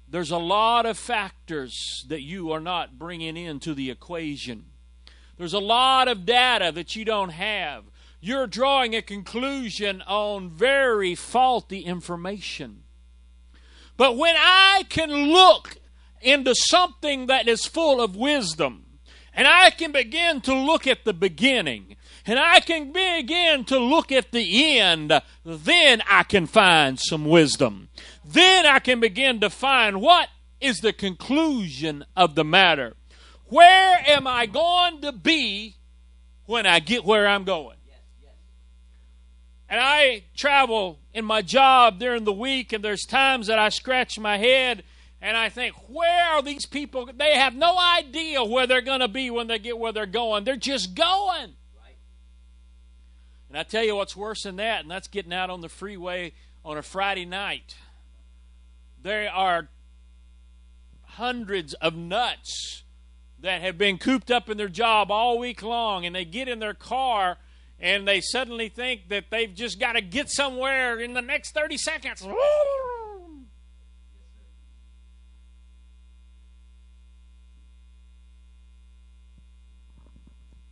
there's 0.06 0.30
a 0.30 0.39
lot 0.39 0.86
of 0.86 0.97
factors 0.97 2.05
that 2.06 2.22
you 2.22 2.52
are 2.52 2.60
not 2.60 2.97
bringing 2.97 3.36
into 3.36 3.74
the 3.74 3.90
equation. 3.90 4.66
There's 5.36 5.52
a 5.52 5.59
lot 5.59 6.06
of 6.06 6.24
data 6.24 6.70
that 6.70 6.94
you 6.94 7.05
don't 7.05 7.30
have. 7.30 7.86
You're 8.24 8.47
drawing 8.47 8.94
a 8.94 9.03
conclusion 9.03 10.01
on 10.03 10.49
very 10.49 11.16
faulty 11.16 11.81
information. 11.81 12.85
But 13.97 14.16
when 14.16 14.36
I 14.39 14.85
can 14.89 15.11
look 15.11 15.78
into 16.20 16.55
something 16.55 17.27
that 17.27 17.49
is 17.49 17.66
full 17.66 18.01
of 18.01 18.15
wisdom, 18.15 18.85
and 19.35 19.49
I 19.49 19.70
can 19.70 19.90
begin 19.90 20.40
to 20.43 20.55
look 20.55 20.86
at 20.86 21.05
the 21.05 21.12
beginning, 21.12 21.97
and 22.24 22.39
I 22.39 22.61
can 22.61 22.93
begin 22.93 23.65
to 23.65 23.81
look 23.81 24.12
at 24.12 24.31
the 24.31 24.78
end, 24.78 25.20
then 25.44 26.01
I 26.09 26.23
can 26.23 26.47
find 26.47 27.01
some 27.01 27.24
wisdom. 27.24 27.89
Then 28.24 28.66
I 28.66 28.78
can 28.78 29.01
begin 29.01 29.40
to 29.40 29.51
find 29.51 30.01
what 30.01 30.28
is 30.61 30.78
the 30.78 30.93
conclusion 30.93 32.05
of 32.16 32.36
the 32.36 32.44
matter. 32.44 32.94
Where 33.47 33.99
am 34.07 34.28
I 34.28 34.47
going 34.47 35.01
to 35.01 35.11
be 35.11 35.78
when 36.47 36.66
I 36.66 36.78
get 36.78 37.05
where 37.05 37.27
I'm 37.27 37.43
going? 37.43 37.78
And 39.73 39.81
I 39.81 40.24
travel 40.36 40.99
in 41.15 41.24
my 41.24 41.40
job 41.40 41.99
during 41.99 42.24
the 42.24 42.32
week, 42.32 42.74
and 42.74 42.85
there's 42.85 43.07
times 43.07 43.47
that 43.47 43.59
I 43.59 43.70
scratch 43.70 44.19
my 44.19 44.36
head 44.36 44.85
and 45.23 45.35
I 45.35 45.49
think, 45.49 45.74
where 45.89 46.35
are 46.35 46.43
these 46.43 46.66
people? 46.66 47.09
They 47.16 47.39
have 47.39 47.55
no 47.55 47.78
idea 47.78 48.44
where 48.44 48.66
they're 48.66 48.82
going 48.82 49.01
to 49.01 49.09
be 49.09 49.31
when 49.31 49.47
they 49.47 49.59
get 49.59 49.78
where 49.78 49.93
they're 49.93 50.05
going. 50.05 50.44
They're 50.44 50.57
just 50.57 50.94
going. 50.94 51.55
And 53.49 53.57
I 53.57 53.62
tell 53.62 53.82
you 53.82 53.97
what's 53.97 54.15
worse 54.15 54.43
than 54.43 54.57
that, 54.57 54.82
and 54.82 54.90
that's 54.90 55.09
getting 55.09 55.32
out 55.32 55.49
on 55.49 55.62
the 55.62 55.70
freeway 55.70 56.35
on 56.66 56.77
a 56.77 56.82
Friday 56.82 57.24
night. 57.24 57.74
There 59.03 59.32
are 59.32 59.70
hundreds 61.03 61.73
of 61.74 61.97
nuts 61.97 62.82
that 63.40 63.62
have 63.62 63.78
been 63.78 63.97
cooped 63.97 64.31
up 64.31 64.51
in 64.51 64.59
their 64.59 64.69
job 64.69 65.11
all 65.11 65.39
week 65.39 65.62
long, 65.62 66.05
and 66.05 66.15
they 66.15 66.27
get 66.27 66.47
in 66.47 66.59
their 66.59 66.74
car 66.74 67.39
and 67.83 68.07
they 68.07 68.21
suddenly 68.21 68.69
think 68.69 69.09
that 69.09 69.25
they've 69.31 69.53
just 69.53 69.81
got 69.81 69.95
to 69.95 70.01
get 70.01 70.31
somewhere 70.31 71.01
in 71.01 71.13
the 71.13 71.21
next 71.21 71.53
30 71.53 71.77
seconds. 71.77 72.23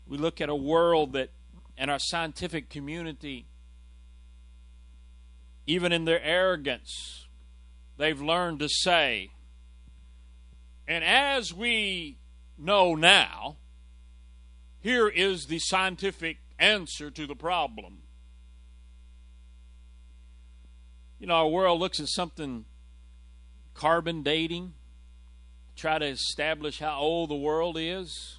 We 0.06 0.16
look 0.16 0.40
at 0.40 0.48
a 0.48 0.54
world 0.54 1.12
that 1.12 1.30
and 1.76 1.90
our 1.90 1.98
scientific 1.98 2.68
community 2.68 3.46
even 5.66 5.92
in 5.92 6.04
their 6.04 6.22
arrogance, 6.22 7.26
they've 7.96 8.20
learned 8.20 8.58
to 8.58 8.68
say, 8.68 9.30
and 10.86 11.04
as 11.04 11.54
we 11.54 12.18
know 12.58 12.94
now, 12.96 13.56
here 14.80 15.08
is 15.08 15.46
the 15.46 15.60
scientific 15.60 16.38
answer 16.60 17.10
to 17.10 17.26
the 17.26 17.34
problem. 17.34 18.02
You 21.18 21.26
know, 21.26 21.34
our 21.34 21.48
world 21.48 21.80
looks 21.80 21.98
at 21.98 22.08
something 22.08 22.66
carbon 23.74 24.22
dating, 24.22 24.74
try 25.74 25.98
to 25.98 26.06
establish 26.06 26.78
how 26.78 26.98
old 27.00 27.30
the 27.30 27.34
world 27.34 27.76
is. 27.78 28.38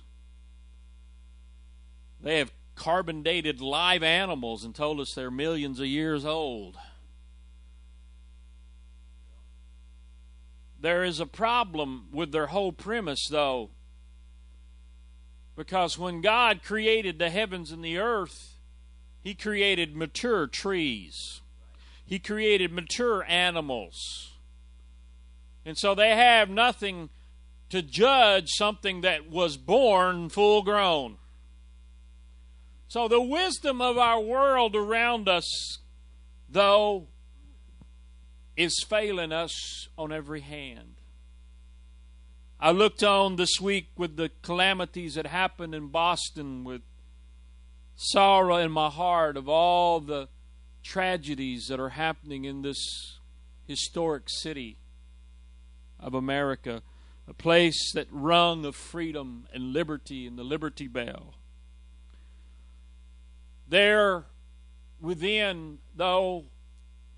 They 2.22 2.38
have 2.38 2.52
carbon 2.76 3.24
dated 3.24 3.62
live 3.62 4.04
animals 4.04 4.64
and 4.64 4.74
told 4.74 5.00
us 5.00 5.14
they're 5.14 5.32
millions 5.32 5.80
of 5.80 5.88
years 5.88 6.26
old. 6.26 6.78
There 10.80 11.04
is 11.04 11.20
a 11.20 11.28
problem 11.28 12.08
with 12.12 12.32
their 12.32 12.48
whole 12.48 12.72
premise, 12.72 13.28
though, 13.30 13.70
because 15.56 15.98
when 15.98 16.22
God 16.22 16.64
created 16.64 17.20
the 17.20 17.30
heavens 17.30 17.72
and 17.72 17.84
the 17.84 17.98
earth, 17.98 18.58
He 19.20 19.34
created 19.34 19.96
mature 19.96 20.48
trees, 20.48 21.42
He 22.06 22.20
created 22.20 22.72
mature 22.72 23.24
animals. 23.24 24.32
And 25.66 25.78
so 25.78 25.94
they 25.94 26.16
have 26.16 26.50
nothing 26.50 27.10
to 27.70 27.82
judge 27.82 28.50
something 28.50 29.02
that 29.02 29.30
was 29.30 29.58
born 29.58 30.30
full 30.30 30.64
grown. 30.64 31.18
So 32.88 33.08
the 33.08 33.22
wisdom 33.22 33.80
of 33.80 33.98
our 33.98 34.20
world 34.20 34.76
around 34.76 35.30
us, 35.30 35.78
though, 36.50 37.08
is 38.58 38.84
failing 38.90 39.32
us 39.32 39.88
on 39.98 40.12
every 40.12 40.42
hand. 40.42 41.01
I 42.64 42.70
looked 42.70 43.02
on 43.02 43.38
this 43.38 43.60
week 43.60 43.88
with 43.98 44.18
the 44.18 44.30
calamities 44.44 45.16
that 45.16 45.26
happened 45.26 45.74
in 45.74 45.88
Boston 45.88 46.64
with 46.64 46.84
sorrow 47.96 48.58
in 48.58 48.70
my 48.70 48.88
heart 48.88 49.36
of 49.36 49.50
all 49.50 50.00
the 50.00 50.30
tragedies 50.84 51.66
that 51.70 51.80
are 51.80 51.90
happening 51.90 52.46
in 52.46 52.62
this 52.62 53.18
historic 53.66 54.26
city 54.28 54.78
of 56.00 56.14
America, 56.14 56.84
a 57.28 57.34
place 57.34 57.94
that 57.96 58.06
rung 58.12 58.64
of 58.64 58.76
freedom 58.76 59.48
and 59.52 59.74
liberty 59.74 60.28
and 60.28 60.38
the 60.38 60.44
Liberty 60.44 60.88
Bell. 60.88 61.34
There 63.68 64.26
within, 65.00 65.80
though 65.96 66.46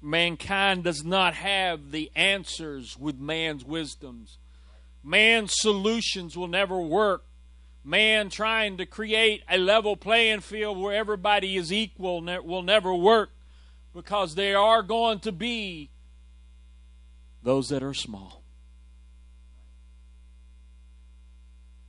mankind 0.02 0.86
does 0.86 1.04
not 1.04 1.34
have 1.34 1.92
the 1.92 2.12
answers 2.16 2.98
with 2.98 3.20
man's 3.20 3.66
wisdoms, 3.66 4.38
man's 5.04 5.54
solutions 5.56 6.38
will 6.38 6.48
never 6.48 6.80
work. 6.80 7.26
Man 7.84 8.30
trying 8.30 8.78
to 8.78 8.86
create 8.86 9.44
a 9.50 9.58
level 9.58 9.98
playing 9.98 10.40
field 10.40 10.80
where 10.80 10.96
everybody 10.96 11.58
is 11.58 11.74
equal 11.74 12.22
will 12.22 12.62
never 12.62 12.96
work 12.96 13.32
because 13.94 14.36
there 14.36 14.58
are 14.58 14.82
going 14.82 15.20
to 15.20 15.32
be 15.34 15.92
those 17.42 17.68
that 17.70 17.84
are 17.84 17.94
small. 17.94 18.42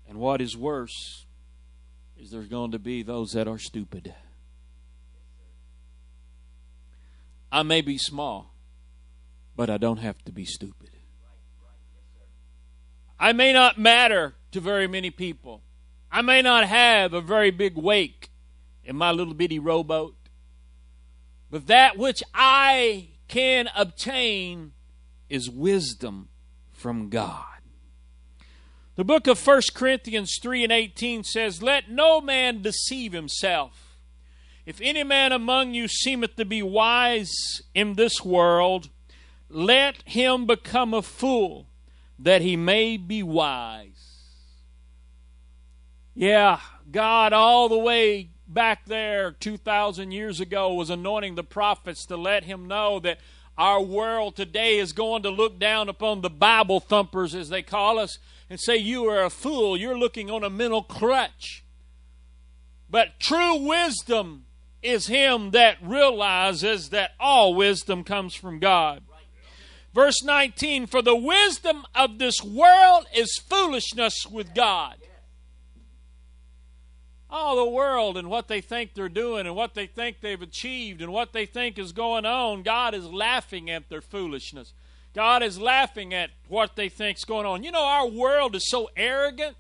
And 0.09 0.19
what 0.19 0.41
is 0.41 0.57
worse 0.57 1.27
is 2.17 2.31
there's 2.31 2.49
going 2.49 2.73
to 2.73 2.79
be 2.79 3.03
those 3.03 3.31
that 3.33 3.47
are 3.47 3.59
stupid. 3.59 4.15
I 7.53 7.63
may 7.63 7.83
be 7.83 7.99
small, 7.99 8.53
but 9.55 9.71
I 9.71 9.79
don't 9.79 9.99
have 9.99 10.23
to 10.25 10.33
be 10.33 10.45
stupid. 10.45 10.84
I 13.19 13.33
may 13.33 13.53
not 13.53 13.79
matter 13.79 14.35
to 14.53 14.61
very 14.61 14.87
many 14.87 15.11
people. 15.11 15.63
I 16.11 16.23
may 16.23 16.43
not 16.43 16.65
have 16.65 17.13
a 17.13 17.21
very 17.21 17.51
big 17.51 17.77
wake 17.77 18.31
in 18.85 18.97
my 18.97 19.11
little 19.11 19.35
bitty 19.35 19.59
rowboat. 19.59 20.17
But 21.51 21.67
that 21.67 21.97
which 21.97 22.23
I 22.35 23.09
can 23.29 23.69
obtain 23.77 24.73
is 25.29 25.51
wisdom 25.51 26.29
from 26.73 27.09
God. 27.09 27.45
The 28.97 29.05
book 29.05 29.27
of 29.27 29.45
1 29.45 29.63
Corinthians 29.75 30.39
3 30.41 30.65
and 30.65 30.73
18 30.73 31.25
says, 31.25 31.63
Let 31.63 31.91
no 31.91 32.21
man 32.21 32.63
deceive 32.63 33.13
himself. 33.13 33.99
If 34.67 34.81
any 34.81 35.03
man 35.03 35.33
among 35.33 35.75
you 35.75 35.89
seemeth 35.89 36.37
to 36.37 36.45
be 36.45 36.63
wise 36.63 37.33
in 37.75 37.95
this 37.95 38.25
world, 38.25 38.89
let 39.49 40.03
him 40.03 40.47
become 40.47 40.95
a 40.95 41.03
fool, 41.03 41.67
that 42.19 42.43
he 42.43 42.57
may 42.57 42.97
be 42.97 43.23
wise. 43.23 44.23
Yeah, 46.15 46.61
God, 46.91 47.33
all 47.33 47.69
the 47.69 47.79
way 47.79 48.31
back 48.47 48.87
there 48.87 49.33
2,000 49.33 50.13
years 50.13 50.41
ago, 50.41 50.73
was 50.73 50.91
anointing 50.91 51.35
the 51.35 51.43
prophets 51.43 52.07
to 52.07 52.17
let 52.17 52.45
him 52.45 52.67
know 52.67 53.01
that 53.01 53.19
our 53.57 53.81
world 53.81 54.37
today 54.37 54.79
is 54.79 54.93
going 54.93 55.23
to 55.23 55.31
look 55.31 55.59
down 55.59 55.89
upon 55.89 56.21
the 56.21 56.31
Bible 56.31 56.81
thumpers, 56.81 57.35
as 57.35 57.49
they 57.49 57.63
call 57.63 57.99
us, 57.99 58.19
and 58.51 58.61
say, 58.61 58.77
You 58.77 59.05
are 59.07 59.25
a 59.25 59.31
fool. 59.31 59.77
You're 59.77 59.99
looking 59.99 60.31
on 60.31 60.45
a 60.45 60.51
mental 60.51 60.83
crutch. 60.83 61.65
But 62.91 63.19
true 63.19 63.57
wisdom 63.57 64.45
is 64.83 65.07
him 65.07 65.53
that 65.53 65.79
realizes 65.83 66.91
that 66.91 67.13
all 67.19 67.55
wisdom 67.55 68.05
comes 68.05 68.35
from 68.35 68.59
God. 68.59 69.03
Verse 69.95 70.23
19 70.25 70.87
For 70.87 71.01
the 71.01 71.17
wisdom 71.17 71.85
of 71.95 72.19
this 72.19 72.43
world 72.43 73.07
is 73.15 73.39
foolishness 73.49 74.27
with 74.27 74.55
God. 74.55 74.97
All 77.31 77.57
the 77.57 77.71
world 77.71 78.17
and 78.17 78.29
what 78.29 78.49
they 78.49 78.61
think 78.61 78.95
they're 78.95 79.09
doing 79.09 79.47
and 79.47 79.57
what 79.57 79.75
they 79.75 79.87
think 79.87 80.21
they've 80.21 80.41
achieved 80.41 81.01
and 81.01 81.13
what 81.13 81.33
they 81.33 81.47
think 81.47 81.79
is 81.79 81.93
going 81.93 82.27
on, 82.27 82.63
God 82.63 82.95
is 82.95 83.07
laughing 83.07 83.71
at 83.71 83.89
their 83.89 84.01
foolishness. 84.01 84.73
God 85.15 85.43
is 85.43 85.59
laughing 85.59 86.13
at 86.13 86.31
what 86.49 86.77
they 86.77 86.89
think 86.89 87.19
is 87.19 87.25
going 87.25 87.47
on. 87.47 87.63
You 87.63 87.73
know, 87.73 87.85
our 87.85 88.07
world 88.07 88.55
is 88.55 88.69
so 88.69 88.91
arrogant 88.97 89.57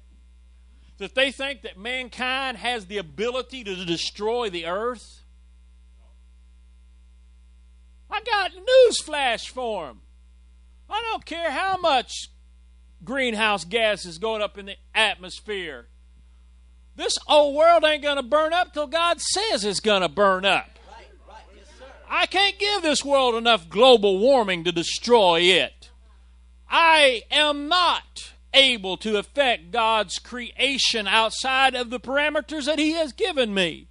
that 0.98 1.14
they 1.14 1.32
think 1.32 1.62
that 1.62 1.78
mankind 1.78 2.58
has 2.58 2.86
the 2.86 2.98
ability 2.98 3.64
to 3.64 3.84
destroy 3.84 4.50
the 4.50 4.66
earth? 4.66 5.22
I 8.10 8.20
got 8.20 8.52
news 8.54 9.00
flash 9.00 9.48
for 9.48 9.86
them. 9.86 10.00
I 10.88 11.02
don't 11.10 11.24
care 11.24 11.50
how 11.50 11.76
much 11.76 12.30
greenhouse 13.02 13.64
gas 13.64 14.04
is 14.04 14.18
going 14.18 14.42
up 14.42 14.58
in 14.58 14.66
the 14.66 14.76
atmosphere. 14.94 15.88
This 16.96 17.18
old 17.28 17.56
world 17.56 17.84
ain't 17.84 18.02
going 18.02 18.16
to 18.16 18.22
burn 18.22 18.52
up 18.52 18.72
till 18.72 18.86
God 18.86 19.20
says 19.20 19.64
it's 19.64 19.80
going 19.80 20.02
to 20.02 20.08
burn 20.08 20.44
up. 20.44 20.70
I 22.08 22.26
can't 22.26 22.58
give 22.58 22.82
this 22.82 23.04
world 23.04 23.34
enough 23.34 23.68
global 23.68 24.18
warming 24.18 24.64
to 24.64 24.72
destroy 24.72 25.40
it. 25.40 25.90
I 26.70 27.22
am 27.30 27.68
not 27.68 28.32
able 28.52 28.96
to 28.98 29.16
affect 29.16 29.72
God's 29.72 30.18
creation 30.18 31.08
outside 31.08 31.74
of 31.74 31.90
the 31.90 31.98
parameters 31.98 32.66
that 32.66 32.78
He 32.78 32.92
has 32.92 33.12
given 33.12 33.52
me. 33.52 33.88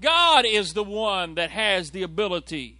God 0.00 0.44
is 0.44 0.74
the 0.74 0.84
one 0.84 1.34
that 1.34 1.50
has 1.50 1.90
the 1.90 2.02
ability. 2.02 2.77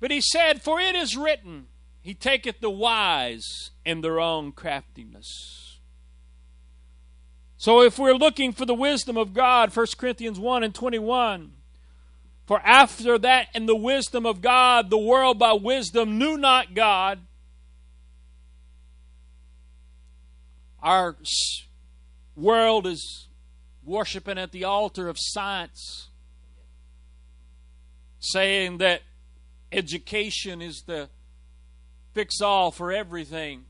But 0.00 0.10
He 0.10 0.20
said, 0.20 0.62
For 0.62 0.80
it 0.80 0.94
is 0.96 1.16
written, 1.16 1.66
He 2.00 2.14
taketh 2.14 2.60
the 2.60 2.70
wise 2.70 3.70
in 3.84 4.00
their 4.00 4.18
own 4.18 4.52
craftiness. 4.52 5.78
So 7.56 7.82
if 7.82 7.98
we're 7.98 8.14
looking 8.14 8.52
for 8.52 8.64
the 8.64 8.74
wisdom 8.74 9.18
of 9.18 9.34
God, 9.34 9.74
1 9.74 9.86
Corinthians 9.98 10.40
1 10.40 10.64
and 10.64 10.74
21, 10.74 11.52
for 12.46 12.60
after 12.64 13.18
that 13.18 13.48
in 13.54 13.66
the 13.66 13.76
wisdom 13.76 14.24
of 14.24 14.40
God, 14.40 14.88
the 14.88 14.98
world 14.98 15.38
by 15.38 15.52
wisdom 15.52 16.18
knew 16.18 16.38
not 16.38 16.74
God, 16.74 17.20
Our 20.82 21.16
world 22.36 22.86
is 22.86 23.28
worshiping 23.84 24.38
at 24.38 24.52
the 24.52 24.64
altar 24.64 25.08
of 25.08 25.16
science, 25.18 26.08
saying 28.18 28.78
that 28.78 29.02
education 29.72 30.60
is 30.62 30.82
the 30.86 31.08
fix 32.12 32.40
all 32.40 32.70
for 32.70 32.92
everything. 32.92 33.64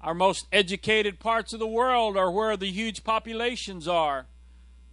Our 0.00 0.14
most 0.14 0.46
educated 0.50 1.20
parts 1.20 1.52
of 1.52 1.60
the 1.60 1.66
world 1.66 2.16
are 2.16 2.30
where 2.30 2.56
the 2.56 2.70
huge 2.70 3.04
populations 3.04 3.86
are. 3.86 4.26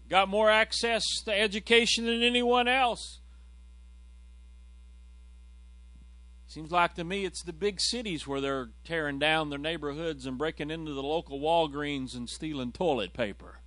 Got 0.09 0.29
more 0.29 0.49
access 0.49 1.03
to 1.25 1.33
education 1.33 2.05
than 2.05 2.21
anyone 2.21 2.67
else. 2.67 3.19
Seems 6.47 6.71
like 6.71 6.95
to 6.95 7.03
me 7.03 7.25
it's 7.25 7.43
the 7.43 7.53
big 7.53 7.79
cities 7.79 8.25
where 8.25 8.41
they're 8.41 8.69
tearing 8.83 9.19
down 9.19 9.49
their 9.49 9.59
neighborhoods 9.59 10.25
and 10.25 10.37
breaking 10.37 10.71
into 10.71 10.93
the 10.93 11.03
local 11.03 11.39
Walgreens 11.39 12.15
and 12.15 12.29
stealing 12.29 12.71
toilet 12.71 13.13
paper. 13.13 13.59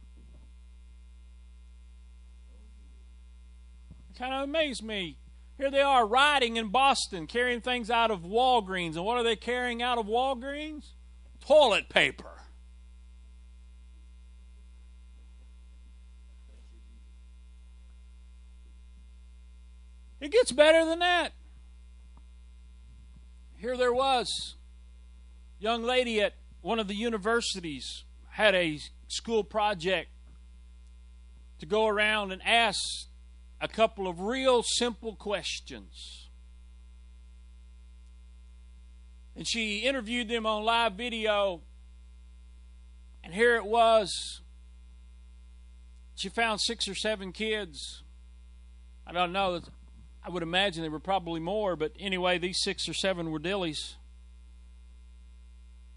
kind 4.21 4.35
of 4.35 4.43
amazed 4.43 4.85
me. 4.85 5.17
Here 5.61 5.71
they 5.71 5.83
are 5.83 6.07
riding 6.07 6.57
in 6.57 6.69
Boston, 6.69 7.27
carrying 7.27 7.61
things 7.61 7.91
out 7.91 8.11
of 8.11 8.23
Walgreens. 8.23 8.97
And 8.97 9.05
what 9.05 9.19
are 9.19 9.23
they 9.23 9.37
carrying 9.37 9.83
out 9.83 9.99
of 9.99 10.07
Walgreens? 10.07 10.93
Toilet 11.47 11.91
paper. 11.91 12.31
It 20.19 20.33
gets 20.33 20.51
better 20.51 20.87
than 20.87 21.01
that. 21.01 21.35
Here 23.59 23.77
there 23.77 23.93
was 23.93 24.55
young 25.59 25.83
lady 25.83 26.23
at 26.23 26.37
one 26.63 26.79
of 26.79 26.89
the 26.89 26.95
universities 26.95 28.05
had 28.31 28.55
a 28.55 28.79
school 29.09 29.45
project 29.45 30.09
to 31.59 31.67
go 31.67 31.87
around 31.87 32.33
and 32.33 32.41
ask 32.47 33.10
a 33.61 33.69
couple 33.69 34.09
of 34.09 34.21
real 34.21 34.63
simple 34.63 35.15
questions. 35.15 36.29
And 39.37 39.47
she 39.47 39.81
interviewed 39.81 40.29
them 40.29 40.47
on 40.47 40.65
live 40.65 40.95
video. 40.95 41.63
And 43.23 43.35
here 43.35 43.57
it 43.57 43.65
was. 43.65 44.41
She 46.15 46.29
found 46.29 46.61
six 46.61 46.89
or 46.89 46.95
seven 46.95 47.33
kids. 47.33 48.03
I 49.07 49.13
don't 49.13 49.33
know. 49.33 49.61
I 50.23 50.31
would 50.31 50.43
imagine 50.43 50.83
there 50.83 50.91
were 50.91 50.99
probably 50.99 51.41
more, 51.41 51.77
but 51.77 51.93
anyway, 51.99 52.39
these 52.39 52.59
six 52.61 52.89
or 52.89 52.95
seven 52.95 53.31
were 53.31 53.41
dillies. 53.41 53.95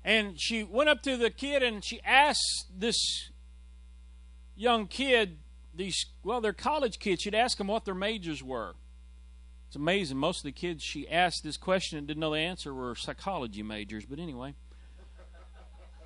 And 0.03 0.40
she 0.40 0.64
went 0.64 0.90
up 0.90 1.02
to 1.03 1.18
the 1.18 1.30
kid 1.30 1.64
and 1.64 1.84
she 1.84 2.02
asked 2.06 2.68
this 2.73 3.31
young 4.56 4.88
kid, 4.88 5.40
these, 5.75 6.05
well, 6.23 6.41
they're 6.41 6.53
college 6.53 6.99
kids, 6.99 7.21
she'd 7.23 7.35
ask 7.35 7.57
them 7.57 7.67
what 7.67 7.85
their 7.85 7.95
majors 7.95 8.43
were. 8.43 8.75
It's 9.67 9.75
amazing. 9.75 10.17
Most 10.17 10.39
of 10.39 10.43
the 10.43 10.51
kids 10.51 10.83
she 10.83 11.09
asked 11.09 11.43
this 11.43 11.57
question 11.57 11.97
and 11.97 12.05
didn't 12.05 12.21
know 12.21 12.33
the 12.33 12.39
answer 12.39 12.73
were 12.73 12.95
psychology 12.95 13.63
majors, 13.63 14.05
but 14.05 14.19
anyway. 14.19 14.53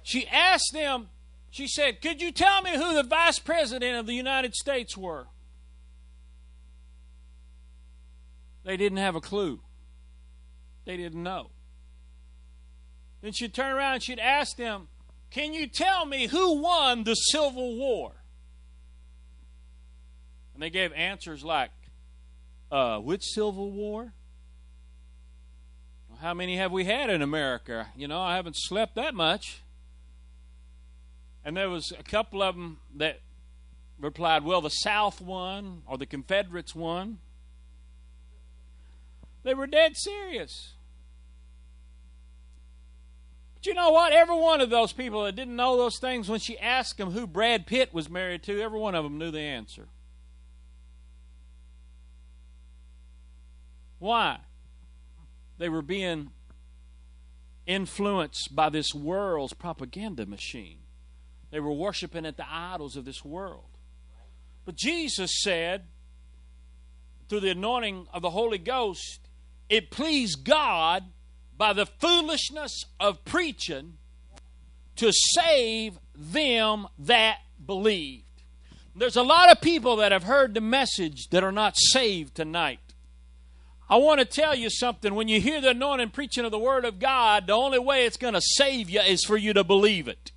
She 0.03 0.25
asked 0.27 0.71
them, 0.71 1.09
she 1.49 1.67
said, 1.67 2.01
Could 2.01 2.21
you 2.21 2.31
tell 2.31 2.61
me 2.61 2.77
who 2.77 2.93
the 2.93 3.03
vice 3.03 3.39
president 3.39 3.97
of 3.97 4.05
the 4.05 4.13
United 4.13 4.55
States 4.55 4.95
were? 4.95 5.27
They 8.63 8.77
didn't 8.77 8.99
have 8.99 9.15
a 9.15 9.21
clue. 9.21 9.61
They 10.85 10.95
didn't 10.95 11.23
know. 11.23 11.49
Then 13.21 13.33
she'd 13.33 13.53
turn 13.53 13.73
around 13.73 13.95
and 13.95 14.03
she'd 14.03 14.19
ask 14.19 14.55
them, 14.55 14.87
Can 15.29 15.53
you 15.53 15.67
tell 15.67 16.05
me 16.05 16.27
who 16.27 16.61
won 16.61 17.03
the 17.03 17.15
Civil 17.15 17.75
War? 17.77 18.16
And 20.57 20.63
they 20.63 20.71
gave 20.71 20.91
answers 20.93 21.43
like, 21.43 21.69
uh, 22.71 22.97
which 22.97 23.23
Civil 23.23 23.69
War? 23.69 24.11
How 26.19 26.33
many 26.33 26.57
have 26.57 26.71
we 26.71 26.83
had 26.83 27.11
in 27.11 27.21
America? 27.21 27.89
You 27.95 28.07
know, 28.07 28.19
I 28.19 28.37
haven't 28.37 28.55
slept 28.57 28.95
that 28.95 29.13
much. 29.13 29.61
And 31.45 31.55
there 31.55 31.69
was 31.69 31.91
a 31.91 32.01
couple 32.01 32.41
of 32.41 32.55
them 32.55 32.79
that 32.95 33.19
replied, 33.99 34.43
well, 34.43 34.61
the 34.61 34.69
South 34.69 35.21
won 35.21 35.83
or 35.85 35.95
the 35.99 36.07
Confederates 36.07 36.73
won. 36.73 37.19
They 39.43 39.53
were 39.53 39.67
dead 39.67 39.95
serious. 39.95 40.73
But 43.53 43.67
you 43.67 43.75
know 43.75 43.91
what? 43.91 44.11
Every 44.11 44.39
one 44.39 44.59
of 44.61 44.71
those 44.71 44.91
people 44.91 45.23
that 45.25 45.35
didn't 45.35 45.55
know 45.55 45.77
those 45.77 45.99
things, 45.99 46.27
when 46.27 46.39
she 46.39 46.57
asked 46.57 46.97
them 46.97 47.11
who 47.11 47.27
Brad 47.27 47.67
Pitt 47.67 47.93
was 47.93 48.09
married 48.09 48.41
to, 48.45 48.59
every 48.59 48.79
one 48.79 48.95
of 48.95 49.03
them 49.03 49.19
knew 49.19 49.29
the 49.29 49.41
answer. 49.41 49.89
Why? 53.99 54.39
They 55.57 55.69
were 55.69 55.81
being 55.81 56.31
influenced 57.65 58.55
by 58.55 58.69
this 58.69 58.93
world's 58.93 59.53
propaganda 59.53 60.25
machine. 60.25 60.79
They 61.51 61.59
were 61.59 61.73
worshiping 61.73 62.25
at 62.25 62.37
the 62.37 62.45
idols 62.49 62.95
of 62.95 63.05
this 63.05 63.23
world. 63.23 63.77
But 64.65 64.75
Jesus 64.75 65.41
said, 65.41 65.83
through 67.29 67.41
the 67.41 67.51
anointing 67.51 68.07
of 68.13 68.21
the 68.21 68.29
Holy 68.29 68.57
Ghost, 68.57 69.29
it 69.69 69.91
pleased 69.91 70.43
God 70.43 71.03
by 71.57 71.73
the 71.73 71.85
foolishness 71.85 72.85
of 72.99 73.25
preaching 73.25 73.97
to 74.97 75.11
save 75.11 75.99
them 76.15 76.87
that 76.99 77.39
believed. 77.65 78.23
There's 78.95 79.15
a 79.15 79.23
lot 79.23 79.51
of 79.51 79.61
people 79.61 79.97
that 79.97 80.11
have 80.11 80.23
heard 80.23 80.53
the 80.53 80.61
message 80.61 81.29
that 81.29 81.43
are 81.43 81.51
not 81.51 81.75
saved 81.77 82.35
tonight. 82.35 82.79
I 83.89 83.97
want 83.97 84.19
to 84.19 84.25
tell 84.25 84.53
you 84.53 84.69
something. 84.69 85.15
When 85.15 85.27
you 85.27 85.39
hear 85.39 85.61
the 85.61 85.69
anointing 85.69 86.09
preaching 86.09 86.43
of 86.43 86.51
the 86.51 86.59
Word 86.59 86.83
of 86.83 86.99
God, 86.99 87.47
the 87.47 87.53
only 87.53 87.79
way 87.79 88.05
it's 88.05 88.17
going 88.17 88.33
to 88.33 88.41
save 88.41 88.89
you 88.89 88.99
is 88.99 89.23
for 89.23 89.37
you 89.37 89.53
to 89.53 89.63
believe 89.63 90.07
it. 90.07 90.31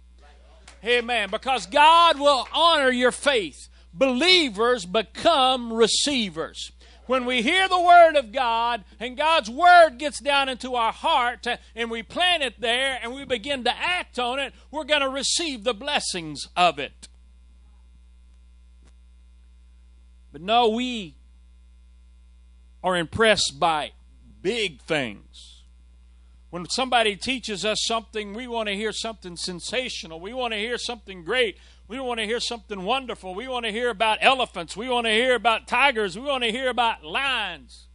Amen. 0.85 1.31
Because 1.31 1.67
God 1.67 2.19
will 2.19 2.47
honor 2.53 2.91
your 2.91 3.13
faith. 3.13 3.69
Believers 3.93 4.87
become 4.87 5.73
receivers. 5.73 6.71
When 7.07 7.27
we 7.27 7.43
hear 7.43 7.69
the 7.69 7.81
Word 7.81 8.15
of 8.15 8.31
God 8.31 8.85
and 9.01 9.17
God's 9.17 9.51
Word 9.51 9.99
gets 9.99 10.21
down 10.21 10.49
into 10.49 10.77
our 10.77 10.93
heart 10.93 11.45
and 11.75 11.91
we 11.91 12.05
plant 12.05 12.45
it 12.45 12.61
there 12.61 13.01
and 13.03 13.13
we 13.13 13.25
begin 13.25 13.65
to 13.65 13.77
act 13.77 14.21
on 14.21 14.39
it, 14.39 14.55
we're 14.71 14.85
going 14.85 15.01
to 15.01 15.09
receive 15.09 15.65
the 15.65 15.75
blessings 15.75 16.47
of 16.57 16.79
it. 16.79 17.09
But 20.33 20.41
no, 20.41 20.69
we 20.69 21.17
are 22.83 22.97
impressed 22.97 23.59
by 23.59 23.93
big 24.43 24.81
things. 24.83 25.63
When 26.51 26.69
somebody 26.69 27.15
teaches 27.15 27.65
us 27.65 27.79
something, 27.85 28.35
we 28.35 28.49
want 28.49 28.69
to 28.69 28.75
hear 28.75 28.93
something 28.93 29.37
sensational. 29.37 30.21
We 30.21 30.33
want 30.33 30.53
to 30.53 30.59
hear 30.59 30.79
something 30.79 31.23
great. 31.23 31.59
We 31.87 32.01
want 32.01 32.19
to 32.19 32.27
hear 32.27 32.41
something 32.41 32.83
wonderful. 32.83 33.35
We 33.35 33.47
want 33.47 33.67
to 33.67 33.73
hear 33.73 33.91
about 33.91 34.19
elephants. 34.21 34.77
We 34.77 34.89
want 34.89 35.07
to 35.07 35.13
hear 35.13 35.37
about 35.37 35.69
tigers. 35.69 36.19
We 36.19 36.25
want 36.25 36.43
to 36.43 36.51
hear 36.51 36.69
about 36.69 37.05
lions. 37.05 37.87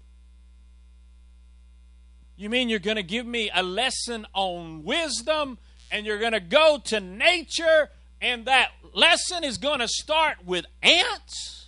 You 2.37 2.49
mean 2.49 2.69
you're 2.69 2.79
going 2.79 2.97
to 2.97 3.03
give 3.03 3.25
me 3.25 3.49
a 3.53 3.63
lesson 3.63 4.25
on 4.33 4.83
wisdom 4.83 5.57
and 5.91 6.05
you're 6.05 6.19
going 6.19 6.33
to 6.33 6.41
go 6.41 6.79
to 6.85 6.99
nature 6.99 7.89
and 8.21 8.45
that 8.45 8.71
lesson 8.93 9.43
is 9.43 9.57
going 9.57 9.79
to 9.79 9.87
start 9.87 10.45
with 10.45 10.65
ants? 10.81 11.64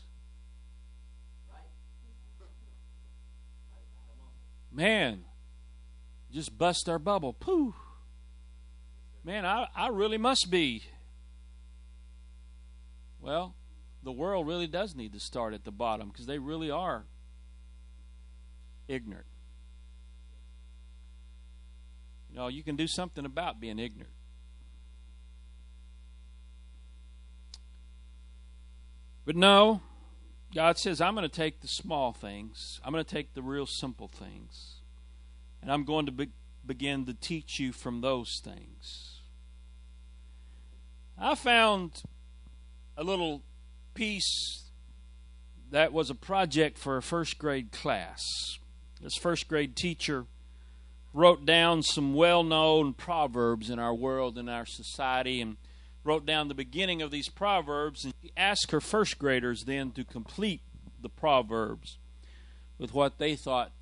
Man, 4.77 5.25
just 6.31 6.55
bust 6.57 6.87
our 6.87 6.99
bubble. 6.99 7.33
Pooh. 7.33 7.73
Man, 9.23 9.45
I, 9.45 9.67
I 9.75 9.87
really 9.89 10.19
must 10.19 10.49
be. 10.49 10.83
Well, 13.19 13.55
the 14.03 14.11
world 14.11 14.47
really 14.47 14.67
does 14.67 14.95
need 14.95 15.13
to 15.13 15.19
start 15.19 15.53
at 15.53 15.65
the 15.65 15.71
bottom 15.71 16.09
because 16.09 16.27
they 16.27 16.37
really 16.37 16.69
are 16.69 17.05
ignorant. 18.87 19.25
You 22.29 22.37
know, 22.37 22.47
you 22.47 22.63
can 22.63 22.75
do 22.75 22.87
something 22.87 23.25
about 23.25 23.59
being 23.59 23.79
ignorant. 23.79 24.13
But 29.25 29.35
no, 29.35 29.81
God 30.57 30.79
says, 30.79 31.01
I'm 31.01 31.13
going 31.13 31.21
to 31.21 31.29
take 31.29 31.61
the 31.61 31.67
small 31.67 32.13
things, 32.13 32.81
I'm 32.83 32.91
going 32.91 33.05
to 33.05 33.15
take 33.15 33.35
the 33.35 33.43
real 33.43 33.67
simple 33.67 34.07
things, 34.07 34.77
and 35.61 35.71
I'm 35.71 35.83
going 35.83 36.07
to 36.07 36.11
be- 36.11 36.31
begin 36.65 37.05
to 37.05 37.13
teach 37.13 37.59
you 37.59 37.71
from 37.71 38.01
those 38.01 38.41
things. 38.43 39.19
I 41.15 41.35
found 41.35 42.01
a 42.97 43.03
little 43.03 43.43
piece 43.93 44.71
that 45.69 45.93
was 45.93 46.09
a 46.09 46.15
project 46.15 46.79
for 46.79 46.97
a 46.97 47.03
first 47.03 47.37
grade 47.37 47.71
class. 47.71 48.23
This 48.99 49.13
first 49.15 49.47
grade 49.47 49.75
teacher 49.75 50.25
wrote 51.13 51.45
down 51.45 51.83
some 51.83 52.15
well 52.15 52.41
known 52.41 52.95
proverbs 52.95 53.69
in 53.69 53.77
our 53.77 53.93
world, 53.93 54.39
in 54.39 54.49
our 54.49 54.65
society, 54.65 55.39
and 55.39 55.57
wrote 56.07 56.25
down 56.25 56.47
the 56.47 56.53
beginning 56.55 57.01
of 57.01 57.11
these 57.11 57.27
proverbs, 57.27 58.05
and 58.05 58.13
she 58.21 58.31
asked 58.37 58.71
her 58.71 58.79
first 58.79 59.19
graders 59.19 59.65
then 59.65 59.91
to 59.91 60.05
complete 60.05 60.61
the 61.01 61.09
proverbs 61.09 61.97
with 62.77 62.93
what 62.93 63.17
they 63.17 63.35
thought 63.35 63.73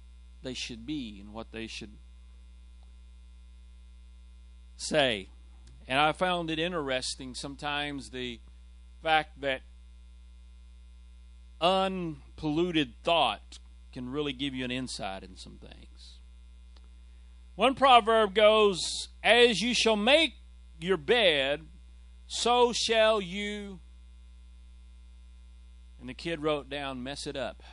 they 0.42 0.56
should 0.56 0.86
be 0.86 1.20
and 1.20 1.34
what 1.34 1.52
they 1.52 1.68
should 1.68 1.98
say. 4.76 5.30
And 5.88 6.00
I 6.00 6.12
found 6.14 6.50
it 6.50 6.58
interesting 6.58 7.36
sometimes 7.36 8.10
the 8.10 8.40
fact 9.04 9.42
that 9.42 9.62
unpolluted 11.62 12.94
thought 13.04 13.60
can 13.94 14.10
really 14.10 14.34
give 14.34 14.56
you 14.56 14.66
an 14.66 14.72
insight 14.72 15.24
in 15.24 15.38
some 15.38 15.58
things. 15.58 16.18
One 17.54 17.76
proverb 17.76 18.34
goes, 18.34 19.10
As 19.24 19.62
you 19.62 19.74
shall 19.74 19.96
make 19.96 20.34
your 20.80 20.98
bed, 20.98 21.62
so 22.28 22.74
shall 22.74 23.22
you. 23.22 23.80
And 26.00 26.10
the 26.10 26.14
kid 26.14 26.42
wrote 26.42 26.70
down, 26.70 27.04
mess 27.04 27.26
it 27.26 27.36
up. 27.36 27.64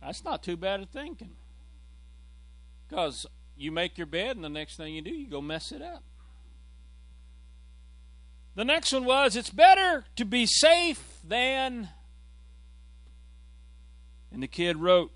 That's 0.00 0.24
not 0.24 0.42
too 0.42 0.56
bad 0.56 0.80
of 0.80 0.88
thinking. 0.90 1.32
Because 2.88 3.26
you 3.56 3.72
make 3.72 3.98
your 3.98 4.06
bed, 4.06 4.36
and 4.36 4.44
the 4.44 4.48
next 4.48 4.76
thing 4.76 4.94
you 4.94 5.02
do, 5.02 5.10
you 5.10 5.28
go 5.28 5.40
mess 5.40 5.72
it 5.72 5.82
up. 5.82 6.02
The 8.54 8.64
next 8.64 8.92
one 8.92 9.04
was 9.04 9.36
it's 9.36 9.50
better 9.50 10.04
to 10.16 10.24
be 10.24 10.46
safe 10.46 11.18
than. 11.22 11.88
And 14.32 14.42
the 14.42 14.48
kid 14.48 14.78
wrote, 14.78 15.12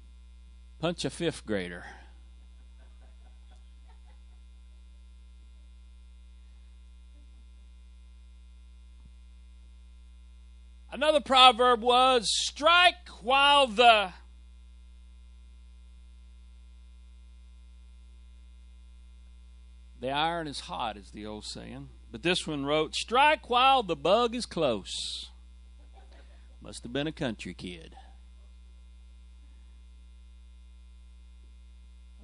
punch 0.78 1.05
a 1.05 1.10
fifth 1.10 1.47
grader. 1.47 1.85
Another 10.92 11.20
proverb 11.20 11.82
was 11.82 12.28
strike 12.28 13.08
while 13.22 13.68
the 13.68 14.12
the 20.00 20.10
iron 20.10 20.48
is 20.48 20.60
hot, 20.60 20.96
is 20.96 21.10
the 21.12 21.26
old 21.26 21.44
saying. 21.44 21.90
But 22.10 22.24
this 22.24 22.44
one 22.44 22.64
wrote, 22.64 22.96
strike 22.96 23.48
while 23.48 23.84
the 23.84 23.94
bug 23.94 24.34
is 24.34 24.46
close. 24.46 25.30
Must 26.60 26.82
have 26.82 26.92
been 26.92 27.06
a 27.06 27.12
country 27.12 27.54
kid. 27.54 27.94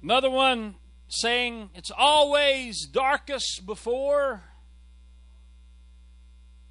Another 0.03 0.29
one 0.29 0.75
saying, 1.07 1.69
it's 1.73 1.91
always 1.97 2.85
darkest 2.85 3.65
before 3.65 4.43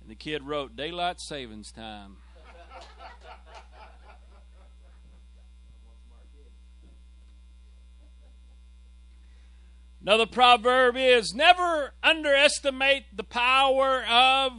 and 0.06 0.12
the 0.12 0.14
kid 0.14 0.44
wrote, 0.44 0.76
Daylight 0.76 1.16
Savings 1.18 1.72
Time. 1.72 2.18
Another 10.00 10.26
proverb 10.26 10.96
is 10.96 11.34
never 11.34 11.92
underestimate 12.04 13.16
the 13.16 13.24
power 13.24 14.04
of. 14.08 14.52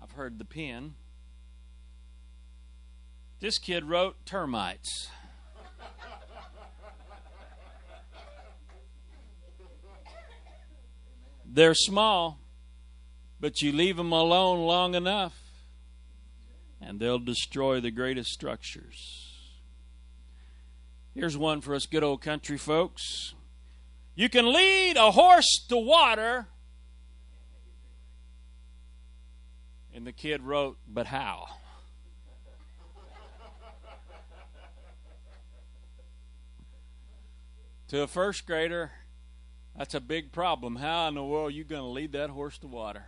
I've 0.00 0.12
heard 0.12 0.38
the 0.38 0.44
pen. 0.44 0.94
This 3.40 3.58
kid 3.58 3.84
wrote 3.84 4.24
termites. 4.24 5.08
They're 11.44 11.74
small, 11.74 12.38
but 13.46 13.62
you 13.62 13.70
leave 13.70 13.96
them 13.96 14.10
alone 14.10 14.66
long 14.66 14.96
enough, 14.96 15.40
and 16.80 16.98
they'll 16.98 17.20
destroy 17.20 17.80
the 17.80 17.92
greatest 17.92 18.32
structures. 18.32 19.36
Here's 21.14 21.36
one 21.36 21.60
for 21.60 21.76
us 21.76 21.86
good 21.86 22.02
old 22.02 22.22
country 22.22 22.58
folks. 22.58 23.34
You 24.16 24.28
can 24.28 24.52
lead 24.52 24.96
a 24.96 25.12
horse 25.12 25.64
to 25.68 25.76
water. 25.76 26.48
And 29.94 30.04
the 30.04 30.10
kid 30.10 30.42
wrote, 30.42 30.78
But 30.88 31.06
how? 31.06 31.46
to 37.86 38.02
a 38.02 38.08
first 38.08 38.44
grader, 38.44 38.90
that's 39.78 39.94
a 39.94 40.00
big 40.00 40.32
problem. 40.32 40.74
How 40.74 41.06
in 41.06 41.14
the 41.14 41.22
world 41.22 41.52
are 41.52 41.54
you 41.54 41.62
going 41.62 41.82
to 41.82 41.86
lead 41.86 42.10
that 42.10 42.30
horse 42.30 42.58
to 42.58 42.66
water? 42.66 43.04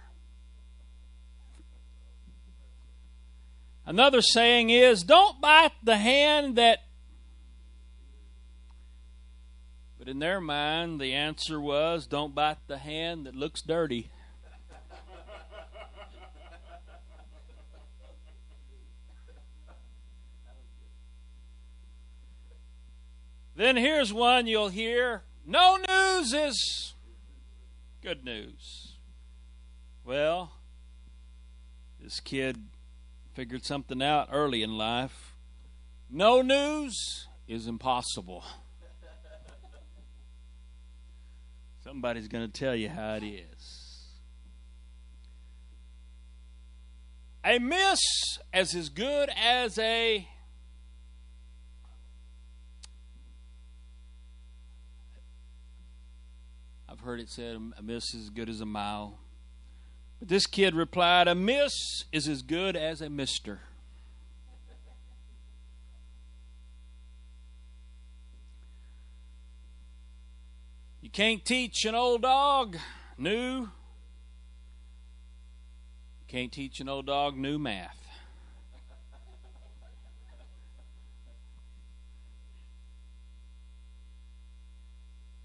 Another 3.89 4.21
saying 4.21 4.69
is 4.69 5.03
don't 5.03 5.41
bite 5.41 5.73
the 5.83 5.97
hand 5.97 6.57
that. 6.57 6.81
But 9.99 10.09
in 10.11 10.19
their 10.19 10.43
mind, 10.43 11.01
the 11.01 11.15
answer 11.15 11.59
was 11.59 12.07
don't 12.07 12.35
bite 12.35 12.59
the 12.67 12.77
hand 12.77 13.25
that 13.25 13.35
looks 13.35 13.63
dirty. 13.63 14.11
then 23.57 23.79
here's 23.79 24.13
one 24.13 24.47
you'll 24.47 24.69
hear 24.69 25.23
no 25.47 25.79
news 25.89 26.35
is 26.35 26.93
good 28.03 28.23
news. 28.23 28.99
Well, 30.05 30.53
this 31.99 32.21
kid 32.21 32.67
figured 33.39 33.65
something 33.65 34.03
out 34.03 34.29
early 34.33 34.65
in 34.65 34.77
life. 34.77 35.37
No 36.11 36.43
news 36.43 37.29
is 37.47 37.69
impossible. 37.69 38.43
Somebody's 41.85 42.27
going 42.27 42.51
to 42.51 42.53
tell 42.53 42.75
you 42.75 42.89
how 42.89 43.15
it 43.15 43.23
is. 43.23 44.09
A 47.45 47.61
miss 47.61 48.01
as 48.53 48.75
as 48.75 48.89
good 48.89 49.31
as 49.41 49.79
a 49.79 50.27
I've 56.89 56.99
heard 56.99 57.21
it 57.21 57.31
said 57.31 57.55
a 57.79 57.83
miss 57.85 58.13
is 58.15 58.23
as 58.23 58.31
good 58.31 58.49
as 58.49 58.61
a 58.61 58.67
mile. 58.67 59.21
But 60.19 60.29
this 60.29 60.47
kid 60.47 60.75
replied, 60.75 61.29
A 61.29 61.35
miss 61.35 62.05
is 62.13 62.27
as 62.29 62.43
good 62.43 62.77
as 62.77 63.01
a 63.01 63.09
mister. 63.09 63.61
You 71.01 71.11
can't 71.11 71.45
teach 71.45 71.85
an 71.85 71.95
old 71.95 72.23
dog 72.23 72.77
new. 73.17 73.61
You 73.61 73.69
can't 76.27 76.53
teach 76.53 76.81
an 76.81 76.89
old 76.89 77.07
dog 77.07 77.37
new 77.37 77.59
math. 77.59 77.97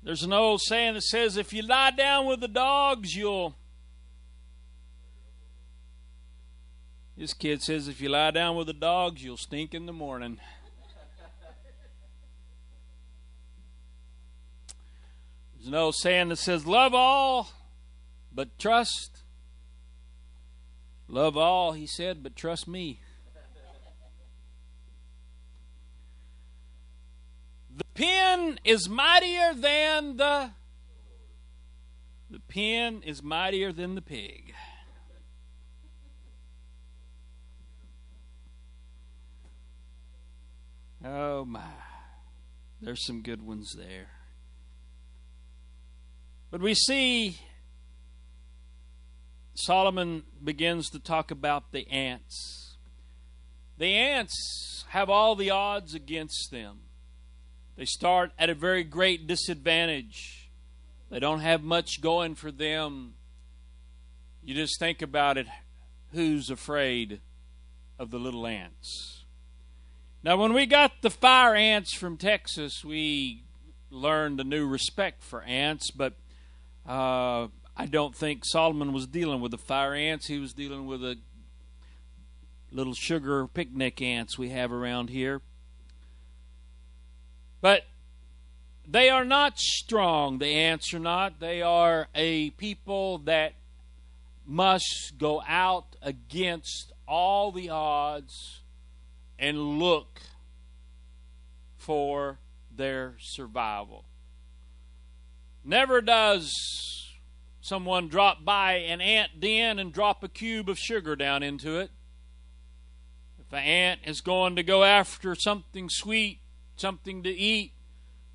There's 0.01 0.23
an 0.23 0.33
old 0.33 0.61
saying 0.61 0.95
that 0.95 1.03
says 1.03 1.37
if 1.37 1.53
you 1.53 1.61
lie 1.61 1.91
down 1.91 2.25
with 2.25 2.41
the 2.41 2.49
dogs, 2.49 3.15
you'll 3.15 3.55
This 7.23 7.33
kid 7.33 7.61
says 7.61 7.87
if 7.87 8.01
you 8.01 8.09
lie 8.09 8.31
down 8.31 8.57
with 8.57 8.67
the 8.67 8.73
dogs, 8.73 9.23
you'll 9.23 9.37
stink 9.37 9.73
in 9.73 9.85
the 9.85 9.93
morning. 9.93 10.41
There's 15.55 15.69
an 15.69 15.73
old 15.73 15.95
saying 15.95 16.27
that 16.27 16.35
says, 16.35 16.67
Love 16.67 16.93
all, 16.93 17.49
but 18.29 18.59
trust. 18.59 19.21
Love 21.07 21.37
all, 21.37 21.71
he 21.71 21.87
said, 21.87 22.23
but 22.23 22.35
trust 22.35 22.67
me. 22.67 22.99
The 27.73 27.85
pen 27.93 28.59
is 28.65 28.89
mightier 28.89 29.53
than 29.53 30.17
the. 30.17 30.49
The 32.29 32.41
pen 32.49 33.01
is 33.01 33.23
mightier 33.23 33.71
than 33.71 33.95
the 33.95 34.01
pig. 34.01 34.42
Oh 41.03 41.43
my. 41.45 41.61
There's 42.81 43.05
some 43.05 43.21
good 43.21 43.41
ones 43.41 43.75
there. 43.77 44.07
But 46.49 46.61
we 46.61 46.73
see 46.73 47.39
Solomon 49.55 50.23
begins 50.43 50.89
to 50.89 50.99
talk 50.99 51.31
about 51.31 51.71
the 51.71 51.88
ants. 51.89 52.77
The 53.77 53.95
ants 53.95 54.85
have 54.89 55.09
all 55.09 55.35
the 55.35 55.49
odds 55.49 55.93
against 55.93 56.51
them. 56.51 56.80
They 57.75 57.85
start 57.85 58.31
at 58.38 58.49
a 58.49 58.55
very 58.55 58.84
great 58.84 59.27
disadvantage. 59.27 60.51
They 61.09 61.19
don't 61.19 61.39
have 61.39 61.63
much 61.63 62.01
going 62.01 62.35
for 62.35 62.51
them. 62.51 63.15
You 64.43 64.53
just 64.53 64.80
think 64.80 65.01
about 65.01 65.38
it 65.38 65.47
who's 66.11 66.49
afraid 66.49 67.21
of 67.97 68.11
the 68.11 68.19
little 68.19 68.45
ants? 68.45 69.22
Now, 70.23 70.37
when 70.37 70.53
we 70.53 70.65
got 70.65 71.01
the 71.01 71.09
fire 71.09 71.53
ants 71.53 71.93
from 71.93 72.15
Texas, 72.15 72.81
we 72.85 73.43
learned 73.89 74.39
a 74.39 74.45
new 74.45 74.65
respect 74.65 75.21
for 75.21 75.41
ants, 75.43 75.91
but 75.91 76.13
uh, 76.87 77.47
I 77.75 77.85
don't 77.89 78.15
think 78.15 78.45
Solomon 78.45 78.93
was 78.93 79.05
dealing 79.05 79.41
with 79.41 79.51
the 79.51 79.57
fire 79.57 79.93
ants. 79.93 80.27
He 80.27 80.39
was 80.39 80.53
dealing 80.53 80.85
with 80.85 81.01
the 81.01 81.17
little 82.71 82.93
sugar 82.93 83.45
picnic 83.47 84.01
ants 84.01 84.37
we 84.37 84.47
have 84.47 84.71
around 84.71 85.09
here. 85.09 85.41
But 87.59 87.81
they 88.87 89.09
are 89.09 89.25
not 89.25 89.59
strong, 89.59 90.37
the 90.37 90.47
ants 90.47 90.93
are 90.93 90.99
not. 90.99 91.41
They 91.41 91.61
are 91.61 92.07
a 92.15 92.51
people 92.51 93.17
that 93.19 93.55
must 94.45 95.15
go 95.17 95.43
out 95.45 95.97
against 96.01 96.93
all 97.05 97.51
the 97.51 97.69
odds 97.69 98.62
and 99.38 99.80
look 99.80 100.22
for 101.76 102.39
their 102.76 103.15
survival. 103.19 104.05
Never 105.64 106.01
does 106.01 106.53
someone 107.61 108.10
drop 108.10 108.43
by 108.43 108.73
an 108.73 108.99
ant 108.99 109.39
den 109.39 109.80
and 109.80 109.93
drop 109.93 110.23
a 110.23 110.27
cube 110.27 110.69
of 110.69 110.77
sugar 110.77 111.15
down 111.15 111.43
into 111.43 111.80
it. 111.80 111.91
If 113.39 113.51
an 113.53 113.64
ant 113.64 114.01
is 114.05 114.22
going 114.22 114.55
to 114.57 114.64
go 114.64 114.84
after 114.84 115.35
something 115.35 115.89
sweet, 115.89 116.39
something 116.76 117.23
to 117.23 117.30
eat, 117.30 117.73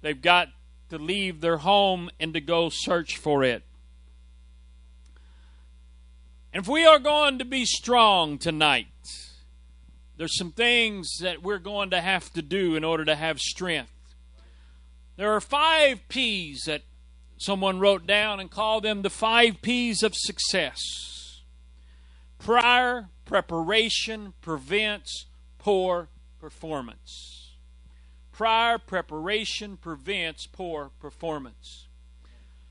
they've 0.00 0.20
got 0.20 0.48
to 0.88 0.98
leave 0.98 1.40
their 1.40 1.58
home 1.58 2.08
and 2.18 2.32
to 2.32 2.40
go 2.40 2.70
search 2.72 3.18
for 3.18 3.44
it. 3.44 3.62
And 6.52 6.62
if 6.62 6.68
we 6.68 6.86
are 6.86 6.98
going 6.98 7.38
to 7.38 7.44
be 7.44 7.66
strong 7.66 8.38
tonight, 8.38 8.86
there's 10.18 10.36
some 10.36 10.50
things 10.50 11.08
that 11.20 11.42
we're 11.42 11.58
going 11.58 11.90
to 11.90 12.00
have 12.00 12.30
to 12.32 12.42
do 12.42 12.74
in 12.74 12.84
order 12.84 13.04
to 13.04 13.14
have 13.14 13.38
strength. 13.38 13.92
There 15.16 15.32
are 15.34 15.40
five 15.40 16.00
P's 16.08 16.64
that 16.66 16.82
someone 17.38 17.78
wrote 17.78 18.06
down 18.06 18.40
and 18.40 18.50
called 18.50 18.82
them 18.82 19.02
the 19.02 19.10
five 19.10 19.62
P's 19.62 20.02
of 20.02 20.14
success. 20.16 20.78
Prior 22.38 23.08
preparation 23.24 24.34
prevents 24.40 25.26
poor 25.58 26.08
performance. 26.40 27.54
Prior 28.32 28.78
preparation 28.78 29.76
prevents 29.76 30.46
poor 30.46 30.90
performance. 31.00 31.86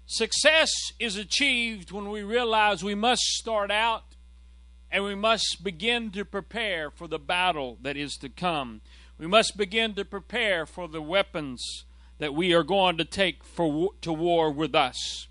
Success 0.05 0.71
is 0.99 1.15
achieved 1.17 1.91
when 1.91 2.09
we 2.09 2.23
realize 2.23 2.83
we 2.83 2.95
must 2.95 3.21
start 3.23 3.71
out 3.71 4.06
and 4.91 5.03
we 5.03 5.15
must 5.15 5.63
begin 5.63 6.11
to 6.11 6.23
prepare 6.23 6.89
for 6.89 7.07
the 7.07 7.19
battle 7.19 7.77
that 7.81 7.97
is 7.97 8.13
to 8.21 8.29
come. 8.29 8.81
We 9.17 9.27
must 9.27 9.57
begin 9.57 9.93
to 9.95 10.05
prepare 10.05 10.65
for 10.65 10.87
the 10.87 11.01
weapons 11.01 11.85
that 12.19 12.33
we 12.33 12.53
are 12.53 12.63
going 12.63 12.97
to 12.97 13.05
take 13.05 13.43
for 13.43 13.91
to 14.01 14.13
war 14.13 14.51
with 14.51 14.73
us. 14.73 15.27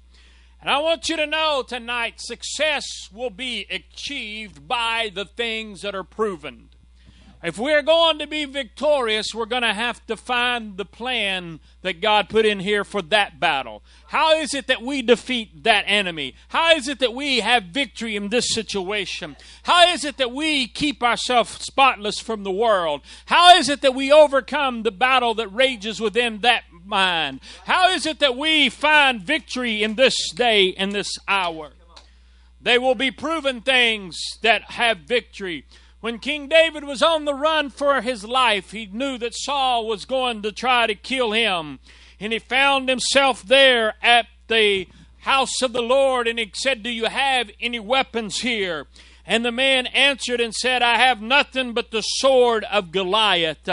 And 0.60 0.70
I 0.70 0.78
want 0.78 1.08
you 1.08 1.16
to 1.16 1.26
know 1.26 1.62
tonight 1.66 2.14
success 2.18 2.84
will 3.12 3.30
be 3.30 3.66
achieved 3.70 4.66
by 4.66 5.10
the 5.14 5.24
things 5.24 5.82
that 5.82 5.94
are 5.94 6.04
proven. 6.04 6.70
If 7.42 7.58
we're 7.58 7.82
going 7.82 8.18
to 8.20 8.26
be 8.26 8.44
victorious, 8.46 9.34
we're 9.34 9.46
going 9.46 9.62
to 9.62 9.74
have 9.74 10.04
to 10.06 10.16
find 10.16 10.76
the 10.76 10.86
plan 10.86 11.60
that 11.82 12.00
God 12.00 12.28
put 12.28 12.46
in 12.46 12.60
here 12.60 12.82
for 12.82 13.02
that 13.02 13.38
battle. 13.38 13.82
How 14.08 14.36
is 14.38 14.54
it 14.54 14.66
that 14.68 14.82
we 14.82 15.02
defeat 15.02 15.62
that 15.64 15.84
enemy? 15.86 16.34
How 16.48 16.74
is 16.74 16.88
it 16.88 16.98
that 17.00 17.12
we 17.12 17.40
have 17.40 17.64
victory 17.64 18.16
in 18.16 18.30
this 18.30 18.48
situation? 18.52 19.36
How 19.64 19.92
is 19.92 20.04
it 20.04 20.16
that 20.16 20.32
we 20.32 20.66
keep 20.66 21.02
ourselves 21.02 21.62
spotless 21.62 22.18
from 22.18 22.42
the 22.42 22.50
world? 22.50 23.02
How 23.26 23.56
is 23.56 23.68
it 23.68 23.82
that 23.82 23.94
we 23.94 24.10
overcome 24.10 24.82
the 24.82 24.90
battle 24.90 25.34
that 25.34 25.48
rages 25.48 26.00
within 26.00 26.38
that 26.38 26.64
mind? 26.84 27.40
How 27.66 27.90
is 27.90 28.06
it 28.06 28.18
that 28.20 28.36
we 28.36 28.70
find 28.70 29.20
victory 29.20 29.82
in 29.82 29.96
this 29.96 30.16
day 30.32 30.74
and 30.74 30.92
this 30.92 31.18
hour? 31.28 31.72
They 32.60 32.78
will 32.78 32.96
be 32.96 33.10
proven 33.12 33.60
things 33.60 34.18
that 34.42 34.62
have 34.72 34.98
victory. 34.98 35.66
When 36.06 36.20
King 36.20 36.46
David 36.46 36.84
was 36.84 37.02
on 37.02 37.24
the 37.24 37.34
run 37.34 37.68
for 37.68 38.00
his 38.00 38.22
life, 38.22 38.70
he 38.70 38.86
knew 38.86 39.18
that 39.18 39.34
Saul 39.34 39.88
was 39.88 40.04
going 40.04 40.40
to 40.42 40.52
try 40.52 40.86
to 40.86 40.94
kill 40.94 41.32
him. 41.32 41.80
And 42.20 42.32
he 42.32 42.38
found 42.38 42.88
himself 42.88 43.42
there 43.42 43.94
at 44.00 44.28
the 44.46 44.86
house 45.22 45.60
of 45.62 45.72
the 45.72 45.82
Lord, 45.82 46.28
and 46.28 46.38
he 46.38 46.52
said, 46.54 46.84
Do 46.84 46.90
you 46.90 47.06
have 47.06 47.50
any 47.60 47.80
weapons 47.80 48.42
here? 48.42 48.86
And 49.26 49.44
the 49.44 49.50
man 49.50 49.88
answered 49.88 50.40
and 50.40 50.54
said, 50.54 50.80
I 50.80 50.98
have 50.98 51.20
nothing 51.20 51.72
but 51.72 51.90
the 51.90 52.02
sword 52.02 52.62
of 52.70 52.92
Goliath. 52.92 53.68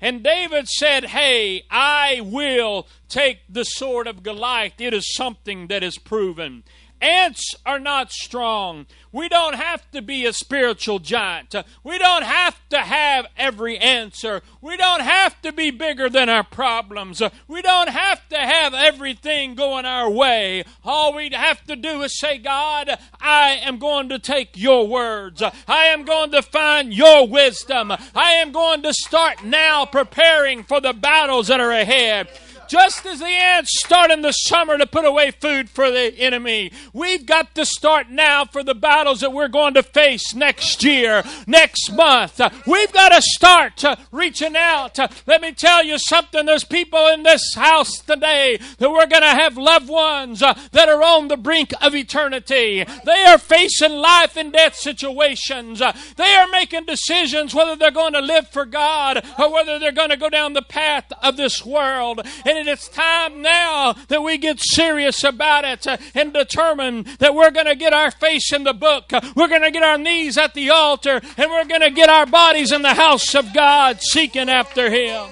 And 0.00 0.22
David 0.22 0.68
said, 0.68 1.04
Hey, 1.04 1.64
I 1.70 2.22
will 2.24 2.86
take 3.10 3.40
the 3.46 3.64
sword 3.64 4.06
of 4.06 4.22
Goliath. 4.22 4.80
It 4.80 4.94
is 4.94 5.14
something 5.14 5.66
that 5.66 5.82
is 5.82 5.98
proven. 5.98 6.64
Ants 7.04 7.54
are 7.66 7.78
not 7.78 8.10
strong. 8.12 8.86
We 9.12 9.28
don't 9.28 9.56
have 9.56 9.88
to 9.92 10.00
be 10.00 10.24
a 10.24 10.32
spiritual 10.32 10.98
giant. 10.98 11.54
We 11.84 11.98
don't 11.98 12.24
have 12.24 12.56
to 12.70 12.78
have 12.78 13.26
every 13.36 13.78
answer. 13.78 14.40
We 14.62 14.78
don't 14.78 15.02
have 15.02 15.40
to 15.42 15.52
be 15.52 15.70
bigger 15.70 16.08
than 16.08 16.30
our 16.30 16.42
problems. 16.42 17.22
We 17.46 17.60
don't 17.60 17.90
have 17.90 18.26
to 18.30 18.38
have 18.38 18.72
everything 18.72 19.54
going 19.54 19.84
our 19.84 20.10
way. 20.10 20.64
All 20.82 21.14
we 21.14 21.28
have 21.30 21.62
to 21.66 21.76
do 21.76 22.02
is 22.02 22.18
say, 22.18 22.38
God, 22.38 22.98
I 23.20 23.60
am 23.62 23.78
going 23.78 24.08
to 24.08 24.18
take 24.18 24.56
your 24.56 24.88
words. 24.88 25.42
I 25.68 25.84
am 25.84 26.04
going 26.04 26.32
to 26.32 26.42
find 26.42 26.92
your 26.92 27.28
wisdom. 27.28 27.92
I 27.92 28.32
am 28.32 28.50
going 28.50 28.82
to 28.82 28.94
start 28.94 29.44
now 29.44 29.84
preparing 29.84 30.64
for 30.64 30.80
the 30.80 30.94
battles 30.94 31.48
that 31.48 31.60
are 31.60 31.70
ahead. 31.70 32.28
Just 32.68 33.04
as 33.06 33.20
the 33.20 33.26
ants 33.26 33.80
start 33.84 34.10
in 34.10 34.22
the 34.22 34.32
summer 34.32 34.78
to 34.78 34.86
put 34.86 35.04
away 35.04 35.30
food 35.30 35.68
for 35.68 35.90
the 35.90 36.18
enemy, 36.18 36.72
we've 36.92 37.26
got 37.26 37.54
to 37.54 37.64
start 37.64 38.10
now 38.10 38.44
for 38.44 38.62
the 38.62 38.74
battles 38.74 39.20
that 39.20 39.32
we're 39.32 39.48
going 39.48 39.74
to 39.74 39.82
face 39.82 40.34
next 40.34 40.82
year, 40.82 41.22
next 41.46 41.92
month. 41.92 42.40
We've 42.66 42.92
got 42.92 43.10
to 43.10 43.22
start 43.22 43.84
uh, 43.84 43.96
reaching 44.10 44.56
out. 44.56 44.98
Uh, 44.98 45.08
let 45.26 45.40
me 45.40 45.52
tell 45.52 45.84
you 45.84 45.98
something. 45.98 46.46
There's 46.46 46.64
people 46.64 47.06
in 47.08 47.22
this 47.22 47.54
house 47.54 47.98
today 47.98 48.58
that 48.78 48.90
we're 48.90 49.06
going 49.06 49.22
to 49.22 49.28
have 49.28 49.56
loved 49.56 49.88
ones 49.88 50.42
uh, 50.42 50.58
that 50.72 50.88
are 50.88 51.02
on 51.02 51.28
the 51.28 51.36
brink 51.36 51.72
of 51.80 51.94
eternity. 51.94 52.84
They 53.04 53.24
are 53.26 53.38
facing 53.38 53.92
life 53.92 54.36
and 54.36 54.52
death 54.52 54.76
situations. 54.76 55.82
They 56.16 56.34
are 56.34 56.48
making 56.48 56.86
decisions 56.86 57.54
whether 57.54 57.76
they're 57.76 57.90
going 57.90 58.14
to 58.14 58.20
live 58.20 58.48
for 58.48 58.64
God 58.64 59.24
or 59.38 59.52
whether 59.52 59.78
they're 59.78 59.92
going 59.92 60.10
to 60.10 60.16
go 60.16 60.30
down 60.30 60.52
the 60.52 60.62
path 60.62 61.12
of 61.22 61.36
this 61.36 61.64
world. 61.64 62.20
And 62.44 62.53
and 62.54 62.68
it's 62.68 62.88
time 62.88 63.42
now 63.42 63.94
that 64.08 64.22
we 64.22 64.38
get 64.38 64.60
serious 64.60 65.24
about 65.24 65.64
it 65.64 65.86
uh, 65.86 65.96
and 66.14 66.32
determine 66.32 67.06
that 67.18 67.34
we're 67.34 67.50
going 67.50 67.66
to 67.66 67.74
get 67.74 67.92
our 67.92 68.10
face 68.10 68.52
in 68.52 68.64
the 68.64 68.74
book. 68.74 69.10
We're 69.34 69.48
going 69.48 69.62
to 69.62 69.70
get 69.70 69.82
our 69.82 69.98
knees 69.98 70.38
at 70.38 70.54
the 70.54 70.70
altar 70.70 71.20
and 71.36 71.50
we're 71.50 71.64
going 71.64 71.80
to 71.80 71.90
get 71.90 72.08
our 72.08 72.26
bodies 72.26 72.72
in 72.72 72.82
the 72.82 72.94
house 72.94 73.34
of 73.34 73.52
God 73.52 74.00
seeking 74.00 74.48
after 74.48 74.90
Him. 74.90 75.26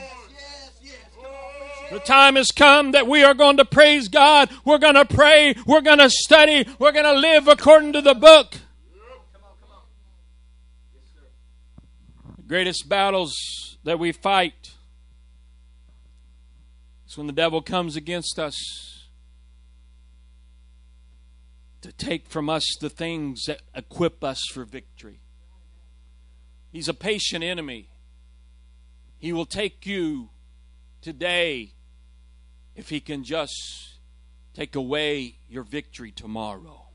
The 1.90 2.00
time 2.00 2.36
has 2.36 2.50
come 2.50 2.92
that 2.92 3.06
we 3.06 3.22
are 3.22 3.34
going 3.34 3.58
to 3.58 3.66
praise 3.66 4.08
God. 4.08 4.48
We're 4.64 4.78
going 4.78 4.94
to 4.94 5.04
pray. 5.04 5.54
We're 5.66 5.82
going 5.82 5.98
to 5.98 6.08
study. 6.08 6.66
We're 6.78 6.92
going 6.92 7.04
to 7.04 7.12
live 7.12 7.48
according 7.48 7.92
to 7.92 8.00
the 8.00 8.14
book. 8.14 8.54
The 12.36 12.42
greatest 12.46 12.88
battles 12.88 13.34
that 13.84 13.98
we 13.98 14.12
fight 14.12 14.61
it's 17.12 17.18
when 17.18 17.26
the 17.26 17.32
devil 17.34 17.60
comes 17.60 17.94
against 17.94 18.38
us 18.38 19.04
to 21.82 21.92
take 21.92 22.26
from 22.26 22.48
us 22.48 22.64
the 22.80 22.88
things 22.88 23.42
that 23.48 23.60
equip 23.74 24.24
us 24.24 24.40
for 24.50 24.64
victory. 24.64 25.20
He's 26.70 26.88
a 26.88 26.94
patient 26.94 27.44
enemy. 27.44 27.90
He 29.18 29.30
will 29.30 29.44
take 29.44 29.84
you 29.84 30.30
today 31.02 31.74
if 32.74 32.88
he 32.88 32.98
can 32.98 33.24
just 33.24 33.98
take 34.54 34.74
away 34.74 35.36
your 35.50 35.64
victory 35.64 36.12
tomorrow. 36.12 36.86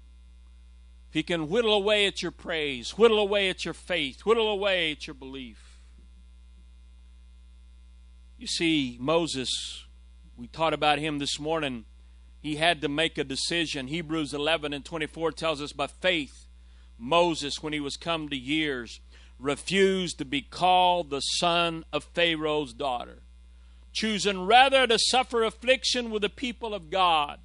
If 1.10 1.14
he 1.14 1.22
can 1.22 1.48
whittle 1.48 1.76
away 1.76 2.08
at 2.08 2.24
your 2.24 2.32
praise, 2.32 2.98
whittle 2.98 3.20
away 3.20 3.52
at 3.52 3.66
your 3.66 3.76
faith, 3.76 4.22
whittle 4.22 4.50
away 4.50 4.94
at 4.94 5.06
your 5.06 5.14
belief. 5.14 5.80
You 8.40 8.48
see, 8.48 8.98
Moses 9.00 9.84
we 10.38 10.48
taught 10.48 10.74
about 10.74 11.00
him 11.00 11.18
this 11.18 11.40
morning. 11.40 11.86
He 12.40 12.58
had 12.58 12.82
to 12.82 12.88
make 12.88 13.18
a 13.18 13.24
decision. 13.24 13.88
Hebrews 13.88 14.34
11 14.34 14.72
and 14.72 14.86
24 14.86 15.32
tells 15.32 15.62
us 15.62 15.74
by 15.74 15.88
faith, 15.88 16.46
Moses, 16.98 17.64
when 17.64 17.74
he 17.74 17.80
was 17.80 17.98
come 17.98 18.30
to 18.30 18.38
years, 18.38 19.02
refused 19.40 20.20
to 20.20 20.26
be 20.26 20.42
called 20.42 21.10
the 21.10 21.22
son 21.22 21.84
of 21.92 22.04
Pharaoh's 22.04 22.74
daughter, 22.74 23.24
choosing 23.92 24.46
rather 24.46 24.86
to 24.86 25.00
suffer 25.00 25.44
affliction 25.44 26.12
with 26.12 26.22
the 26.22 26.30
people 26.30 26.76
of 26.76 26.92
God 26.92 27.40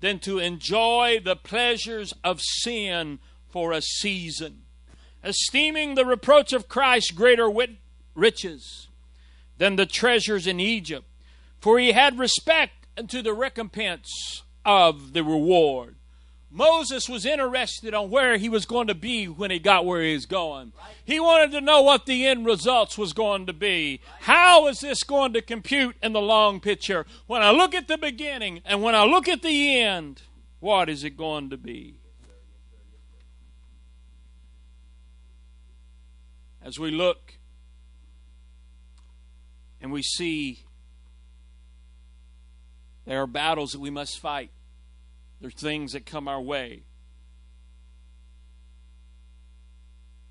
than 0.00 0.18
to 0.20 0.40
enjoy 0.40 1.20
the 1.24 1.36
pleasures 1.36 2.12
of 2.24 2.40
sin 2.40 3.20
for 3.48 3.72
a 3.72 3.80
season, 3.80 4.62
esteeming 5.22 5.94
the 5.94 6.04
reproach 6.04 6.52
of 6.52 6.68
Christ 6.68 7.14
greater 7.14 7.48
wit- 7.48 7.78
riches 8.14 8.88
than 9.58 9.76
the 9.76 9.86
treasures 9.86 10.48
in 10.48 10.58
Egypt 10.58 11.06
for 11.64 11.78
he 11.78 11.92
had 11.92 12.18
respect 12.18 12.86
unto 12.98 13.22
the 13.22 13.32
recompense 13.32 14.42
of 14.66 15.14
the 15.14 15.24
reward. 15.24 15.96
Moses 16.50 17.08
was 17.08 17.24
interested 17.24 17.94
on 17.94 18.10
where 18.10 18.36
he 18.36 18.50
was 18.50 18.66
going 18.66 18.86
to 18.86 18.94
be 18.94 19.24
when 19.24 19.50
he 19.50 19.58
got 19.58 19.86
where 19.86 20.02
he 20.02 20.12
was 20.12 20.26
going. 20.26 20.74
He 21.06 21.18
wanted 21.18 21.52
to 21.52 21.62
know 21.62 21.80
what 21.80 22.04
the 22.04 22.26
end 22.26 22.44
results 22.44 22.98
was 22.98 23.14
going 23.14 23.46
to 23.46 23.54
be. 23.54 24.02
How 24.20 24.66
is 24.66 24.80
this 24.80 25.02
going 25.04 25.32
to 25.32 25.40
compute 25.40 25.96
in 26.02 26.12
the 26.12 26.20
long 26.20 26.60
picture? 26.60 27.06
When 27.26 27.40
I 27.40 27.50
look 27.50 27.74
at 27.74 27.88
the 27.88 27.96
beginning 27.96 28.60
and 28.66 28.82
when 28.82 28.94
I 28.94 29.04
look 29.04 29.26
at 29.26 29.40
the 29.40 29.80
end, 29.80 30.20
what 30.60 30.90
is 30.90 31.02
it 31.02 31.16
going 31.16 31.48
to 31.48 31.56
be? 31.56 31.94
As 36.62 36.78
we 36.78 36.90
look 36.90 37.38
and 39.80 39.90
we 39.90 40.02
see 40.02 40.64
there 43.04 43.20
are 43.20 43.26
battles 43.26 43.72
that 43.72 43.80
we 43.80 43.90
must 43.90 44.18
fight. 44.18 44.50
There's 45.40 45.54
things 45.54 45.92
that 45.92 46.06
come 46.06 46.26
our 46.26 46.40
way. 46.40 46.84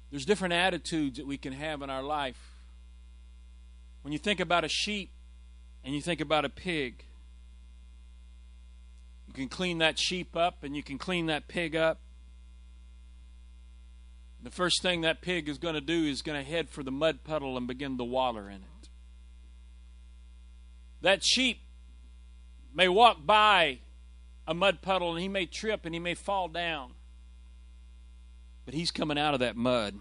There's 0.09 0.25
different 0.25 0.53
attitudes 0.53 1.17
that 1.17 1.25
we 1.27 1.37
can 1.37 1.53
have 1.53 1.81
in 1.81 1.89
our 1.89 2.03
life. 2.03 2.51
When 4.03 4.11
you 4.11 4.19
think 4.19 4.39
about 4.39 4.63
a 4.63 4.69
sheep 4.69 5.11
and 5.83 5.95
you 5.95 6.01
think 6.01 6.21
about 6.21 6.45
a 6.45 6.49
pig, 6.49 7.05
you 9.27 9.33
can 9.33 9.49
clean 9.49 9.79
that 9.79 9.97
sheep 9.97 10.35
up 10.35 10.63
and 10.63 10.75
you 10.75 10.83
can 10.83 10.97
clean 10.97 11.27
that 11.27 11.47
pig 11.47 11.75
up. 11.75 11.99
The 14.43 14.51
first 14.51 14.81
thing 14.81 15.01
that 15.01 15.21
pig 15.21 15.47
is 15.47 15.57
going 15.57 15.75
to 15.75 15.81
do 15.81 16.03
is 16.03 16.21
going 16.21 16.43
to 16.43 16.47
head 16.47 16.69
for 16.69 16.83
the 16.83 16.91
mud 16.91 17.23
puddle 17.23 17.57
and 17.57 17.65
begin 17.65 17.97
to 17.97 18.03
waller 18.03 18.49
in 18.49 18.57
it. 18.57 18.89
That 21.01 21.23
sheep 21.23 21.62
may 22.73 22.87
walk 22.87 23.25
by 23.25 23.79
a 24.47 24.53
mud 24.53 24.81
puddle 24.81 25.11
and 25.11 25.21
he 25.21 25.27
may 25.27 25.45
trip 25.45 25.85
and 25.85 25.93
he 25.93 25.99
may 25.99 26.15
fall 26.15 26.47
down. 26.47 26.91
But 28.65 28.73
he's 28.73 28.91
coming 28.91 29.17
out 29.17 29.33
of 29.33 29.39
that 29.41 29.55
mud. 29.55 29.95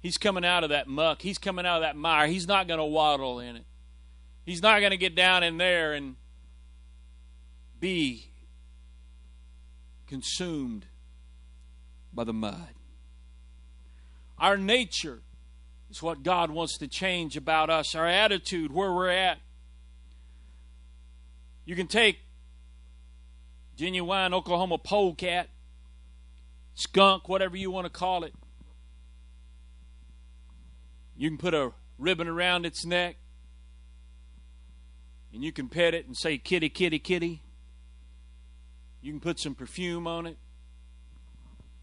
He's 0.00 0.18
coming 0.18 0.44
out 0.44 0.62
of 0.62 0.70
that 0.70 0.86
muck. 0.86 1.22
He's 1.22 1.38
coming 1.38 1.66
out 1.66 1.76
of 1.76 1.82
that 1.82 1.96
mire. 1.96 2.26
He's 2.26 2.46
not 2.46 2.68
going 2.68 2.78
to 2.78 2.84
waddle 2.84 3.40
in 3.40 3.56
it. 3.56 3.64
He's 4.44 4.62
not 4.62 4.78
going 4.80 4.92
to 4.92 4.96
get 4.96 5.16
down 5.16 5.42
in 5.42 5.56
there 5.56 5.94
and 5.94 6.16
be 7.80 8.30
consumed 10.06 10.86
by 12.12 12.24
the 12.24 12.32
mud. 12.32 12.68
Our 14.38 14.56
nature 14.56 15.22
is 15.90 16.02
what 16.02 16.22
God 16.22 16.50
wants 16.50 16.78
to 16.78 16.86
change 16.86 17.36
about 17.36 17.70
us, 17.70 17.94
our 17.94 18.06
attitude, 18.06 18.72
where 18.72 18.92
we're 18.92 19.10
at. 19.10 19.38
You 21.66 21.74
can 21.74 21.88
take 21.88 22.20
genuine 23.76 24.32
Oklahoma 24.32 24.78
polecat, 24.78 25.48
skunk, 26.74 27.28
whatever 27.28 27.56
you 27.56 27.70
want 27.70 27.84
to 27.86 27.90
call 27.90 28.22
it. 28.24 28.32
You 31.16 31.28
can 31.28 31.38
put 31.38 31.54
a 31.54 31.72
ribbon 31.98 32.28
around 32.28 32.66
its 32.66 32.86
neck, 32.86 33.16
and 35.32 35.42
you 35.42 35.50
can 35.50 35.68
pet 35.68 35.92
it 35.92 36.06
and 36.06 36.16
say, 36.16 36.38
kitty, 36.38 36.68
kitty, 36.68 37.00
kitty. 37.00 37.42
You 39.02 39.12
can 39.12 39.20
put 39.20 39.40
some 39.40 39.54
perfume 39.54 40.06
on 40.06 40.26
it. 40.26 40.38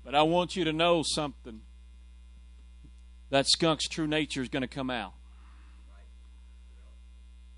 But 0.03 0.15
I 0.15 0.23
want 0.23 0.55
you 0.55 0.63
to 0.63 0.73
know 0.73 1.03
something. 1.05 1.61
That 3.29 3.47
skunk's 3.47 3.87
true 3.87 4.07
nature 4.07 4.41
is 4.41 4.49
going 4.49 4.61
to 4.61 4.67
come 4.67 4.89
out. 4.89 5.13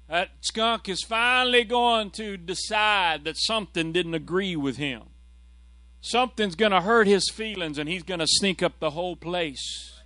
That 0.07 0.29
skunk 0.41 0.87
is 0.87 1.01
finally 1.01 1.63
going 1.63 2.11
to 2.11 2.37
decide 2.37 3.23
that 3.23 3.37
something 3.37 3.91
didn't 3.91 4.13
agree 4.13 4.55
with 4.55 4.77
him. 4.77 5.03
Something's 5.99 6.55
going 6.55 6.71
to 6.71 6.81
hurt 6.81 7.07
his 7.07 7.29
feelings, 7.31 7.79
and 7.79 7.89
he's 7.89 8.03
going 8.03 8.19
to 8.19 8.27
sneak 8.27 8.61
up 8.61 8.79
the 8.79 8.91
whole 8.91 9.15
place. 9.15 9.99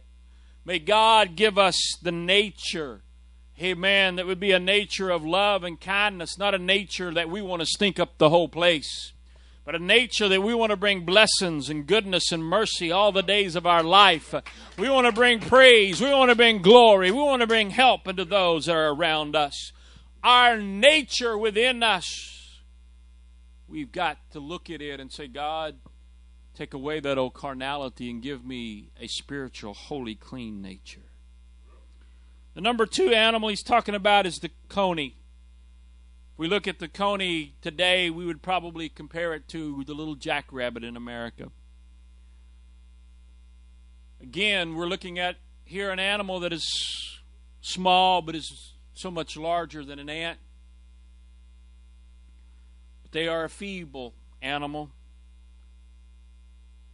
May 0.64 0.80
God 0.80 1.36
give 1.36 1.58
us 1.58 1.78
the 2.02 2.14
nature, 2.14 3.02
amen, 3.62 4.16
that 4.16 4.26
would 4.26 4.40
be 4.40 4.54
a 4.54 4.60
nature 4.60 5.10
of 5.10 5.26
love 5.26 5.66
and 5.66 5.80
kindness, 5.80 6.38
not 6.38 6.56
a 6.56 6.60
nature 6.60 7.14
that 7.14 7.30
we 7.30 7.42
want 7.42 7.62
to 7.62 7.66
stink 7.66 8.00
up 8.00 8.18
the 8.18 8.30
whole 8.30 8.48
place 8.48 9.12
but 9.66 9.80
a 9.80 9.86
nature 9.86 10.28
that 10.28 10.42
we 10.42 10.56
want 10.56 10.72
to 10.72 10.76
bring 10.76 11.06
blessings 11.06 11.70
and 11.70 11.86
goodness 11.86 12.32
and 12.32 12.44
mercy 12.44 12.92
all 12.92 13.12
the 13.12 13.22
days 13.22 13.56
of 13.56 13.68
our 13.68 13.84
life. 13.84 14.34
We 14.80 14.90
want 14.90 15.06
to 15.06 15.14
bring 15.14 15.40
praise. 15.40 16.02
We 16.02 16.10
want 16.10 16.32
to 16.32 16.36
bring 16.36 16.64
glory. 16.64 17.12
We 17.12 17.20
want 17.20 17.42
to 17.42 17.48
bring 17.48 17.70
help 17.70 18.08
into 18.08 18.26
those 18.26 18.66
that 18.66 18.76
are 18.76 18.92
around 18.92 19.36
us 19.36 19.72
our 20.24 20.58
nature 20.58 21.38
within 21.38 21.84
us, 21.84 22.62
we've 23.68 23.92
got 23.92 24.18
to 24.32 24.40
look 24.40 24.70
at 24.70 24.82
it 24.82 25.00
and 25.00 25.12
say, 25.12 25.28
God, 25.28 25.76
take 26.54 26.74
away 26.74 27.00
that 27.00 27.18
old 27.18 27.34
carnality 27.34 28.10
and 28.10 28.22
give 28.22 28.44
me 28.46 28.90
a 29.00 29.08
spiritual, 29.08 29.74
holy, 29.74 30.16
clean 30.16 30.62
nature. 30.62 31.10
The 32.56 32.62
number 32.62 32.86
two 32.86 33.14
animal 33.14 33.50
he's 33.50 33.64
talking 33.64 33.96
about 33.96 34.26
is 34.26 34.40
the 34.40 34.50
coney. 34.68 35.16
If 36.34 36.40
we 36.40 36.48
look 36.48 36.68
at 36.68 36.80
the 36.80 36.88
coney 36.88 37.56
today, 37.62 38.10
we 38.10 38.26
would 38.26 38.42
probably 38.42 38.90
compare 38.90 39.34
it 39.34 39.48
to 39.50 39.84
the 39.86 39.94
little 39.94 40.16
jackrabbit 40.16 40.84
in 40.84 40.98
America. 40.98 41.52
Again, 44.22 44.76
we're 44.76 44.88
looking 44.88 45.18
at 45.18 45.38
here 45.64 45.92
an 45.92 46.00
animal 46.00 46.42
that 46.42 46.52
is 46.52 47.22
small 47.62 48.22
but 48.22 48.36
is 48.36 48.74
so 49.00 49.10
much 49.10 49.38
larger 49.38 49.86
than 49.86 49.98
an 49.98 50.10
ant. 50.10 50.38
But 53.02 53.14
they 53.14 53.30
are 53.30 53.46
a 53.46 53.50
feeble 53.50 54.14
animal. 54.42 54.92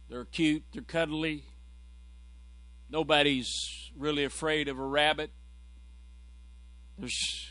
They're 0.08 0.24
cute, 0.24 0.62
they're 0.72 0.82
cuddly. 0.82 1.46
Nobody's 2.88 3.90
really 3.96 4.22
afraid 4.22 4.68
of 4.68 4.78
a 4.78 4.84
rabbit. 4.86 5.32
There's 6.96 7.50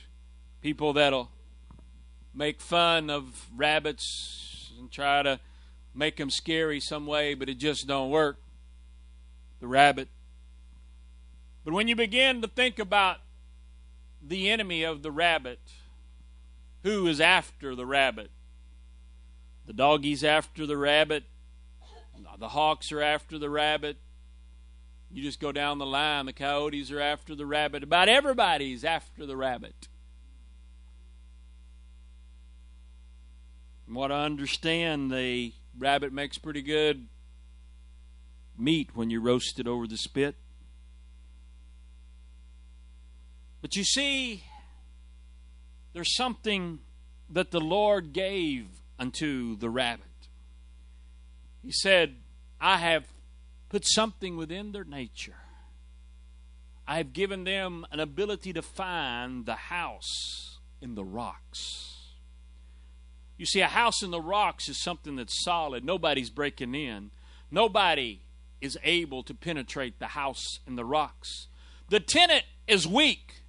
people 0.62 0.94
that'll 0.94 1.32
make 2.34 2.62
fun 2.62 3.10
of 3.10 3.48
rabbits 3.54 4.72
and 4.80 4.90
try 4.90 5.22
to 5.22 5.42
make 5.94 6.16
them 6.16 6.30
scary 6.30 6.80
some 6.80 7.06
way, 7.06 7.34
but 7.34 7.50
it 7.50 7.56
just 7.58 7.88
don't 7.88 8.10
work. 8.10 8.40
The 9.60 9.68
rabbit. 9.68 10.08
But 11.66 11.74
when 11.74 11.90
you 11.90 11.98
begin 11.98 12.42
to 12.42 12.48
think 12.48 12.80
about 12.80 13.18
the 14.28 14.50
enemy 14.50 14.84
of 14.84 15.04
the 15.04 15.12
rabbit. 15.12 15.60
Who 16.84 17.08
is 17.08 17.22
after 17.22 17.76
the 17.76 17.86
rabbit? 17.86 18.32
The 19.66 19.74
doggies 19.74 20.24
after 20.24 20.66
the 20.66 20.78
rabbit. 20.78 21.24
The 22.38 22.50
hawks 22.50 22.92
are 22.92 23.02
after 23.02 23.38
the 23.38 23.50
rabbit. 23.50 23.98
You 25.12 25.24
just 25.24 25.40
go 25.40 25.52
down 25.52 25.78
the 25.78 25.86
line. 25.86 26.26
The 26.26 26.34
coyotes 26.34 26.92
are 26.92 27.00
after 27.00 27.36
the 27.36 27.46
rabbit. 27.46 27.84
About 27.84 28.10
everybody's 28.10 28.84
after 28.84 29.26
the 29.26 29.38
rabbit. 29.38 29.88
From 33.86 33.96
what 33.96 34.12
I 34.12 34.26
understand, 34.26 35.12
the 35.12 35.54
rabbit 35.78 36.12
makes 36.12 36.38
pretty 36.38 36.62
good 36.62 37.08
meat 38.58 38.90
when 38.96 39.10
you 39.10 39.22
roast 39.22 39.60
it 39.60 39.68
over 39.68 39.88
the 39.88 39.98
spit. 39.98 40.36
But 43.66 43.76
you 43.76 43.84
see, 43.84 44.44
there's 45.94 46.16
something 46.16 46.78
that 47.32 47.50
the 47.50 47.60
Lord 47.60 48.14
gave 48.14 48.68
unto 49.00 49.58
the 49.58 49.72
rabbit. 49.72 50.06
He 51.64 51.72
said, 51.72 52.18
I 52.62 52.78
have 52.78 53.08
put 53.70 53.84
something 53.88 54.38
within 54.38 54.72
their 54.72 54.84
nature. 54.84 55.38
I 56.88 56.98
have 56.98 57.12
given 57.12 57.44
them 57.44 57.88
an 57.92 58.00
ability 58.00 58.54
to 58.54 58.62
find 58.62 59.48
the 59.48 59.56
house 59.56 60.60
in 60.80 60.94
the 60.94 61.04
rocks. 61.04 62.12
You 63.36 63.48
see, 63.48 63.62
a 63.62 63.68
house 63.68 64.04
in 64.04 64.12
the 64.12 64.22
rocks 64.22 64.70
is 64.70 64.80
something 64.80 65.16
that's 65.16 65.44
solid. 65.44 65.84
Nobody's 65.84 66.30
breaking 66.30 66.76
in. 66.76 67.10
Nobody 67.50 68.22
is 68.62 68.78
able 68.84 69.24
to 69.24 69.34
penetrate 69.34 69.98
the 69.98 70.10
house 70.10 70.60
in 70.68 70.76
the 70.76 70.86
rocks. 70.86 71.48
The 71.90 72.00
tenant 72.00 72.44
is 72.68 72.88
weak 72.88 73.42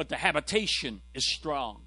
but 0.00 0.08
the 0.08 0.16
habitation 0.16 1.02
is 1.12 1.30
strong. 1.30 1.82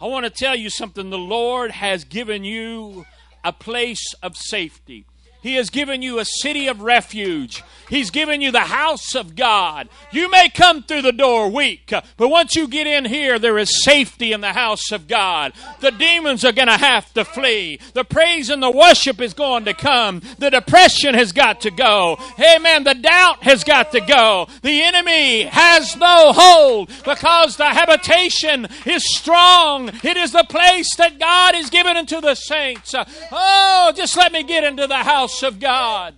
I 0.00 0.06
want 0.06 0.24
to 0.24 0.30
tell 0.30 0.56
you 0.56 0.70
something. 0.70 1.10
The 1.10 1.18
Lord 1.18 1.70
has 1.70 2.02
given 2.02 2.44
you 2.44 3.04
a 3.44 3.52
place 3.52 4.14
of 4.22 4.38
safety. 4.38 5.04
He 5.42 5.56
has 5.56 5.70
given 5.70 6.02
you 6.02 6.20
a 6.20 6.24
city 6.24 6.68
of 6.68 6.82
refuge. 6.82 7.64
He's 7.88 8.10
given 8.10 8.40
you 8.40 8.52
the 8.52 8.60
house 8.60 9.14
of 9.16 9.34
God. 9.34 9.88
You 10.12 10.30
may 10.30 10.48
come 10.48 10.82
through 10.82 11.02
the 11.02 11.12
door 11.12 11.48
weak, 11.48 11.92
but 12.16 12.28
once 12.28 12.54
you 12.54 12.68
get 12.68 12.86
in 12.86 13.04
here, 13.04 13.38
there 13.38 13.58
is 13.58 13.82
safety 13.84 14.32
in 14.32 14.40
the 14.40 14.52
house 14.52 14.92
of 14.92 15.08
God. 15.08 15.52
The 15.80 15.90
demons 15.90 16.44
are 16.44 16.52
going 16.52 16.68
to 16.68 16.78
have 16.78 17.12
to 17.14 17.24
flee. 17.24 17.80
The 17.92 18.04
praise 18.04 18.50
and 18.50 18.62
the 18.62 18.70
worship 18.70 19.20
is 19.20 19.34
going 19.34 19.64
to 19.64 19.74
come. 19.74 20.22
The 20.38 20.50
depression 20.50 21.14
has 21.14 21.32
got 21.32 21.60
to 21.62 21.70
go. 21.70 22.18
Amen. 22.38 22.84
The 22.84 22.94
doubt 22.94 23.42
has 23.42 23.64
got 23.64 23.92
to 23.92 24.00
go. 24.00 24.46
The 24.62 24.82
enemy 24.82 25.42
has 25.42 25.96
no 25.96 26.32
hold 26.32 26.88
because 27.04 27.56
the 27.56 27.68
habitation 27.68 28.68
is 28.86 29.02
strong. 29.16 29.90
It 30.02 30.16
is 30.16 30.32
the 30.32 30.46
place 30.48 30.94
that 30.96 31.18
God 31.18 31.56
has 31.56 31.68
given 31.68 31.96
unto 31.96 32.20
the 32.20 32.36
saints. 32.36 32.94
Oh, 33.32 33.92
just 33.94 34.16
let 34.16 34.32
me 34.32 34.44
get 34.44 34.64
into 34.64 34.86
the 34.86 34.96
house 34.96 35.31
house 35.32 35.42
of 35.42 35.60
God. 35.60 36.14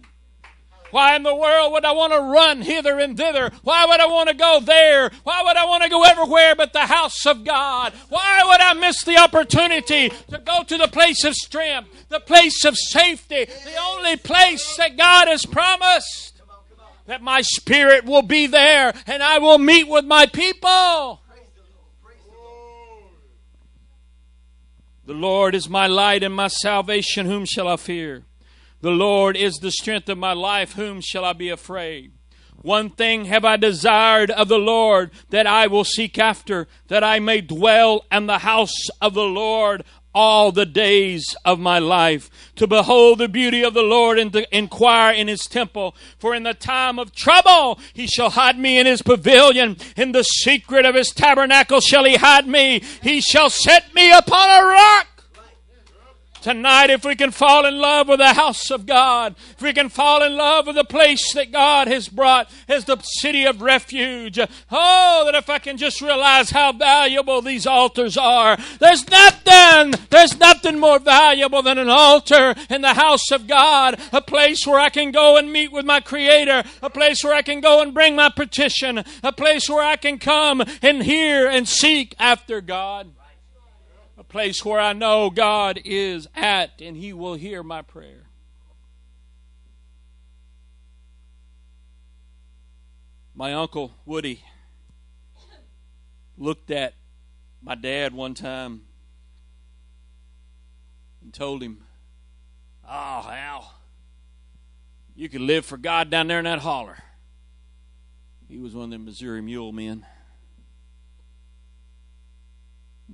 Why 0.90 1.16
in 1.16 1.24
the 1.24 1.34
world 1.34 1.72
would 1.72 1.84
I 1.84 1.92
want 1.92 2.12
to 2.12 2.20
run 2.20 2.62
hither 2.62 3.00
and 3.00 3.16
thither? 3.16 3.50
Why 3.62 3.84
would 3.84 4.00
I 4.00 4.06
want 4.06 4.28
to 4.28 4.34
go 4.34 4.60
there? 4.60 5.10
Why 5.24 5.42
would 5.42 5.56
I 5.56 5.64
want 5.64 5.82
to 5.82 5.88
go 5.88 6.04
everywhere 6.04 6.54
but 6.54 6.72
the 6.72 6.86
house 6.86 7.26
of 7.26 7.44
God? 7.44 7.92
Why 8.10 8.42
would 8.44 8.60
I 8.60 8.74
miss 8.74 9.02
the 9.02 9.18
opportunity 9.18 10.10
to 10.30 10.38
go 10.38 10.62
to 10.62 10.78
the 10.78 10.86
place 10.86 11.24
of 11.24 11.34
strength, 11.34 12.08
the 12.10 12.20
place 12.20 12.64
of 12.64 12.76
safety, 12.76 13.44
the 13.44 13.76
only 13.80 14.16
place 14.16 14.76
that 14.76 14.96
God 14.96 15.26
has 15.26 15.44
promised? 15.44 16.40
That 17.06 17.22
my 17.22 17.42
spirit 17.42 18.04
will 18.04 18.22
be 18.22 18.46
there 18.46 18.94
and 19.06 19.22
I 19.22 19.38
will 19.38 19.58
meet 19.58 19.88
with 19.88 20.04
my 20.04 20.26
people. 20.26 21.20
The 25.06 25.12
Lord 25.12 25.54
is 25.54 25.68
my 25.68 25.86
light 25.86 26.22
and 26.22 26.34
my 26.34 26.48
salvation. 26.48 27.26
Whom 27.26 27.44
shall 27.44 27.68
I 27.68 27.76
fear? 27.76 28.22
The 28.84 28.90
Lord 28.90 29.34
is 29.34 29.54
the 29.54 29.70
strength 29.70 30.10
of 30.10 30.18
my 30.18 30.34
life. 30.34 30.74
Whom 30.74 31.00
shall 31.00 31.24
I 31.24 31.32
be 31.32 31.48
afraid? 31.48 32.12
One 32.60 32.90
thing 32.90 33.24
have 33.24 33.42
I 33.42 33.56
desired 33.56 34.30
of 34.30 34.48
the 34.48 34.58
Lord 34.58 35.10
that 35.30 35.46
I 35.46 35.68
will 35.68 35.84
seek 35.84 36.18
after, 36.18 36.68
that 36.88 37.02
I 37.02 37.18
may 37.18 37.40
dwell 37.40 38.04
in 38.12 38.26
the 38.26 38.40
house 38.40 38.90
of 39.00 39.14
the 39.14 39.24
Lord 39.24 39.84
all 40.14 40.52
the 40.52 40.66
days 40.66 41.34
of 41.46 41.58
my 41.58 41.78
life, 41.78 42.28
to 42.56 42.66
behold 42.66 43.20
the 43.20 43.26
beauty 43.28 43.62
of 43.62 43.72
the 43.72 43.82
Lord 43.82 44.18
and 44.18 44.30
to 44.34 44.54
inquire 44.54 45.14
in 45.14 45.28
his 45.28 45.46
temple. 45.46 45.96
For 46.18 46.34
in 46.34 46.42
the 46.42 46.52
time 46.52 46.98
of 46.98 47.14
trouble 47.14 47.80
he 47.94 48.06
shall 48.06 48.28
hide 48.28 48.58
me 48.58 48.78
in 48.78 48.84
his 48.84 49.00
pavilion. 49.00 49.78
In 49.96 50.12
the 50.12 50.24
secret 50.24 50.84
of 50.84 50.94
his 50.94 51.08
tabernacle 51.08 51.80
shall 51.80 52.04
he 52.04 52.16
hide 52.16 52.46
me. 52.46 52.82
He 53.02 53.22
shall 53.22 53.48
set 53.48 53.94
me 53.94 54.12
upon 54.12 54.50
a 54.50 54.62
rock. 54.62 55.13
Tonight, 56.44 56.90
if 56.90 57.06
we 57.06 57.16
can 57.16 57.30
fall 57.30 57.64
in 57.64 57.78
love 57.78 58.06
with 58.06 58.18
the 58.18 58.34
house 58.34 58.70
of 58.70 58.84
God, 58.84 59.34
if 59.52 59.62
we 59.62 59.72
can 59.72 59.88
fall 59.88 60.22
in 60.22 60.36
love 60.36 60.66
with 60.66 60.76
the 60.76 60.84
place 60.84 61.32
that 61.32 61.50
God 61.50 61.88
has 61.88 62.06
brought 62.06 62.52
as 62.68 62.84
the 62.84 62.98
city 63.02 63.46
of 63.46 63.62
refuge, 63.62 64.38
oh, 64.38 65.22
that 65.24 65.34
if 65.34 65.48
I 65.48 65.58
can 65.58 65.78
just 65.78 66.02
realize 66.02 66.50
how 66.50 66.72
valuable 66.72 67.40
these 67.40 67.66
altars 67.66 68.18
are, 68.18 68.58
there's 68.78 69.08
nothing, 69.08 69.94
there's 70.10 70.38
nothing 70.38 70.78
more 70.78 70.98
valuable 70.98 71.62
than 71.62 71.78
an 71.78 71.88
altar 71.88 72.54
in 72.68 72.82
the 72.82 72.92
house 72.92 73.30
of 73.30 73.46
God, 73.46 73.98
a 74.12 74.20
place 74.20 74.66
where 74.66 74.78
I 74.78 74.90
can 74.90 75.12
go 75.12 75.38
and 75.38 75.50
meet 75.50 75.72
with 75.72 75.86
my 75.86 76.00
Creator, 76.00 76.64
a 76.82 76.90
place 76.90 77.24
where 77.24 77.32
I 77.32 77.40
can 77.40 77.62
go 77.62 77.80
and 77.80 77.94
bring 77.94 78.14
my 78.16 78.28
petition, 78.28 79.02
a 79.22 79.32
place 79.32 79.66
where 79.70 79.82
I 79.82 79.96
can 79.96 80.18
come 80.18 80.62
and 80.82 81.04
hear 81.04 81.48
and 81.48 81.66
seek 81.66 82.14
after 82.18 82.60
God 82.60 83.14
place 84.34 84.64
where 84.64 84.80
I 84.80 84.94
know 84.94 85.30
God 85.30 85.80
is 85.84 86.26
at 86.34 86.82
and 86.82 86.96
He 86.96 87.12
will 87.12 87.34
hear 87.34 87.62
my 87.62 87.82
prayer. 87.82 88.24
My 93.32 93.54
uncle 93.54 93.94
Woody 94.04 94.42
looked 96.36 96.72
at 96.72 96.94
my 97.62 97.76
dad 97.76 98.12
one 98.12 98.34
time 98.34 98.80
and 101.22 101.32
told 101.32 101.62
him, 101.62 101.84
Oh, 102.84 103.30
Al, 103.30 103.72
you 105.14 105.28
could 105.28 105.42
live 105.42 105.64
for 105.64 105.76
God 105.76 106.10
down 106.10 106.26
there 106.26 106.40
in 106.40 106.44
that 106.44 106.58
holler. 106.58 106.98
He 108.48 108.58
was 108.58 108.74
one 108.74 108.86
of 108.86 108.90
them 108.90 109.04
Missouri 109.04 109.42
mule 109.42 109.70
men. 109.70 110.04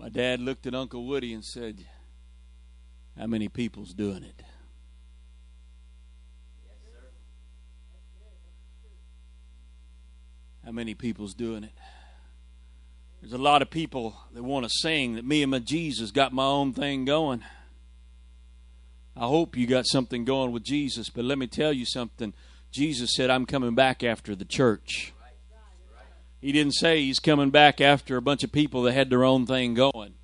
My 0.00 0.08
dad 0.08 0.40
looked 0.40 0.66
at 0.66 0.74
Uncle 0.74 1.04
Woody 1.04 1.34
and 1.34 1.44
said, 1.44 1.84
How 3.18 3.26
many 3.26 3.50
people's 3.50 3.92
doing 3.92 4.24
it? 4.24 4.42
How 10.64 10.72
many 10.72 10.94
people's 10.94 11.34
doing 11.34 11.64
it? 11.64 11.74
There's 13.20 13.34
a 13.34 13.38
lot 13.38 13.60
of 13.60 13.68
people 13.68 14.16
that 14.32 14.42
want 14.42 14.64
to 14.64 14.70
sing 14.70 15.16
that 15.16 15.26
me 15.26 15.42
and 15.42 15.50
my 15.50 15.58
Jesus 15.58 16.10
got 16.12 16.32
my 16.32 16.46
own 16.46 16.72
thing 16.72 17.04
going. 17.04 17.44
I 19.14 19.26
hope 19.26 19.54
you 19.54 19.66
got 19.66 19.84
something 19.86 20.24
going 20.24 20.50
with 20.52 20.62
Jesus, 20.62 21.10
but 21.10 21.26
let 21.26 21.36
me 21.36 21.46
tell 21.46 21.74
you 21.74 21.84
something. 21.84 22.32
Jesus 22.70 23.10
said, 23.14 23.28
I'm 23.28 23.44
coming 23.44 23.74
back 23.74 24.02
after 24.02 24.34
the 24.34 24.46
church. 24.46 25.12
He 26.40 26.52
didn't 26.52 26.72
say 26.72 27.02
he's 27.02 27.20
coming 27.20 27.50
back 27.50 27.80
after 27.80 28.16
a 28.16 28.22
bunch 28.22 28.42
of 28.42 28.52
people 28.52 28.82
that 28.82 28.92
had 28.92 29.10
their 29.10 29.24
own 29.24 29.46
thing 29.46 29.74
going. 29.74 30.14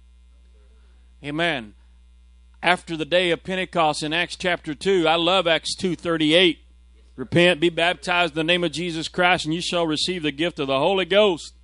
Amen. 1.23 1.75
After 2.63 2.97
the 2.97 3.05
day 3.05 3.31
of 3.31 3.45
Pentecost 3.45 4.03
in 4.03 4.13
Acts 4.13 4.37
chapter 4.37 4.75
2, 4.75 5.07
I 5.07 5.17
love 5.17 5.47
Acts 5.47 5.75
2:38. 5.77 6.59
Repent, 7.17 7.61
be 7.61 7.71
baptized 7.71 8.33
in 8.33 8.37
the 8.37 8.45
name 8.45 8.65
of 8.65 8.73
Jesus 8.73 9.09
Christ 9.09 9.47
and 9.47 9.55
you 9.55 9.63
shall 9.63 9.87
receive 9.87 10.23
the 10.23 10.33
gift 10.33 10.59
of 10.59 10.67
the 10.67 10.79
Holy 10.79 11.07
Ghost. 11.07 11.55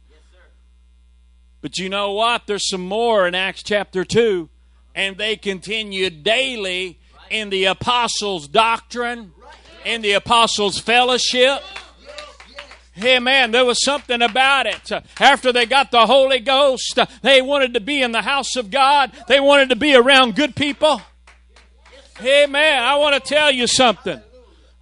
But 1.60 1.78
you 1.78 1.88
know 1.88 2.12
what? 2.12 2.46
There's 2.46 2.68
some 2.68 2.86
more 2.86 3.26
in 3.26 3.34
Acts 3.34 3.62
chapter 3.62 4.04
2 4.04 4.48
and 4.94 5.16
they 5.16 5.36
continued 5.36 6.22
daily 6.22 6.98
in 7.30 7.50
the 7.50 7.64
apostles' 7.64 8.48
doctrine, 8.48 9.32
in 9.84 10.02
the 10.02 10.12
apostles' 10.12 10.78
fellowship 10.78 11.62
Hey 12.94 13.18
man, 13.18 13.52
there 13.52 13.64
was 13.64 13.82
something 13.82 14.20
about 14.20 14.66
it. 14.66 14.90
After 15.18 15.50
they 15.50 15.64
got 15.64 15.90
the 15.90 16.06
Holy 16.06 16.40
Ghost, 16.40 16.98
they 17.22 17.40
wanted 17.40 17.74
to 17.74 17.80
be 17.80 18.02
in 18.02 18.12
the 18.12 18.22
house 18.22 18.54
of 18.56 18.70
God. 18.70 19.12
They 19.28 19.40
wanted 19.40 19.70
to 19.70 19.76
be 19.76 19.94
around 19.94 20.36
good 20.36 20.54
people. 20.54 21.00
Hey 22.18 22.46
man, 22.46 22.82
I 22.82 22.96
want 22.96 23.14
to 23.14 23.20
tell 23.20 23.50
you 23.50 23.66
something. 23.66 24.20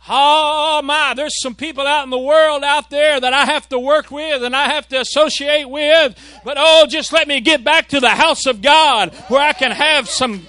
Oh 0.08 0.80
my, 0.82 1.14
there's 1.14 1.40
some 1.40 1.54
people 1.54 1.86
out 1.86 2.02
in 2.04 2.10
the 2.10 2.18
world 2.18 2.64
out 2.64 2.90
there 2.90 3.20
that 3.20 3.32
I 3.32 3.44
have 3.44 3.68
to 3.68 3.78
work 3.78 4.10
with 4.10 4.42
and 4.42 4.56
I 4.56 4.68
have 4.70 4.88
to 4.88 5.00
associate 5.00 5.68
with. 5.68 6.16
But 6.44 6.56
oh, 6.58 6.86
just 6.88 7.12
let 7.12 7.28
me 7.28 7.40
get 7.40 7.62
back 7.62 7.88
to 7.88 8.00
the 8.00 8.10
house 8.10 8.46
of 8.46 8.60
God 8.60 9.14
where 9.28 9.40
I 9.40 9.52
can 9.52 9.70
have 9.70 10.08
some 10.08 10.46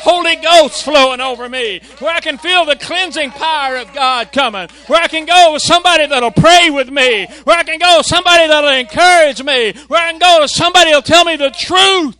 Holy 0.00 0.36
Ghost 0.36 0.84
flowing 0.84 1.20
over 1.20 1.48
me, 1.48 1.80
where 1.98 2.14
I 2.14 2.20
can 2.20 2.38
feel 2.38 2.64
the 2.64 2.76
cleansing 2.76 3.30
power 3.30 3.76
of 3.76 3.92
God 3.92 4.32
coming, 4.32 4.68
where 4.86 5.02
I 5.02 5.08
can 5.08 5.26
go 5.26 5.52
with 5.52 5.62
somebody 5.62 6.06
that'll 6.06 6.30
pray 6.30 6.70
with 6.70 6.90
me, 6.90 7.26
where 7.44 7.58
I 7.58 7.62
can 7.62 7.78
go 7.78 7.98
with 7.98 8.06
somebody 8.06 8.48
that'll 8.48 8.70
encourage 8.70 9.42
me, 9.42 9.72
where 9.88 10.00
I 10.00 10.10
can 10.10 10.18
go 10.18 10.40
to 10.42 10.48
somebody 10.48 10.90
that'll 10.90 11.02
tell 11.02 11.24
me 11.24 11.36
the 11.36 11.50
truth. 11.50 12.16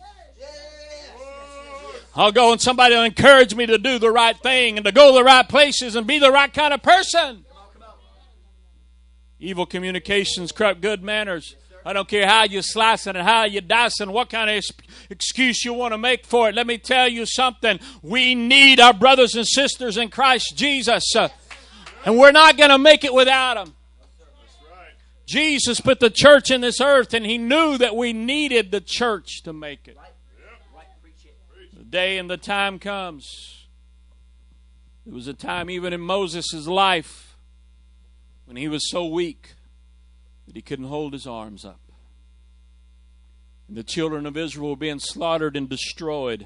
I'll 2.13 2.31
go 2.31 2.51
and 2.51 2.61
somebody 2.61 2.95
will 2.95 3.03
encourage 3.03 3.55
me 3.55 3.65
to 3.65 3.77
do 3.77 3.97
the 3.97 4.11
right 4.11 4.37
thing 4.37 4.77
and 4.77 4.85
to 4.85 4.91
go 4.91 5.11
to 5.11 5.17
the 5.17 5.23
right 5.23 5.47
places 5.47 5.95
and 5.95 6.05
be 6.05 6.19
the 6.19 6.31
right 6.31 6.53
kind 6.53 6.73
of 6.73 6.83
person. 6.83 7.45
Evil 9.39 9.65
communications 9.65 10.51
corrupt 10.51 10.81
good 10.81 11.01
manners. 11.01 11.55
I 11.85 11.93
don't 11.93 12.07
care 12.07 12.27
how 12.27 12.43
you 12.43 12.61
slice 12.61 13.07
it 13.07 13.15
and 13.15 13.27
how 13.27 13.45
you 13.45 13.61
dice 13.61 13.99
and 13.99 14.13
what 14.13 14.29
kind 14.29 14.49
of 14.49 14.63
excuse 15.09 15.65
you 15.65 15.73
want 15.73 15.93
to 15.93 15.97
make 15.97 16.25
for 16.25 16.49
it. 16.49 16.55
Let 16.55 16.67
me 16.67 16.77
tell 16.77 17.07
you 17.07 17.25
something. 17.25 17.79
We 18.01 18.35
need 18.35 18.79
our 18.79 18.93
brothers 18.93 19.35
and 19.35 19.47
sisters 19.47 19.97
in 19.97 20.09
Christ 20.09 20.53
Jesus. 20.55 21.15
Uh, 21.15 21.29
and 22.05 22.17
we're 22.17 22.31
not 22.31 22.57
going 22.57 22.69
to 22.69 22.77
make 22.77 23.03
it 23.03 23.13
without 23.13 23.55
them. 23.55 23.73
Jesus 25.27 25.79
put 25.79 25.99
the 25.99 26.09
church 26.09 26.51
in 26.51 26.61
this 26.61 26.81
earth, 26.81 27.13
and 27.13 27.25
He 27.25 27.37
knew 27.37 27.77
that 27.77 27.95
we 27.95 28.11
needed 28.11 28.71
the 28.71 28.81
church 28.81 29.43
to 29.43 29.53
make 29.53 29.87
it. 29.87 29.97
The 31.77 31.83
day 31.83 32.17
and 32.17 32.29
the 32.29 32.37
time 32.37 32.79
comes. 32.79 33.67
There 35.05 35.15
was 35.15 35.27
a 35.27 35.33
time, 35.33 35.69
even 35.69 35.93
in 35.93 36.01
Moses' 36.01 36.67
life, 36.67 37.35
when 38.45 38.57
he 38.57 38.67
was 38.67 38.89
so 38.89 39.05
weak 39.05 39.53
that 40.51 40.57
he 40.57 40.61
couldn't 40.61 40.87
hold 40.87 41.13
his 41.13 41.25
arms 41.25 41.63
up. 41.63 41.79
And 43.69 43.77
the 43.77 43.83
children 43.83 44.25
of 44.25 44.35
Israel 44.35 44.71
were 44.71 44.75
being 44.75 44.99
slaughtered 44.99 45.55
and 45.55 45.69
destroyed. 45.69 46.45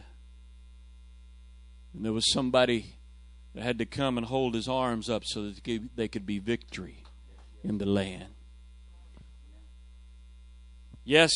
And 1.92 2.06
there 2.06 2.14
was 2.14 2.32
somebody 2.32 2.98
that 3.56 3.64
had 3.64 3.80
to 3.80 3.86
come 3.88 4.20
and 4.20 4.28
hold 4.28 4.54
his 4.54 4.68
arms 4.68 5.10
up 5.10 5.24
so 5.26 5.50
that 5.50 5.90
they 5.96 6.08
could 6.08 6.28
be 6.28 6.38
victory 6.38 7.04
in 7.64 7.80
the 7.80 7.88
land. 7.88 8.36
Yes, 11.04 11.32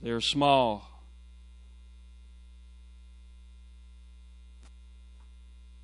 they're 0.00 0.22
small. 0.22 1.04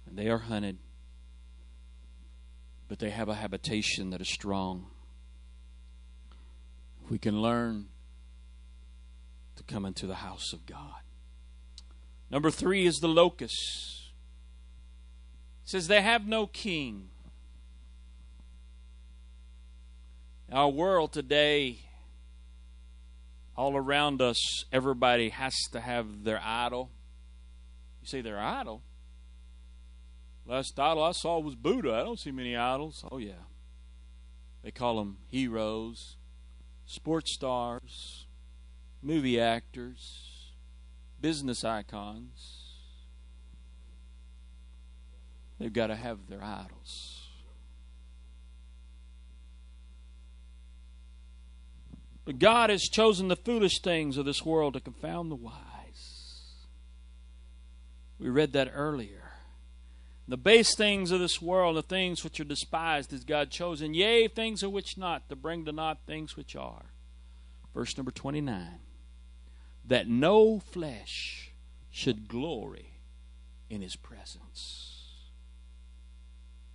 And 0.06 0.16
they 0.16 0.30
are 0.30 0.38
hunted. 0.38 0.78
But 2.88 2.98
they 2.98 3.10
have 3.10 3.28
a 3.28 3.34
habitation 3.34 4.08
that 4.08 4.22
is 4.22 4.32
strong 4.32 4.86
we 7.08 7.18
can 7.18 7.40
learn 7.40 7.86
to 9.56 9.62
come 9.64 9.84
into 9.84 10.06
the 10.06 10.16
house 10.16 10.52
of 10.52 10.66
God. 10.66 11.02
Number 12.30 12.50
three 12.50 12.86
is 12.86 12.98
the 12.98 13.08
locust. 13.08 14.12
It 15.64 15.68
says 15.68 15.88
they 15.88 16.00
have 16.00 16.26
no 16.26 16.46
king. 16.46 17.10
Our 20.50 20.68
world 20.68 21.12
today, 21.12 21.80
all 23.56 23.76
around 23.76 24.20
us, 24.20 24.64
everybody 24.72 25.30
has 25.30 25.54
to 25.72 25.80
have 25.80 26.24
their 26.24 26.40
idol. 26.42 26.90
You 28.00 28.08
say 28.08 28.20
their 28.20 28.38
idol? 28.38 28.82
Last 30.44 30.78
idol 30.78 31.04
I 31.04 31.12
saw 31.12 31.38
was 31.38 31.54
Buddha. 31.54 31.94
I 31.94 32.02
don't 32.02 32.18
see 32.18 32.32
many 32.32 32.56
idols. 32.56 33.04
Oh, 33.10 33.18
yeah. 33.18 33.44
They 34.62 34.70
call 34.70 34.96
them 34.96 35.18
heroes 35.28 36.16
sports 36.92 37.32
stars, 37.32 38.26
movie 39.00 39.40
actors, 39.40 40.52
business 41.22 41.64
icons. 41.64 42.74
They've 45.58 45.72
got 45.72 45.86
to 45.86 45.96
have 45.96 46.28
their 46.28 46.44
idols. 46.44 47.28
But 52.26 52.38
God 52.38 52.68
has 52.68 52.82
chosen 52.82 53.28
the 53.28 53.36
foolish 53.36 53.80
things 53.80 54.18
of 54.18 54.26
this 54.26 54.44
world 54.44 54.74
to 54.74 54.80
confound 54.80 55.30
the 55.30 55.36
wise. 55.36 55.54
We 58.18 58.28
read 58.28 58.52
that 58.52 58.70
earlier. 58.74 59.21
The 60.32 60.38
base 60.38 60.74
things 60.74 61.10
of 61.10 61.20
this 61.20 61.42
world, 61.42 61.76
the 61.76 61.82
things 61.82 62.24
which 62.24 62.40
are 62.40 62.44
despised, 62.44 63.12
is 63.12 63.22
God 63.22 63.50
chosen, 63.50 63.92
yea, 63.92 64.28
things 64.28 64.62
of 64.62 64.72
which 64.72 64.96
not, 64.96 65.28
to 65.28 65.36
bring 65.36 65.66
to 65.66 65.72
naught 65.72 66.06
things 66.06 66.38
which 66.38 66.56
are. 66.56 66.86
Verse 67.74 67.94
number 67.98 68.10
29 68.10 68.78
that 69.84 70.08
no 70.08 70.58
flesh 70.58 71.52
should 71.90 72.28
glory 72.28 72.94
in 73.68 73.82
his 73.82 73.94
presence. 73.94 75.18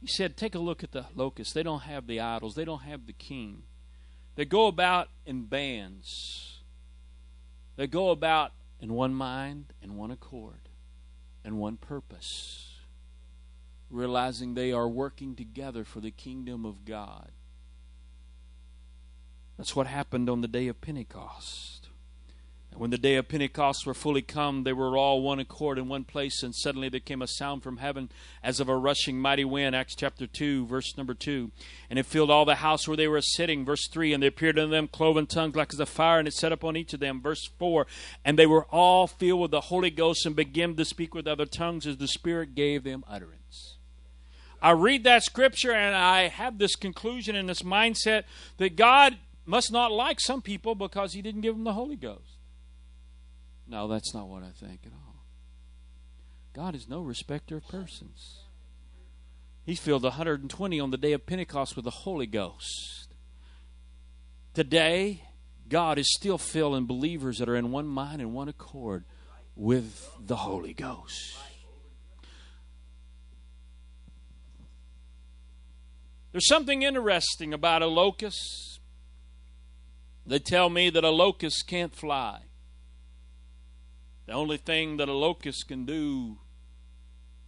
He 0.02 0.06
said, 0.06 0.38
Take 0.38 0.54
a 0.54 0.60
look 0.60 0.84
at 0.84 0.92
the 0.92 1.08
locusts. 1.16 1.54
They 1.54 1.64
don't 1.64 1.82
have 1.82 2.06
the 2.06 2.20
idols, 2.20 2.54
they 2.54 2.64
don't 2.64 2.84
have 2.84 3.08
the 3.08 3.14
king. 3.14 3.64
They 4.36 4.46
go 4.46 4.68
about 4.68 5.08
in 5.26 5.46
bands, 5.46 6.60
they 7.76 7.88
go 7.88 8.12
about 8.12 8.52
in 8.80 8.94
one 8.94 9.16
mind 9.16 9.74
and 9.82 9.98
one 9.98 10.12
accord 10.12 10.70
and 11.44 11.58
one 11.58 11.78
purpose, 11.78 12.77
realizing 13.90 14.54
they 14.54 14.72
are 14.72 14.88
working 14.88 15.36
together 15.36 15.84
for 15.84 16.00
the 16.00 16.12
kingdom 16.12 16.66
of 16.66 16.86
God. 16.86 17.32
That's 19.58 19.76
what 19.76 19.88
happened 19.88 20.30
on 20.30 20.42
the 20.42 20.48
day 20.48 20.68
of 20.68 20.82
Pentecost. 20.82 21.90
And 22.72 22.80
when 22.80 22.92
the 22.92 23.00
day 23.00 23.16
of 23.16 23.28
Pentecost 23.28 23.88
were 23.88 23.96
fully 23.96 24.22
come, 24.22 24.64
they 24.64 24.74
were 24.74 24.96
all 24.96 25.24
one 25.24 25.40
accord 25.40 25.80
in 25.80 25.88
one 25.88 26.04
place, 26.04 26.44
and 26.44 26.54
suddenly 26.54 26.90
there 26.90 27.00
came 27.00 27.24
a 27.24 27.28
sound 27.28 27.64
from 27.64 27.78
heaven 27.78 28.12
as 28.44 28.60
of 28.60 28.70
a 28.70 28.78
rushing 28.78 29.20
mighty 29.20 29.46
wind. 29.46 29.76
Acts 29.76 29.96
chapter 29.96 30.28
2, 30.28 30.68
verse 30.68 30.96
number 30.96 31.16
2. 31.16 31.50
And 31.90 31.98
it 31.98 32.06
filled 32.06 32.30
all 32.30 32.46
the 32.46 32.56
house 32.56 32.88
where 32.88 32.96
they 32.96 33.08
were 33.08 33.20
sitting. 33.22 33.66
Verse 33.66 33.88
3. 33.92 34.14
And 34.14 34.22
there 34.22 34.30
appeared 34.30 34.60
unto 34.60 34.70
them 34.70 34.88
cloven 34.88 35.26
tongues 35.26 35.56
like 35.56 35.74
as 35.74 35.80
a 35.80 35.88
fire, 35.88 36.20
and 36.20 36.28
it 36.28 36.36
set 36.36 36.52
upon 36.52 36.78
each 36.78 36.94
of 36.94 37.00
them. 37.00 37.20
Verse 37.20 37.50
4. 37.58 37.88
And 38.24 38.38
they 38.38 38.46
were 38.46 38.66
all 38.66 39.08
filled 39.08 39.42
with 39.42 39.52
the 39.52 39.62
Holy 39.62 39.90
Ghost 39.90 40.28
and 40.28 40.36
began 40.36 40.76
to 40.76 40.86
speak 40.86 41.16
with 41.16 41.26
other 41.26 41.48
tongues 41.48 41.88
as 41.88 41.98
the 41.98 42.08
Spirit 42.08 42.54
gave 42.54 42.84
them 42.84 43.04
utterance. 43.08 43.47
I 44.62 44.72
read 44.72 45.04
that 45.04 45.24
scripture 45.24 45.72
and 45.72 45.96
I 45.96 46.28
have 46.28 46.58
this 46.58 46.76
conclusion 46.76 47.36
and 47.36 47.48
this 47.48 47.62
mindset 47.62 48.24
that 48.58 48.76
God 48.76 49.18
must 49.46 49.72
not 49.72 49.92
like 49.92 50.20
some 50.20 50.42
people 50.42 50.76
because 50.76 51.14
He 51.14 51.22
didn't 51.22 51.42
give 51.42 51.56
them 51.56 51.64
the 51.64 51.74
Holy 51.74 51.96
Ghost. 51.96 52.38
No, 53.68 53.88
that's 53.88 54.14
not 54.14 54.28
what 54.28 54.44
I 54.44 54.50
think 54.50 54.82
at 54.86 54.94
all. 54.94 55.26
God 56.54 56.74
is 56.74 56.88
no 56.88 57.02
respecter 57.02 57.58
of 57.58 57.68
persons. 57.68 58.40
He 59.64 59.76
filled 59.76 60.04
120 60.04 60.80
on 60.80 60.92
the 60.92 60.98
day 60.98 61.12
of 61.12 61.26
Pentecost 61.26 61.76
with 61.76 61.86
the 61.86 61.92
Holy 61.92 62.26
Ghost. 62.26 63.14
Today, 64.54 65.24
God 65.70 66.00
is 66.00 66.12
still 66.16 66.38
filling 66.38 66.86
believers 66.86 67.38
that 67.38 67.50
are 67.50 67.56
in 67.56 67.72
one 67.72 67.86
mind 67.86 68.22
and 68.22 68.34
one 68.34 68.48
accord 68.48 69.04
with 69.56 70.10
the 70.20 70.38
Holy 70.38 70.74
Ghost. 70.74 71.38
There's 76.38 76.50
something 76.50 76.84
interesting 76.84 77.52
about 77.52 77.82
a 77.82 77.88
locust. 77.88 78.80
They 80.24 80.38
tell 80.38 80.70
me 80.70 80.92
that 80.92 81.04
a 81.04 81.10
locust 81.10 81.66
can't 81.66 81.96
fly. 81.96 82.42
The 84.28 84.34
only 84.34 84.58
thing 84.58 84.98
that 84.98 85.10
a 85.10 85.14
locust 85.14 85.68
can 85.68 85.88
do 85.88 86.38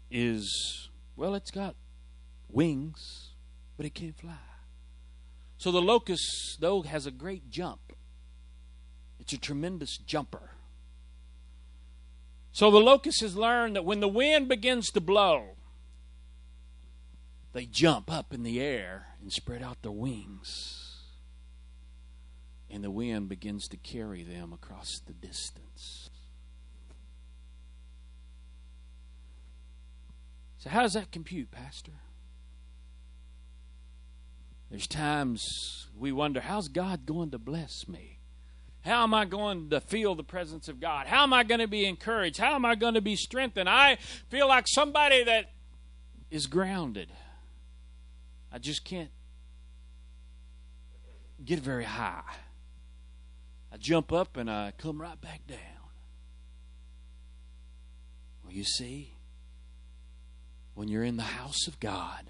is, 0.09 0.89
well, 1.15 1.35
it's 1.35 1.51
got 1.51 1.75
wings, 2.49 3.33
but 3.77 3.85
it 3.85 3.93
can't 3.93 4.17
fly. 4.17 4.39
So 5.57 5.71
the 5.71 5.83
locust, 5.83 6.57
though, 6.59 6.81
has 6.81 7.05
a 7.05 7.11
great 7.11 7.51
jump. 7.51 7.93
It's 9.19 9.33
a 9.33 9.37
tremendous 9.37 9.99
jumper. 9.99 10.53
So 12.51 12.71
the 12.71 12.79
locust 12.79 13.21
has 13.21 13.35
learned 13.35 13.75
that 13.75 13.85
when 13.85 13.99
the 13.99 14.07
wind 14.07 14.49
begins 14.49 14.87
to 14.93 14.99
blow, 14.99 15.57
they 17.53 17.65
jump 17.65 18.11
up 18.11 18.33
in 18.33 18.43
the 18.43 18.61
air 18.61 19.07
and 19.21 19.31
spread 19.31 19.63
out 19.63 19.81
their 19.81 19.91
wings. 19.91 20.85
And 22.69 22.83
the 22.83 22.91
wind 22.91 23.29
begins 23.29 23.67
to 23.69 23.77
carry 23.77 24.23
them 24.23 24.53
across 24.53 24.99
the 24.99 25.13
distance. 25.13 26.09
So, 30.59 30.69
how 30.69 30.83
does 30.83 30.93
that 30.93 31.11
compute, 31.11 31.49
Pastor? 31.51 31.93
There's 34.69 34.87
times 34.87 35.87
we 35.97 36.11
wonder, 36.11 36.41
how's 36.41 36.67
God 36.67 37.05
going 37.05 37.31
to 37.31 37.39
bless 37.39 37.87
me? 37.87 38.19
How 38.81 39.03
am 39.03 39.13
I 39.13 39.25
going 39.25 39.69
to 39.71 39.81
feel 39.81 40.15
the 40.15 40.23
presence 40.23 40.67
of 40.67 40.79
God? 40.79 41.07
How 41.07 41.23
am 41.23 41.33
I 41.33 41.43
going 41.43 41.59
to 41.59 41.67
be 41.67 41.85
encouraged? 41.85 42.37
How 42.37 42.55
am 42.55 42.65
I 42.65 42.75
going 42.75 42.93
to 42.93 43.01
be 43.01 43.15
strengthened? 43.15 43.67
I 43.67 43.97
feel 44.29 44.47
like 44.47 44.67
somebody 44.67 45.23
that 45.23 45.51
is 46.29 46.45
grounded. 46.45 47.11
I 48.51 48.57
just 48.57 48.83
can't 48.83 49.11
get 51.43 51.59
very 51.59 51.83
high. 51.83 52.23
I 53.71 53.77
jump 53.77 54.11
up 54.11 54.37
and 54.37 54.49
I 54.49 54.73
come 54.77 55.01
right 55.01 55.19
back 55.19 55.45
down. 55.47 55.57
Well, 58.43 58.53
you 58.53 58.63
see, 58.63 59.13
when 60.73 60.87
you're 60.87 61.03
in 61.03 61.17
the 61.17 61.23
house 61.23 61.67
of 61.67 61.79
God 61.79 62.25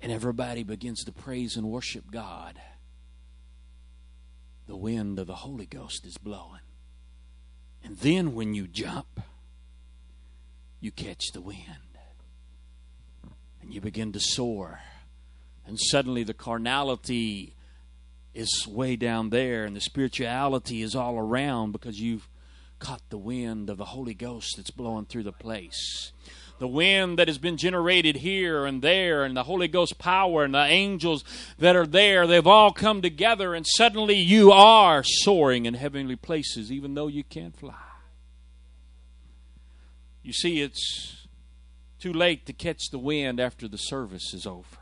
and 0.00 0.10
everybody 0.10 0.62
begins 0.62 1.04
to 1.04 1.12
praise 1.12 1.56
and 1.56 1.66
worship 1.66 2.10
God, 2.10 2.58
the 4.66 4.76
wind 4.76 5.18
of 5.18 5.26
the 5.26 5.34
Holy 5.34 5.66
Ghost 5.66 6.06
is 6.06 6.16
blowing. 6.16 6.60
And 7.82 7.98
then 7.98 8.34
when 8.34 8.54
you 8.54 8.66
jump, 8.66 9.20
you 10.80 10.90
catch 10.90 11.32
the 11.32 11.42
wind 11.42 11.83
and 13.64 13.74
you 13.74 13.80
begin 13.80 14.12
to 14.12 14.20
soar. 14.20 14.80
And 15.66 15.80
suddenly 15.80 16.22
the 16.22 16.34
carnality 16.34 17.54
is 18.34 18.66
way 18.68 18.96
down 18.96 19.30
there 19.30 19.64
and 19.64 19.74
the 19.74 19.80
spirituality 19.80 20.82
is 20.82 20.94
all 20.94 21.16
around 21.16 21.72
because 21.72 21.98
you've 21.98 22.28
caught 22.78 23.02
the 23.08 23.18
wind 23.18 23.70
of 23.70 23.78
the 23.78 23.86
Holy 23.86 24.12
Ghost 24.12 24.54
that's 24.56 24.70
blowing 24.70 25.06
through 25.06 25.22
the 25.22 25.32
place. 25.32 26.12
The 26.58 26.68
wind 26.68 27.18
that 27.18 27.28
has 27.28 27.38
been 27.38 27.56
generated 27.56 28.16
here 28.16 28.64
and 28.64 28.80
there, 28.80 29.24
and 29.24 29.36
the 29.36 29.42
Holy 29.42 29.66
Ghost 29.66 29.98
power 29.98 30.44
and 30.44 30.54
the 30.54 30.64
angels 30.64 31.24
that 31.58 31.74
are 31.74 31.86
there, 31.86 32.26
they've 32.26 32.46
all 32.46 32.70
come 32.72 33.02
together, 33.02 33.54
and 33.54 33.66
suddenly 33.66 34.14
you 34.14 34.52
are 34.52 35.02
soaring 35.02 35.66
in 35.66 35.74
heavenly 35.74 36.14
places, 36.14 36.70
even 36.70 36.94
though 36.94 37.08
you 37.08 37.24
can't 37.24 37.58
fly. 37.58 37.74
You 40.22 40.32
see, 40.32 40.60
it's 40.60 41.23
too 42.04 42.12
late 42.12 42.44
to 42.44 42.52
catch 42.52 42.90
the 42.90 42.98
wind 42.98 43.40
after 43.40 43.66
the 43.66 43.78
service 43.78 44.34
is 44.34 44.46
over. 44.46 44.76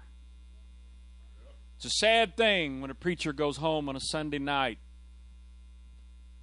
It's 1.77 1.85
a 1.85 1.91
sad 1.91 2.37
thing 2.37 2.81
when 2.81 2.91
a 2.91 2.97
preacher 2.97 3.33
goes 3.33 3.59
home 3.59 3.89
on 3.89 3.95
a 3.95 4.01
Sunday 4.01 4.41
night 4.41 4.79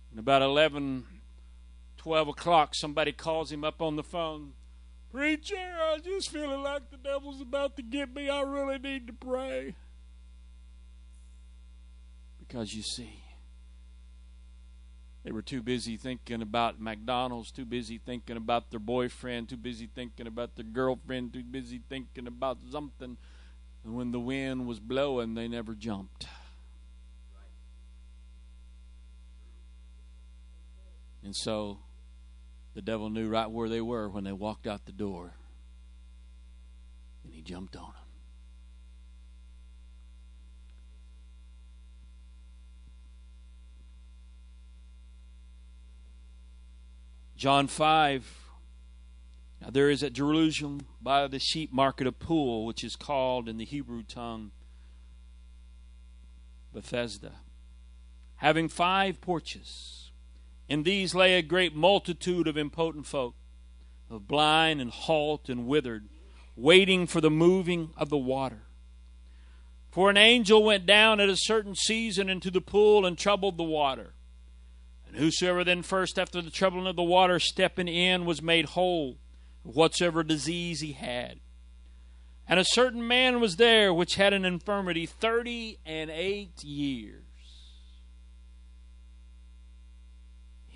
and 0.09 0.21
about 0.21 0.41
11 0.41 1.03
12 1.97 2.29
o'clock, 2.29 2.75
somebody 2.75 3.11
calls 3.11 3.51
him 3.51 3.65
up 3.65 3.81
on 3.81 3.97
the 3.97 4.03
phone. 4.03 4.53
Preacher, 5.11 5.57
I 5.57 5.97
just 6.01 6.31
feeling 6.31 6.63
like 6.63 6.89
the 6.91 6.97
devil's 6.97 7.41
about 7.41 7.75
to 7.75 7.81
get 7.81 8.15
me. 8.15 8.29
I 8.29 8.41
really 8.43 8.79
need 8.79 9.07
to 9.07 9.13
pray. 9.13 9.75
Because 12.39 12.73
you 12.73 12.83
see, 12.83 13.21
they 15.23 15.31
were 15.31 15.41
too 15.41 15.61
busy 15.61 15.97
thinking 15.97 16.41
about 16.41 16.79
McDonald's, 16.79 17.51
too 17.51 17.65
busy 17.65 17.97
thinking 17.97 18.37
about 18.37 18.71
their 18.71 18.79
boyfriend, 18.79 19.49
too 19.49 19.57
busy 19.57 19.89
thinking 19.93 20.27
about 20.27 20.55
their 20.55 20.65
girlfriend, 20.65 21.33
too 21.33 21.43
busy 21.43 21.81
thinking 21.89 22.25
about 22.25 22.59
something. 22.71 23.17
And 23.83 23.95
when 23.95 24.11
the 24.11 24.19
wind 24.19 24.65
was 24.65 24.79
blowing, 24.79 25.33
they 25.33 25.47
never 25.47 25.73
jumped. 25.73 26.25
And 31.21 31.35
so 31.35 31.79
the 32.73 32.81
devil 32.81 33.09
knew 33.09 33.27
right 33.27 33.51
where 33.51 33.67
they 33.67 33.81
were 33.81 34.09
when 34.09 34.23
they 34.23 34.31
walked 34.31 34.65
out 34.65 34.85
the 34.85 34.91
door. 34.93 35.33
And 37.23 37.33
he 37.33 37.41
jumped 37.41 37.75
on 37.75 37.91
them. 37.91 37.98
John 47.39 47.67
5. 47.67 48.49
Now 49.61 49.69
there 49.69 49.89
is 49.89 50.03
at 50.03 50.11
Jerusalem 50.11 50.81
by 51.01 51.25
the 51.27 51.39
sheep 51.39 51.71
market 51.71 52.05
a 52.05 52.11
pool, 52.11 52.65
which 52.65 52.83
is 52.83 52.97
called 52.97 53.47
in 53.47 53.55
the 53.55 53.63
Hebrew 53.63 54.03
tongue 54.03 54.51
Bethesda, 56.73 57.35
having 58.35 58.67
five 58.67 59.21
porches. 59.21 60.11
In 60.67 60.83
these 60.83 61.15
lay 61.15 61.35
a 61.35 61.41
great 61.41 61.73
multitude 61.73 62.45
of 62.45 62.57
impotent 62.57 63.05
folk, 63.05 63.35
of 64.09 64.27
blind 64.27 64.81
and 64.81 64.91
halt 64.91 65.47
and 65.47 65.65
withered, 65.65 66.09
waiting 66.57 67.07
for 67.07 67.21
the 67.21 67.31
moving 67.31 67.91
of 67.95 68.09
the 68.09 68.17
water. 68.17 68.63
For 69.89 70.09
an 70.09 70.17
angel 70.17 70.61
went 70.61 70.85
down 70.85 71.21
at 71.21 71.29
a 71.29 71.37
certain 71.37 71.75
season 71.75 72.27
into 72.27 72.51
the 72.51 72.59
pool 72.59 73.05
and 73.05 73.17
troubled 73.17 73.57
the 73.57 73.63
water. 73.63 74.13
And 75.09 75.17
whosoever 75.17 75.63
then 75.63 75.81
first 75.81 76.19
after 76.19 76.41
the 76.41 76.51
troubling 76.51 76.85
of 76.85 76.95
the 76.95 77.03
water 77.03 77.39
stepping 77.39 77.87
in 77.87 78.25
was 78.25 78.41
made 78.41 78.65
whole 78.65 79.17
of 79.65 79.75
whatsoever 79.75 80.23
disease 80.23 80.81
he 80.81 80.91
had. 80.91 81.39
And 82.47 82.59
a 82.59 82.65
certain 82.65 83.07
man 83.07 83.39
was 83.39 83.55
there 83.55 83.93
which 83.93 84.15
had 84.15 84.33
an 84.33 84.45
infirmity 84.45 85.05
thirty 85.05 85.79
and 85.85 86.09
eight 86.11 86.63
years. 86.63 87.23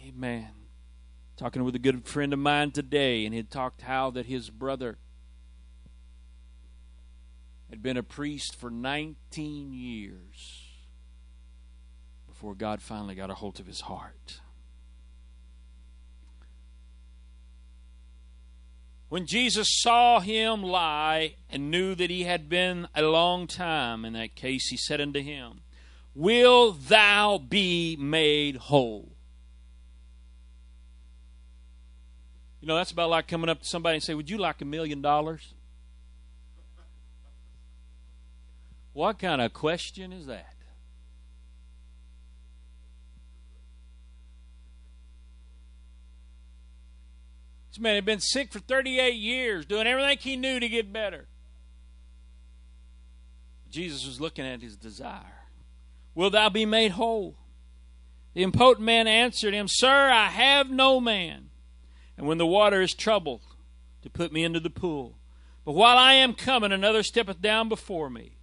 Amen. 0.07 0.49
Talking 1.38 1.64
with 1.64 1.76
a 1.76 1.80
good 1.80 2.05
friend 2.05 2.34
of 2.34 2.39
mine 2.39 2.72
today, 2.72 3.26
and 3.26 3.34
he 3.34 3.41
talked 3.43 3.81
how 3.81 4.11
that 4.11 4.26
his 4.26 4.49
brother 4.49 4.97
had 7.69 7.81
been 7.81 7.97
a 7.97 8.03
priest 8.03 8.55
for 8.55 8.69
19 8.69 9.73
years 9.73 10.62
before 12.43 12.55
God 12.55 12.81
finally 12.81 13.15
got 13.15 13.29
a 13.29 13.35
hold 13.35 13.61
of 13.61 13.67
his 13.67 13.79
heart. 13.79 14.41
When 19.07 19.25
Jesus 19.25 19.79
saw 19.79 20.19
him 20.19 20.61
lie 20.61 21.35
and 21.49 21.71
knew 21.71 21.95
that 21.95 22.09
he 22.09 22.23
had 22.23 22.49
been 22.49 22.89
a 22.93 23.01
long 23.03 23.47
time 23.47 24.03
in 24.03 24.11
that 24.11 24.35
case, 24.35 24.67
he 24.67 24.75
said 24.75 24.99
unto 24.99 25.21
him, 25.21 25.61
Will 26.13 26.73
thou 26.73 27.37
be 27.37 27.95
made 27.97 28.57
whole? 28.57 29.13
You 32.59 32.67
know, 32.67 32.75
that's 32.75 32.91
about 32.91 33.09
like 33.09 33.29
coming 33.29 33.47
up 33.47 33.61
to 33.61 33.65
somebody 33.65 33.95
and 33.95 34.03
say, 34.03 34.15
Would 34.15 34.29
you 34.29 34.37
like 34.37 34.59
a 34.59 34.65
million 34.65 35.01
dollars? 35.01 35.53
What 38.91 39.17
kind 39.17 39.41
of 39.41 39.53
question 39.53 40.11
is 40.11 40.25
that? 40.25 40.53
This 47.73 47.79
man 47.79 47.95
had 47.95 48.05
been 48.05 48.19
sick 48.19 48.53
for 48.53 48.59
38 48.59 49.15
years, 49.15 49.65
doing 49.65 49.87
everything 49.87 50.19
he 50.19 50.35
knew 50.37 50.59
to 50.59 50.69
get 50.69 50.93
better. 50.93 51.25
Jesus 53.67 54.05
was 54.05 54.21
looking 54.21 54.45
at 54.45 54.61
his 54.61 54.77
desire. 54.77 55.47
Will 56.13 56.29
thou 56.29 56.49
be 56.49 56.67
made 56.67 56.91
whole? 56.91 57.35
The 58.35 58.43
impotent 58.43 58.85
man 58.85 59.07
answered 59.07 59.55
him, 59.55 59.67
Sir, 59.67 60.11
I 60.11 60.27
have 60.27 60.69
no 60.69 60.99
man. 60.99 61.49
And 62.15 62.27
when 62.27 62.37
the 62.37 62.45
water 62.45 62.79
is 62.79 62.93
troubled, 62.93 63.41
to 64.03 64.09
put 64.11 64.31
me 64.31 64.43
into 64.43 64.59
the 64.59 64.69
pool. 64.69 65.17
But 65.65 65.71
while 65.71 65.97
I 65.97 66.13
am 66.13 66.35
coming, 66.35 66.71
another 66.71 67.01
steppeth 67.01 67.41
down 67.41 67.69
before 67.69 68.11
me. 68.11 68.37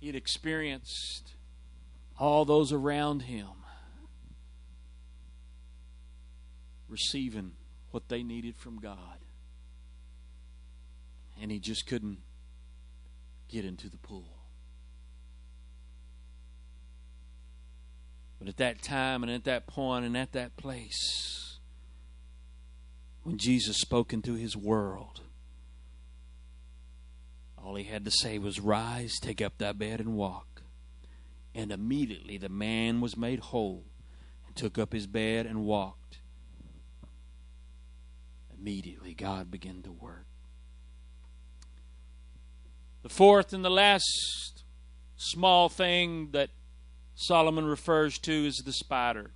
He 0.00 0.08
had 0.08 0.16
experienced 0.16 1.34
all 2.18 2.44
those 2.44 2.72
around 2.72 3.22
him 3.22 3.61
receiving 6.92 7.52
what 7.90 8.08
they 8.08 8.22
needed 8.22 8.54
from 8.54 8.78
God. 8.78 9.18
And 11.40 11.50
he 11.50 11.58
just 11.58 11.86
couldn't 11.86 12.18
get 13.48 13.64
into 13.64 13.88
the 13.88 13.96
pool. 13.96 14.38
But 18.38 18.48
at 18.48 18.58
that 18.58 18.82
time 18.82 19.22
and 19.22 19.32
at 19.32 19.44
that 19.44 19.66
point 19.66 20.04
and 20.04 20.16
at 20.16 20.32
that 20.32 20.56
place, 20.56 21.58
when 23.22 23.38
Jesus 23.38 23.78
spoke 23.78 24.12
into 24.12 24.34
his 24.34 24.56
world, 24.56 25.20
all 27.56 27.76
he 27.76 27.84
had 27.84 28.04
to 28.04 28.10
say 28.10 28.38
was, 28.38 28.60
Rise, 28.60 29.18
take 29.20 29.40
up 29.40 29.58
thy 29.58 29.72
bed, 29.72 30.00
and 30.00 30.14
walk. 30.14 30.62
And 31.54 31.70
immediately 31.70 32.36
the 32.36 32.48
man 32.48 33.00
was 33.00 33.16
made 33.16 33.38
whole 33.38 33.84
and 34.46 34.56
took 34.56 34.78
up 34.78 34.92
his 34.92 35.06
bed 35.06 35.46
and 35.46 35.64
walked 35.64 36.01
immediately 38.62 39.12
God 39.12 39.50
began 39.50 39.82
to 39.82 39.90
work. 39.90 40.24
The 43.02 43.08
fourth 43.08 43.52
and 43.52 43.64
the 43.64 43.70
last 43.70 44.62
small 45.16 45.68
thing 45.68 46.28
that 46.30 46.50
Solomon 47.16 47.64
refers 47.64 48.18
to 48.20 48.32
is 48.32 48.62
the 48.64 48.72
spider. 48.72 49.32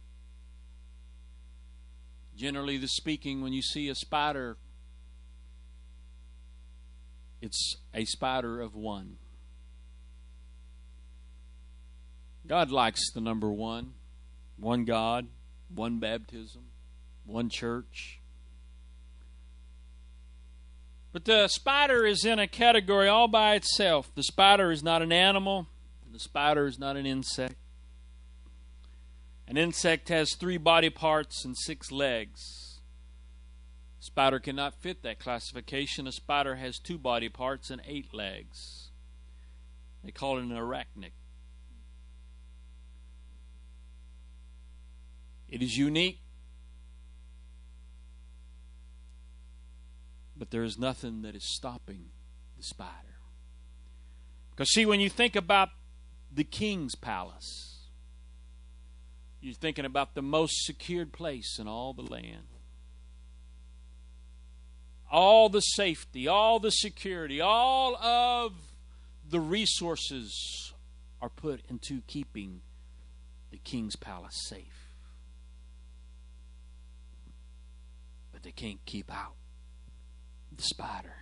Generally 2.36 2.78
the 2.78 2.86
speaking, 2.86 3.43
when 3.43 3.53
you 3.53 3.62
see 3.62 3.89
a 3.89 3.97
spider, 3.97 4.59
it's 7.43 7.77
a 7.93 8.05
spider 8.05 8.61
of 8.61 8.77
one. 8.77 9.16
God 12.47 12.70
likes 12.70 13.11
the 13.11 13.20
number 13.20 13.51
one 13.51 13.94
one 14.57 14.85
God, 14.85 15.27
one 15.69 15.98
baptism, 15.98 16.62
one 17.24 17.48
church. 17.48 18.15
But 21.16 21.24
the 21.24 21.48
spider 21.48 22.05
is 22.05 22.26
in 22.26 22.38
a 22.38 22.47
category 22.47 23.09
all 23.09 23.26
by 23.26 23.55
itself. 23.55 24.14
The 24.14 24.22
spider 24.22 24.70
is 24.70 24.82
not 24.82 25.01
an 25.01 25.12
animal, 25.12 25.66
the 26.12 26.18
spider 26.18 26.66
is 26.66 26.78
not 26.78 26.98
an 26.98 27.06
insect. 27.06 27.55
An 29.48 29.56
insect 29.56 30.10
has 30.10 30.34
three 30.34 30.59
body 30.59 30.90
parts 30.90 31.43
and 31.43 31.56
six 31.56 31.90
legs. 31.90 32.82
Spider 33.98 34.38
cannot 34.38 34.74
fit 34.74 35.02
that 35.05 35.18
classification. 35.18 36.06
A 36.06 36.12
spider 36.12 36.56
has 36.56 36.78
two 36.78 36.98
body 36.98 37.30
parts 37.30 37.70
and 37.70 37.80
eight 37.86 38.12
legs. 38.12 38.90
They 40.05 40.10
call 40.10 40.36
it 40.36 40.43
an 40.43 40.51
arachnid. 40.51 41.12
It 45.48 45.62
is 45.62 45.78
unique 45.78 46.20
But 50.38 50.50
there 50.50 50.64
is 50.64 50.78
nothing 50.78 51.22
that 51.22 51.34
is 51.34 51.54
stopping 51.54 52.10
the 52.56 52.62
spider. 52.62 52.92
Because, 54.50 54.70
see, 54.70 54.86
when 54.86 55.00
you 55.00 55.08
think 55.08 55.36
about 55.36 55.70
the 56.32 56.44
king's 56.44 56.94
palace, 56.94 57.88
you're 59.40 59.54
thinking 59.54 59.84
about 59.84 60.14
the 60.14 60.22
most 60.22 60.64
secured 60.64 61.12
place 61.12 61.58
in 61.58 61.68
all 61.68 61.92
the 61.92 62.02
land. 62.02 62.48
All 65.10 65.48
the 65.48 65.60
safety, 65.60 66.26
all 66.26 66.58
the 66.58 66.70
security, 66.70 67.40
all 67.40 67.96
of 67.96 68.52
the 69.28 69.40
resources 69.40 70.72
are 71.20 71.28
put 71.28 71.62
into 71.70 72.00
keeping 72.06 72.60
the 73.50 73.58
king's 73.58 73.96
palace 73.96 74.46
safe. 74.48 74.94
But 78.32 78.42
they 78.42 78.52
can't 78.52 78.84
keep 78.84 79.12
out 79.12 79.36
the 80.57 80.62
spider. 80.62 81.15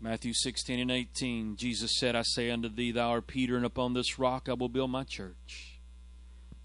Matthew 0.00 0.34
16 0.34 0.80
and 0.80 0.90
18, 0.90 1.56
Jesus 1.56 1.96
said, 1.98 2.14
I 2.14 2.22
say 2.22 2.50
unto 2.50 2.68
thee, 2.68 2.92
Thou 2.92 3.08
art 3.08 3.26
Peter, 3.26 3.56
and 3.56 3.64
upon 3.64 3.94
this 3.94 4.18
rock 4.18 4.48
I 4.50 4.52
will 4.52 4.68
build 4.68 4.90
my 4.90 5.02
church, 5.02 5.80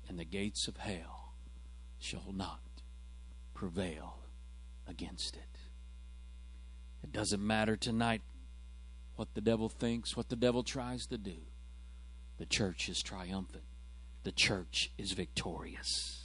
and 0.09 0.19
the 0.19 0.25
gates 0.25 0.67
of 0.67 0.75
hell 0.75 1.35
shall 1.99 2.33
not 2.33 2.59
prevail 3.53 4.17
against 4.85 5.37
it. 5.37 5.43
It 7.01 7.13
doesn't 7.13 7.45
matter 7.45 7.77
tonight 7.77 8.21
what 9.15 9.33
the 9.35 9.41
devil 9.41 9.69
thinks, 9.69 10.17
what 10.17 10.27
the 10.27 10.35
devil 10.35 10.63
tries 10.63 11.05
to 11.07 11.17
do. 11.17 11.37
The 12.39 12.45
church 12.45 12.89
is 12.89 13.01
triumphant, 13.01 13.63
the 14.23 14.33
church 14.33 14.91
is 14.97 15.13
victorious. 15.13 16.18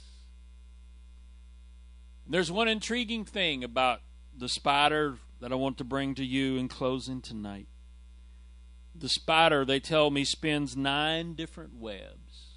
There's 2.27 2.51
one 2.51 2.67
intriguing 2.67 3.25
thing 3.25 3.63
about 3.63 4.01
the 4.35 4.49
spider 4.49 5.17
that 5.39 5.51
I 5.51 5.55
want 5.55 5.77
to 5.77 5.83
bring 5.83 6.15
to 6.15 6.25
you 6.25 6.57
in 6.57 6.67
closing 6.67 7.21
tonight. 7.21 7.67
The 8.95 9.09
spider, 9.09 9.65
they 9.65 9.79
tell 9.79 10.09
me, 10.09 10.23
spins 10.23 10.75
nine 10.75 11.35
different 11.35 11.75
webs. 11.75 12.55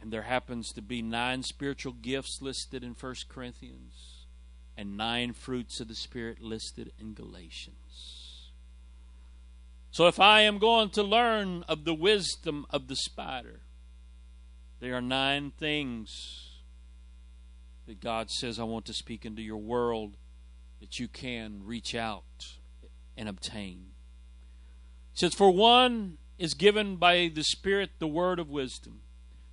And 0.00 0.12
there 0.12 0.22
happens 0.22 0.72
to 0.72 0.82
be 0.82 1.02
nine 1.02 1.42
spiritual 1.42 1.92
gifts 1.92 2.38
listed 2.40 2.82
in 2.82 2.96
1 2.98 3.14
Corinthians 3.28 4.26
and 4.76 4.96
nine 4.96 5.32
fruits 5.32 5.80
of 5.80 5.88
the 5.88 5.94
Spirit 5.94 6.40
listed 6.40 6.92
in 6.98 7.14
Galatians. 7.14 8.50
So 9.90 10.08
if 10.08 10.18
I 10.18 10.40
am 10.40 10.58
going 10.58 10.88
to 10.90 11.02
learn 11.02 11.64
of 11.68 11.84
the 11.84 11.94
wisdom 11.94 12.64
of 12.70 12.88
the 12.88 12.96
spider, 12.96 13.60
there 14.82 14.96
are 14.96 15.00
nine 15.00 15.52
things 15.52 16.58
that 17.86 18.00
God 18.00 18.32
says, 18.32 18.58
I 18.58 18.64
want 18.64 18.84
to 18.86 18.92
speak 18.92 19.24
into 19.24 19.40
your 19.40 19.58
world 19.58 20.16
that 20.80 20.98
you 20.98 21.06
can 21.06 21.60
reach 21.64 21.94
out 21.94 22.58
and 23.16 23.28
obtain. 23.28 23.92
He 25.12 25.20
says, 25.20 25.34
For 25.34 25.52
one 25.52 26.18
is 26.36 26.54
given 26.54 26.96
by 26.96 27.30
the 27.32 27.44
Spirit 27.44 27.90
the 28.00 28.08
word 28.08 28.40
of 28.40 28.50
wisdom, 28.50 29.02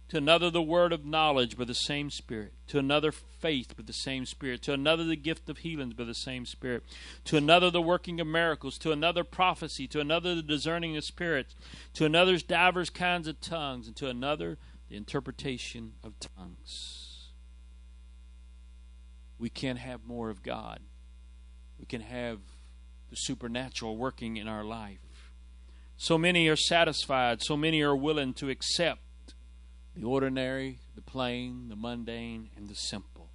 to 0.08 0.18
another 0.18 0.50
the 0.50 0.64
word 0.64 0.92
of 0.92 1.06
knowledge 1.06 1.56
by 1.56 1.66
the 1.66 1.76
same 1.76 2.10
Spirit, 2.10 2.54
to 2.70 2.80
another 2.80 3.12
faith 3.12 3.78
by 3.78 3.84
the 3.86 3.94
same 3.94 4.26
Spirit, 4.26 4.64
to 4.64 4.74
another 4.74 5.04
the 5.04 5.16
gift 5.16 5.48
of 5.48 5.60
healings 5.60 5.94
by 5.94 6.06
the 6.06 6.16
same 6.16 6.48
Spirit, 6.48 6.84
to 7.26 7.38
another 7.38 7.70
the 7.70 7.84
working 7.84 8.20
of 8.20 8.26
miracles, 8.26 8.80
to 8.80 8.92
another 8.92 9.24
prophecy, 9.24 9.88
to 9.90 10.00
another 10.00 10.34
the 10.34 10.42
discerning 10.42 10.98
of 10.98 11.04
spirits, 11.04 11.54
to 11.94 12.06
another 12.06 12.36
divers 12.40 12.90
kinds 12.90 13.28
of 13.28 13.40
tongues, 13.40 13.86
and 13.86 13.96
to 13.96 14.08
another 14.08 14.58
the 14.90 14.98
interpretation 14.98 15.94
of 16.04 16.20
tongues. 16.20 17.30
We 19.38 19.50
can 19.50 19.78
have 19.78 20.06
more 20.06 20.30
of 20.30 20.44
God. 20.44 20.80
We 21.80 21.86
can 21.86 22.02
have 22.02 22.40
the 23.10 23.16
supernatural 23.16 23.96
working 23.98 24.38
in 24.38 24.48
our 24.48 24.64
life. 24.64 25.32
So 25.96 26.18
many 26.18 26.48
are 26.48 26.56
satisfied, 26.56 27.42
so 27.42 27.56
many 27.56 27.82
are 27.82 27.96
willing 27.96 28.34
to 28.36 28.50
accept 28.50 29.02
the 29.96 30.06
ordinary, 30.06 30.80
the 30.96 31.02
plain, 31.02 31.70
the 31.70 31.76
mundane, 31.76 32.50
and 32.56 32.68
the 32.70 32.76
simple 32.76 33.30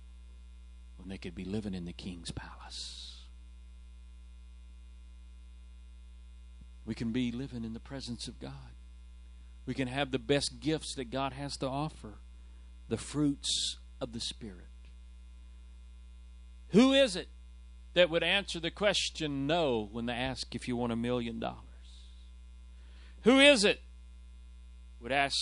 when 0.97 1.09
they 1.09 1.19
could 1.19 1.35
be 1.35 1.45
living 1.45 1.75
in 1.75 1.85
the 1.85 1.93
king's 1.93 2.31
palace. 2.31 3.23
We 6.87 6.95
can 6.95 7.13
be 7.13 7.33
living 7.33 7.65
in 7.65 7.75
the 7.75 7.81
presence 7.81 8.29
of 8.29 8.39
God. 8.39 8.74
We 9.67 9.75
can 9.75 9.89
have 9.89 10.11
the 10.11 10.19
best 10.19 10.61
gifts 10.61 10.95
that 10.97 11.11
God 11.11 11.33
has 11.33 11.57
to 11.59 11.69
offer 11.69 12.19
the 12.89 12.99
fruits 12.99 13.79
of 14.01 14.13
the 14.13 14.21
Spirit. 14.21 14.67
Who 16.69 16.93
is 16.93 17.17
it 17.17 17.29
that 17.95 18.11
would 18.11 18.23
answer 18.23 18.61
the 18.61 18.71
question 18.71 19.47
no 19.47 19.89
when 19.91 20.07
they 20.07 20.13
ask 20.13 20.55
if 20.55 20.69
you 20.69 20.77
want 20.77 20.93
a 20.93 20.97
million 20.97 21.39
dollars? 21.39 21.61
Who 23.23 23.39
is 23.39 23.65
it 23.65 23.81
would 25.01 25.13
ask, 25.13 25.37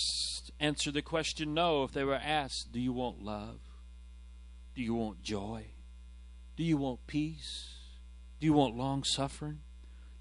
answer 0.59 0.91
the 0.91 1.01
question 1.01 1.53
no 1.53 1.83
if 1.83 1.91
they 1.91 2.03
were 2.03 2.15
asked, 2.15 2.71
Do 2.71 2.79
you 2.79 2.93
want 2.93 3.23
love? 3.23 3.59
Do 4.75 4.81
you 4.81 4.93
want 4.93 5.21
joy? 5.21 5.67
Do 6.55 6.63
you 6.63 6.77
want 6.77 7.07
peace? 7.07 7.75
Do 8.39 8.45
you 8.45 8.53
want 8.53 8.75
long 8.75 9.03
suffering? 9.03 9.59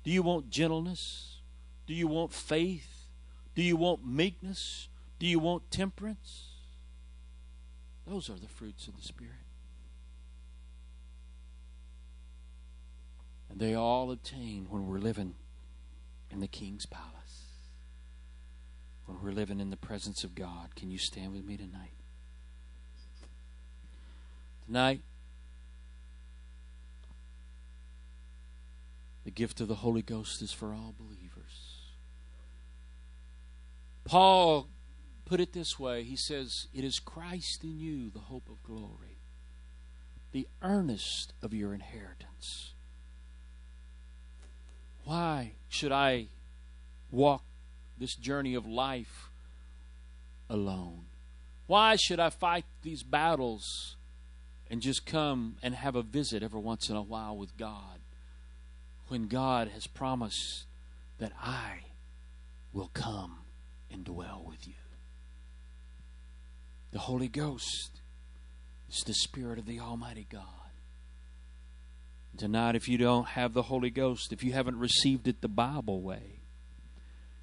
Do 0.04 0.10
you 0.10 0.22
want 0.22 0.48
gentleness? 0.48 1.40
Do 1.86 1.94
you 1.94 2.06
want 2.06 2.32
faith? 2.32 2.91
Do 3.54 3.62
you 3.62 3.76
want 3.76 4.06
meekness? 4.06 4.88
Do 5.18 5.26
you 5.26 5.38
want 5.38 5.70
temperance? 5.70 6.48
Those 8.06 8.28
are 8.28 8.38
the 8.38 8.48
fruits 8.48 8.88
of 8.88 8.96
the 8.96 9.02
Spirit. 9.02 9.32
And 13.50 13.60
they 13.60 13.74
all 13.74 14.10
obtain 14.10 14.66
when 14.70 14.86
we're 14.86 14.98
living 14.98 15.34
in 16.30 16.40
the 16.40 16.48
King's 16.48 16.86
palace 16.86 17.12
when 19.06 19.22
we're 19.22 19.32
living 19.32 19.60
in 19.60 19.70
the 19.70 19.76
presence 19.76 20.24
of 20.24 20.34
God. 20.34 20.74
Can 20.74 20.90
you 20.90 20.98
stand 20.98 21.32
with 21.32 21.44
me 21.44 21.56
tonight? 21.56 21.92
Tonight, 24.66 25.00
the 29.24 29.30
gift 29.30 29.60
of 29.60 29.68
the 29.68 29.76
Holy 29.76 30.02
Ghost 30.02 30.40
is 30.40 30.52
for 30.52 30.72
all 30.72 30.94
believers. 30.96 31.21
Paul 34.12 34.68
put 35.24 35.40
it 35.40 35.54
this 35.54 35.78
way 35.78 36.02
He 36.02 36.16
says, 36.16 36.66
It 36.74 36.84
is 36.84 37.00
Christ 37.00 37.64
in 37.64 37.78
you, 37.78 38.10
the 38.10 38.18
hope 38.18 38.50
of 38.50 38.62
glory, 38.62 39.16
the 40.32 40.46
earnest 40.60 41.32
of 41.42 41.54
your 41.54 41.72
inheritance. 41.72 42.74
Why 45.04 45.52
should 45.70 45.92
I 45.92 46.26
walk 47.10 47.42
this 47.96 48.14
journey 48.14 48.54
of 48.54 48.66
life 48.66 49.30
alone? 50.50 51.06
Why 51.66 51.96
should 51.96 52.20
I 52.20 52.28
fight 52.28 52.66
these 52.82 53.02
battles 53.02 53.96
and 54.70 54.82
just 54.82 55.06
come 55.06 55.56
and 55.62 55.74
have 55.74 55.96
a 55.96 56.02
visit 56.02 56.42
every 56.42 56.60
once 56.60 56.90
in 56.90 56.96
a 56.96 57.02
while 57.02 57.34
with 57.34 57.56
God 57.56 58.00
when 59.08 59.26
God 59.26 59.68
has 59.68 59.86
promised 59.86 60.66
that 61.16 61.32
I 61.42 61.84
will 62.74 62.90
come 62.92 63.41
and 63.92 64.04
dwell 64.04 64.44
with 64.46 64.66
you? 64.66 64.74
The 66.92 67.00
Holy 67.00 67.28
Ghost 67.28 68.00
is 68.88 69.02
the 69.06 69.14
Spirit 69.14 69.58
of 69.58 69.66
the 69.66 69.80
Almighty 69.80 70.26
God. 70.28 70.44
Tonight, 72.36 72.76
if 72.76 72.88
you 72.88 72.96
don't 72.96 73.28
have 73.28 73.52
the 73.52 73.62
Holy 73.62 73.90
Ghost, 73.90 74.32
if 74.32 74.42
you 74.42 74.52
haven't 74.52 74.78
received 74.78 75.28
it 75.28 75.40
the 75.42 75.48
Bible 75.48 76.00
way, 76.00 76.42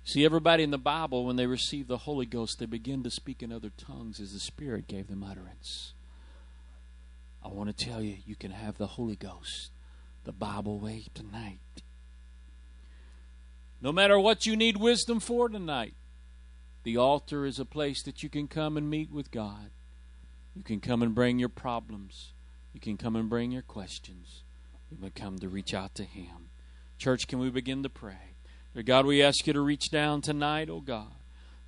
See, 0.09 0.25
everybody 0.25 0.63
in 0.63 0.71
the 0.71 0.79
Bible, 0.79 1.25
when 1.25 1.35
they 1.35 1.45
receive 1.45 1.87
the 1.87 1.99
Holy 1.99 2.25
Ghost, 2.25 2.57
they 2.57 2.65
begin 2.65 3.03
to 3.03 3.11
speak 3.11 3.43
in 3.43 3.51
other 3.51 3.69
tongues 3.77 4.19
as 4.19 4.33
the 4.33 4.39
Spirit 4.39 4.87
gave 4.87 5.07
them 5.07 5.23
utterance. 5.23 5.93
I 7.43 7.49
want 7.49 7.69
to 7.69 7.85
tell 7.85 8.01
you, 8.01 8.17
you 8.25 8.35
can 8.35 8.49
have 8.49 8.79
the 8.79 8.87
Holy 8.87 9.15
Ghost 9.15 9.69
the 10.23 10.31
Bible 10.31 10.79
way 10.79 11.05
tonight. 11.13 11.59
No 13.81 13.91
matter 13.91 14.19
what 14.19 14.47
you 14.47 14.55
need 14.55 14.77
wisdom 14.77 15.19
for 15.19 15.47
tonight, 15.47 15.93
the 16.83 16.97
altar 16.97 17.45
is 17.45 17.59
a 17.59 17.65
place 17.65 18.01
that 18.03 18.23
you 18.23 18.29
can 18.29 18.47
come 18.47 18.77
and 18.77 18.89
meet 18.89 19.11
with 19.11 19.31
God. 19.31 19.71
You 20.55 20.63
can 20.63 20.79
come 20.79 21.01
and 21.01 21.13
bring 21.13 21.39
your 21.39 21.49
problems. 21.49 22.33
You 22.73 22.79
can 22.79 22.97
come 22.97 23.15
and 23.15 23.29
bring 23.29 23.51
your 23.51 23.61
questions. 23.61 24.43
You 24.91 24.97
can 24.97 25.11
come 25.11 25.39
to 25.39 25.49
reach 25.49 25.73
out 25.73 25.95
to 25.95 26.03
Him. 26.03 26.49
Church, 26.97 27.27
can 27.27 27.39
we 27.39 27.49
begin 27.49 27.83
to 27.83 27.89
pray? 27.89 28.35
Dear 28.73 28.83
God, 28.83 29.05
we 29.05 29.21
ask 29.21 29.45
you 29.47 29.53
to 29.53 29.61
reach 29.61 29.89
down 29.89 30.21
tonight, 30.21 30.69
oh 30.69 30.81
God. 30.81 31.13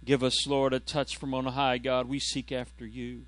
Give 0.04 0.24
us, 0.24 0.48
Lord, 0.48 0.74
a 0.74 0.80
touch 0.80 1.18
from 1.18 1.34
on 1.34 1.46
high, 1.46 1.78
God. 1.78 2.08
We 2.08 2.20
seek 2.20 2.52
after 2.52 2.86
you. 2.86 3.26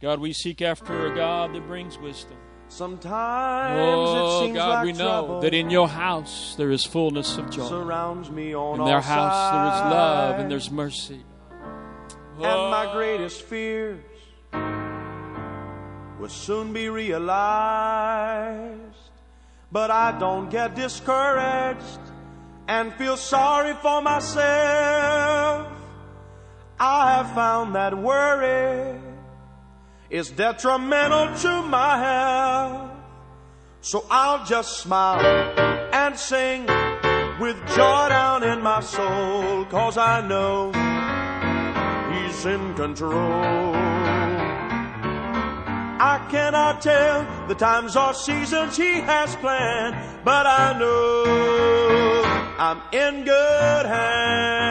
God, 0.00 0.20
we 0.20 0.32
seek 0.32 0.62
after 0.62 1.06
a 1.06 1.14
God 1.14 1.54
that 1.54 1.66
brings 1.66 1.98
wisdom. 1.98 2.38
Sometimes 2.68 3.78
oh, 3.80 4.40
it 4.42 4.46
seems 4.46 4.56
God, 4.56 4.68
like 4.68 4.84
we 4.86 4.92
know 4.92 5.40
that 5.40 5.54
in 5.54 5.70
your 5.70 5.88
house 5.88 6.54
there 6.58 6.70
is 6.72 6.84
fullness 6.84 7.38
of 7.38 7.48
joy. 7.50 7.66
surrounds 7.68 8.28
me 8.30 8.54
on 8.54 8.80
In 8.80 8.86
their 8.86 9.00
house 9.00 9.52
there 9.52 9.66
is 9.66 9.80
love 9.92 10.40
and 10.40 10.50
there's 10.50 10.70
mercy. 10.70 11.20
and 11.52 12.70
my 12.70 12.86
Oh, 12.90 12.92
greatest 12.94 13.42
fears 13.42 14.02
will 16.18 16.28
soon 16.28 16.72
be 16.72 16.88
realized. 16.88 18.82
But 19.72 19.90
I 19.90 20.18
don't 20.18 20.48
get 20.50 20.74
discouraged 20.74 22.00
and 22.68 22.92
feel 22.94 23.16
sorry 23.16 23.74
for 23.74 24.00
myself. 24.02 25.68
I 26.78 27.10
have 27.16 27.30
found 27.34 27.74
that 27.74 27.96
worry 27.96 28.98
is 30.10 30.30
detrimental 30.30 31.34
to 31.36 31.62
my 31.62 31.98
health. 31.98 32.15
So 33.86 34.04
I'll 34.10 34.44
just 34.44 34.78
smile 34.78 35.24
and 35.94 36.18
sing 36.18 36.62
with 37.38 37.56
joy 37.68 38.08
down 38.08 38.42
in 38.42 38.60
my 38.60 38.80
soul, 38.80 39.64
cause 39.66 39.96
I 39.96 40.26
know 40.26 40.72
He's 42.10 42.44
in 42.46 42.74
control. 42.74 43.76
I 46.02 46.18
cannot 46.28 46.80
tell 46.80 47.24
the 47.46 47.54
times 47.54 47.94
or 47.96 48.12
seasons 48.12 48.76
He 48.76 48.94
has 48.94 49.36
planned, 49.36 49.94
but 50.24 50.46
I 50.46 50.76
know 50.80 52.24
I'm 52.58 52.82
in 52.90 53.22
good 53.22 53.86
hands. 53.86 54.66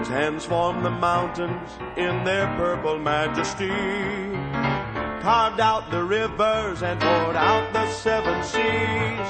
His 0.00 0.08
hands 0.08 0.44
form 0.44 0.82
the 0.82 0.90
mountains 0.90 1.70
in 1.96 2.24
their 2.24 2.48
purple 2.56 2.98
majesty, 2.98 4.31
carved 5.22 5.60
out 5.60 5.88
the 5.92 6.02
rivers 6.02 6.82
and 6.82 7.00
poured 7.00 7.36
out 7.36 7.72
the 7.72 7.86
seven 7.92 8.42
seas. 8.42 9.28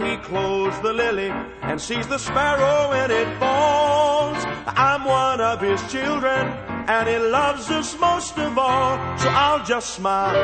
He 0.00 0.16
clothes 0.18 0.80
the 0.80 0.92
lily 0.92 1.30
and 1.60 1.80
sees 1.80 2.06
the 2.06 2.18
sparrow 2.18 2.90
when 2.90 3.10
it 3.10 3.28
falls. 3.40 4.38
I'm 4.68 5.04
one 5.04 5.40
of 5.40 5.60
his 5.60 5.80
children 5.90 6.46
and 6.86 7.08
he 7.08 7.18
loves 7.18 7.68
us 7.68 7.98
most 7.98 8.38
of 8.38 8.56
all. 8.56 9.18
So 9.18 9.28
I'll 9.28 9.64
just 9.64 9.94
smile 9.94 10.36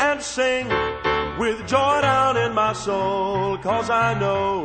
and 0.00 0.22
sing 0.22 0.68
with 1.38 1.58
joy 1.68 2.00
down 2.00 2.38
in 2.38 2.54
my 2.54 2.72
soul. 2.72 3.58
Cause 3.58 3.90
I 3.90 4.18
know 4.18 4.64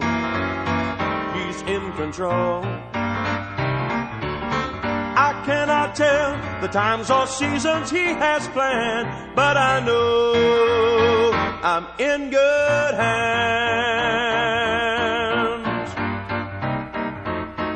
he's 1.36 1.62
in 1.64 1.92
control. 1.94 2.64
I 5.46 5.48
cannot 5.48 5.94
tell 5.94 6.60
the 6.60 6.68
times 6.68 7.12
or 7.12 7.28
seasons 7.28 7.92
he 7.92 8.04
has 8.04 8.48
planned, 8.48 9.36
but 9.36 9.56
I 9.56 9.80
know 9.86 11.32
I'm 11.62 11.86
in 12.00 12.32
good 12.32 12.96
hands. 12.96 13.30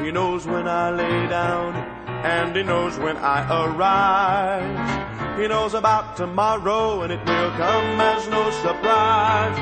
He 0.03 0.11
knows 0.11 0.47
when 0.47 0.67
I 0.67 0.89
lay 0.89 1.27
down, 1.27 1.75
and 2.25 2.55
he 2.55 2.63
knows 2.63 2.97
when 2.97 3.17
I 3.17 3.45
arise. 3.45 5.39
He 5.39 5.47
knows 5.47 5.75
about 5.75 6.17
tomorrow, 6.17 7.03
and 7.03 7.13
it 7.13 7.19
will 7.19 7.51
come 7.51 8.01
as 8.01 8.27
no 8.29 8.49
surprise. 8.49 9.59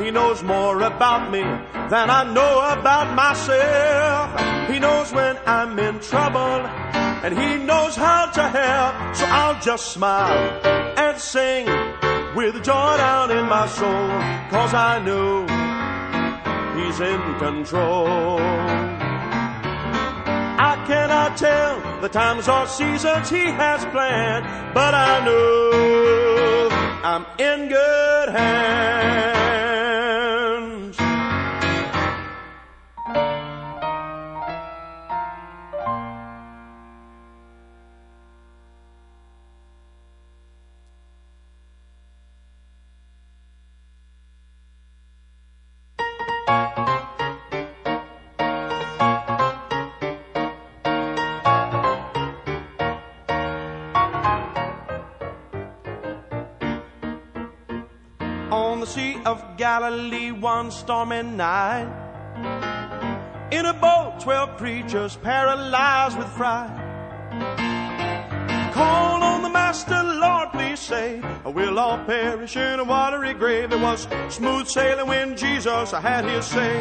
He 0.00 0.12
knows 0.12 0.44
more 0.44 0.80
about 0.82 1.32
me 1.32 1.42
than 1.90 2.10
I 2.10 2.32
know 2.32 2.60
about 2.78 3.12
myself. 3.16 4.40
He 4.70 4.78
knows 4.78 5.12
when 5.12 5.36
I'm 5.46 5.76
in 5.80 5.98
trouble 5.98 6.62
and 7.24 7.38
he 7.38 7.56
knows 7.64 7.96
how 7.96 8.26
to 8.26 8.42
help. 8.42 9.16
So 9.16 9.24
I'll 9.24 9.58
just 9.58 9.92
smile 9.92 10.60
and 10.98 11.18
sing 11.18 11.64
with 12.36 12.62
joy 12.62 12.96
down 12.98 13.30
in 13.30 13.46
my 13.48 13.66
soul, 13.66 14.08
cause 14.50 14.74
I 14.74 15.02
know 15.02 15.46
he's 16.76 17.00
in 17.00 17.20
control. 17.38 18.38
I 20.70 20.84
cannot 20.86 21.38
tell 21.38 22.00
the 22.02 22.10
times 22.10 22.46
or 22.46 22.66
seasons 22.66 23.30
he 23.30 23.46
has 23.46 23.82
planned, 23.86 24.74
but 24.74 24.92
I 24.92 25.24
know 25.24 26.68
I'm 27.02 27.24
in 27.38 27.70
good 27.70 28.28
hands. 28.28 29.43
Galilee 59.74 60.30
one 60.30 60.70
stormy 60.70 61.24
night. 61.24 61.88
In 63.50 63.66
a 63.66 63.74
boat, 63.74 64.20
twelve 64.20 64.56
preachers 64.56 65.16
paralyzed 65.16 66.16
with 66.16 66.28
fright. 66.28 66.70
Call 68.72 69.20
on 69.20 69.42
the 69.42 69.48
Master, 69.48 70.00
Lord, 70.00 70.52
please 70.52 70.78
save. 70.78 71.24
We'll 71.44 71.76
all 71.80 71.98
perish 72.04 72.56
in 72.56 72.78
a 72.78 72.84
watery 72.84 73.34
grave. 73.34 73.72
It 73.72 73.80
was 73.80 74.06
smooth 74.28 74.68
sailing 74.68 75.08
when 75.08 75.36
Jesus 75.36 75.90
had 75.90 76.24
his 76.24 76.44
say. 76.46 76.74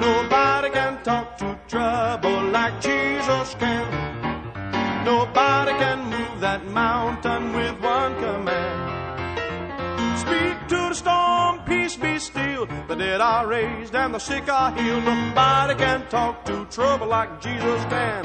Nobody 0.00 0.70
can 0.70 1.00
talk 1.04 1.38
to 1.38 1.56
trouble 1.68 2.42
like 2.50 2.80
Jesus 2.80 3.54
can. 3.60 3.86
Nobody 5.04 5.74
can 5.78 6.10
move 6.10 6.40
that 6.40 6.66
mountain 6.66 7.52
with 7.52 7.80
one 7.80 8.14
command. 8.16 8.83
Speak 10.16 10.68
to 10.68 10.76
the 10.76 10.94
storm, 10.94 11.60
peace 11.66 11.96
be 11.96 12.18
still. 12.18 12.66
The 12.88 12.94
dead 12.94 13.20
are 13.20 13.46
raised 13.46 13.94
and 13.94 14.14
the 14.14 14.18
sick 14.18 14.48
are 14.48 14.72
healed. 14.72 15.04
Nobody 15.04 15.74
can 15.74 16.06
talk 16.08 16.44
to 16.44 16.64
trouble 16.66 17.08
like 17.08 17.40
Jesus 17.40 17.84
can. 17.86 18.24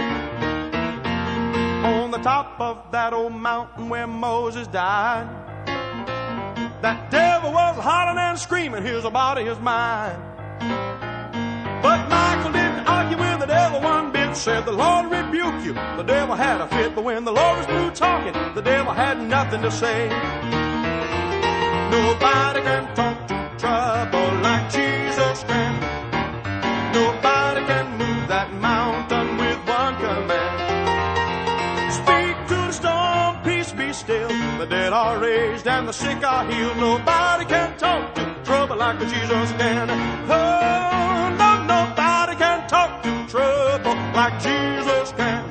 On 1.86 2.12
the 2.12 2.20
top 2.20 2.60
of 2.60 2.92
that 2.92 3.14
old 3.14 3.34
mountain 3.34 3.90
where 3.90 4.08
Moses 4.08 4.68
died, 4.68 5.28
that 6.82 7.10
devil 7.12 7.52
was 7.52 7.76
hollering 7.78 8.18
and 8.18 8.38
screaming, 8.38 8.84
Here's 8.84 9.06
a 9.06 9.10
body, 9.10 9.44
here's 9.44 9.60
mine. 9.60 10.20
But 11.82 12.10
Michael 12.10 12.52
didn't 12.52 12.88
argue 12.88 13.18
with 13.18 13.40
the 13.40 13.46
devil 13.46 13.82
one 13.82 14.12
bit. 14.12 14.36
Said 14.36 14.66
the 14.66 14.72
Lord 14.72 15.12
rebuke 15.12 15.64
you. 15.66 15.74
The 15.74 16.04
devil 16.04 16.36
had 16.36 16.62
a 16.62 16.68
fit, 16.68 16.94
but 16.94 17.04
when 17.04 17.26
the 17.26 17.32
Lord 17.32 17.58
was 17.58 17.66
through 17.66 17.92
talking, 17.92 18.34
the 18.54 18.62
devil 18.62 18.94
had 18.94 19.20
nothing 19.22 19.62
to 19.62 19.72
say. 19.72 20.69
Nobody 21.92 22.62
can 22.62 22.96
talk 22.96 23.28
to 23.28 23.52
trouble 23.58 24.30
like 24.42 24.72
Jesus 24.72 25.44
can. 25.44 25.74
Nobody 26.94 27.62
can 27.66 27.98
move 27.98 28.28
that 28.28 28.54
mountain 28.54 29.38
with 29.38 29.58
one 29.66 29.96
command. 29.98 30.58
Speak 31.92 32.36
to 32.52 32.58
the 32.70 32.72
storm, 32.72 33.42
peace 33.44 33.72
be 33.72 33.92
still. 33.92 34.30
The 34.60 34.68
dead 34.68 34.94
are 34.94 35.20
raised 35.20 35.68
and 35.68 35.88
the 35.88 35.94
sick 35.94 36.24
are 36.24 36.46
healed. 36.46 36.78
Nobody 36.78 37.46
can 37.46 37.78
talk 37.78 38.14
to 38.16 38.36
trouble 38.44 38.78
like 38.78 39.00
Jesus 39.00 39.52
can. 39.54 39.90
Oh, 40.30 41.36
no, 41.42 41.50
nobody 41.74 42.36
can 42.36 42.68
talk 42.68 43.02
to 43.04 43.12
trouble 43.28 43.96
like 44.14 44.36
Jesus 44.42 45.12
can. 45.14 45.44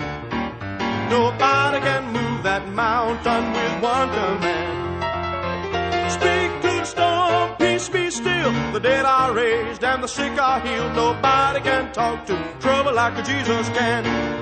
Nobody 1.10 1.80
can 1.80 2.12
move 2.12 2.42
that 2.44 2.68
mountain 2.68 3.52
with 3.52 3.82
one 3.82 4.08
command. 4.10 4.77
Be 7.88 8.10
still. 8.10 8.52
The 8.72 8.80
dead 8.80 9.04
are 9.04 9.32
raised 9.32 9.82
and 9.84 10.02
the 10.02 10.08
sick 10.08 10.40
are 10.40 10.60
healed. 10.60 10.94
Nobody 10.94 11.60
can 11.60 11.92
talk 11.92 12.26
to 12.26 12.36
trouble 12.60 12.94
like 12.94 13.18
a 13.18 13.22
Jesus 13.22 13.68
can. 13.70 14.37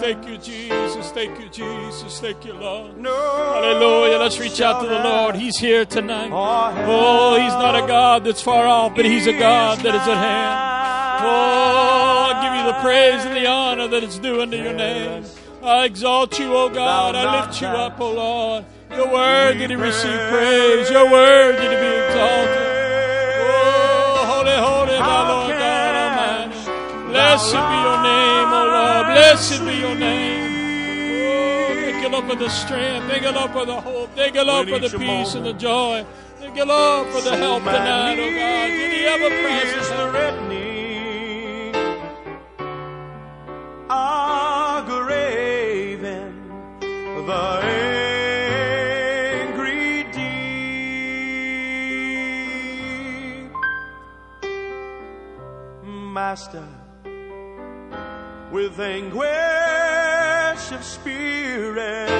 Thank 0.00 0.26
you, 0.26 0.38
Jesus. 0.38 1.10
Thank 1.12 1.38
you, 1.38 1.48
Jesus. 1.50 2.20
Thank 2.20 2.44
you, 2.46 2.54
Lord. 2.54 2.96
No 2.96 3.14
Hallelujah. 3.14 4.16
Let's 4.18 4.38
reach 4.40 4.60
out 4.62 4.80
to 4.80 4.88
the 4.88 5.00
Lord. 5.04 5.34
He's 5.36 5.58
here 5.58 5.84
tonight. 5.84 6.30
Oh, 6.32 6.74
Oh, 6.88 7.38
He's 7.38 7.52
not 7.52 7.76
a 7.76 7.86
God 7.86 8.24
that's 8.24 8.40
far 8.40 8.66
off, 8.66 8.96
but 8.96 9.04
He's 9.04 9.26
a 9.26 9.38
God 9.38 9.78
that 9.80 9.94
is 9.94 10.00
at 10.00 10.16
hand. 10.16 11.26
Oh, 11.26 12.32
I 12.32 12.42
give 12.42 12.54
you 12.58 12.72
the 12.72 12.78
praise 12.80 13.24
and 13.26 13.36
the 13.36 13.46
honor 13.46 13.88
that 13.88 14.02
is 14.02 14.18
due 14.18 14.40
unto 14.40 14.56
your 14.56 14.72
name. 14.72 15.24
I 15.62 15.84
exalt 15.84 16.38
you, 16.38 16.56
O 16.56 16.70
God. 16.70 17.14
I 17.14 17.42
lift 17.46 17.60
you 17.60 17.68
up, 17.68 18.00
O 18.00 18.10
Lord. 18.12 18.64
You're 18.90 19.12
worthy 19.12 19.66
to 19.66 19.76
receive 19.76 20.18
praise. 20.30 20.88
You're 20.90 21.10
worthy 21.10 21.62
to 21.62 21.78
be 21.78 21.92
exalted. 22.06 22.66
Oh, 23.42 24.24
holy, 24.32 24.56
holy, 24.56 24.98
thou 24.98 25.28
Lord 25.28 25.58
God 25.58 25.94
Almighty. 25.94 27.08
Blessed 27.12 27.52
be 27.52 27.58
your 27.84 28.02
name, 28.02 28.48
O 28.48 28.64
Lord. 28.64 28.69
Blessed 29.14 29.64
be 29.66 29.74
your 29.76 29.94
name. 29.94 30.50
Oh, 31.32 31.74
thank 31.74 32.02
you, 32.02 32.08
Lord, 32.10 32.26
for 32.26 32.36
the 32.36 32.48
strength. 32.48 33.08
Thank 33.08 33.22
you, 33.22 33.32
Lord, 33.32 33.50
for 33.52 33.66
the 33.66 33.80
hope. 33.80 34.10
Thank 34.16 34.34
you, 34.34 34.44
Lord, 34.44 34.68
for 34.68 34.78
the 34.78 34.90
peace 34.98 35.34
and 35.34 35.44
the 35.46 35.52
joy. 35.52 36.04
Thank 36.38 36.56
you, 36.56 36.64
Lord, 36.64 37.08
for 37.08 37.20
the 37.22 37.36
help 37.36 37.64
tonight, 37.64 38.18
oh 38.18 38.30
God. 38.30 38.70
You're 38.70 38.90
the 38.90 39.04
ever 39.06 39.30
the 39.88 40.06
help. 40.12 40.30
Ah, 43.90 44.84
graven, 44.86 46.32
the 46.80 47.60
angry 49.40 50.04
deep. 50.12 50.30
Master, 55.84 56.66
with 58.50 58.80
anguish 58.80 59.26
of 60.72 60.82
spirit. 60.82 62.10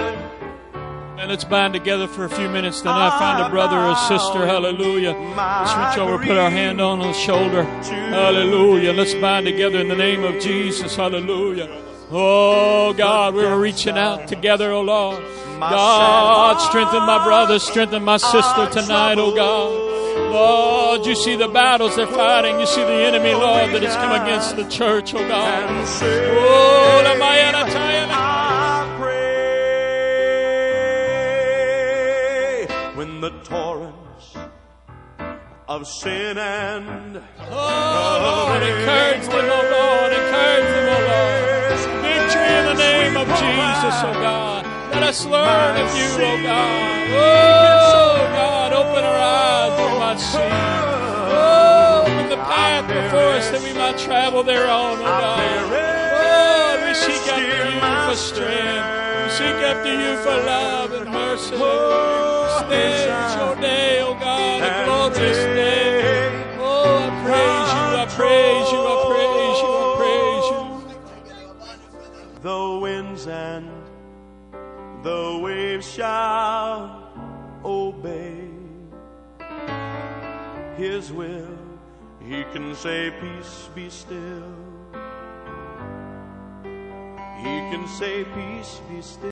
And 1.18 1.28
let's 1.28 1.44
bind 1.44 1.74
together 1.74 2.06
for 2.06 2.24
a 2.24 2.30
few 2.30 2.48
minutes. 2.48 2.80
Then 2.80 2.94
I 2.94 3.18
find 3.18 3.44
a 3.44 3.50
brother 3.50 3.76
or 3.76 3.92
a 3.92 3.96
sister. 4.08 4.46
Hallelujah. 4.46 5.12
Let's 5.12 5.96
reach 5.96 5.98
over, 5.98 6.18
put 6.18 6.38
our 6.38 6.50
hand 6.50 6.80
on 6.80 7.00
the 7.00 7.12
shoulder. 7.12 7.64
Hallelujah. 7.64 8.92
Let's 8.92 9.14
bind 9.14 9.46
together 9.46 9.78
in 9.78 9.88
the 9.88 9.96
name 9.96 10.24
of 10.24 10.40
Jesus. 10.40 10.96
Hallelujah. 10.96 11.89
Oh 12.12 12.92
God, 12.92 13.34
we're 13.34 13.56
reaching 13.58 13.96
out 13.96 14.26
together, 14.26 14.72
oh 14.72 14.80
Lord. 14.82 15.22
God, 15.60 16.56
strengthen 16.58 17.02
my 17.04 17.22
brother, 17.24 17.58
strengthen 17.60 18.02
my 18.02 18.16
sister 18.16 18.68
tonight, 18.70 19.18
oh 19.18 19.32
God. 19.34 19.90
Lord, 20.32 21.06
you 21.06 21.14
see 21.14 21.36
the 21.36 21.46
battles 21.48 21.94
they're 21.96 22.06
fighting. 22.06 22.58
You 22.58 22.66
see 22.66 22.82
the 22.82 22.92
enemy, 22.92 23.32
Lord, 23.34 23.70
that 23.70 23.82
has 23.82 23.94
come 23.96 24.12
against 24.22 24.56
the 24.56 24.64
church, 24.68 25.14
oh 25.14 25.26
God. 25.28 25.70
Oh, 25.70 27.02
la 27.04 27.14
mayana 27.14 27.64
tayana. 27.70 28.12
I 28.12 28.96
pray 32.66 32.94
when 32.96 33.20
the 33.20 33.30
torrents 33.44 34.34
of 35.68 35.86
sin 35.86 36.38
and 36.38 37.22
Oh, 37.50 38.46
Lord, 38.50 38.62
encourage 38.62 39.26
them, 39.28 39.48
oh 39.48 39.62
Lord, 39.76 40.12
encourage 40.12 40.69
Jesus, 43.40 43.96
oh 44.04 44.12
God. 44.20 44.62
Let 44.92 45.02
us 45.02 45.24
learn 45.24 45.76
of 45.80 45.88
you, 45.96 46.10
oh 46.28 46.38
God. 46.42 47.08
Oh, 47.10 48.16
God, 48.36 48.72
open 48.72 49.02
our 49.04 49.16
eyes 49.16 49.72
that 49.76 49.86
we 49.92 49.98
might 49.98 50.20
see. 50.20 50.54
Oh, 51.32 52.02
open 52.04 52.28
the 52.28 52.36
path 52.36 52.86
before 52.86 53.32
us 53.38 53.48
that 53.50 53.62
we 53.62 53.72
might 53.72 53.96
travel 53.98 54.42
thereon, 54.42 54.98
oh 54.98 55.02
God. 55.02 55.40
Oh, 56.20 56.84
we 56.84 56.92
seek 56.94 57.22
after 57.32 57.70
you 57.70 57.80
for 58.10 58.16
strength. 58.16 58.86
We 59.24 59.30
seek 59.40 59.58
after 59.70 59.92
you 59.94 60.12
for 60.24 60.36
love 60.44 60.92
and 60.92 61.10
mercy. 61.10 61.56
This 62.68 63.00
is 63.08 63.34
your 63.36 63.54
day, 63.56 64.00
oh 64.02 64.14
God, 64.14 64.62
a 64.62 64.84
glorious 64.84 65.38
day. 65.56 66.54
Oh, 66.58 66.98
I 66.98 67.08
praise 67.24 67.70
you, 67.74 67.84
I 67.96 68.06
praise 68.18 68.68
you, 68.74 68.80
I 68.80 68.96
praise 69.08 69.58
you, 69.62 69.70
I 69.70 69.96
praise 69.98 70.46
you. 70.52 70.60
the 72.42 72.60
and 73.26 73.68
the 75.02 75.40
waves 75.42 75.90
shall 75.90 77.08
obey 77.64 78.48
his 80.76 81.12
will. 81.12 81.58
He 82.20 82.44
can 82.52 82.74
say, 82.74 83.10
Peace 83.20 83.68
be 83.74 83.90
still. 83.90 84.54
He 87.38 87.56
can 87.70 87.86
say, 87.88 88.24
Peace 88.24 88.80
be 88.88 89.02
still. 89.02 89.20